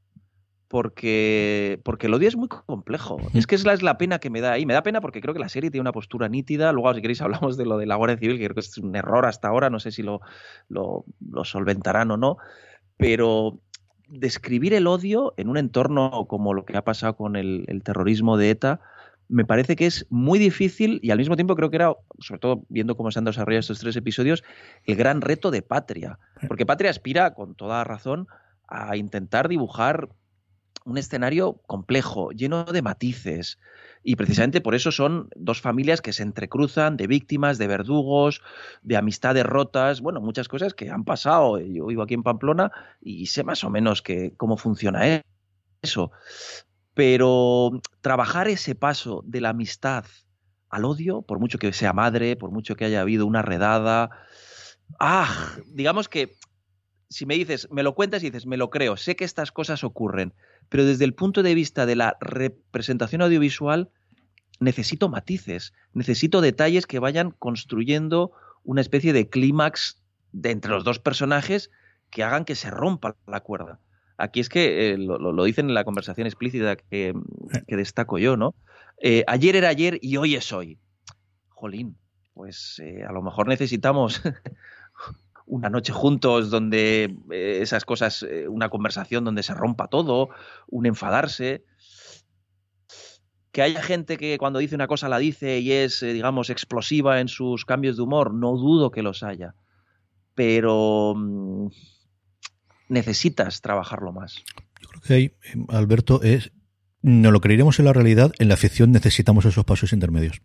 Porque, 0.75 1.79
porque 1.85 2.07
el 2.07 2.13
odio 2.15 2.27
es 2.27 2.35
muy 2.35 2.49
complejo. 2.49 3.17
Es 3.33 3.47
que 3.47 3.55
es 3.55 3.63
la, 3.63 3.71
es 3.71 3.81
la 3.81 3.97
pena 3.97 4.19
que 4.19 4.29
me 4.29 4.41
da 4.41 4.51
ahí. 4.51 4.65
Me 4.65 4.73
da 4.73 4.83
pena 4.83 4.99
porque 4.99 5.21
creo 5.21 5.33
que 5.33 5.39
la 5.39 5.47
serie 5.47 5.71
tiene 5.71 5.83
una 5.83 5.93
postura 5.93 6.27
nítida. 6.27 6.73
Luego, 6.73 6.93
si 6.93 7.01
queréis, 7.01 7.21
hablamos 7.21 7.55
de 7.55 7.65
lo 7.65 7.77
de 7.77 7.85
la 7.85 7.95
Guardia 7.95 8.17
Civil, 8.17 8.37
que 8.37 8.43
creo 8.43 8.55
que 8.55 8.59
es 8.59 8.77
un 8.77 8.93
error 8.93 9.25
hasta 9.25 9.47
ahora. 9.47 9.69
No 9.69 9.79
sé 9.79 9.91
si 9.91 10.03
lo, 10.03 10.19
lo, 10.67 11.05
lo 11.31 11.45
solventarán 11.45 12.11
o 12.11 12.17
no. 12.17 12.39
Pero 12.97 13.61
describir 14.09 14.73
el 14.73 14.87
odio 14.87 15.33
en 15.37 15.47
un 15.47 15.55
entorno 15.55 16.25
como 16.27 16.53
lo 16.53 16.65
que 16.65 16.75
ha 16.75 16.83
pasado 16.83 17.15
con 17.15 17.37
el, 17.37 17.63
el 17.69 17.81
terrorismo 17.81 18.35
de 18.35 18.49
ETA, 18.49 18.81
me 19.29 19.45
parece 19.45 19.77
que 19.77 19.85
es 19.85 20.05
muy 20.09 20.39
difícil 20.39 20.99
y 21.01 21.11
al 21.11 21.19
mismo 21.19 21.37
tiempo 21.37 21.55
creo 21.55 21.69
que 21.69 21.77
era, 21.77 21.93
sobre 22.19 22.39
todo 22.39 22.65
viendo 22.67 22.97
cómo 22.97 23.11
se 23.11 23.19
han 23.19 23.23
desarrollado 23.23 23.61
estos 23.61 23.79
tres 23.79 23.95
episodios, 23.95 24.43
el 24.83 24.97
gran 24.97 25.21
reto 25.21 25.51
de 25.51 25.61
Patria. 25.61 26.19
Porque 26.49 26.65
Patria 26.65 26.91
aspira, 26.91 27.33
con 27.33 27.55
toda 27.55 27.85
razón, 27.85 28.27
a 28.67 28.97
intentar 28.97 29.47
dibujar 29.47 30.09
un 30.85 30.97
escenario 30.97 31.61
complejo, 31.65 32.31
lleno 32.31 32.63
de 32.63 32.81
matices. 32.81 33.59
Y 34.03 34.15
precisamente 34.15 34.61
por 34.61 34.75
eso 34.75 34.91
son 34.91 35.29
dos 35.35 35.59
familias 35.59 36.01
que 36.01 36.13
se 36.13 36.23
entrecruzan, 36.23 36.95
de 36.95 37.07
víctimas, 37.07 37.57
de 37.57 37.67
verdugos, 37.67 38.41
de 38.83 38.95
amistades 38.95 39.45
rotas, 39.45 39.99
bueno, 39.99 40.21
muchas 40.21 40.47
cosas 40.47 40.73
que 40.75 40.91
han 40.91 41.03
pasado. 41.03 41.59
Yo 41.59 41.87
vivo 41.87 42.03
aquí 42.03 42.13
en 42.13 42.23
Pamplona 42.23 42.71
y 43.01 43.25
sé 43.25 43.43
más 43.43 43.63
o 43.63 43.69
menos 43.69 44.01
que, 44.01 44.33
cómo 44.37 44.57
funciona 44.57 45.23
eso. 45.81 46.11
Pero 46.93 47.81
trabajar 48.01 48.47
ese 48.47 48.75
paso 48.75 49.23
de 49.25 49.41
la 49.41 49.49
amistad 49.49 50.05
al 50.69 50.85
odio, 50.85 51.23
por 51.23 51.39
mucho 51.39 51.57
que 51.57 51.73
sea 51.73 51.93
madre, 51.93 52.35
por 52.35 52.51
mucho 52.51 52.75
que 52.75 52.85
haya 52.85 53.01
habido 53.01 53.25
una 53.25 53.41
redada, 53.41 54.11
ah, 54.99 55.57
digamos 55.67 56.09
que 56.09 56.37
si 57.09 57.25
me 57.25 57.35
dices, 57.35 57.67
me 57.71 57.83
lo 57.83 57.95
cuentas 57.95 58.23
y 58.23 58.27
dices, 58.27 58.45
me 58.45 58.57
lo 58.57 58.69
creo, 58.69 58.97
sé 58.97 59.15
que 59.15 59.25
estas 59.25 59.51
cosas 59.51 59.83
ocurren, 59.83 60.33
pero 60.69 60.85
desde 60.85 61.05
el 61.05 61.13
punto 61.13 61.43
de 61.43 61.55
vista 61.55 61.85
de 61.85 61.95
la 61.95 62.17
representación 62.19 63.21
audiovisual, 63.21 63.89
necesito 64.59 65.09
matices, 65.09 65.73
necesito 65.93 66.41
detalles 66.41 66.87
que 66.87 66.99
vayan 66.99 67.31
construyendo 67.31 68.31
una 68.63 68.81
especie 68.81 69.13
de 69.13 69.29
clímax 69.29 70.01
de 70.31 70.51
entre 70.51 70.71
los 70.71 70.83
dos 70.83 70.99
personajes 70.99 71.71
que 72.09 72.23
hagan 72.23 72.45
que 72.45 72.55
se 72.55 72.69
rompa 72.69 73.15
la 73.27 73.41
cuerda. 73.41 73.79
Aquí 74.17 74.39
es 74.39 74.49
que 74.49 74.91
eh, 74.91 74.97
lo, 74.97 75.17
lo, 75.17 75.43
dicen 75.43 75.67
en 75.67 75.73
la 75.73 75.83
conversación 75.83 76.25
explícita 76.25 76.77
que, 76.77 77.13
que 77.67 77.75
destaco 77.75 78.17
yo, 78.17 78.37
¿no? 78.37 78.55
Eh, 79.01 79.23
ayer 79.27 79.55
era 79.55 79.69
ayer 79.69 79.99
y 80.01 80.17
hoy 80.17 80.35
es 80.35 80.53
hoy. 80.53 80.79
Jolín, 81.49 81.97
pues 82.33 82.81
eh, 82.83 83.03
a 83.07 83.11
lo 83.11 83.21
mejor 83.21 83.47
necesitamos 83.47 84.21
una 85.45 85.69
noche 85.69 85.93
juntos 85.93 86.49
donde 86.49 87.15
eh, 87.31 87.59
esas 87.61 87.85
cosas, 87.85 88.23
eh, 88.23 88.47
una 88.47 88.69
conversación 88.69 89.23
donde 89.23 89.43
se 89.43 89.53
rompa 89.53 89.87
todo, 89.87 90.29
un 90.67 90.85
enfadarse. 90.85 91.63
Que 93.51 93.61
haya 93.61 93.81
gente 93.81 94.17
que 94.17 94.37
cuando 94.37 94.59
dice 94.59 94.75
una 94.75 94.87
cosa 94.87 95.07
la 95.07 95.17
dice 95.17 95.59
y 95.59 95.71
es, 95.71 96.03
eh, 96.03 96.13
digamos, 96.13 96.49
explosiva 96.49 97.21
en 97.21 97.29
sus 97.29 97.63
cambios 97.63 97.95
de 97.95 98.03
humor, 98.03 98.33
no 98.33 98.57
dudo 98.57 98.91
que 98.91 99.03
los 99.03 99.23
haya. 99.23 99.55
Pero 100.33 101.13
mmm, 101.15 101.69
necesitas 102.89 103.61
trabajarlo 103.61 104.11
más. 104.11 104.43
Yo 104.81 104.89
creo 104.89 105.01
que 105.01 105.13
ahí, 105.13 105.31
Alberto, 105.69 106.21
es. 106.21 106.51
No 107.01 107.29
lo 107.29 107.39
creeremos 107.39 107.77
en 107.77 107.85
la 107.85 107.93
realidad, 107.93 108.31
en 108.39 108.47
la 108.47 108.57
ficción 108.57 108.91
necesitamos 108.91 109.45
esos 109.45 109.63
pasos 109.63 109.93
intermedios. 109.93 110.41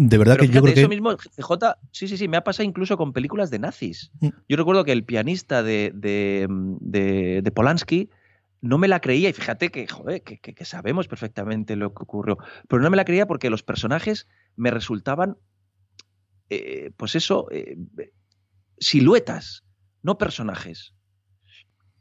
De 0.00 0.16
verdad 0.16 0.36
Pero 0.38 0.48
que 0.48 0.54
yo 0.54 0.62
creo 0.62 0.74
eso 0.74 0.82
que. 0.82 0.94
mismo, 0.94 1.16
CJ, 1.16 1.76
sí, 1.90 2.06
sí, 2.06 2.16
sí, 2.16 2.28
me 2.28 2.36
ha 2.36 2.44
pasado 2.44 2.64
incluso 2.68 2.96
con 2.96 3.12
películas 3.12 3.50
de 3.50 3.58
nazis. 3.58 4.12
Mm. 4.20 4.28
Yo 4.48 4.56
recuerdo 4.56 4.84
que 4.84 4.92
el 4.92 5.04
pianista 5.04 5.64
de, 5.64 5.90
de, 5.92 6.46
de, 6.48 7.42
de, 7.42 7.50
Polanski 7.50 8.08
no 8.60 8.78
me 8.78 8.86
la 8.86 9.00
creía, 9.00 9.28
y 9.28 9.32
fíjate 9.32 9.70
que, 9.70 9.88
joder, 9.88 10.22
que, 10.22 10.38
que, 10.38 10.54
que, 10.54 10.64
sabemos 10.64 11.08
perfectamente 11.08 11.74
lo 11.74 11.94
que 11.94 12.04
ocurrió, 12.04 12.38
pero 12.68 12.80
no 12.80 12.90
me 12.90 12.96
la 12.96 13.04
creía 13.04 13.26
porque 13.26 13.50
los 13.50 13.64
personajes 13.64 14.28
me 14.54 14.70
resultaban, 14.70 15.36
eh, 16.48 16.92
pues 16.96 17.16
eso, 17.16 17.48
eh, 17.50 17.76
siluetas, 18.78 19.64
no 20.02 20.16
personajes. 20.16 20.94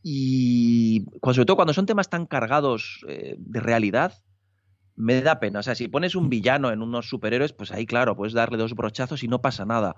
Y 0.04 1.04
sobre 1.24 1.46
todo 1.46 1.56
cuando 1.56 1.74
son 1.74 1.88
temas 1.88 2.10
tan 2.12 2.28
cargados 2.28 3.04
eh, 3.08 3.36
de 3.40 3.60
realidad, 3.60 4.14
me 4.98 5.22
da 5.22 5.40
pena. 5.40 5.60
O 5.60 5.64
sea, 5.64 5.76
si 5.76 5.88
pones 5.88 6.16
un 6.16 6.28
villano 6.28 6.72
en 6.72 6.82
unos 6.82 7.08
superhéroes, 7.08 7.54
pues 7.54 7.72
ahí, 7.72 7.86
claro, 7.86 8.16
puedes 8.18 8.34
darle 8.34 8.58
dos 8.58 8.74
brochazos 8.74 9.24
y 9.24 9.28
no 9.28 9.42
pasa 9.42 9.64
nada. 9.64 9.96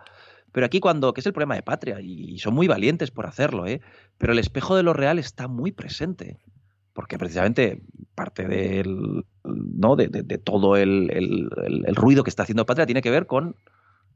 Pero 0.52 0.66
aquí 0.66 0.80
cuando, 0.80 1.14
que 1.14 1.22
es 1.22 1.26
el 1.26 1.34
problema 1.34 1.56
de 1.56 1.64
Patria, 1.64 2.02
y 2.02 2.38
son 2.39 2.54
muy 2.54 2.68
valientes 2.68 3.10
por 3.10 3.26
hacerlo, 3.26 3.66
¿eh? 3.66 3.82
Pero 4.18 4.34
el 4.34 4.39
espejo 4.39 4.76
de 4.76 4.84
lo 4.84 4.93
real 4.93 5.18
está 5.18 5.47
muy 5.47 5.72
presente. 5.72 6.38
Porque 6.93 7.18
precisamente 7.18 7.82
parte 8.14 8.45
del, 8.45 9.24
¿no? 9.45 9.95
de, 9.95 10.10
de, 10.10 10.24
de 10.24 10.38
todo 10.38 10.76
el, 10.76 11.10
el, 11.12 11.50
el, 11.86 11.95
ruido 11.95 12.26
que 12.26 12.30
está 12.30 12.43
haciendo 12.43 12.66
Patria 12.66 12.86
tiene 12.86 13.02
que 13.02 13.12
ver 13.12 13.26
con 13.26 13.56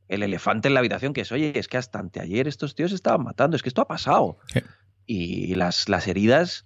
el 0.09 0.21
elefante 0.21 0.67
en 0.67 0.73
la 0.73 0.81
habitación, 0.81 1.13
que 1.13 1.21
es, 1.21 1.31
oye, 1.31 1.57
es 1.57 1.69
que 1.69 1.77
hasta 1.77 1.99
anteayer 1.99 2.47
estos 2.49 2.75
tíos 2.75 2.91
estaban 2.91 3.23
matando, 3.23 3.55
es 3.55 3.63
que 3.63 3.69
esto 3.69 3.81
ha 3.81 3.87
pasado. 3.87 4.37
Sí. 4.47 4.59
Y 5.05 5.55
las, 5.55 5.87
las 5.87 6.09
heridas, 6.09 6.65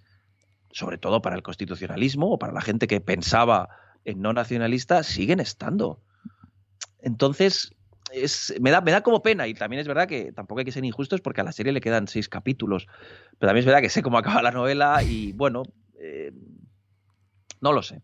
sobre 0.72 0.98
todo 0.98 1.22
para 1.22 1.36
el 1.36 1.42
constitucionalismo 1.42 2.32
o 2.32 2.38
para 2.38 2.52
la 2.52 2.62
gente 2.62 2.88
que 2.88 3.00
pensaba 3.00 3.68
en 4.04 4.20
no 4.20 4.32
nacionalista 4.32 5.02
siguen 5.02 5.40
estando. 5.40 6.00
Entonces, 7.00 7.74
es, 8.12 8.54
me, 8.60 8.70
da, 8.70 8.80
me 8.80 8.90
da 8.90 9.02
como 9.02 9.22
pena, 9.22 9.46
y 9.46 9.54
también 9.54 9.80
es 9.80 9.88
verdad 9.88 10.08
que 10.08 10.32
tampoco 10.32 10.60
hay 10.60 10.64
que 10.64 10.72
ser 10.72 10.84
injustos 10.84 11.20
porque 11.20 11.40
a 11.40 11.44
la 11.44 11.52
serie 11.52 11.72
le 11.72 11.80
quedan 11.80 12.08
seis 12.08 12.28
capítulos, 12.28 12.86
pero 13.38 13.48
también 13.48 13.58
es 13.58 13.66
verdad 13.66 13.80
que 13.80 13.90
sé 13.90 14.02
cómo 14.02 14.18
acaba 14.18 14.42
la 14.42 14.50
novela 14.50 15.02
y 15.02 15.32
bueno, 15.32 15.62
eh, 16.00 16.32
no 17.60 17.72
lo 17.72 17.82
sé. 17.82 18.02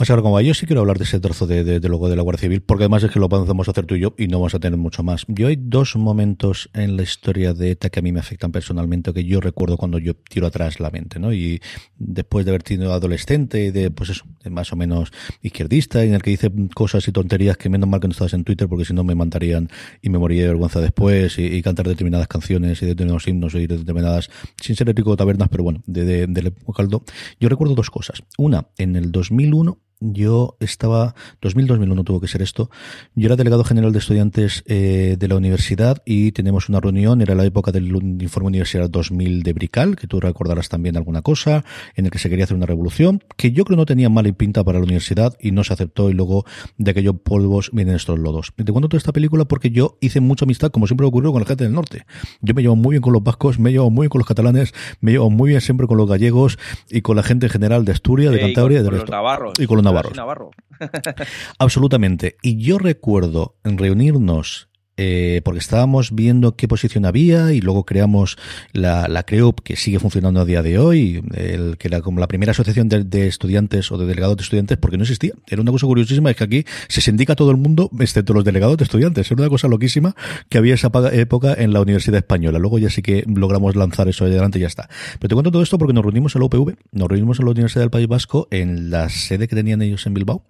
O 0.00 0.04
sea, 0.04 0.16
como 0.18 0.40
yo 0.40 0.54
sí 0.54 0.64
quiero 0.64 0.82
hablar 0.82 0.96
de 0.98 1.02
ese 1.02 1.18
trozo 1.18 1.48
de, 1.48 1.64
de, 1.64 1.80
de, 1.80 1.88
luego 1.88 2.08
de 2.08 2.14
la 2.14 2.22
Guardia 2.22 2.42
Civil, 2.42 2.62
porque 2.62 2.84
además 2.84 3.02
es 3.02 3.10
que 3.10 3.18
lo 3.18 3.28
podemos 3.28 3.68
hacer 3.68 3.84
tú 3.84 3.96
y 3.96 4.00
yo 4.00 4.14
y 4.16 4.28
no 4.28 4.38
vamos 4.38 4.54
a 4.54 4.60
tener 4.60 4.78
mucho 4.78 5.02
más. 5.02 5.24
Yo 5.26 5.48
hay 5.48 5.56
dos 5.60 5.96
momentos 5.96 6.70
en 6.72 6.96
la 6.96 7.02
historia 7.02 7.52
de 7.52 7.72
ETA 7.72 7.90
que 7.90 7.98
a 7.98 8.02
mí 8.02 8.12
me 8.12 8.20
afectan 8.20 8.52
personalmente, 8.52 9.12
que 9.12 9.24
yo 9.24 9.40
recuerdo 9.40 9.76
cuando 9.76 9.98
yo 9.98 10.14
tiro 10.14 10.46
atrás 10.46 10.78
la 10.78 10.90
mente, 10.90 11.18
¿no? 11.18 11.32
Y 11.32 11.60
después 11.96 12.44
de 12.44 12.52
haber 12.52 12.62
sido 12.62 12.92
adolescente 12.92 13.64
y 13.64 13.70
de, 13.72 13.90
pues 13.90 14.10
eso, 14.10 14.24
más 14.48 14.72
o 14.72 14.76
menos 14.76 15.10
izquierdista, 15.42 16.04
en 16.04 16.14
el 16.14 16.22
que 16.22 16.30
dice 16.30 16.52
cosas 16.76 17.08
y 17.08 17.10
tonterías 17.10 17.56
que 17.56 17.68
menos 17.68 17.88
mal 17.88 17.98
que 17.98 18.06
no 18.06 18.12
estabas 18.12 18.34
en 18.34 18.44
Twitter, 18.44 18.68
porque 18.68 18.84
si 18.84 18.94
no 18.94 19.02
me 19.02 19.16
mandarían 19.16 19.68
y 20.00 20.10
me 20.10 20.18
moriría 20.18 20.44
de 20.44 20.50
vergüenza 20.50 20.80
después, 20.80 21.40
y, 21.40 21.60
cantar 21.60 21.88
determinadas 21.88 22.28
canciones 22.28 22.80
y 22.82 22.86
determinados 22.86 23.26
himnos 23.26 23.52
y 23.56 23.66
determinadas, 23.66 24.30
sin 24.62 24.76
ser 24.76 24.88
ético 24.90 25.16
tabernas, 25.16 25.48
pero 25.48 25.64
bueno, 25.64 25.82
de, 25.86 26.04
de, 26.04 26.26
de, 26.28 26.42
de 26.42 26.52
caldo. 26.72 27.02
Yo 27.40 27.48
recuerdo 27.48 27.74
dos 27.74 27.90
cosas. 27.90 28.22
Una, 28.36 28.68
en 28.78 28.94
el 28.94 29.10
2001, 29.10 29.76
yo 30.00 30.56
estaba, 30.60 31.14
2000-2001 31.42 32.04
tuvo 32.04 32.20
que 32.20 32.28
ser 32.28 32.42
esto, 32.42 32.70
yo 33.14 33.26
era 33.26 33.36
delegado 33.36 33.64
general 33.64 33.92
de 33.92 33.98
estudiantes 33.98 34.62
eh, 34.66 35.16
de 35.18 35.28
la 35.28 35.36
universidad 35.36 36.02
y 36.04 36.32
tenemos 36.32 36.68
una 36.68 36.80
reunión, 36.80 37.20
era 37.20 37.34
la 37.34 37.44
época 37.44 37.72
del 37.72 37.88
informe 38.20 38.48
universidad 38.48 38.88
2000 38.88 39.42
de 39.42 39.52
Brical, 39.52 39.96
que 39.96 40.06
tú 40.06 40.20
recordarás 40.20 40.68
también 40.68 40.96
alguna 40.96 41.22
cosa, 41.22 41.64
en 41.94 42.04
el 42.04 42.10
que 42.10 42.18
se 42.18 42.28
quería 42.28 42.44
hacer 42.44 42.56
una 42.56 42.66
revolución, 42.66 43.24
que 43.36 43.52
yo 43.52 43.64
creo 43.64 43.76
no 43.76 43.86
tenía 43.86 44.08
mala 44.08 44.28
pinta 44.32 44.64
para 44.64 44.78
la 44.78 44.84
universidad 44.84 45.36
y 45.40 45.52
no 45.52 45.64
se 45.64 45.72
aceptó 45.72 46.10
y 46.10 46.12
luego 46.12 46.44
de 46.76 46.90
aquellos 46.90 47.14
polvos 47.22 47.70
vienen 47.72 47.94
estos 47.94 48.18
lodos. 48.18 48.52
Te 48.56 48.64
cuento 48.72 48.88
toda 48.88 48.98
esta 48.98 49.12
película 49.12 49.46
porque 49.46 49.70
yo 49.70 49.96
hice 50.00 50.20
mucha 50.20 50.44
amistad, 50.44 50.70
como 50.70 50.86
siempre 50.86 51.06
ocurrió 51.06 51.32
con 51.32 51.42
la 51.42 51.46
gente 51.46 51.64
del 51.64 51.72
norte. 51.72 52.04
Yo 52.40 52.54
me 52.54 52.62
llevo 52.62 52.76
muy 52.76 52.94
bien 52.94 53.02
con 53.02 53.12
los 53.12 53.22
vascos, 53.22 53.58
me 53.58 53.70
llevo 53.70 53.90
muy 53.90 54.04
bien 54.04 54.10
con 54.10 54.18
los 54.18 54.28
catalanes, 54.28 54.74
me 55.00 55.12
llevo 55.12 55.30
muy 55.30 55.50
bien 55.50 55.60
siempre 55.60 55.86
con 55.86 55.96
los 55.96 56.08
gallegos 56.08 56.58
y 56.90 57.00
con 57.02 57.16
la 57.16 57.22
gente 57.22 57.46
en 57.46 57.50
general 57.50 57.84
de 57.84 57.92
Asturias, 57.92 58.32
de 58.32 58.40
Cantabria 58.40 58.80
y, 58.80 58.84
con, 58.84 58.92
de 58.92 58.98
con 58.98 59.00
los 59.00 59.10
navarros. 59.10 59.52
Y 59.58 59.66
con 59.66 59.76
los 59.76 59.84
navarros. 59.88 60.16
Navarro. 60.16 60.50
Absolutamente. 61.58 62.36
Y 62.42 62.62
yo 62.62 62.78
recuerdo 62.78 63.56
reunirnos 63.64 64.67
eh, 64.98 65.40
porque 65.44 65.60
estábamos 65.60 66.14
viendo 66.14 66.56
qué 66.56 66.68
posición 66.68 67.06
había 67.06 67.52
y 67.52 67.60
luego 67.60 67.84
creamos 67.86 68.36
la, 68.72 69.08
la 69.08 69.22
que 69.28 69.76
sigue 69.76 70.00
funcionando 70.00 70.40
a 70.40 70.44
día 70.44 70.62
de 70.62 70.78
hoy, 70.78 71.22
el, 71.34 71.76
que 71.78 71.88
era 71.88 72.00
como 72.00 72.18
la 72.18 72.26
primera 72.26 72.50
asociación 72.50 72.88
de, 72.88 73.28
estudiantes 73.28 73.92
o 73.92 73.98
de 73.98 74.06
delegados 74.06 74.36
de 74.36 74.42
estudiantes 74.42 74.78
porque 74.78 74.96
no 74.96 75.04
existía. 75.04 75.32
Era 75.46 75.62
una 75.62 75.70
cosa 75.70 75.86
curiosísima, 75.86 76.30
es 76.30 76.36
que 76.36 76.44
aquí 76.44 76.64
se 76.88 77.00
sindica 77.00 77.36
todo 77.36 77.50
el 77.52 77.56
mundo, 77.56 77.90
excepto 78.00 78.34
los 78.34 78.44
delegados 78.44 78.76
de 78.76 78.84
estudiantes. 78.84 79.30
Era 79.30 79.42
una 79.42 79.48
cosa 79.48 79.68
loquísima 79.68 80.16
que 80.48 80.58
había 80.58 80.74
esa 80.74 80.90
época 81.12 81.54
en 81.56 81.72
la 81.72 81.80
Universidad 81.80 82.18
Española. 82.18 82.58
Luego 82.58 82.78
ya 82.78 82.90
sí 82.90 83.00
que 83.00 83.24
logramos 83.26 83.76
lanzar 83.76 84.08
eso 84.08 84.24
adelante 84.24 84.58
y 84.58 84.62
ya 84.62 84.66
está. 84.66 84.88
Pero 85.20 85.28
te 85.28 85.34
cuento 85.34 85.52
todo 85.52 85.62
esto 85.62 85.78
porque 85.78 85.92
nos 85.92 86.02
reunimos 86.02 86.34
en 86.34 86.40
la 86.40 86.46
UPV, 86.46 86.74
nos 86.92 87.08
reunimos 87.08 87.38
en 87.38 87.44
la 87.44 87.52
Universidad 87.52 87.82
del 87.82 87.90
País 87.90 88.08
Vasco 88.08 88.48
en 88.50 88.90
la 88.90 89.08
sede 89.08 89.46
que 89.46 89.54
tenían 89.54 89.82
ellos 89.82 90.06
en 90.06 90.14
Bilbao 90.14 90.44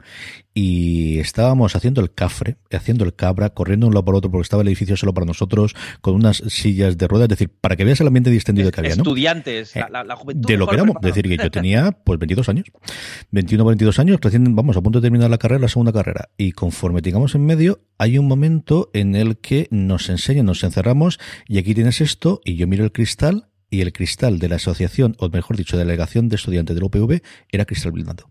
y 0.54 1.18
estábamos 1.18 1.76
haciendo 1.76 2.00
el 2.00 2.12
cafre, 2.12 2.56
haciendo 2.72 3.04
el 3.04 3.14
cabra, 3.14 3.50
corriendo 3.50 3.86
un 3.86 3.94
lado 3.94 4.04
por 4.04 4.16
otro 4.16 4.30
porque 4.38 4.46
estaba 4.46 4.62
el 4.62 4.68
edificio 4.68 4.96
solo 4.96 5.12
para 5.12 5.26
nosotros, 5.26 5.74
con 6.00 6.14
unas 6.14 6.42
sillas 6.46 6.96
de 6.96 7.08
ruedas, 7.08 7.26
es 7.26 7.30
decir, 7.30 7.50
para 7.60 7.74
que 7.74 7.84
veas 7.84 8.00
el 8.00 8.06
ambiente 8.06 8.30
distendido 8.30 8.70
que 8.70 8.80
había, 8.80 8.94
¿no? 8.94 9.02
Estudiantes, 9.02 9.74
la, 9.74 9.88
la, 9.88 10.04
la, 10.04 10.14
juventud. 10.16 10.46
De 10.46 10.56
lo 10.56 10.68
que 10.68 10.76
éramos, 10.76 10.96
es 11.02 11.02
decir, 11.02 11.28
que 11.28 11.36
yo 11.36 11.50
tenía 11.50 11.90
pues 11.92 12.18
22 12.20 12.48
años, 12.48 12.66
21 13.32 13.64
22 13.64 13.98
años, 13.98 14.18
recién 14.20 14.54
vamos 14.54 14.76
a 14.76 14.80
punto 14.80 15.00
de 15.00 15.06
terminar 15.06 15.28
la 15.28 15.38
carrera, 15.38 15.60
la 15.60 15.68
segunda 15.68 15.92
carrera, 15.92 16.28
y 16.36 16.52
conforme 16.52 17.02
tengamos 17.02 17.34
en 17.34 17.44
medio, 17.44 17.80
hay 17.98 18.18
un 18.18 18.28
momento 18.28 18.90
en 18.94 19.16
el 19.16 19.38
que 19.38 19.66
nos 19.72 20.08
enseñan, 20.08 20.46
nos 20.46 20.62
encerramos, 20.62 21.18
y 21.48 21.58
aquí 21.58 21.74
tienes 21.74 22.00
esto, 22.00 22.40
y 22.44 22.54
yo 22.54 22.68
miro 22.68 22.84
el 22.84 22.92
cristal, 22.92 23.48
y 23.70 23.80
el 23.80 23.92
cristal 23.92 24.38
de 24.38 24.48
la 24.48 24.56
asociación, 24.56 25.16
o 25.18 25.28
mejor 25.28 25.56
dicho, 25.56 25.76
delegación 25.76 26.28
de 26.28 26.36
estudiantes 26.36 26.76
del 26.76 26.84
UPV, 26.84 27.22
era 27.50 27.64
cristal 27.64 27.92
blindado 27.92 28.30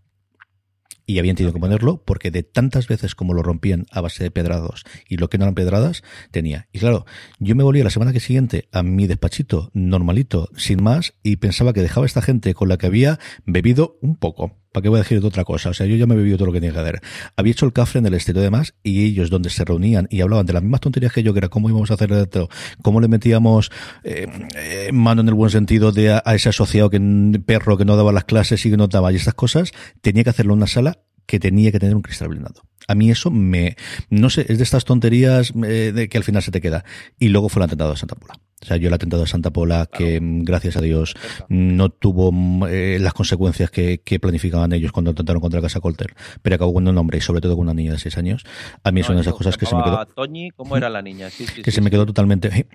y 1.08 1.18
habían 1.18 1.36
tenido 1.36 1.54
que 1.54 1.60
ponerlo 1.60 2.04
porque 2.06 2.30
de 2.30 2.44
tantas 2.44 2.88
veces 2.88 3.16
como 3.16 3.34
lo 3.34 3.42
rompían 3.42 3.88
a 3.90 4.02
base 4.02 4.24
de 4.24 4.30
pedrados 4.30 4.84
y 5.08 5.18
lo 5.18 5.30
que 5.30 5.40
no 5.40 5.46
eran 5.46 5.56
pedradas 5.56 6.04
tenía. 6.30 6.68
Y 6.72 6.80
claro, 6.80 7.06
yo 7.40 7.56
me 7.56 7.64
volví 7.64 7.82
la 7.82 7.90
semana 7.90 8.14
que 8.14 8.20
siguiente 8.20 8.68
a 8.72 8.84
mi 8.84 9.08
despachito 9.08 9.72
normalito, 9.74 10.50
sin 10.56 10.84
más, 10.84 11.14
y 11.24 11.38
pensaba 11.38 11.74
que 11.74 11.82
dejaba 11.82 12.06
a 12.06 12.08
esta 12.08 12.22
gente 12.22 12.54
con 12.54 12.68
la 12.70 12.78
que 12.78 12.86
había 12.86 13.20
bebido 13.46 13.98
un 14.02 14.18
poco. 14.18 14.58
¿Para 14.72 14.84
qué 14.84 14.90
voy 14.90 15.00
a 15.00 15.04
decir 15.04 15.24
otra 15.24 15.44
cosa? 15.44 15.70
O 15.70 15.74
sea, 15.74 15.86
yo 15.86 15.96
ya 15.96 16.06
me 16.06 16.14
he 16.16 16.18
bebido 16.18 16.38
todo 16.38 16.48
lo 16.48 16.54
que 16.54 16.60
tenía 16.60 16.74
que 16.74 16.80
hacer. 16.80 17.02
Había 17.36 17.52
hecho 17.52 17.66
el 17.66 17.74
café 17.74 18.00
en 18.00 18.06
el 18.06 18.14
estilo 18.14 18.42
de 18.42 18.50
más 18.50 18.76
y 18.84 19.06
ellos 19.06 19.30
donde 19.30 19.50
se 19.50 19.66
reunían 19.66 20.08
y 20.10 20.22
hablaban 20.22 20.46
de 20.46 20.54
las 20.54 20.62
mismas 20.62 20.82
tonterías 20.82 21.12
que 21.12 21.24
yo, 21.24 21.34
que 21.34 21.40
era 21.40 21.50
cómo 21.50 21.70
íbamos 21.70 21.92
a 21.92 21.96
hacer 21.96 22.12
esto, 22.12 22.50
cómo 22.82 23.02
le 23.02 23.08
metíamos 23.08 23.72
eh, 24.04 24.28
eh, 24.56 24.90
mano 24.94 25.22
en 25.22 25.28
el 25.30 25.34
buen 25.34 25.50
sentido 25.50 25.92
de 25.92 26.14
a, 26.14 26.24
a, 26.26 26.36
ese 26.36 26.50
asociado 26.50 26.90
que 26.90 27.00
perro 27.46 27.78
que 27.78 27.86
no 27.86 27.96
daba 27.96 28.12
las 28.12 28.26
clases 28.26 28.66
y 28.66 28.72
que 28.72 28.78
no 28.78 28.88
daba 28.88 29.12
y 29.12 29.16
estas 29.16 29.34
cosas, 29.34 29.72
tenía 30.02 30.24
que 30.24 30.30
hacerlo 30.30 30.54
en 30.54 30.60
una 30.60 30.68
sala 30.68 31.00
que 31.28 31.40
tenía 31.40 31.72
que 31.72 31.80
tener 31.80 31.96
un 31.96 32.02
cristal 32.02 32.30
blindado. 32.30 32.64
A 32.88 32.96
mí 32.96 33.12
eso 33.12 33.30
me, 33.30 33.76
no 34.10 34.30
sé, 34.30 34.46
es 34.48 34.58
de 34.58 34.64
estas 34.64 34.86
tonterías 34.86 35.54
eh, 35.64 35.92
de 35.94 36.10
que 36.10 36.18
al 36.18 36.24
final 36.24 36.42
se 36.42 36.52
te 36.52 36.62
queda. 36.62 36.86
Y 37.20 37.28
luego 37.28 37.50
fue 37.50 37.60
el 37.60 37.66
atentado 37.66 37.92
de 37.92 37.98
Santa 37.98 38.16
Pola. 38.16 38.40
O 38.62 38.66
sea, 38.66 38.78
yo 38.78 38.88
el 38.88 38.94
atentado 38.94 39.22
de 39.22 39.28
Santa 39.28 39.52
Pola, 39.52 39.86
claro. 39.86 39.98
que 39.98 40.20
gracias 40.22 40.78
a 40.78 40.82
Dios 40.82 41.14
no 41.48 41.90
tuvo 41.90 42.32
eh, 42.68 42.98
las 43.00 43.14
consecuencias 43.14 43.70
que, 43.70 44.00
que, 44.00 44.20
planificaban 44.20 44.74
ellos 44.74 44.92
cuando 44.92 45.12
atentaron 45.12 45.42
contra 45.42 45.60
la 45.60 45.68
Casa 45.68 45.80
Colter, 45.80 46.16
pero 46.42 46.56
acabó 46.56 46.74
con 46.74 46.88
un 46.88 46.98
hombre 46.98 47.20
y 47.20 47.22
sobre 47.22 47.40
todo 47.40 47.56
con 47.56 47.66
una 47.66 47.76
niña 47.76 47.92
de 47.92 48.00
6 48.00 48.18
años. 48.18 48.46
A 48.84 48.92
mí 48.92 49.02
no, 49.02 49.08
son 49.08 49.20
esas 49.20 49.36
cosas 49.36 49.58
que 49.58 49.68
se 49.68 49.76
me 49.76 49.84
quedó. 49.84 50.04
Toñi, 50.08 50.50
¿cómo 50.52 50.76
era 50.76 50.90
la 50.90 51.04
niña? 51.04 51.30
Sí, 51.30 51.46
sí, 51.46 51.62
que 51.62 51.72
sí, 51.72 51.76
se 51.76 51.82
me 51.82 51.92
quedó 51.92 52.06
totalmente 52.08 52.66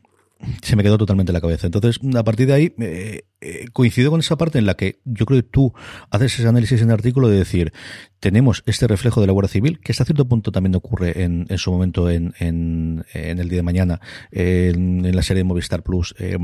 se 0.62 0.76
me 0.76 0.82
quedó 0.82 0.98
totalmente 0.98 1.30
en 1.30 1.34
la 1.34 1.40
cabeza. 1.40 1.66
Entonces, 1.66 2.00
a 2.14 2.24
partir 2.24 2.46
de 2.46 2.52
ahí, 2.52 2.74
eh, 2.78 3.22
eh, 3.40 3.66
coincido 3.72 4.10
con 4.10 4.20
esa 4.20 4.36
parte 4.36 4.58
en 4.58 4.66
la 4.66 4.74
que 4.74 5.00
yo 5.04 5.26
creo 5.26 5.42
que 5.42 5.48
tú 5.48 5.72
haces 6.10 6.38
ese 6.38 6.48
análisis 6.48 6.80
en 6.80 6.88
el 6.88 6.94
artículo 6.94 7.28
de 7.28 7.38
decir, 7.38 7.72
tenemos 8.20 8.62
este 8.66 8.86
reflejo 8.86 9.20
de 9.20 9.26
la 9.26 9.32
Guardia 9.32 9.52
Civil, 9.52 9.80
que 9.80 9.92
hasta 9.92 10.04
cierto 10.04 10.26
punto 10.26 10.52
también 10.52 10.74
ocurre 10.74 11.22
en, 11.22 11.46
en 11.48 11.58
su 11.58 11.70
momento 11.72 12.10
en, 12.10 12.34
en, 12.38 13.04
en, 13.14 13.38
el 13.38 13.48
día 13.48 13.58
de 13.58 13.62
mañana, 13.62 14.00
en, 14.30 15.04
en 15.04 15.16
la 15.16 15.22
serie 15.22 15.40
de 15.40 15.44
Movistar 15.44 15.82
Plus. 15.82 16.14
Eh, 16.18 16.36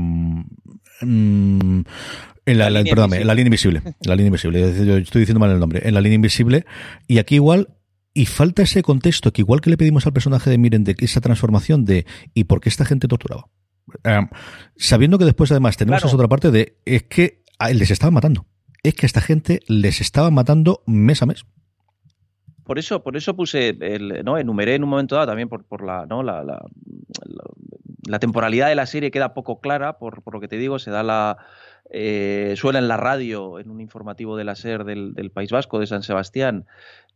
en 1.01 1.85
la, 2.45 2.69
la, 2.69 2.83
perdóname, 2.83 3.21
en 3.21 3.27
la 3.27 3.35
línea 3.35 3.47
invisible. 3.47 3.81
La 4.01 4.15
línea 4.15 4.27
invisible. 4.27 4.59
Yo 4.85 4.97
estoy 4.97 5.21
diciendo 5.21 5.39
mal 5.39 5.51
el 5.51 5.59
nombre. 5.59 5.87
En 5.87 5.93
la 5.93 6.01
línea 6.01 6.15
invisible. 6.15 6.65
Y 7.07 7.19
aquí 7.19 7.35
igual 7.35 7.67
y 8.13 8.25
falta 8.25 8.63
ese 8.63 8.81
contexto 8.81 9.31
que 9.31 9.41
igual 9.41 9.61
que 9.61 9.69
le 9.69 9.77
pedimos 9.77 10.05
al 10.05 10.13
personaje 10.13 10.49
de 10.49 10.57
Miren 10.57 10.83
de 10.83 10.95
esa 10.99 11.21
transformación 11.21 11.85
de 11.85 12.05
¿y 12.33 12.45
por 12.45 12.59
qué 12.59 12.69
esta 12.69 12.85
gente 12.85 13.07
torturaba? 13.07 13.47
Um, 14.05 14.29
sabiendo 14.75 15.17
que 15.17 15.25
después 15.25 15.51
además 15.51 15.77
tenemos 15.77 15.99
claro. 15.99 16.07
esa 16.07 16.15
otra 16.15 16.27
parte 16.27 16.51
de 16.51 16.77
es 16.85 17.03
que 17.03 17.43
les 17.73 17.91
estaban 17.91 18.13
matando. 18.13 18.45
Es 18.83 18.93
que 18.93 19.05
a 19.05 19.07
esta 19.07 19.21
gente 19.21 19.59
les 19.67 20.01
estaban 20.01 20.33
matando 20.33 20.83
mes 20.85 21.21
a 21.21 21.25
mes. 21.25 21.45
Por 22.63 22.77
eso, 22.77 23.01
por 23.01 23.17
eso 23.17 23.35
puse, 23.35 23.69
el, 23.81 24.23
¿no? 24.23 24.37
enumeré 24.37 24.75
en 24.75 24.83
un 24.83 24.89
momento 24.91 25.15
dado 25.15 25.27
también 25.27 25.49
por, 25.49 25.65
por 25.65 25.83
la, 25.83 26.05
¿no? 26.05 26.21
La, 26.21 26.43
la, 26.43 26.63
la, 27.25 27.43
la, 28.07 28.19
temporalidad 28.19 28.67
de 28.67 28.75
la 28.75 28.85
serie 28.85 29.09
queda 29.09 29.33
poco 29.33 29.59
clara, 29.59 29.97
por, 29.97 30.21
por 30.21 30.35
lo 30.35 30.39
que 30.39 30.47
te 30.47 30.57
digo, 30.57 30.77
se 30.77 30.91
da 30.91 31.01
la, 31.01 31.37
eh, 31.89 32.53
suena 32.57 32.77
en 32.77 32.87
la 32.87 32.97
radio, 32.97 33.57
en 33.57 33.71
un 33.71 33.81
informativo 33.81 34.37
de 34.37 34.43
la 34.43 34.55
SER 34.55 34.83
del, 34.83 35.15
del 35.15 35.31
País 35.31 35.51
Vasco, 35.51 35.79
de 35.79 35.87
San 35.87 36.03
Sebastián, 36.03 36.67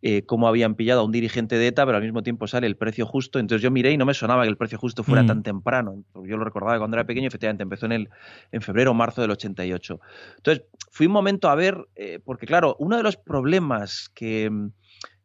eh, 0.05 0.25
cómo 0.25 0.49
habían 0.49 0.75
pillado 0.75 0.99
a 0.99 1.05
un 1.05 1.13
dirigente 1.13 1.57
de 1.57 1.67
ETA, 1.67 1.85
pero 1.85 1.95
al 1.95 2.03
mismo 2.03 2.23
tiempo 2.23 2.45
sale 2.45 2.67
el 2.67 2.75
precio 2.75 3.05
justo. 3.05 3.39
Entonces 3.39 3.63
yo 3.63 3.71
miré 3.71 3.91
y 3.91 3.97
no 3.97 4.05
me 4.05 4.13
sonaba 4.13 4.43
que 4.43 4.49
el 4.49 4.57
precio 4.57 4.77
justo 4.77 5.01
fuera 5.01 5.23
mm. 5.23 5.27
tan 5.27 5.43
temprano. 5.43 6.03
Yo 6.13 6.35
lo 6.35 6.43
recordaba 6.43 6.77
cuando 6.77 6.97
era 6.97 7.05
pequeño, 7.05 7.29
efectivamente 7.29 7.63
empezó 7.63 7.85
en, 7.85 7.93
el, 7.93 8.09
en 8.51 8.61
febrero 8.61 8.91
o 8.91 8.93
marzo 8.93 9.21
del 9.21 9.31
88. 9.31 10.01
Entonces 10.35 10.65
fui 10.91 11.07
un 11.07 11.13
momento 11.13 11.49
a 11.49 11.55
ver, 11.55 11.87
eh, 11.95 12.19
porque 12.21 12.45
claro, 12.45 12.75
uno 12.79 12.97
de 12.97 13.03
los 13.03 13.15
problemas 13.15 14.09
que 14.13 14.51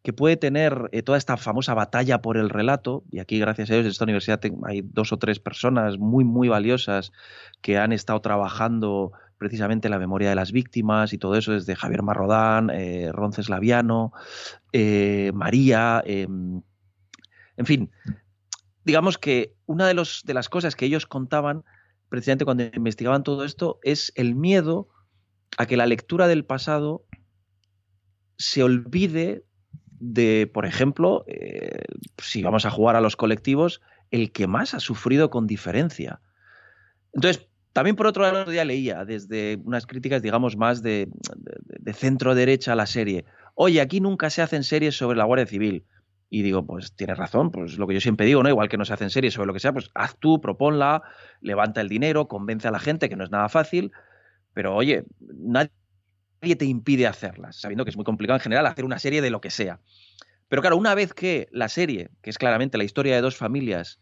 que 0.04 0.12
puede 0.12 0.36
tener 0.36 0.88
eh, 0.92 1.02
toda 1.02 1.18
esta 1.18 1.36
famosa 1.36 1.74
batalla 1.74 2.22
por 2.22 2.36
el 2.36 2.48
relato, 2.48 3.02
y 3.10 3.18
aquí 3.18 3.38
gracias 3.38 3.68
a 3.70 3.74
Dios 3.74 3.84
en 3.84 3.90
esta 3.90 4.04
universidad 4.04 4.40
hay 4.64 4.80
dos 4.82 5.12
o 5.12 5.18
tres 5.18 5.40
personas 5.40 5.98
muy, 5.98 6.24
muy 6.24 6.48
valiosas 6.48 7.12
que 7.60 7.76
han 7.76 7.92
estado 7.92 8.20
trabajando 8.20 9.12
precisamente 9.38 9.88
la 9.88 9.98
memoria 9.98 10.28
de 10.28 10.34
las 10.34 10.52
víctimas 10.52 11.12
y 11.12 11.18
todo 11.18 11.36
eso 11.36 11.52
desde 11.52 11.76
Javier 11.76 12.02
Marrodán, 12.02 12.70
eh, 12.70 13.10
Ronceslaviano, 13.12 14.12
eh, 14.72 15.30
María, 15.34 16.02
eh, 16.06 16.26
en 16.28 17.66
fin, 17.66 17.90
digamos 18.84 19.18
que 19.18 19.54
una 19.66 19.86
de 19.86 19.94
las 19.94 20.48
cosas 20.48 20.76
que 20.76 20.86
ellos 20.86 21.06
contaban 21.06 21.64
precisamente 22.08 22.44
cuando 22.44 22.64
investigaban 22.72 23.22
todo 23.22 23.44
esto 23.44 23.78
es 23.82 24.12
el 24.16 24.34
miedo 24.34 24.88
a 25.56 25.66
que 25.66 25.76
la 25.76 25.86
lectura 25.86 26.28
del 26.28 26.44
pasado 26.44 27.04
se 28.36 28.62
olvide 28.62 29.44
de, 30.00 30.48
por 30.52 30.64
ejemplo, 30.64 31.24
eh, 31.26 31.82
si 32.18 32.42
vamos 32.42 32.64
a 32.64 32.70
jugar 32.70 32.96
a 32.96 33.00
los 33.00 33.16
colectivos, 33.16 33.80
el 34.10 34.32
que 34.32 34.46
más 34.46 34.74
ha 34.74 34.80
sufrido 34.80 35.28
con 35.28 35.46
diferencia. 35.46 36.20
Entonces, 37.12 37.48
también 37.72 37.96
por 37.96 38.06
otro 38.06 38.22
lado, 38.22 38.52
ya 38.52 38.64
leía 38.64 39.04
desde 39.04 39.60
unas 39.64 39.86
críticas, 39.86 40.22
digamos, 40.22 40.56
más 40.56 40.82
de, 40.82 41.08
de, 41.36 41.56
de 41.78 41.92
centro 41.92 42.34
derecha 42.34 42.72
a 42.72 42.76
la 42.76 42.86
serie. 42.86 43.24
Oye, 43.60 43.80
aquí 43.80 44.00
nunca 44.00 44.30
se 44.30 44.40
hacen 44.40 44.62
series 44.62 44.96
sobre 44.96 45.18
la 45.18 45.24
Guardia 45.24 45.44
Civil. 45.44 45.84
Y 46.30 46.42
digo, 46.42 46.64
pues 46.64 46.94
tienes 46.94 47.18
razón, 47.18 47.50
pues 47.50 47.76
lo 47.76 47.88
que 47.88 47.94
yo 47.94 48.00
siempre 48.00 48.24
digo, 48.24 48.40
¿no? 48.40 48.48
Igual 48.48 48.68
que 48.68 48.76
no 48.76 48.84
se 48.84 48.92
hacen 48.92 49.10
series 49.10 49.34
sobre 49.34 49.48
lo 49.48 49.52
que 49.52 49.58
sea, 49.58 49.72
pues 49.72 49.90
haz 49.96 50.16
tú, 50.16 50.40
proponla, 50.40 51.02
levanta 51.40 51.80
el 51.80 51.88
dinero, 51.88 52.28
convence 52.28 52.68
a 52.68 52.70
la 52.70 52.78
gente, 52.78 53.08
que 53.08 53.16
no 53.16 53.24
es 53.24 53.32
nada 53.32 53.48
fácil, 53.48 53.90
pero 54.54 54.76
oye, 54.76 55.02
nadie 55.18 55.70
te 56.56 56.66
impide 56.66 57.08
hacerlas, 57.08 57.56
sabiendo 57.56 57.84
que 57.84 57.90
es 57.90 57.96
muy 57.96 58.04
complicado 58.04 58.36
en 58.36 58.42
general 58.42 58.64
hacer 58.64 58.84
una 58.84 59.00
serie 59.00 59.22
de 59.22 59.30
lo 59.30 59.40
que 59.40 59.50
sea. 59.50 59.80
Pero 60.48 60.62
claro, 60.62 60.76
una 60.76 60.94
vez 60.94 61.12
que 61.12 61.48
la 61.50 61.68
serie, 61.68 62.10
que 62.22 62.30
es 62.30 62.38
claramente 62.38 62.78
la 62.78 62.84
historia 62.84 63.16
de 63.16 63.22
dos 63.22 63.34
familias 63.34 64.00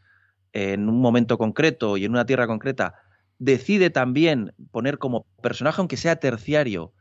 en 0.52 0.86
un 0.86 1.00
momento 1.00 1.38
concreto 1.38 1.96
y 1.96 2.04
en 2.04 2.10
una 2.10 2.26
tierra 2.26 2.46
concreta, 2.46 2.96
decide 3.38 3.88
también 3.88 4.52
poner 4.70 4.98
como 4.98 5.24
personaje, 5.40 5.80
aunque 5.80 5.96
sea 5.96 6.16
terciario, 6.16 6.92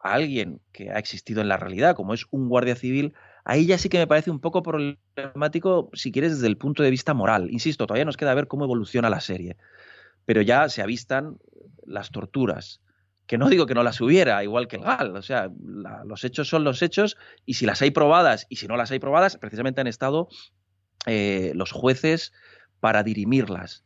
a 0.00 0.14
alguien 0.14 0.60
que 0.72 0.90
ha 0.90 0.98
existido 0.98 1.40
en 1.40 1.48
la 1.48 1.56
realidad, 1.56 1.96
como 1.96 2.14
es 2.14 2.26
un 2.30 2.48
guardia 2.48 2.76
civil, 2.76 3.14
ahí 3.44 3.66
ya 3.66 3.78
sí 3.78 3.88
que 3.88 3.98
me 3.98 4.06
parece 4.06 4.30
un 4.30 4.40
poco 4.40 4.62
problemático, 4.62 5.90
si 5.92 6.12
quieres, 6.12 6.32
desde 6.32 6.46
el 6.46 6.56
punto 6.56 6.82
de 6.82 6.90
vista 6.90 7.14
moral. 7.14 7.48
Insisto, 7.50 7.86
todavía 7.86 8.04
nos 8.04 8.16
queda 8.16 8.34
ver 8.34 8.48
cómo 8.48 8.64
evoluciona 8.64 9.10
la 9.10 9.20
serie. 9.20 9.56
Pero 10.24 10.42
ya 10.42 10.68
se 10.68 10.82
avistan 10.82 11.38
las 11.84 12.10
torturas, 12.10 12.80
que 13.26 13.38
no 13.38 13.48
digo 13.48 13.66
que 13.66 13.74
no 13.74 13.82
las 13.82 14.00
hubiera, 14.00 14.42
igual 14.44 14.68
que 14.68 14.76
el 14.76 14.82
GAL, 14.82 15.16
o 15.16 15.22
sea, 15.22 15.50
los 16.04 16.24
hechos 16.24 16.48
son 16.48 16.64
los 16.64 16.82
hechos 16.82 17.16
y 17.44 17.54
si 17.54 17.66
las 17.66 17.82
hay 17.82 17.90
probadas 17.90 18.46
y 18.48 18.56
si 18.56 18.68
no 18.68 18.76
las 18.76 18.90
hay 18.90 18.98
probadas, 18.98 19.36
precisamente 19.36 19.80
han 19.80 19.86
estado 19.86 20.28
eh, 21.06 21.52
los 21.54 21.72
jueces 21.72 22.32
para 22.80 23.02
dirimirlas. 23.02 23.84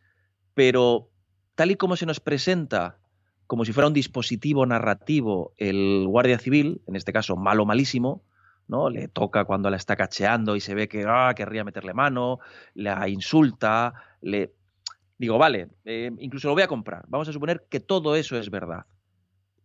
Pero 0.55 1.11
tal 1.55 1.71
y 1.71 1.77
como 1.77 1.97
se 1.97 2.07
nos 2.07 2.21
presenta, 2.21 2.99
como 3.51 3.65
si 3.65 3.73
fuera 3.73 3.89
un 3.89 3.95
dispositivo 3.95 4.65
narrativo, 4.65 5.55
el 5.57 6.05
guardia 6.07 6.39
civil, 6.39 6.83
en 6.87 6.95
este 6.95 7.13
caso 7.13 7.35
malo 7.35 7.67
malísimo, 7.67 8.23
¿no? 8.69 8.91
Le 8.91 9.09
toca 9.09 9.45
cuando 9.45 9.71
la 9.71 9.77
está 9.77 9.97
cacheando 9.97 10.55
y 10.55 10.61
se 10.61 10.77
ve 10.77 10.87
que 10.87 11.05
ah, 11.09 11.33
querría 11.35 11.65
meterle 11.65 11.93
mano, 11.93 12.39
la 12.75 13.09
insulta, 13.09 13.93
le... 14.21 14.55
Digo, 15.19 15.37
vale, 15.37 15.67
eh, 15.85 16.13
incluso 16.21 16.47
lo 16.47 16.55
voy 16.55 16.63
a 16.63 16.69
comprar. 16.69 17.07
Vamos 17.09 17.29
a 17.29 17.33
suponer 17.33 17.67
que 17.69 17.81
todo 17.81 18.15
eso 18.15 18.39
es 18.39 18.51
verdad. 18.51 18.87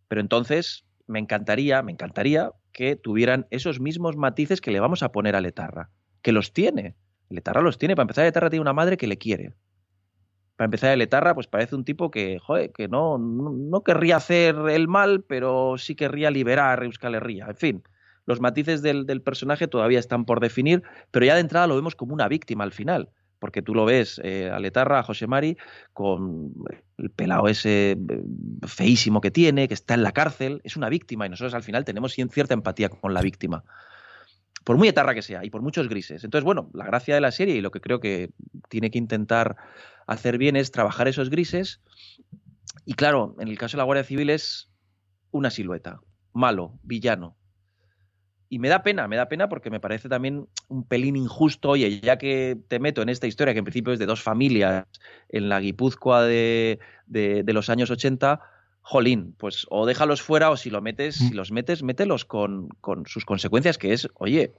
Pero 0.08 0.20
entonces 0.20 0.84
me 1.06 1.20
encantaría, 1.20 1.80
me 1.82 1.92
encantaría 1.92 2.50
que 2.72 2.96
tuvieran 2.96 3.46
esos 3.50 3.78
mismos 3.78 4.16
matices 4.16 4.60
que 4.60 4.72
le 4.72 4.80
vamos 4.80 5.04
a 5.04 5.12
poner 5.12 5.36
a 5.36 5.40
Letarra, 5.40 5.90
que 6.22 6.32
los 6.32 6.52
tiene. 6.52 6.96
Letarra 7.28 7.60
los 7.60 7.78
tiene. 7.78 7.94
Para 7.94 8.02
empezar, 8.02 8.24
Letarra 8.24 8.50
tiene 8.50 8.62
una 8.62 8.72
madre 8.72 8.96
que 8.96 9.06
le 9.06 9.16
quiere. 9.16 9.54
Para 10.56 10.66
empezar, 10.66 10.96
Letarra, 10.96 11.34
pues 11.34 11.46
parece 11.46 11.74
un 11.74 11.84
tipo 11.84 12.10
que, 12.10 12.38
que 12.74 12.88
no, 12.88 13.18
no, 13.18 13.82
querría 13.82 14.16
hacer 14.16 14.56
el 14.70 14.88
mal, 14.88 15.22
pero 15.22 15.76
sí 15.76 15.94
querría 15.94 16.30
liberar 16.30 16.82
Euskal 16.82 17.14
Herria. 17.14 17.46
En 17.50 17.56
fin, 17.56 17.82
los 18.24 18.40
matices 18.40 18.80
del, 18.80 19.06
del 19.06 19.20
personaje 19.20 19.68
todavía 19.68 19.98
están 19.98 20.24
por 20.24 20.40
definir, 20.40 20.82
pero 21.10 21.26
ya 21.26 21.34
de 21.34 21.40
entrada 21.40 21.66
lo 21.66 21.76
vemos 21.76 21.94
como 21.94 22.14
una 22.14 22.28
víctima 22.28 22.64
al 22.64 22.72
final 22.72 23.10
porque 23.38 23.62
tú 23.62 23.74
lo 23.74 23.84
ves 23.84 24.20
eh, 24.24 24.50
a 24.50 24.58
Letarra, 24.58 24.98
a 24.98 25.02
José 25.02 25.26
Mari, 25.26 25.56
con 25.92 26.52
el 26.98 27.10
pelado 27.10 27.48
ese 27.48 27.92
eh, 27.92 27.98
feísimo 28.66 29.20
que 29.20 29.30
tiene, 29.30 29.68
que 29.68 29.74
está 29.74 29.94
en 29.94 30.02
la 30.02 30.12
cárcel, 30.12 30.60
es 30.64 30.76
una 30.76 30.88
víctima 30.88 31.26
y 31.26 31.28
nosotros 31.28 31.54
al 31.54 31.62
final 31.62 31.84
tenemos 31.84 32.14
cierta 32.14 32.54
empatía 32.54 32.88
con 32.88 33.14
la 33.14 33.20
víctima. 33.20 33.64
Por 34.64 34.76
muy 34.76 34.88
etarra 34.88 35.14
que 35.14 35.22
sea 35.22 35.44
y 35.44 35.50
por 35.50 35.62
muchos 35.62 35.88
grises. 35.88 36.24
Entonces, 36.24 36.44
bueno, 36.44 36.70
la 36.74 36.86
gracia 36.86 37.14
de 37.14 37.20
la 37.20 37.30
serie 37.30 37.54
y 37.54 37.60
lo 37.60 37.70
que 37.70 37.80
creo 37.80 38.00
que 38.00 38.30
tiene 38.68 38.90
que 38.90 38.98
intentar 38.98 39.56
hacer 40.06 40.38
bien 40.38 40.56
es 40.56 40.70
trabajar 40.70 41.08
esos 41.08 41.30
grises. 41.30 41.80
Y 42.84 42.94
claro, 42.94 43.36
en 43.38 43.48
el 43.48 43.58
caso 43.58 43.76
de 43.76 43.78
la 43.78 43.84
Guardia 43.84 44.04
Civil 44.04 44.30
es 44.30 44.70
una 45.30 45.50
silueta, 45.50 46.00
malo, 46.32 46.78
villano, 46.82 47.36
y 48.48 48.58
me 48.58 48.68
da 48.68 48.82
pena, 48.82 49.08
me 49.08 49.16
da 49.16 49.28
pena 49.28 49.48
porque 49.48 49.70
me 49.70 49.80
parece 49.80 50.08
también 50.08 50.46
un 50.68 50.84
pelín 50.84 51.16
injusto, 51.16 51.70
oye, 51.70 52.00
ya 52.00 52.16
que 52.16 52.56
te 52.68 52.78
meto 52.78 53.02
en 53.02 53.08
esta 53.08 53.26
historia 53.26 53.52
que 53.52 53.58
en 53.58 53.64
principio 53.64 53.92
es 53.92 53.98
de 53.98 54.06
dos 54.06 54.22
familias 54.22 54.86
en 55.28 55.48
la 55.48 55.58
Guipúzcoa 55.58 56.22
de, 56.22 56.78
de, 57.06 57.52
los 57.52 57.70
años 57.70 57.90
80, 57.90 58.40
jolín, 58.82 59.34
pues 59.36 59.66
o 59.68 59.84
déjalos 59.84 60.22
fuera 60.22 60.50
o 60.50 60.56
si 60.56 60.70
lo 60.70 60.80
metes, 60.80 61.16
si 61.16 61.32
mm. 61.32 61.36
los 61.36 61.50
metes, 61.50 61.82
mételos 61.82 62.24
con, 62.24 62.68
con 62.80 63.06
sus 63.06 63.24
consecuencias, 63.24 63.78
que 63.78 63.92
es, 63.92 64.08
oye, 64.14 64.54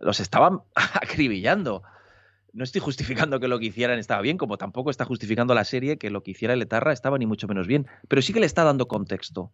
los 0.00 0.18
estaban 0.18 0.60
acribillando. 0.74 1.84
No 2.52 2.64
estoy 2.64 2.80
justificando 2.80 3.40
que 3.40 3.48
lo 3.48 3.58
que 3.58 3.66
hicieran 3.66 3.98
estaba 3.98 4.20
bien, 4.20 4.38
como 4.38 4.58
tampoco 4.58 4.90
está 4.90 5.04
justificando 5.04 5.54
la 5.54 5.64
serie 5.64 5.98
que 5.98 6.10
lo 6.10 6.22
que 6.22 6.32
hiciera 6.32 6.54
el 6.54 6.62
Etarra 6.62 6.92
estaba 6.92 7.18
ni 7.18 7.26
mucho 7.26 7.48
menos 7.48 7.66
bien, 7.66 7.86
pero 8.08 8.22
sí 8.22 8.32
que 8.32 8.40
le 8.40 8.46
está 8.46 8.64
dando 8.64 8.88
contexto 8.88 9.52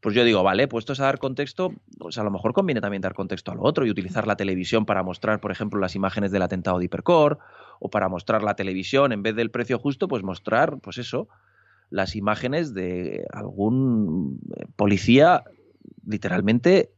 pues 0.00 0.14
yo 0.14 0.24
digo, 0.24 0.42
vale, 0.42 0.66
puestos 0.66 0.98
a 1.00 1.04
dar 1.04 1.18
contexto, 1.18 1.74
pues 1.98 2.16
a 2.16 2.24
lo 2.24 2.30
mejor 2.30 2.54
conviene 2.54 2.80
también 2.80 3.02
dar 3.02 3.12
contexto 3.12 3.52
a 3.52 3.54
lo 3.54 3.62
otro 3.62 3.84
y 3.84 3.90
utilizar 3.90 4.26
la 4.26 4.36
televisión 4.36 4.86
para 4.86 5.02
mostrar, 5.02 5.40
por 5.40 5.50
ejemplo, 5.50 5.78
las 5.78 5.94
imágenes 5.94 6.30
del 6.30 6.42
atentado 6.42 6.78
de 6.78 6.86
Hipercore, 6.86 7.36
o 7.80 7.90
para 7.90 8.08
mostrar 8.08 8.42
la 8.42 8.56
televisión, 8.56 9.12
en 9.12 9.22
vez 9.22 9.36
del 9.36 9.50
precio 9.50 9.78
justo, 9.78 10.08
pues 10.08 10.22
mostrar, 10.22 10.78
pues 10.80 10.96
eso, 10.96 11.28
las 11.90 12.16
imágenes 12.16 12.72
de 12.72 13.26
algún 13.32 14.40
eh, 14.56 14.64
policía 14.76 15.44
literalmente 16.06 16.92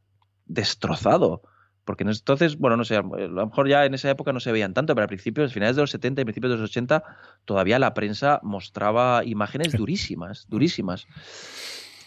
destrozado. 0.47 1.43
Porque 1.85 2.05
entonces, 2.05 2.59
bueno, 2.59 2.77
no 2.77 2.85
sé, 2.85 2.97
a 2.97 3.03
lo 3.03 3.47
mejor 3.47 3.69
ya 3.69 3.85
en 3.85 3.95
esa 3.95 4.09
época 4.11 4.33
no 4.33 4.41
se 4.41 4.53
veían 4.53 4.73
tanto, 4.73 4.95
pero 4.95 5.05
a 5.05 5.09
principios, 5.09 5.51
a 5.51 5.55
finales 5.55 5.77
de 5.77 5.83
los 5.83 5.91
70 5.91 6.21
y 6.21 6.25
principios 6.25 6.53
de 6.53 6.59
los 6.59 6.71
80, 6.71 7.03
todavía 7.45 7.79
la 7.79 7.93
prensa 7.93 8.39
mostraba 8.43 9.25
imágenes 9.25 9.73
durísimas, 9.77 10.47
durísimas. 10.49 11.07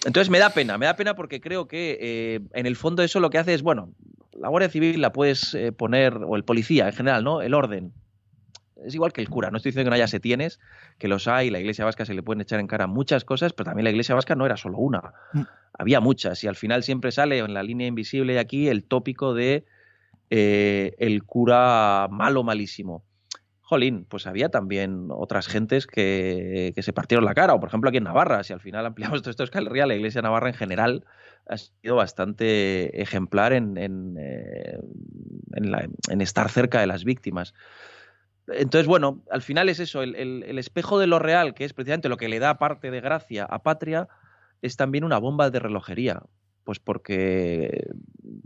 Entonces 0.05 0.29
me 0.29 0.39
da 0.39 0.51
pena, 0.51 0.77
me 0.77 0.85
da 0.85 0.95
pena 0.95 1.15
porque 1.15 1.41
creo 1.41 1.67
que 1.67 1.97
eh, 1.99 2.39
en 2.53 2.65
el 2.65 2.75
fondo 2.75 3.03
eso 3.03 3.19
lo 3.19 3.29
que 3.29 3.37
hace 3.37 3.53
es, 3.53 3.63
bueno, 3.63 3.91
la 4.33 4.49
Guardia 4.49 4.69
Civil 4.69 5.01
la 5.01 5.11
puedes 5.11 5.53
eh, 5.53 5.71
poner, 5.71 6.17
o 6.25 6.35
el 6.35 6.43
policía 6.43 6.87
en 6.87 6.93
general, 6.93 7.23
¿no? 7.23 7.41
El 7.41 7.53
orden. 7.53 7.91
Es 8.83 8.93
igual 8.93 9.13
que 9.13 9.21
el 9.21 9.29
cura, 9.29 9.51
no 9.51 9.57
estoy 9.57 9.71
diciendo 9.71 9.87
que 9.87 9.91
no 9.91 9.95
haya 9.95 10.07
setienes, 10.07 10.59
que 10.97 11.07
los 11.07 11.27
hay, 11.27 11.49
la 11.49 11.59
Iglesia 11.59 11.85
Vasca 11.85 12.05
se 12.05 12.13
le 12.13 12.23
pueden 12.23 12.41
echar 12.41 12.59
en 12.59 12.67
cara 12.67 12.87
muchas 12.87 13.23
cosas, 13.23 13.53
pero 13.53 13.65
también 13.65 13.85
la 13.85 13.91
Iglesia 13.91 14.15
Vasca 14.15 14.35
no 14.35 14.45
era 14.45 14.57
solo 14.57 14.77
una, 14.79 15.13
mm. 15.33 15.41
había 15.79 16.01
muchas, 16.01 16.43
y 16.43 16.47
al 16.47 16.55
final 16.55 16.83
siempre 16.83 17.11
sale 17.11 17.39
en 17.39 17.53
la 17.53 17.63
línea 17.63 17.87
invisible 17.87 18.37
aquí 18.37 18.67
el 18.67 18.83
tópico 18.83 19.33
de 19.33 19.65
eh, 20.29 20.95
el 20.99 21.23
cura 21.23 22.07
malo, 22.11 22.43
malísimo 22.43 23.05
jolín, 23.65 24.05
pues 24.07 24.27
había 24.27 24.49
también 24.49 25.07
otras 25.09 25.47
gentes 25.47 25.87
que, 25.87 26.71
se 26.77 26.93
partieron 26.93 27.25
la 27.25 27.33
cara, 27.33 27.55
o 27.55 27.59
por 27.59 27.69
ejemplo 27.69 27.89
aquí 27.89 27.97
en 27.97 28.03
Navarra, 28.03 28.43
si 28.43 28.53
al 28.53 28.59
final 28.59 28.85
ampliamos 28.85 29.21
todo 29.21 29.31
esto 29.31 29.43
es 29.43 29.49
que 29.49 29.59
la 29.59 29.95
Iglesia 29.95 30.21
Navarra 30.21 30.49
en 30.49 30.53
general 30.53 31.05
ha 31.47 31.57
sido 31.57 31.95
bastante 31.95 33.01
ejemplar 33.01 33.53
en, 33.53 33.77
en, 33.77 34.17
eh, 34.19 34.79
estar 36.19 36.49
cerca 36.49 36.79
de 36.79 36.87
las 36.87 37.03
víctimas. 37.03 37.55
Entonces, 38.47 38.87
bueno, 38.87 39.23
al 39.31 39.41
final 39.41 39.69
es 39.69 39.79
eso, 39.79 40.03
el, 40.03 40.15
el, 40.15 40.59
espejo 40.59 40.99
de 40.99 41.07
lo 41.07 41.19
real, 41.19 41.55
que 41.55 41.65
es 41.65 41.73
precisamente 41.73 42.09
lo 42.09 42.17
que 42.17 42.29
le 42.29 42.39
da 42.39 42.57
parte 42.57 42.91
de 42.91 43.01
gracia 43.01 43.45
a 43.45 43.63
Patria, 43.63 44.07
es 44.61 44.77
también 44.77 45.03
una 45.03 45.17
bomba 45.17 45.49
de 45.49 45.59
relojería. 45.59 46.21
Pues 46.63 46.79
porque, 46.79 47.87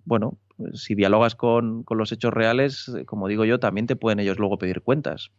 bueno, 0.06 0.38
si 0.74 0.96
dialogas 0.96 1.36
con, 1.36 1.86
los 1.90 2.12
hechos 2.12 2.34
reales, 2.34 2.92
como 3.06 3.28
digo 3.28 3.46
yo, 3.46 3.60
también 3.60 3.88
te 3.88 3.96
pueden 3.96 4.20
ellos 4.20 4.38
luego 4.40 4.58
pedir 4.58 4.82
cuentas. 4.82 5.32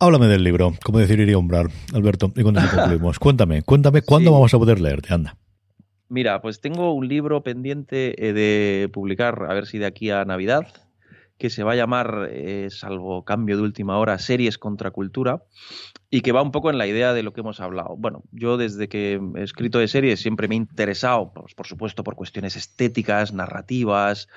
Háblame 0.00 0.26
del 0.26 0.44
libro, 0.44 0.74
como 0.84 0.98
decir 0.98 1.20
iría 1.20 1.38
umbrar, 1.38 1.66
Alberto, 1.92 2.32
y 2.36 2.42
cuando 2.42 2.60
concluimos. 2.74 3.18
cuéntame, 3.20 3.62
cuéntame 3.62 4.02
cuándo 4.02 4.32
vamos 4.32 4.54
a 4.54 4.58
poder 4.58 4.80
leerte, 4.80 5.14
anda. 5.14 5.36
Mira, 6.08 6.40
pues 6.40 6.60
tengo 6.60 6.94
un 6.94 7.06
libro 7.06 7.42
pendiente 7.42 8.28
eh, 8.28 8.32
de 8.32 8.88
publicar, 8.92 9.46
a 9.48 9.54
ver 9.54 9.66
si 9.66 9.78
de 9.78 9.86
aquí 9.86 10.10
a 10.10 10.24
Navidad, 10.24 10.66
que 11.38 11.50
se 11.50 11.62
va 11.62 11.72
a 11.72 11.76
llamar, 11.76 12.28
eh, 12.30 12.68
salvo 12.70 13.24
cambio 13.24 13.56
de 13.56 13.62
última 13.62 13.96
hora, 13.98 14.18
Series 14.18 14.58
contra 14.58 14.90
Cultura, 14.90 15.44
y 16.10 16.22
que 16.22 16.32
va 16.32 16.42
un 16.42 16.50
poco 16.50 16.70
en 16.70 16.78
la 16.78 16.86
idea 16.86 17.12
de 17.12 17.22
lo 17.22 17.32
que 17.32 17.40
hemos 17.40 17.60
hablado. 17.60 17.96
Bueno, 17.96 18.24
yo 18.32 18.56
desde 18.56 18.88
que 18.88 19.20
he 19.36 19.42
escrito 19.42 19.78
de 19.78 19.88
series 19.88 20.20
siempre 20.20 20.48
me 20.48 20.54
he 20.54 20.58
interesado, 20.58 21.32
pues, 21.32 21.54
por 21.54 21.66
supuesto, 21.66 22.02
por 22.02 22.16
cuestiones 22.16 22.56
estéticas, 22.56 23.32
narrativas, 23.32 24.28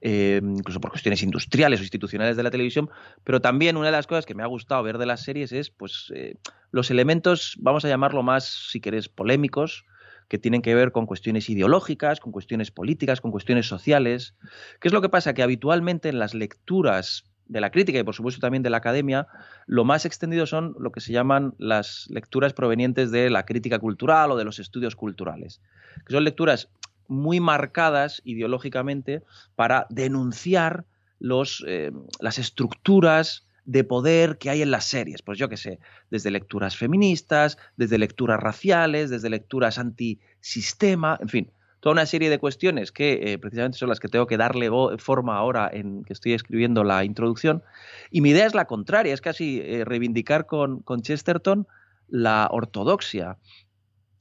eh, 0.00 0.40
incluso 0.42 0.80
por 0.80 0.90
cuestiones 0.90 1.22
industriales 1.22 1.80
o 1.80 1.82
institucionales 1.84 2.36
de 2.36 2.42
la 2.42 2.50
televisión, 2.50 2.90
pero 3.24 3.40
también 3.40 3.76
una 3.76 3.86
de 3.86 3.92
las 3.92 4.06
cosas 4.06 4.26
que 4.26 4.34
me 4.34 4.42
ha 4.42 4.46
gustado 4.46 4.82
ver 4.82 4.98
de 4.98 5.06
las 5.06 5.22
series 5.22 5.52
es 5.52 5.70
pues, 5.70 6.12
eh, 6.14 6.36
los 6.72 6.90
elementos, 6.90 7.56
vamos 7.60 7.84
a 7.84 7.88
llamarlo 7.88 8.22
más, 8.22 8.44
si 8.70 8.80
querés, 8.80 9.08
polémicos, 9.08 9.84
que 10.28 10.38
tienen 10.38 10.62
que 10.62 10.74
ver 10.74 10.92
con 10.92 11.06
cuestiones 11.06 11.48
ideológicas, 11.48 12.20
con 12.20 12.32
cuestiones 12.32 12.70
políticas, 12.70 13.20
con 13.20 13.30
cuestiones 13.30 13.66
sociales. 13.66 14.34
¿Qué 14.80 14.88
es 14.88 14.94
lo 14.94 15.00
que 15.00 15.08
pasa? 15.08 15.34
Que 15.34 15.42
habitualmente 15.42 16.08
en 16.10 16.18
las 16.18 16.34
lecturas 16.34 17.24
de 17.46 17.60
la 17.60 17.70
crítica 17.70 17.98
y 17.98 18.04
por 18.04 18.14
supuesto 18.14 18.40
también 18.40 18.62
de 18.62 18.70
la 18.70 18.76
academia, 18.76 19.26
lo 19.66 19.84
más 19.84 20.04
extendido 20.04 20.46
son 20.46 20.76
lo 20.78 20.92
que 20.92 21.00
se 21.00 21.12
llaman 21.12 21.54
las 21.58 22.06
lecturas 22.10 22.52
provenientes 22.52 23.10
de 23.10 23.30
la 23.30 23.44
crítica 23.44 23.78
cultural 23.78 24.30
o 24.30 24.36
de 24.36 24.44
los 24.44 24.58
estudios 24.58 24.96
culturales, 24.96 25.62
que 26.06 26.12
son 26.12 26.24
lecturas 26.24 26.68
muy 27.08 27.40
marcadas 27.40 28.20
ideológicamente 28.24 29.22
para 29.56 29.86
denunciar 29.88 30.84
los, 31.18 31.64
eh, 31.66 31.90
las 32.20 32.38
estructuras 32.38 33.47
de 33.68 33.84
poder 33.84 34.38
que 34.38 34.48
hay 34.48 34.62
en 34.62 34.70
las 34.70 34.86
series. 34.86 35.20
Pues 35.20 35.38
yo 35.38 35.50
qué 35.50 35.58
sé, 35.58 35.78
desde 36.10 36.30
lecturas 36.30 36.74
feministas, 36.74 37.58
desde 37.76 37.98
lecturas 37.98 38.40
raciales, 38.40 39.10
desde 39.10 39.28
lecturas 39.28 39.78
antisistema, 39.78 41.18
en 41.20 41.28
fin, 41.28 41.52
toda 41.80 41.92
una 41.92 42.06
serie 42.06 42.30
de 42.30 42.38
cuestiones 42.38 42.92
que 42.92 43.20
eh, 43.32 43.38
precisamente 43.38 43.76
son 43.76 43.90
las 43.90 44.00
que 44.00 44.08
tengo 44.08 44.26
que 44.26 44.38
darle 44.38 44.70
forma 44.96 45.36
ahora 45.36 45.68
en 45.70 46.02
que 46.04 46.14
estoy 46.14 46.32
escribiendo 46.32 46.82
la 46.82 47.04
introducción. 47.04 47.62
Y 48.10 48.22
mi 48.22 48.30
idea 48.30 48.46
es 48.46 48.54
la 48.54 48.64
contraria, 48.64 49.12
es 49.12 49.20
casi 49.20 49.60
eh, 49.60 49.84
reivindicar 49.84 50.46
con, 50.46 50.80
con 50.80 51.02
Chesterton 51.02 51.68
la 52.08 52.48
ortodoxia. 52.50 53.36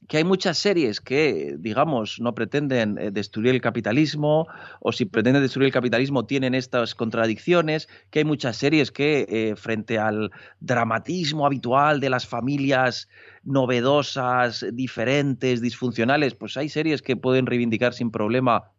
Que 0.08 0.18
hay 0.18 0.24
muchas 0.24 0.58
series 0.58 1.02
que, 1.02 1.56
digamos, 1.60 2.20
no 2.22 2.34
pretenden 2.34 2.98
eh, 2.98 3.12
destruir 3.12 3.54
el 3.54 3.62
capitalismo, 3.62 4.48
o 4.80 4.92
si 4.94 5.06
pretenden 5.06 5.42
destruir 5.44 5.68
el 5.68 5.74
capitalismo 5.74 6.26
tienen 6.26 6.56
estas 6.56 6.96
contradicciones, 6.96 7.90
que 8.10 8.20
hay 8.20 8.26
muchas 8.26 8.56
series 8.56 8.92
que, 8.92 9.26
eh, 9.30 9.56
frente 9.58 10.00
al 10.00 10.32
dramatismo 10.62 11.46
habitual 11.46 12.00
de 12.00 12.10
las 12.10 12.26
familias 12.26 13.10
novedosas, 13.44 14.66
diferentes, 14.72 15.62
disfuncionales, 15.62 16.36
pues 16.36 16.56
hay 16.56 16.70
series 16.70 17.02
que 17.02 17.18
pueden 17.18 17.46
reivindicar 17.46 17.94
sin 17.94 18.10
problema 18.10 18.72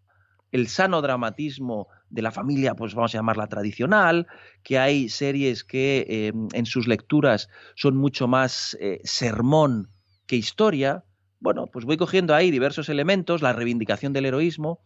el 0.51 0.67
sano 0.69 1.03
dramatismo 1.03 1.89
de 2.09 2.23
la 2.23 2.31
familia, 2.31 2.75
pues 2.75 2.95
vamos 2.95 3.15
a 3.15 3.19
llamarla 3.19 3.49
tradicional, 3.49 4.27
que 4.63 4.79
hay 4.79 5.11
series 5.11 5.63
que 5.63 6.07
eh, 6.09 6.33
en 6.55 6.65
sus 6.65 6.89
lecturas 6.89 7.51
son 7.75 7.99
mucho 7.99 8.29
más 8.29 8.79
sermón 9.05 9.91
que 10.27 10.37
historia, 10.37 11.05
bueno, 11.41 11.67
pues 11.67 11.85
voy 11.85 11.97
cogiendo 11.97 12.35
ahí 12.35 12.51
diversos 12.51 12.89
elementos, 12.89 13.43
la 13.43 13.53
reivindicación 13.53 14.13
del 14.13 14.27
heroísmo, 14.27 14.81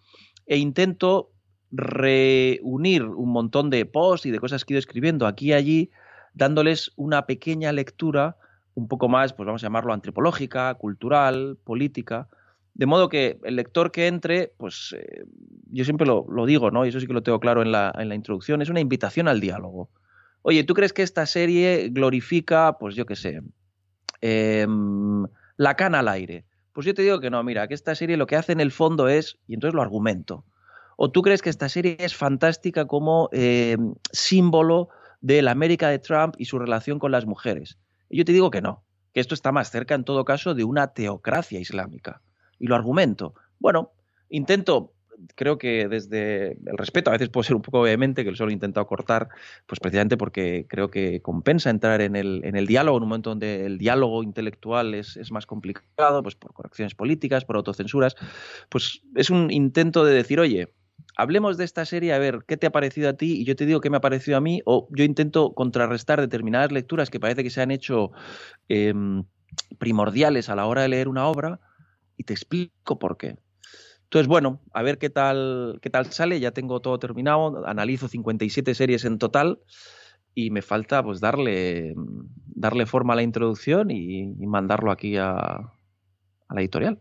e 0.47 0.59
intento 0.59 1.31
reunir 1.71 3.05
un 3.05 3.31
montón 3.31 3.71
de 3.71 3.87
posts 3.87 4.27
y 4.27 4.31
de 4.31 4.39
cosas 4.39 4.65
que 4.65 4.73
he 4.73 4.75
ido 4.75 4.79
escribiendo 4.79 5.27
aquí 5.27 5.49
y 5.49 5.53
allí, 5.55 5.91
dándoles 6.35 6.93
una 6.97 7.27
pequeña 7.27 7.73
lectura 7.73 8.37
un 8.75 8.89
poco 8.89 9.09
más, 9.09 9.33
pues 9.33 9.47
vamos 9.47 9.63
a 9.63 9.67
llamarlo 9.67 9.93
antropológica, 9.93 10.75
cultural, 10.75 11.59
política, 11.65 12.29
de 12.75 12.87
modo 12.87 13.09
que 13.09 13.39
el 13.45 13.57
lector 13.57 13.93
que 13.93 14.07
entre, 14.07 14.53
pues 14.57 14.95
eh, 14.99 15.25
yo 15.71 15.85
siempre 15.85 16.07
lo, 16.07 16.27
digo, 16.47 16.71
¿no? 16.71 16.87
Y 16.87 16.89
eso 16.89 17.01
sí 17.01 17.07
que 17.07 17.13
lo 17.13 17.23
tengo 17.23 17.39
claro 17.39 17.63
en 17.63 17.71
la, 17.71 17.93
en 17.99 18.09
la 18.09 18.15
introducción, 18.15 18.63
es 18.63 18.71
una 18.71 18.81
invitación 18.81 19.29
al 19.29 19.41
diálogo. 19.41 19.91
Oye, 20.41 20.65
¿tú 20.65 20.75
crees 20.75 20.93
que 20.93 21.03
esta 21.03 21.27
serie 21.27 21.91
glorifica, 21.91 22.79
pues 22.79 22.95
yo 22.95 23.05
qué 23.05 23.15
sé, 23.15 23.43
eh, 24.23 24.67
la 25.57 25.77
cana 25.77 26.01
al 26.01 26.09
aire. 26.09 26.45
Pues 26.73 26.87
yo 26.87 26.95
te 26.95 27.03
digo 27.03 27.21
que 27.21 27.31
no, 27.31 27.43
mira, 27.43 27.69
que 27.69 27.75
esta 27.75 27.95
serie 27.95 28.17
lo 28.17 28.27
que 28.27 28.37
hace 28.37 28.53
en 28.53 28.61
el 28.61 28.73
fondo 28.73 29.09
es, 29.09 29.39
y 29.47 29.55
entonces 29.55 29.75
lo 29.75 29.83
argumento, 29.83 30.45
o 30.97 31.11
tú 31.11 31.23
crees 31.23 31.43
que 31.43 31.51
esta 31.51 31.69
serie 31.69 31.97
es 31.99 32.15
fantástica 32.15 32.87
como 32.87 33.29
eh, 33.33 33.77
símbolo 34.13 34.89
de 35.21 35.43
la 35.43 35.51
América 35.51 35.89
de 35.89 35.99
Trump 35.99 36.35
y 36.39 36.47
su 36.47 36.59
relación 36.59 36.99
con 36.99 37.13
las 37.13 37.27
mujeres. 37.27 37.79
Y 38.09 38.19
yo 38.19 38.25
te 38.25 38.33
digo 38.33 38.51
que 38.51 38.61
no, 38.61 38.85
que 39.13 39.21
esto 39.21 39.35
está 39.35 39.53
más 39.53 39.71
cerca 39.71 39.95
en 39.95 40.05
todo 40.05 40.25
caso 40.25 40.55
de 40.55 40.65
una 40.65 40.89
teocracia 40.89 41.61
islámica. 41.61 42.21
Y 42.59 42.67
lo 42.67 42.75
argumento. 42.75 43.35
Bueno, 43.59 43.93
intento 44.29 44.93
creo 45.35 45.59
que 45.59 45.89
desde 45.89 46.53
el 46.53 46.77
respeto, 46.77 47.11
a 47.11 47.15
veces 47.15 47.29
puedo 47.29 47.45
ser 47.45 47.57
un 47.57 47.63
poco 47.63 47.83
vehemente, 47.83 48.25
que 48.25 48.31
lo 48.31 48.37
solo 48.37 48.51
he 48.51 48.55
intentado 48.55 48.87
cortar, 48.87 49.29
pues 49.67 49.81
precisamente 49.81 50.17
porque 50.17 50.67
creo 50.69 50.91
que 50.91 51.21
compensa 51.21 51.71
entrar 51.71 52.01
en 52.01 52.17
el, 52.17 52.41
en 52.45 52.57
el 52.57 52.67
diálogo, 52.67 52.99
en 52.99 53.03
un 53.05 53.09
momento 53.09 53.31
donde 53.31 53.67
el 53.67 53.79
diálogo 53.79 54.23
intelectual 54.23 54.95
es, 54.95 55.17
es 55.17 55.31
más 55.31 55.47
complicado, 55.47 56.23
pues 56.23 56.35
por 56.35 56.53
correcciones 56.53 56.95
políticas, 56.95 57.45
por 57.45 57.57
autocensuras, 57.57 58.17
pues 58.69 59.03
es 59.15 59.31
un 59.31 59.51
intento 59.51 60.05
de 60.05 60.15
decir, 60.15 60.41
oye, 60.41 60.73
hablemos 61.17 61.57
de 61.57 61.65
esta 61.65 61.85
serie, 61.85 62.13
a 62.13 62.19
ver 62.19 62.45
qué 62.47 62.57
te 62.57 62.67
ha 62.67 62.73
parecido 62.73 63.11
a 63.11 63.15
ti 63.15 63.41
y 63.41 63.45
yo 63.45 63.57
te 63.57 63.67
digo 63.67 63.81
qué 63.81 63.91
me 63.91 63.99
ha 63.99 64.01
parecido 64.01 64.37
a 64.37 64.41
mí, 64.41 64.61
o 64.65 64.89
yo 64.91 65.05
intento 65.05 65.53
contrarrestar 65.55 66.21
determinadas 66.21 66.73
lecturas 66.73 67.11
que 67.11 67.21
parece 67.21 67.43
que 67.43 67.51
se 67.51 67.61
han 67.61 67.71
hecho 67.71 68.13
em, 68.69 69.25
primordiales 69.79 70.49
a 70.49 70.57
la 70.57 70.67
hora 70.67 70.83
de 70.83 70.89
leer 70.89 71.09
una 71.09 71.27
obra 71.27 71.61
y 72.17 72.25
te 72.25 72.33
explico 72.33 72.99
por 72.99 73.17
qué. 73.17 73.37
Entonces, 74.13 74.29
bueno, 74.29 74.61
a 74.75 74.83
ver 74.83 74.99
qué 74.99 75.09
tal, 75.09 75.79
qué 75.81 75.89
tal 75.89 76.13
sale. 76.13 76.39
Ya 76.39 76.51
tengo 76.51 76.81
todo 76.81 76.99
terminado. 76.99 77.67
Analizo 77.67 78.09
57 78.09 78.75
series 78.75 79.07
en 79.07 79.17
total 79.17 79.61
y 80.35 80.51
me 80.51 80.61
falta 80.61 81.03
pues 81.03 81.19
darle, 81.19 81.95
darle 82.55 82.85
forma 82.85 83.15
a 83.15 83.17
la 83.17 83.23
introducción 83.23 83.91
y 83.91 84.27
mandarlo 84.47 84.91
aquí 84.93 85.17
a, 85.17 85.73
la 86.55 86.61
editorial. 86.61 86.99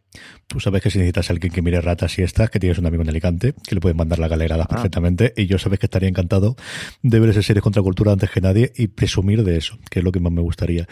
Tú 0.48 0.60
sabes 0.60 0.82
que 0.82 0.90
si 0.90 0.98
necesitas 0.98 1.30
a 1.30 1.34
alguien 1.34 1.52
que 1.52 1.62
mire 1.62 1.82
ratas 1.82 2.18
y 2.20 2.24
estas, 2.24 2.50
que 2.50 2.60
tienes 2.60 2.78
un 2.78 2.86
amigo 2.86 3.04
en 3.04 3.10
Alicante, 3.10 3.54
que 3.68 3.76
le 3.76 3.82
puedes 3.82 3.98
mandar 3.98 4.20
la 4.20 4.28
galerada 4.28 4.64
ah. 4.64 4.68
perfectamente, 4.68 5.34
y 5.36 5.48
yo 5.48 5.58
sabes 5.58 5.80
que 5.80 5.86
estaría 5.86 6.10
encantado 6.10 6.56
de 7.02 7.20
ver 7.20 7.30
esa 7.30 7.42
serie 7.42 7.62
contra 7.62 7.82
cultura 7.82 8.12
antes 8.12 8.30
que 8.30 8.42
nadie 8.42 8.72
y 8.76 8.88
presumir 8.88 9.44
de 9.44 9.58
eso, 9.58 9.78
que 9.90 10.00
es 10.00 10.06
lo 10.06 10.12
que 10.12 10.20
más 10.20 10.32
me 10.32 10.42
gustaría. 10.42 10.88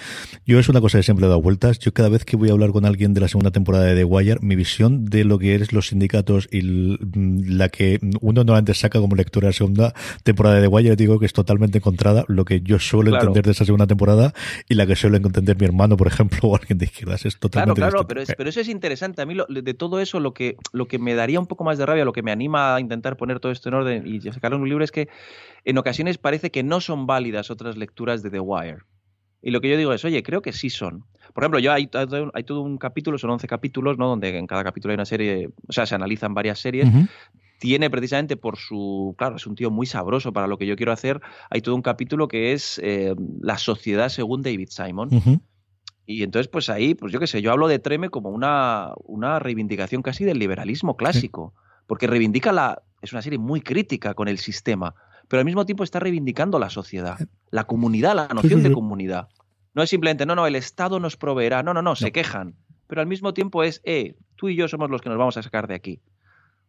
Yo 0.45 0.59
es 0.59 0.69
una 0.69 0.81
cosa 0.81 0.99
que 0.99 1.03
siempre 1.03 1.25
he 1.25 1.29
dado 1.29 1.41
vueltas. 1.41 1.79
Yo 1.79 1.93
cada 1.93 2.09
vez 2.09 2.25
que 2.25 2.35
voy 2.35 2.49
a 2.49 2.53
hablar 2.53 2.71
con 2.71 2.85
alguien 2.85 3.13
de 3.13 3.21
la 3.21 3.27
segunda 3.27 3.51
temporada 3.51 3.85
de 3.85 3.95
The 3.95 4.03
Wire, 4.03 4.39
mi 4.41 4.55
visión 4.55 5.05
de 5.05 5.23
lo 5.23 5.39
que 5.39 5.55
es 5.55 5.73
los 5.73 5.87
sindicatos 5.87 6.47
y 6.51 6.61
la 6.61 7.69
que 7.69 7.99
uno 8.21 8.43
normalmente 8.43 8.73
saca 8.73 8.99
como 8.99 9.15
lectura 9.15 9.45
de 9.45 9.49
la 9.49 9.53
segunda 9.53 9.93
temporada 10.23 10.55
de 10.55 10.61
The 10.61 10.67
Wire, 10.67 10.95
digo 10.95 11.19
que 11.19 11.25
es 11.25 11.33
totalmente 11.33 11.79
encontrada 11.79 12.25
lo 12.27 12.45
que 12.45 12.61
yo 12.61 12.79
suelo 12.79 13.13
entender 13.13 13.45
de 13.45 13.51
esa 13.51 13.65
segunda 13.65 13.87
temporada 13.87 14.33
y 14.67 14.75
la 14.75 14.85
que 14.85 14.95
suele 14.95 15.17
entender 15.17 15.57
mi 15.57 15.65
hermano, 15.65 15.97
por 15.97 16.07
ejemplo, 16.07 16.39
o 16.43 16.55
alguien 16.55 16.77
de 16.77 16.85
izquierdas. 16.85 17.25
Es 17.25 17.39
totalmente 17.39 17.79
Claro, 17.79 17.91
claro, 17.91 18.07
pero 18.07 18.48
es, 18.48 18.48
eso 18.49 18.59
es 18.59 18.67
interesante. 18.67 19.21
A 19.21 19.25
mí 19.25 19.35
de 19.47 19.73
todo 19.73 19.99
eso 19.99 20.19
lo 20.19 20.33
que, 20.33 20.57
lo 20.73 20.87
que 20.87 20.99
me 20.99 21.15
daría 21.15 21.39
un 21.39 21.47
poco 21.47 21.63
más 21.63 21.77
de 21.77 21.85
rabia, 21.85 22.05
lo 22.05 22.13
que 22.13 22.23
me 22.23 22.31
anima 22.31 22.75
a 22.75 22.79
intentar 22.79 23.17
poner 23.17 23.39
todo 23.39 23.51
esto 23.51 23.69
en 23.69 23.75
orden 23.75 24.07
y 24.07 24.21
sacarlo 24.21 24.57
en 24.57 24.63
un 24.63 24.69
libro 24.69 24.83
es 24.83 24.91
que 24.91 25.07
en 25.65 25.77
ocasiones 25.77 26.17
parece 26.17 26.51
que 26.51 26.63
no 26.63 26.81
son 26.81 27.07
válidas 27.07 27.51
otras 27.51 27.77
lecturas 27.77 28.23
de 28.23 28.29
The 28.29 28.39
Wire. 28.39 28.79
Y 29.41 29.51
lo 29.51 29.61
que 29.61 29.69
yo 29.69 29.77
digo 29.77 29.93
es, 29.93 30.03
oye, 30.03 30.21
creo 30.21 30.41
que 30.41 30.51
sí 30.51 30.69
son. 30.69 31.05
Por 31.33 31.43
ejemplo, 31.43 31.59
yo 31.59 31.71
hay, 31.71 31.89
hay 32.33 32.43
todo 32.43 32.61
un 32.61 32.77
capítulo, 32.77 33.17
son 33.17 33.29
11 33.31 33.47
capítulos, 33.47 33.97
¿no? 33.97 34.07
Donde 34.07 34.37
en 34.37 34.47
cada 34.47 34.63
capítulo 34.63 34.91
hay 34.91 34.95
una 34.95 35.05
serie, 35.05 35.49
o 35.67 35.71
sea, 35.71 35.85
se 35.85 35.95
analizan 35.95 36.33
varias 36.33 36.59
series. 36.59 36.87
Tiene 37.59 37.89
precisamente 37.89 38.37
por 38.37 38.57
su, 38.57 39.15
claro, 39.17 39.35
es 39.35 39.45
un 39.45 39.55
tío 39.55 39.69
muy 39.69 39.85
sabroso 39.85 40.33
para 40.33 40.47
lo 40.47 40.57
que 40.57 40.65
yo 40.65 40.75
quiero 40.75 40.91
hacer. 40.91 41.21
Hay 41.49 41.61
todo 41.61 41.75
un 41.75 41.81
capítulo 41.81 42.27
que 42.27 42.53
es 42.53 42.79
eh, 42.83 43.15
La 43.41 43.57
sociedad 43.57 44.09
según 44.09 44.41
David 44.41 44.69
Simon. 44.69 45.09
Y 46.11 46.23
entonces, 46.23 46.47
pues 46.47 46.71
ahí, 46.71 46.95
pues 46.95 47.13
yo 47.13 47.19
qué 47.19 47.27
sé, 47.27 47.39
yo 47.43 47.51
hablo 47.51 47.67
de 47.67 47.77
Treme 47.77 48.09
como 48.09 48.29
una, 48.29 48.93
una 49.03 49.37
reivindicación 49.37 50.01
casi 50.01 50.25
del 50.25 50.39
liberalismo 50.39 50.97
clásico, 50.97 51.53
porque 51.85 52.07
reivindica 52.07 52.51
la... 52.51 52.81
es 53.03 53.13
una 53.13 53.21
serie 53.21 53.37
muy 53.37 53.61
crítica 53.61 54.15
con 54.15 54.27
el 54.27 54.39
sistema, 54.39 54.95
pero 55.27 55.41
al 55.41 55.45
mismo 55.45 55.67
tiempo 55.67 55.83
está 55.83 55.99
reivindicando 55.99 56.57
la 56.57 56.71
sociedad, 56.71 57.19
la 57.51 57.65
comunidad, 57.65 58.15
la 58.15 58.27
noción 58.29 58.63
de 58.63 58.71
comunidad. 58.71 59.29
No 59.75 59.83
es 59.83 59.91
simplemente, 59.91 60.25
no, 60.25 60.33
no, 60.33 60.47
el 60.47 60.55
Estado 60.55 60.99
nos 60.99 61.15
proveerá, 61.15 61.61
no, 61.61 61.75
no, 61.75 61.83
no, 61.83 61.95
se 61.95 62.11
quejan, 62.11 62.55
pero 62.87 63.01
al 63.01 63.07
mismo 63.07 63.35
tiempo 63.35 63.61
es, 63.61 63.79
eh, 63.83 64.15
tú 64.35 64.49
y 64.49 64.55
yo 64.55 64.67
somos 64.67 64.89
los 64.89 65.01
que 65.01 65.09
nos 65.09 65.19
vamos 65.19 65.37
a 65.37 65.43
sacar 65.43 65.67
de 65.67 65.75
aquí. 65.75 66.01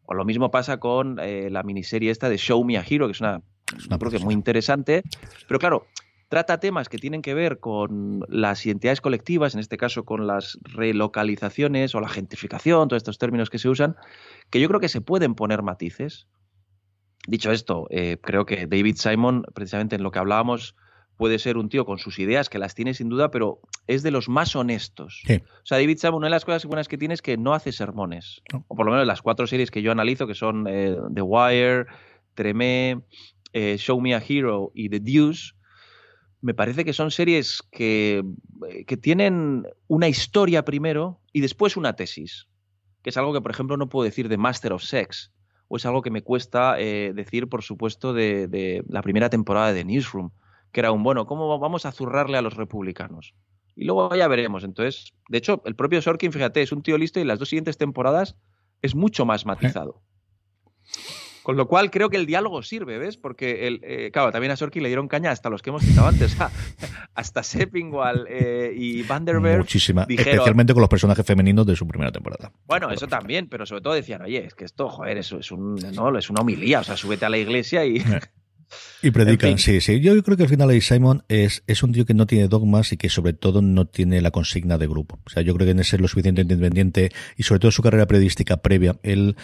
O 0.04 0.12
lo 0.12 0.26
mismo 0.26 0.50
pasa 0.50 0.80
con 0.80 1.18
eh, 1.18 1.48
la 1.50 1.62
miniserie 1.62 2.10
esta 2.10 2.28
de 2.28 2.36
Show 2.36 2.62
Me 2.62 2.76
a 2.76 2.84
Hero, 2.86 3.06
que 3.06 3.12
es 3.12 3.20
una, 3.22 3.40
es 3.74 3.86
una 3.86 3.96
muy 4.22 4.34
interesante, 4.34 5.02
pero 5.48 5.58
claro, 5.58 5.86
trata 6.31 6.61
temas 6.61 6.89
que 6.89 6.97
tienen 6.97 7.23
que 7.23 7.35
ver 7.35 7.59
con 7.59 8.24
las 8.28 8.65
identidades 8.65 9.01
colectivas, 9.01 9.55
en 9.55 9.61
este 9.61 9.77
caso 9.77 10.05
con 10.05 10.28
las 10.28 10.59
relocalizaciones 10.62 11.94
o 11.97 12.01
la 12.01 12.09
gentrificación, 12.09 12.89
todos 12.89 13.01
estos 13.01 13.19
términos 13.19 13.51
que 13.51 13.59
se 13.59 13.69
usan, 13.69 13.97
que 14.48 14.61
yo 14.61 14.69
creo 14.69 14.78
que 14.78 14.89
se 14.89 15.01
pueden 15.01 15.35
poner 15.35 15.62
matices. 15.62 16.28
Dicho 17.27 17.51
esto, 17.51 17.89
eh, 17.90 18.16
creo 18.23 18.47
que 18.47 18.69
David 18.69 18.94
Simon, 18.97 19.43
precisamente 19.55 19.97
en 19.97 20.05
lo 20.05 20.12
que 20.12 20.20
hablábamos, 20.20 20.77
puede 21.16 21.40
ser 21.40 21.59
un 21.59 21.69
tío 21.69 21.85
con 21.85 21.98
sus 21.98 22.20
ideas, 22.20 22.48
que 22.48 22.61
las 22.61 22.77
tiene 22.77 22.94
sin 22.94 23.09
duda, 23.09 23.32
pero 23.32 23.61
es 23.89 24.05
de 24.05 24.12
los 24.12 24.28
más 24.28 24.55
honestos. 24.55 25.23
O 25.28 25.66
sea, 25.66 25.78
David 25.78 25.98
Simon, 25.98 26.19
una 26.19 26.28
de 26.28 26.31
las 26.31 26.44
cosas 26.44 26.65
buenas 26.65 26.86
que 26.86 26.97
tiene 26.97 27.15
es 27.15 27.23
que 27.23 27.36
no 27.36 27.55
hace 27.55 27.73
sermones. 27.73 28.40
O 28.69 28.77
por 28.77 28.86
lo 28.86 28.93
menos 28.93 29.05
las 29.05 29.20
cuatro 29.20 29.48
series 29.48 29.73
que 29.73 29.82
yo 29.82 29.90
analizo, 29.90 30.28
que 30.28 30.36
son 30.36 30.66
eh, 30.69 30.97
The 31.12 31.23
Wire, 31.23 31.86
Tremé, 32.35 33.02
eh, 33.52 33.77
Show 33.78 34.01
Me 34.01 34.15
a 34.15 34.23
Hero 34.27 34.70
y 34.74 34.89
The 34.89 35.01
Deuce, 35.01 35.55
me 36.40 36.54
parece 36.54 36.84
que 36.84 36.92
son 36.92 37.10
series 37.10 37.62
que, 37.70 38.24
eh, 38.68 38.84
que, 38.84 38.96
tienen 38.96 39.66
una 39.88 40.08
historia 40.08 40.64
primero 40.64 41.20
y 41.32 41.40
después 41.40 41.76
una 41.76 41.94
tesis, 41.94 42.48
que 43.02 43.10
es 43.10 43.16
algo 43.16 43.32
que, 43.32 43.40
por 43.40 43.50
ejemplo, 43.50 43.76
no 43.76 43.88
puedo 43.88 44.04
decir 44.04 44.28
de 44.28 44.36
Master 44.36 44.72
of 44.72 44.82
Sex, 44.82 45.32
o 45.68 45.76
es 45.76 45.86
algo 45.86 46.02
que 46.02 46.10
me 46.10 46.22
cuesta 46.22 46.80
eh, 46.80 47.12
decir, 47.14 47.48
por 47.48 47.62
supuesto, 47.62 48.12
de, 48.12 48.48
de, 48.48 48.82
la 48.88 49.02
primera 49.02 49.30
temporada 49.30 49.72
de 49.72 49.84
Newsroom, 49.84 50.30
que 50.72 50.80
era 50.80 50.92
un, 50.92 51.02
bueno, 51.02 51.26
¿cómo 51.26 51.58
vamos 51.58 51.86
a 51.86 51.92
zurrarle 51.92 52.38
a 52.38 52.42
los 52.42 52.54
republicanos? 52.54 53.34
Y 53.76 53.84
luego 53.84 54.14
ya 54.14 54.28
veremos. 54.28 54.64
Entonces, 54.64 55.12
de 55.28 55.38
hecho, 55.38 55.62
el 55.64 55.74
propio 55.74 56.02
Sorkin, 56.02 56.32
fíjate, 56.32 56.62
es 56.62 56.72
un 56.72 56.82
tío 56.82 56.98
listo 56.98 57.20
y 57.20 57.24
las 57.24 57.38
dos 57.38 57.48
siguientes 57.48 57.78
temporadas 57.78 58.36
es 58.82 58.94
mucho 58.94 59.24
más 59.24 59.46
matizado. 59.46 60.02
Con 61.42 61.56
lo 61.56 61.66
cual 61.66 61.90
creo 61.90 62.10
que 62.10 62.16
el 62.16 62.26
diálogo 62.26 62.62
sirve, 62.62 62.98
¿ves? 62.98 63.16
Porque, 63.16 63.66
el, 63.66 63.80
eh, 63.82 64.10
claro, 64.12 64.30
también 64.30 64.52
a 64.52 64.56
Sorkin 64.56 64.82
le 64.82 64.88
dieron 64.88 65.08
caña 65.08 65.30
hasta 65.30 65.48
los 65.48 65.62
que 65.62 65.70
hemos 65.70 65.82
citado 65.82 66.08
antes, 66.08 66.36
hasta 67.14 67.42
Seppingwall 67.42 68.26
eh, 68.28 68.72
y 68.76 69.02
Vanderberg. 69.02 69.58
Muchísima, 69.58 70.06
especialmente 70.08 70.72
con 70.74 70.80
los 70.80 70.90
personajes 70.90 71.24
femeninos 71.24 71.66
de 71.66 71.76
su 71.76 71.86
primera 71.86 72.12
temporada. 72.12 72.52
Bueno, 72.66 72.90
eso 72.90 73.06
también, 73.08 73.48
pero 73.48 73.66
sobre 73.66 73.82
todo 73.82 73.94
decían, 73.94 74.22
oye, 74.22 74.44
es 74.44 74.54
que 74.54 74.64
esto, 74.64 74.88
joder, 74.88 75.18
eso 75.18 75.38
es, 75.38 75.50
un, 75.50 75.76
no, 75.76 76.16
es 76.16 76.30
una 76.30 76.42
homilía, 76.42 76.80
o 76.80 76.84
sea, 76.84 76.96
súbete 76.96 77.24
a 77.24 77.28
la 77.28 77.38
iglesia 77.38 77.84
y... 77.84 78.02
Y 79.02 79.10
predican, 79.10 79.59
sí, 79.59 79.80
sí. 79.80 80.01
Yo 80.01 80.22
creo 80.22 80.36
que 80.36 80.42
al 80.42 80.48
final 80.48 80.68
ahí 80.68 80.80
Simon 80.80 81.24
es, 81.28 81.62
es 81.66 81.82
un 81.82 81.92
tío 81.92 82.05
que 82.05 82.12
no 82.12 82.26
tiene 82.26 82.48
dogmas 82.48 82.92
y 82.92 82.97
que 82.97 83.09
sobre 83.09 83.32
todo 83.32 83.62
no 83.62 83.86
tiene 83.86 84.20
la 84.20 84.30
consigna 84.30 84.76
de 84.76 84.86
grupo. 84.86 85.18
O 85.24 85.30
sea, 85.30 85.42
yo 85.42 85.55
creo 85.55 85.66
que 85.66 85.70
en 85.72 85.80
ese 85.80 85.97
es 85.97 86.02
lo 86.02 86.09
suficientemente 86.09 86.55
independiente 86.55 87.12
y 87.36 87.44
sobre 87.44 87.60
todo 87.60 87.70
su 87.70 87.82
carrera 87.82 88.06
periodística 88.06 88.59
previa. 88.59 88.97
Él 89.02 89.36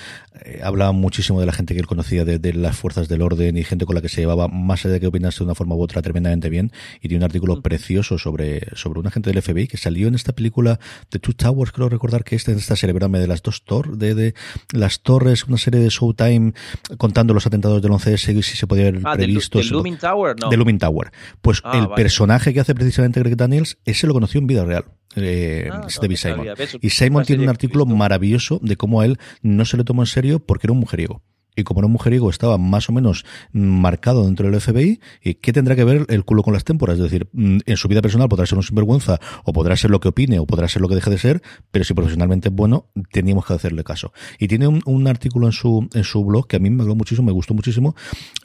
eh, 0.45 0.61
hablaba 0.63 0.93
muchísimo 0.93 1.41
de 1.41 1.47
la 1.47 1.53
gente 1.53 1.75
que 1.75 1.81
él 1.81 1.87
conocía, 1.87 2.25
de, 2.25 2.53
las 2.53 2.77
fuerzas 2.77 3.09
del 3.09 3.23
orden 3.23 3.57
y 3.57 3.65
gente 3.65 3.87
con 3.87 3.95
la 3.95 4.03
que 4.03 4.09
se 4.09 4.21
llevaba, 4.21 4.49
más 4.49 4.85
allá 4.85 4.95
de 4.95 5.01
que 5.01 5.07
opinase 5.07 5.39
de 5.39 5.45
una 5.45 5.55
forma 5.55 5.75
u 5.75 5.83
otra, 5.83 6.03
tremendamente 6.03 6.51
bien. 6.51 6.71
Y 7.01 7.09
tiene 7.09 7.25
un 7.25 7.25
artículo 7.25 7.57
mm. 7.57 7.63
precioso 7.63 8.19
sobre, 8.19 8.67
sobre 8.75 9.01
un 9.01 9.07
agente 9.07 9.33
del 9.33 9.43
FBI 9.43 9.69
que 9.69 9.79
salió 9.79 10.09
en 10.09 10.15
esta 10.15 10.35
película 10.35 10.79
de 11.11 11.19
Two 11.19 11.35
Towers, 11.35 11.73
creo 11.73 11.89
recordar 11.89 12.25
que 12.25 12.37
esta, 12.37 12.53
esta 12.53 12.77
celebrame 12.77 13.19
de 13.19 13.27
las 13.27 13.43
dos 13.43 13.65
torres, 13.65 13.99
de, 13.99 14.15
de 14.15 14.35
las 14.73 15.01
torres, 15.01 15.45
una 15.45 15.57
serie 15.57 15.81
de 15.81 15.89
Showtime 15.89 16.53
contando 16.99 17.33
los 17.33 17.47
atentados 17.47 17.81
del 17.81 17.91
11S 17.93 18.37
y 18.37 18.43
si 18.43 18.57
se 18.57 18.67
podía 18.67 18.93
ah, 19.05 19.16
previsto. 19.17 19.59
De, 19.59 19.65
Looming 19.65 19.97
Tower, 19.99 20.37
¿no? 20.41 20.49
De 20.49 20.57
Looming 20.57 20.79
Tower. 20.79 21.11
Pues 21.41 21.61
ah, 21.65 21.79
el 21.79 21.89
personaje 21.91 22.53
que 22.55 22.61
hace 22.61 22.75
precisamente 22.75 23.21
Greg 23.21 23.37
Daniels, 23.37 23.79
ese 23.85 24.07
lo 24.07 24.15
conoció 24.15 24.41
en 24.41 24.47
vida 24.47 24.65
real. 24.65 24.85
Eh, 25.17 25.69
ah, 25.73 25.87
David 26.01 26.17
Simon. 26.17 26.47
Y 26.81 26.91
Simon 26.91 27.25
tiene 27.25 27.43
un 27.43 27.49
artículo 27.49 27.87
maravilloso 27.87 28.61
de 28.63 28.77
cómo 28.77 29.01
a 29.01 29.07
él 29.07 29.19
no 29.43 29.65
se 29.65 29.77
le 29.77 29.85
tomó 29.85 30.03
en 30.03 30.07
serio 30.07 30.41
porque 30.41 30.67
era 30.67 30.73
un 30.73 30.81
mujeriego 30.81 31.23
y 31.57 31.65
como 31.65 31.81
era 31.81 31.87
un 31.87 31.93
mujeriego 31.93 32.31
estaba 32.31 32.59
más 32.59 32.89
o 32.89 32.93
menos 32.93 33.25
marcado 33.53 34.27
dentro 34.27 34.49
del 34.49 34.61
FBI, 34.61 35.01
¿y 35.23 35.35
qué 35.35 35.53
tendrá 35.53 35.75
que 35.75 35.85
ver 35.85 36.07
el 36.09 36.25
culo 36.25 36.43
con 36.43 36.53
las 36.53 36.65
témporas? 36.65 36.99
Es 36.99 37.03
decir, 37.03 37.29
mm, 37.33 37.59
en 37.65 37.77
su 37.77 37.89
vida 37.89 38.03
personal 38.03 38.29
podrá 38.29 38.47
ser 38.47 38.59
un 38.59 38.63
sinvergüenza, 38.63 39.19
o 39.45 39.53
podrá 39.53 39.77
ser 39.77 39.91
lo 39.91 39.99
que 39.99 40.09
opine, 40.09 40.39
o 40.39 40.47
podrá 40.47 40.69
ser 40.69 40.83
lo 40.83 40.89
que 40.89 40.95
deje 40.95 41.11
de 41.11 41.19
ser, 41.19 41.43
pero 41.71 41.85
si 41.85 41.95
profesionalmente 41.95 42.49
es 42.49 42.55
bueno, 42.55 42.87
teníamos 43.11 43.47
que 43.47 43.55
hacerle 43.55 43.83
caso. 43.83 44.13
Y 44.39 44.49
tiene 44.49 44.69
un, 44.69 45.07
artículo 45.07 45.47
en 45.47 45.53
su, 45.53 45.89
en 45.95 46.05
su 46.05 46.25
blog 46.25 46.49
que 46.49 46.57
a 46.57 46.59
mí 46.59 46.69
me 46.69 46.83
gustó 46.83 46.97
muchísimo, 46.97 47.27
me 47.27 47.33
gustó 47.33 47.55
muchísimo, 47.55 47.95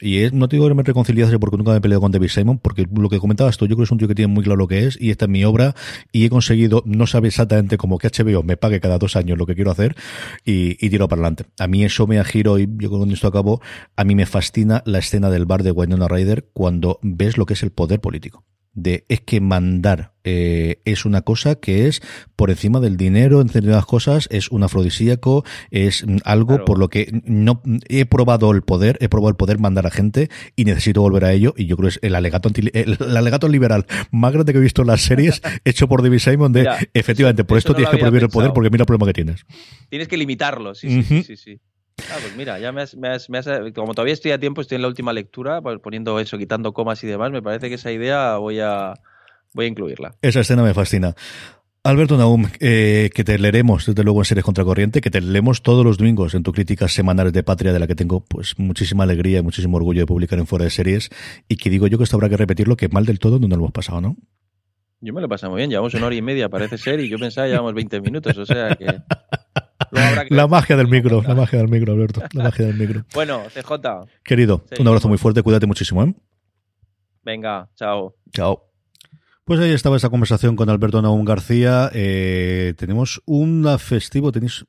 y 0.00 0.18
es, 0.18 0.32
no 0.32 0.48
te 0.48 0.56
digo 0.56 0.68
que 0.68 0.74
me 0.74 0.82
reconciliase 0.82 1.38
porque 1.38 1.56
nunca 1.56 1.72
me 1.72 1.78
he 1.78 1.80
peleado 1.80 2.00
con 2.00 2.12
David 2.12 2.28
Simon, 2.28 2.58
porque 2.58 2.86
lo 2.94 3.08
que 3.08 3.18
comentabas 3.18 3.58
tú, 3.58 3.66
yo 3.66 3.76
creo 3.76 3.78
que 3.78 3.84
es 3.84 3.90
un 3.90 3.98
tío 3.98 4.08
que 4.08 4.14
tiene 4.14 4.32
muy 4.32 4.44
claro 4.44 4.56
lo 4.56 4.68
que 4.68 4.86
es, 4.86 4.98
y 5.00 5.10
esta 5.10 5.26
es 5.26 5.30
mi 5.30 5.44
obra, 5.44 5.74
y 6.12 6.24
he 6.24 6.30
conseguido, 6.30 6.82
no 6.86 7.06
sabe 7.06 7.28
exactamente 7.28 7.76
como 7.76 7.98
que 7.98 8.08
HBO 8.08 8.42
me 8.42 8.56
pague 8.56 8.80
cada 8.80 8.98
dos 8.98 9.16
años 9.16 9.36
lo 9.36 9.46
que 9.46 9.54
quiero 9.54 9.70
hacer, 9.70 9.96
y, 10.44 10.76
y 10.84 10.88
tiro 10.88 11.08
para 11.08 11.20
adelante. 11.20 11.44
A 11.58 11.66
mí 11.66 11.84
eso 11.84 12.06
me 12.06 12.18
agiro 12.18 12.58
y 12.58 12.68
yo 12.78 12.90
con 13.02 13.10
esto 13.10 13.28
acabo, 13.28 13.60
a 13.96 14.04
mí 14.04 14.14
me 14.14 14.26
fascina 14.26 14.82
la 14.86 14.98
escena 14.98 15.28
del 15.30 15.44
bar 15.44 15.62
de 15.62 15.72
Winona 15.72 16.08
Ryder 16.08 16.48
cuando 16.52 16.98
ves 17.02 17.36
lo 17.36 17.46
que 17.46 17.54
es 17.54 17.62
el 17.62 17.72
poder 17.72 18.00
político 18.00 18.44
de 18.74 19.04
es 19.08 19.20
que 19.20 19.40
mandar 19.40 20.12
eh, 20.24 20.80
es 20.84 21.04
una 21.04 21.22
cosa 21.22 21.56
que 21.56 21.88
es 21.88 22.00
por 22.36 22.50
encima 22.50 22.80
del 22.80 22.96
dinero, 22.96 23.40
en 23.40 23.48
determinadas 23.48 23.86
cosas, 23.86 24.28
es 24.30 24.50
un 24.50 24.62
afrodisíaco, 24.62 25.44
es 25.70 26.04
algo 26.24 26.64
por 26.64 26.78
lo 26.78 26.88
que 26.88 27.20
no 27.24 27.60
he 27.88 28.06
probado 28.06 28.50
el 28.52 28.62
poder, 28.62 28.98
he 29.00 29.08
probado 29.08 29.30
el 29.30 29.36
poder 29.36 29.58
mandar 29.58 29.86
a 29.86 29.90
gente 29.90 30.30
y 30.56 30.64
necesito 30.64 31.02
volver 31.02 31.24
a 31.24 31.32
ello. 31.32 31.54
Y 31.56 31.66
yo 31.66 31.76
creo 31.76 31.88
que 31.88 31.96
es 31.96 32.00
el 32.02 32.14
alegato, 32.14 32.50
el, 32.54 32.98
alegato 33.16 33.48
liberal 33.48 33.86
más 34.10 34.32
grande 34.32 34.52
que 34.52 34.58
he 34.58 34.62
visto 34.62 34.82
en 34.82 34.88
las 34.88 35.02
series, 35.02 35.42
hecho 35.64 35.88
por 35.88 36.02
David 36.02 36.18
Simon, 36.18 36.52
de 36.52 36.68
efectivamente, 36.94 37.44
por 37.44 37.58
esto 37.58 37.74
tienes 37.74 37.90
que 37.90 37.98
prohibir 37.98 38.22
el 38.22 38.30
poder 38.30 38.52
porque 38.52 38.70
mira 38.70 38.82
el 38.82 38.86
problema 38.86 39.06
que 39.06 39.14
tienes. 39.14 39.44
Tienes 39.88 40.08
que 40.08 40.16
limitarlo, 40.16 40.74
sí, 40.74 41.02
sí, 41.02 41.22
sí, 41.24 41.36
sí. 41.36 41.60
Ah, 42.10 42.16
pues 42.20 42.36
mira, 42.36 42.58
ya 42.58 42.72
me 42.72 42.82
has, 42.82 42.96
me, 42.96 43.08
has, 43.08 43.28
me 43.30 43.38
has, 43.38 43.46
como 43.74 43.94
todavía 43.94 44.14
estoy 44.14 44.32
a 44.32 44.38
tiempo, 44.38 44.60
estoy 44.60 44.76
en 44.76 44.82
la 44.82 44.88
última 44.88 45.12
lectura, 45.12 45.60
pues 45.60 45.78
poniendo 45.80 46.18
eso, 46.20 46.38
quitando 46.38 46.72
comas 46.72 47.02
y 47.04 47.06
demás, 47.06 47.30
me 47.30 47.42
parece 47.42 47.68
que 47.68 47.76
esa 47.76 47.92
idea 47.92 48.36
voy 48.36 48.60
a, 48.60 48.94
voy 49.54 49.66
a 49.66 49.68
incluirla. 49.68 50.14
Esa 50.22 50.40
escena 50.40 50.62
me 50.62 50.74
fascina. 50.74 51.14
Alberto 51.84 52.16
Naum, 52.16 52.46
eh, 52.60 53.10
que 53.12 53.24
te 53.24 53.36
leeremos 53.38 53.86
desde 53.86 54.04
luego 54.04 54.20
en 54.20 54.24
Series 54.24 54.44
Contracorriente, 54.44 55.00
que 55.00 55.10
te 55.10 55.20
leemos 55.20 55.62
todos 55.62 55.84
los 55.84 55.98
domingos 55.98 56.34
en 56.34 56.44
tu 56.44 56.52
críticas 56.52 56.92
semanales 56.92 57.32
de 57.32 57.42
Patria, 57.42 57.72
de 57.72 57.80
la 57.80 57.88
que 57.88 57.96
tengo 57.96 58.20
pues 58.24 58.56
muchísima 58.56 59.02
alegría 59.02 59.40
y 59.40 59.42
muchísimo 59.42 59.78
orgullo 59.78 60.00
de 60.00 60.06
publicar 60.06 60.38
en 60.38 60.46
Fuera 60.46 60.64
de 60.64 60.70
Series, 60.70 61.10
y 61.48 61.56
que 61.56 61.70
digo 61.70 61.88
yo 61.88 61.98
que 61.98 62.04
esto 62.04 62.16
habrá 62.16 62.28
que 62.28 62.36
repetirlo, 62.36 62.76
que 62.76 62.88
mal 62.88 63.04
del 63.04 63.18
todo 63.18 63.40
no 63.40 63.48
nos 63.48 63.58
lo 63.58 63.64
hemos 63.64 63.72
pasado, 63.72 64.00
¿no? 64.00 64.16
Yo 65.00 65.12
me 65.12 65.20
lo 65.20 65.26
he 65.26 65.28
pasado 65.28 65.50
muy 65.50 65.58
bien, 65.58 65.70
llevamos 65.70 65.92
una 65.94 66.06
hora 66.06 66.14
y 66.14 66.22
media, 66.22 66.48
parece 66.48 66.78
ser, 66.78 67.00
y 67.00 67.08
yo 67.08 67.18
pensaba 67.18 67.48
llevamos 67.48 67.74
20 67.74 68.00
minutos, 68.00 68.38
o 68.38 68.46
sea 68.46 68.76
que... 68.76 68.86
La 70.30 70.46
magia 70.46 70.76
del 70.76 70.88
micro, 70.88 71.22
la 71.22 71.34
magia 71.34 71.58
del 71.58 71.68
micro, 71.68 71.92
Alberto. 71.92 72.22
La 72.32 72.44
magia 72.44 72.66
del 72.66 72.76
micro. 72.76 73.04
Bueno, 73.14 73.42
CJ. 73.52 74.08
Querido, 74.22 74.64
un 74.78 74.88
abrazo 74.88 75.08
muy 75.08 75.18
fuerte, 75.18 75.42
cuídate 75.42 75.66
muchísimo, 75.66 76.02
¿eh? 76.04 76.14
Venga, 77.22 77.68
chao. 77.76 78.14
Chao. 78.32 78.68
Pues 79.44 79.60
ahí 79.60 79.72
estaba 79.72 79.96
esa 79.96 80.08
conversación 80.08 80.56
con 80.56 80.70
Alberto 80.70 81.02
Naum 81.02 81.24
García. 81.24 81.90
Eh, 81.92 82.74
tenemos 82.76 83.22
un 83.26 83.66
festivo, 83.78 84.32
tenéis 84.32 84.64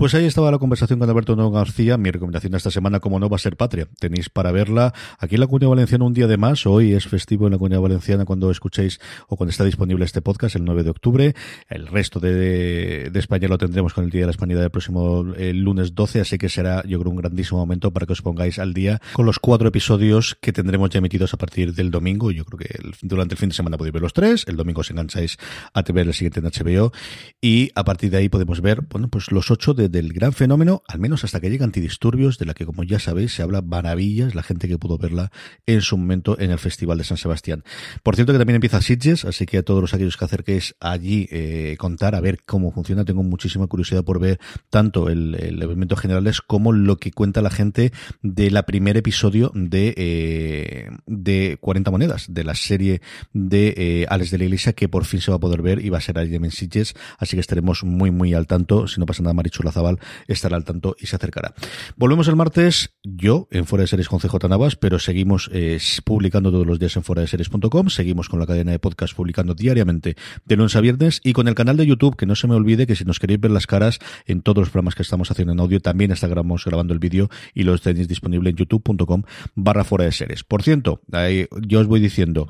pues 0.00 0.14
ahí 0.14 0.24
estaba 0.24 0.50
la 0.50 0.56
conversación 0.56 0.98
con 0.98 1.10
Alberto 1.10 1.36
No 1.36 1.50
García. 1.50 1.98
Mi 1.98 2.10
recomendación 2.10 2.52
de 2.52 2.56
esta 2.56 2.70
semana, 2.70 3.00
como 3.00 3.20
no, 3.20 3.28
va 3.28 3.36
a 3.36 3.38
ser 3.38 3.58
Patria. 3.58 3.86
Tenéis 3.98 4.30
para 4.30 4.50
verla 4.50 4.94
aquí 5.18 5.34
en 5.34 5.42
la 5.42 5.46
Comunidad 5.46 5.68
Valenciana 5.68 6.06
un 6.06 6.14
día 6.14 6.26
de 6.26 6.38
más. 6.38 6.64
Hoy 6.64 6.94
es 6.94 7.06
festivo 7.06 7.46
en 7.46 7.52
la 7.52 7.58
Comunidad 7.58 7.82
Valenciana 7.82 8.24
cuando 8.24 8.50
escuchéis 8.50 8.98
o 9.28 9.36
cuando 9.36 9.50
está 9.50 9.62
disponible 9.62 10.06
este 10.06 10.22
podcast, 10.22 10.56
el 10.56 10.64
9 10.64 10.84
de 10.84 10.90
octubre. 10.90 11.34
El 11.68 11.86
resto 11.86 12.18
de, 12.18 13.10
España 13.14 13.46
lo 13.46 13.58
tendremos 13.58 13.92
con 13.92 14.04
el 14.04 14.10
Día 14.10 14.22
de 14.22 14.28
la 14.28 14.30
Hispanidad 14.30 14.62
del 14.62 14.70
próximo 14.70 15.22
lunes 15.22 15.94
12, 15.94 16.22
así 16.22 16.38
que 16.38 16.48
será, 16.48 16.82
yo 16.86 16.98
creo, 16.98 17.10
un 17.10 17.18
grandísimo 17.18 17.60
momento 17.60 17.90
para 17.90 18.06
que 18.06 18.14
os 18.14 18.22
pongáis 18.22 18.58
al 18.58 18.72
día 18.72 19.02
con 19.12 19.26
los 19.26 19.38
cuatro 19.38 19.68
episodios 19.68 20.34
que 20.40 20.54
tendremos 20.54 20.88
ya 20.88 21.00
emitidos 21.00 21.34
a 21.34 21.36
partir 21.36 21.74
del 21.74 21.90
domingo. 21.90 22.30
Yo 22.30 22.46
creo 22.46 22.58
que 22.58 22.74
durante 23.02 23.34
el 23.34 23.38
fin 23.38 23.50
de 23.50 23.54
semana 23.54 23.76
podéis 23.76 23.92
ver 23.92 24.00
los 24.00 24.14
tres. 24.14 24.46
El 24.48 24.56
domingo 24.56 24.80
os 24.80 24.90
engancháis 24.90 25.36
a 25.74 25.82
ver 25.82 26.06
el 26.06 26.14
siguiente 26.14 26.40
en 26.40 26.46
HBO. 26.46 26.90
Y 27.42 27.70
a 27.74 27.84
partir 27.84 28.10
de 28.10 28.16
ahí 28.16 28.30
podemos 28.30 28.62
ver, 28.62 28.80
bueno, 28.88 29.08
pues 29.08 29.30
los 29.30 29.50
ocho 29.50 29.74
de 29.74 29.89
del 29.90 30.12
gran 30.12 30.32
fenómeno, 30.32 30.82
al 30.86 31.00
menos 31.00 31.24
hasta 31.24 31.40
que 31.40 31.50
llega 31.50 31.64
Antidisturbios, 31.64 32.38
de 32.38 32.46
la 32.46 32.54
que 32.54 32.66
como 32.66 32.84
ya 32.84 32.98
sabéis 32.98 33.34
se 33.34 33.42
habla 33.42 33.62
maravillas, 33.62 34.34
la 34.34 34.42
gente 34.42 34.68
que 34.68 34.78
pudo 34.78 34.98
verla 34.98 35.30
en 35.66 35.80
su 35.80 35.96
momento 35.96 36.38
en 36.38 36.50
el 36.50 36.58
Festival 36.58 36.98
de 36.98 37.04
San 37.04 37.16
Sebastián. 37.16 37.64
Por 38.02 38.14
cierto 38.14 38.32
que 38.32 38.38
también 38.38 38.56
empieza 38.56 38.80
Sitges, 38.80 39.24
así 39.24 39.46
que 39.46 39.58
a 39.58 39.62
todos 39.62 39.80
los 39.80 39.94
aquellos 39.94 40.16
que 40.16 40.24
acerquéis 40.24 40.74
allí 40.80 41.28
eh, 41.30 41.76
contar, 41.78 42.14
a 42.14 42.20
ver 42.20 42.42
cómo 42.44 42.72
funciona, 42.72 43.04
tengo 43.04 43.22
muchísima 43.22 43.66
curiosidad 43.66 44.04
por 44.04 44.20
ver 44.20 44.40
tanto 44.70 45.08
el, 45.08 45.34
el 45.34 45.62
evento 45.62 45.96
generales 45.96 46.40
como 46.40 46.72
lo 46.72 46.96
que 46.96 47.10
cuenta 47.10 47.42
la 47.42 47.50
gente 47.50 47.92
de 48.22 48.50
la 48.50 48.64
primer 48.64 48.96
episodio 48.96 49.50
de, 49.54 49.94
eh, 49.96 50.90
de 51.06 51.58
40 51.60 51.90
monedas, 51.90 52.26
de 52.28 52.44
la 52.44 52.54
serie 52.54 53.00
de 53.32 53.74
eh, 53.76 54.06
Alex 54.08 54.30
de 54.30 54.38
la 54.38 54.44
Iglesia, 54.44 54.72
que 54.72 54.88
por 54.88 55.04
fin 55.04 55.20
se 55.20 55.30
va 55.30 55.36
a 55.36 55.40
poder 55.40 55.62
ver 55.62 55.84
y 55.84 55.88
va 55.88 55.98
a 55.98 56.00
ser 56.00 56.18
allí 56.18 56.34
en 56.34 56.50
Sitges, 56.50 56.94
así 57.18 57.36
que 57.36 57.40
estaremos 57.40 57.84
muy 57.84 58.10
muy 58.10 58.34
al 58.34 58.46
tanto, 58.46 58.86
si 58.88 59.00
no 59.00 59.06
pasa 59.06 59.22
nada 59.22 59.34
Marichu 59.34 59.62
Estará 60.26 60.56
al 60.56 60.64
tanto 60.64 60.96
y 60.98 61.06
se 61.06 61.16
acercará. 61.16 61.54
Volvemos 61.96 62.28
el 62.28 62.36
martes, 62.36 62.90
yo 63.02 63.48
en 63.50 63.66
Fuera 63.66 63.82
de 63.82 63.88
Series 63.88 64.08
con 64.08 64.20
CJ 64.20 64.48
Navas, 64.48 64.76
pero 64.76 64.98
seguimos 64.98 65.50
eh, 65.52 65.78
publicando 66.04 66.50
todos 66.50 66.66
los 66.66 66.78
días 66.78 66.96
en 66.96 67.02
fuera 67.02 67.22
de 67.22 67.28
series.com, 67.28 67.88
seguimos 67.88 68.28
con 68.28 68.40
la 68.40 68.46
cadena 68.46 68.72
de 68.72 68.78
podcast 68.78 69.14
publicando 69.14 69.54
diariamente 69.54 70.16
de 70.44 70.56
lunes 70.56 70.76
a 70.76 70.80
viernes 70.80 71.20
y 71.24 71.32
con 71.32 71.48
el 71.48 71.54
canal 71.54 71.76
de 71.76 71.86
YouTube, 71.86 72.16
que 72.16 72.26
no 72.26 72.34
se 72.34 72.46
me 72.46 72.54
olvide 72.54 72.86
que 72.86 72.96
si 72.96 73.04
nos 73.04 73.18
queréis 73.18 73.40
ver 73.40 73.50
las 73.50 73.66
caras 73.66 73.98
en 74.26 74.42
todos 74.42 74.58
los 74.58 74.70
programas 74.70 74.94
que 74.94 75.02
estamos 75.02 75.30
haciendo 75.30 75.52
en 75.52 75.60
audio, 75.60 75.80
también 75.80 76.10
estamos 76.12 76.64
grabando 76.64 76.92
el 76.92 76.98
vídeo 76.98 77.30
y 77.54 77.62
lo 77.62 77.76
tenéis 77.78 78.08
disponible 78.08 78.50
en 78.50 78.56
youtube.com 78.56 79.22
barra 79.54 79.84
fuera 79.84 80.04
de 80.04 80.12
series. 80.12 80.44
Por 80.44 80.62
cierto, 80.62 81.00
yo 81.62 81.80
os 81.80 81.86
voy 81.86 82.00
diciendo, 82.00 82.48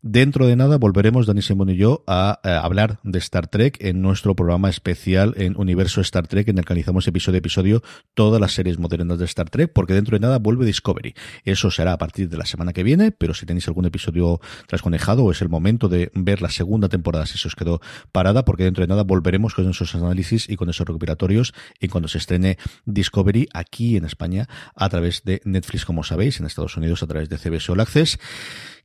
Dentro 0.00 0.46
de 0.46 0.54
nada 0.54 0.78
volveremos, 0.78 1.26
Dani 1.26 1.42
Simón 1.42 1.70
y 1.70 1.76
yo, 1.76 2.04
a, 2.06 2.38
eh, 2.44 2.50
hablar 2.50 3.00
de 3.02 3.18
Star 3.18 3.48
Trek 3.48 3.78
en 3.80 4.00
nuestro 4.00 4.36
programa 4.36 4.70
especial 4.70 5.34
en 5.36 5.58
Universo 5.58 6.00
Star 6.02 6.28
Trek, 6.28 6.46
en 6.46 6.58
el 6.58 6.64
que 6.64 6.72
analizamos 6.72 7.08
episodio 7.08 7.38
a 7.38 7.38
episodio 7.38 7.82
todas 8.14 8.40
las 8.40 8.52
series 8.52 8.78
modernas 8.78 9.18
de 9.18 9.24
Star 9.24 9.50
Trek, 9.50 9.72
porque 9.72 9.94
dentro 9.94 10.14
de 10.14 10.20
nada 10.20 10.38
vuelve 10.38 10.64
Discovery. 10.64 11.14
Eso 11.44 11.72
será 11.72 11.94
a 11.94 11.98
partir 11.98 12.28
de 12.28 12.36
la 12.36 12.46
semana 12.46 12.72
que 12.72 12.84
viene, 12.84 13.10
pero 13.10 13.34
si 13.34 13.44
tenéis 13.44 13.66
algún 13.66 13.86
episodio 13.86 14.40
trasconejado, 14.68 15.32
es 15.32 15.42
el 15.42 15.48
momento 15.48 15.88
de 15.88 16.12
ver 16.14 16.42
la 16.42 16.50
segunda 16.50 16.88
temporada 16.88 17.26
si 17.26 17.36
se 17.36 17.48
os 17.48 17.56
quedó 17.56 17.80
parada, 18.12 18.44
porque 18.44 18.62
dentro 18.62 18.82
de 18.82 18.88
nada 18.88 19.02
volveremos 19.02 19.54
con 19.54 19.68
esos 19.68 19.96
análisis 19.96 20.48
y 20.48 20.54
con 20.54 20.70
esos 20.70 20.86
recuperatorios 20.86 21.54
y 21.80 21.88
cuando 21.88 22.06
se 22.06 22.18
estrene 22.18 22.56
Discovery 22.84 23.48
aquí 23.52 23.96
en 23.96 24.04
España 24.04 24.48
a 24.76 24.88
través 24.88 25.24
de 25.24 25.40
Netflix, 25.44 25.84
como 25.84 26.04
sabéis, 26.04 26.38
en 26.38 26.46
Estados 26.46 26.76
Unidos 26.76 27.02
a 27.02 27.08
través 27.08 27.28
de 27.28 27.36
CBS 27.36 27.72
All 27.72 27.80
Access. 27.80 28.20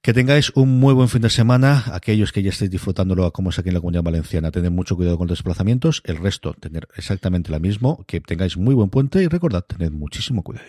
Que 0.04 0.14
tengáis 0.14 0.52
un 0.56 0.82
muy 0.82 0.94
buen 0.94 1.08
fin 1.08 1.22
de 1.22 1.30
semana. 1.30 1.86
Aquellos 1.94 2.34
que 2.34 2.44
ya 2.44 2.50
estéis 2.50 2.70
disfrutándolo 2.70 3.32
como 3.32 3.52
es 3.52 3.60
aquí 3.60 3.70
en 3.70 3.76
la 3.76 3.80
comunidad 3.80 4.04
valenciana, 4.04 4.52
tened 4.52 4.70
mucho 4.70 4.98
cuidado 4.98 5.18
con 5.18 5.30
los 5.30 5.38
desplazamientos. 5.38 6.02
El 6.04 6.18
resto, 6.18 6.54
tener 6.56 6.90
exactamente 6.98 7.54
lo 7.54 7.60
mismo. 7.62 8.04
Que 8.06 8.20
tengáis 8.20 8.58
muy 8.58 8.76
buen 8.76 8.90
puente 8.90 9.24
y 9.24 9.28
recordad, 9.30 9.64
tened 9.64 9.94
muchísimo 9.94 10.44
cuidado. 10.44 10.68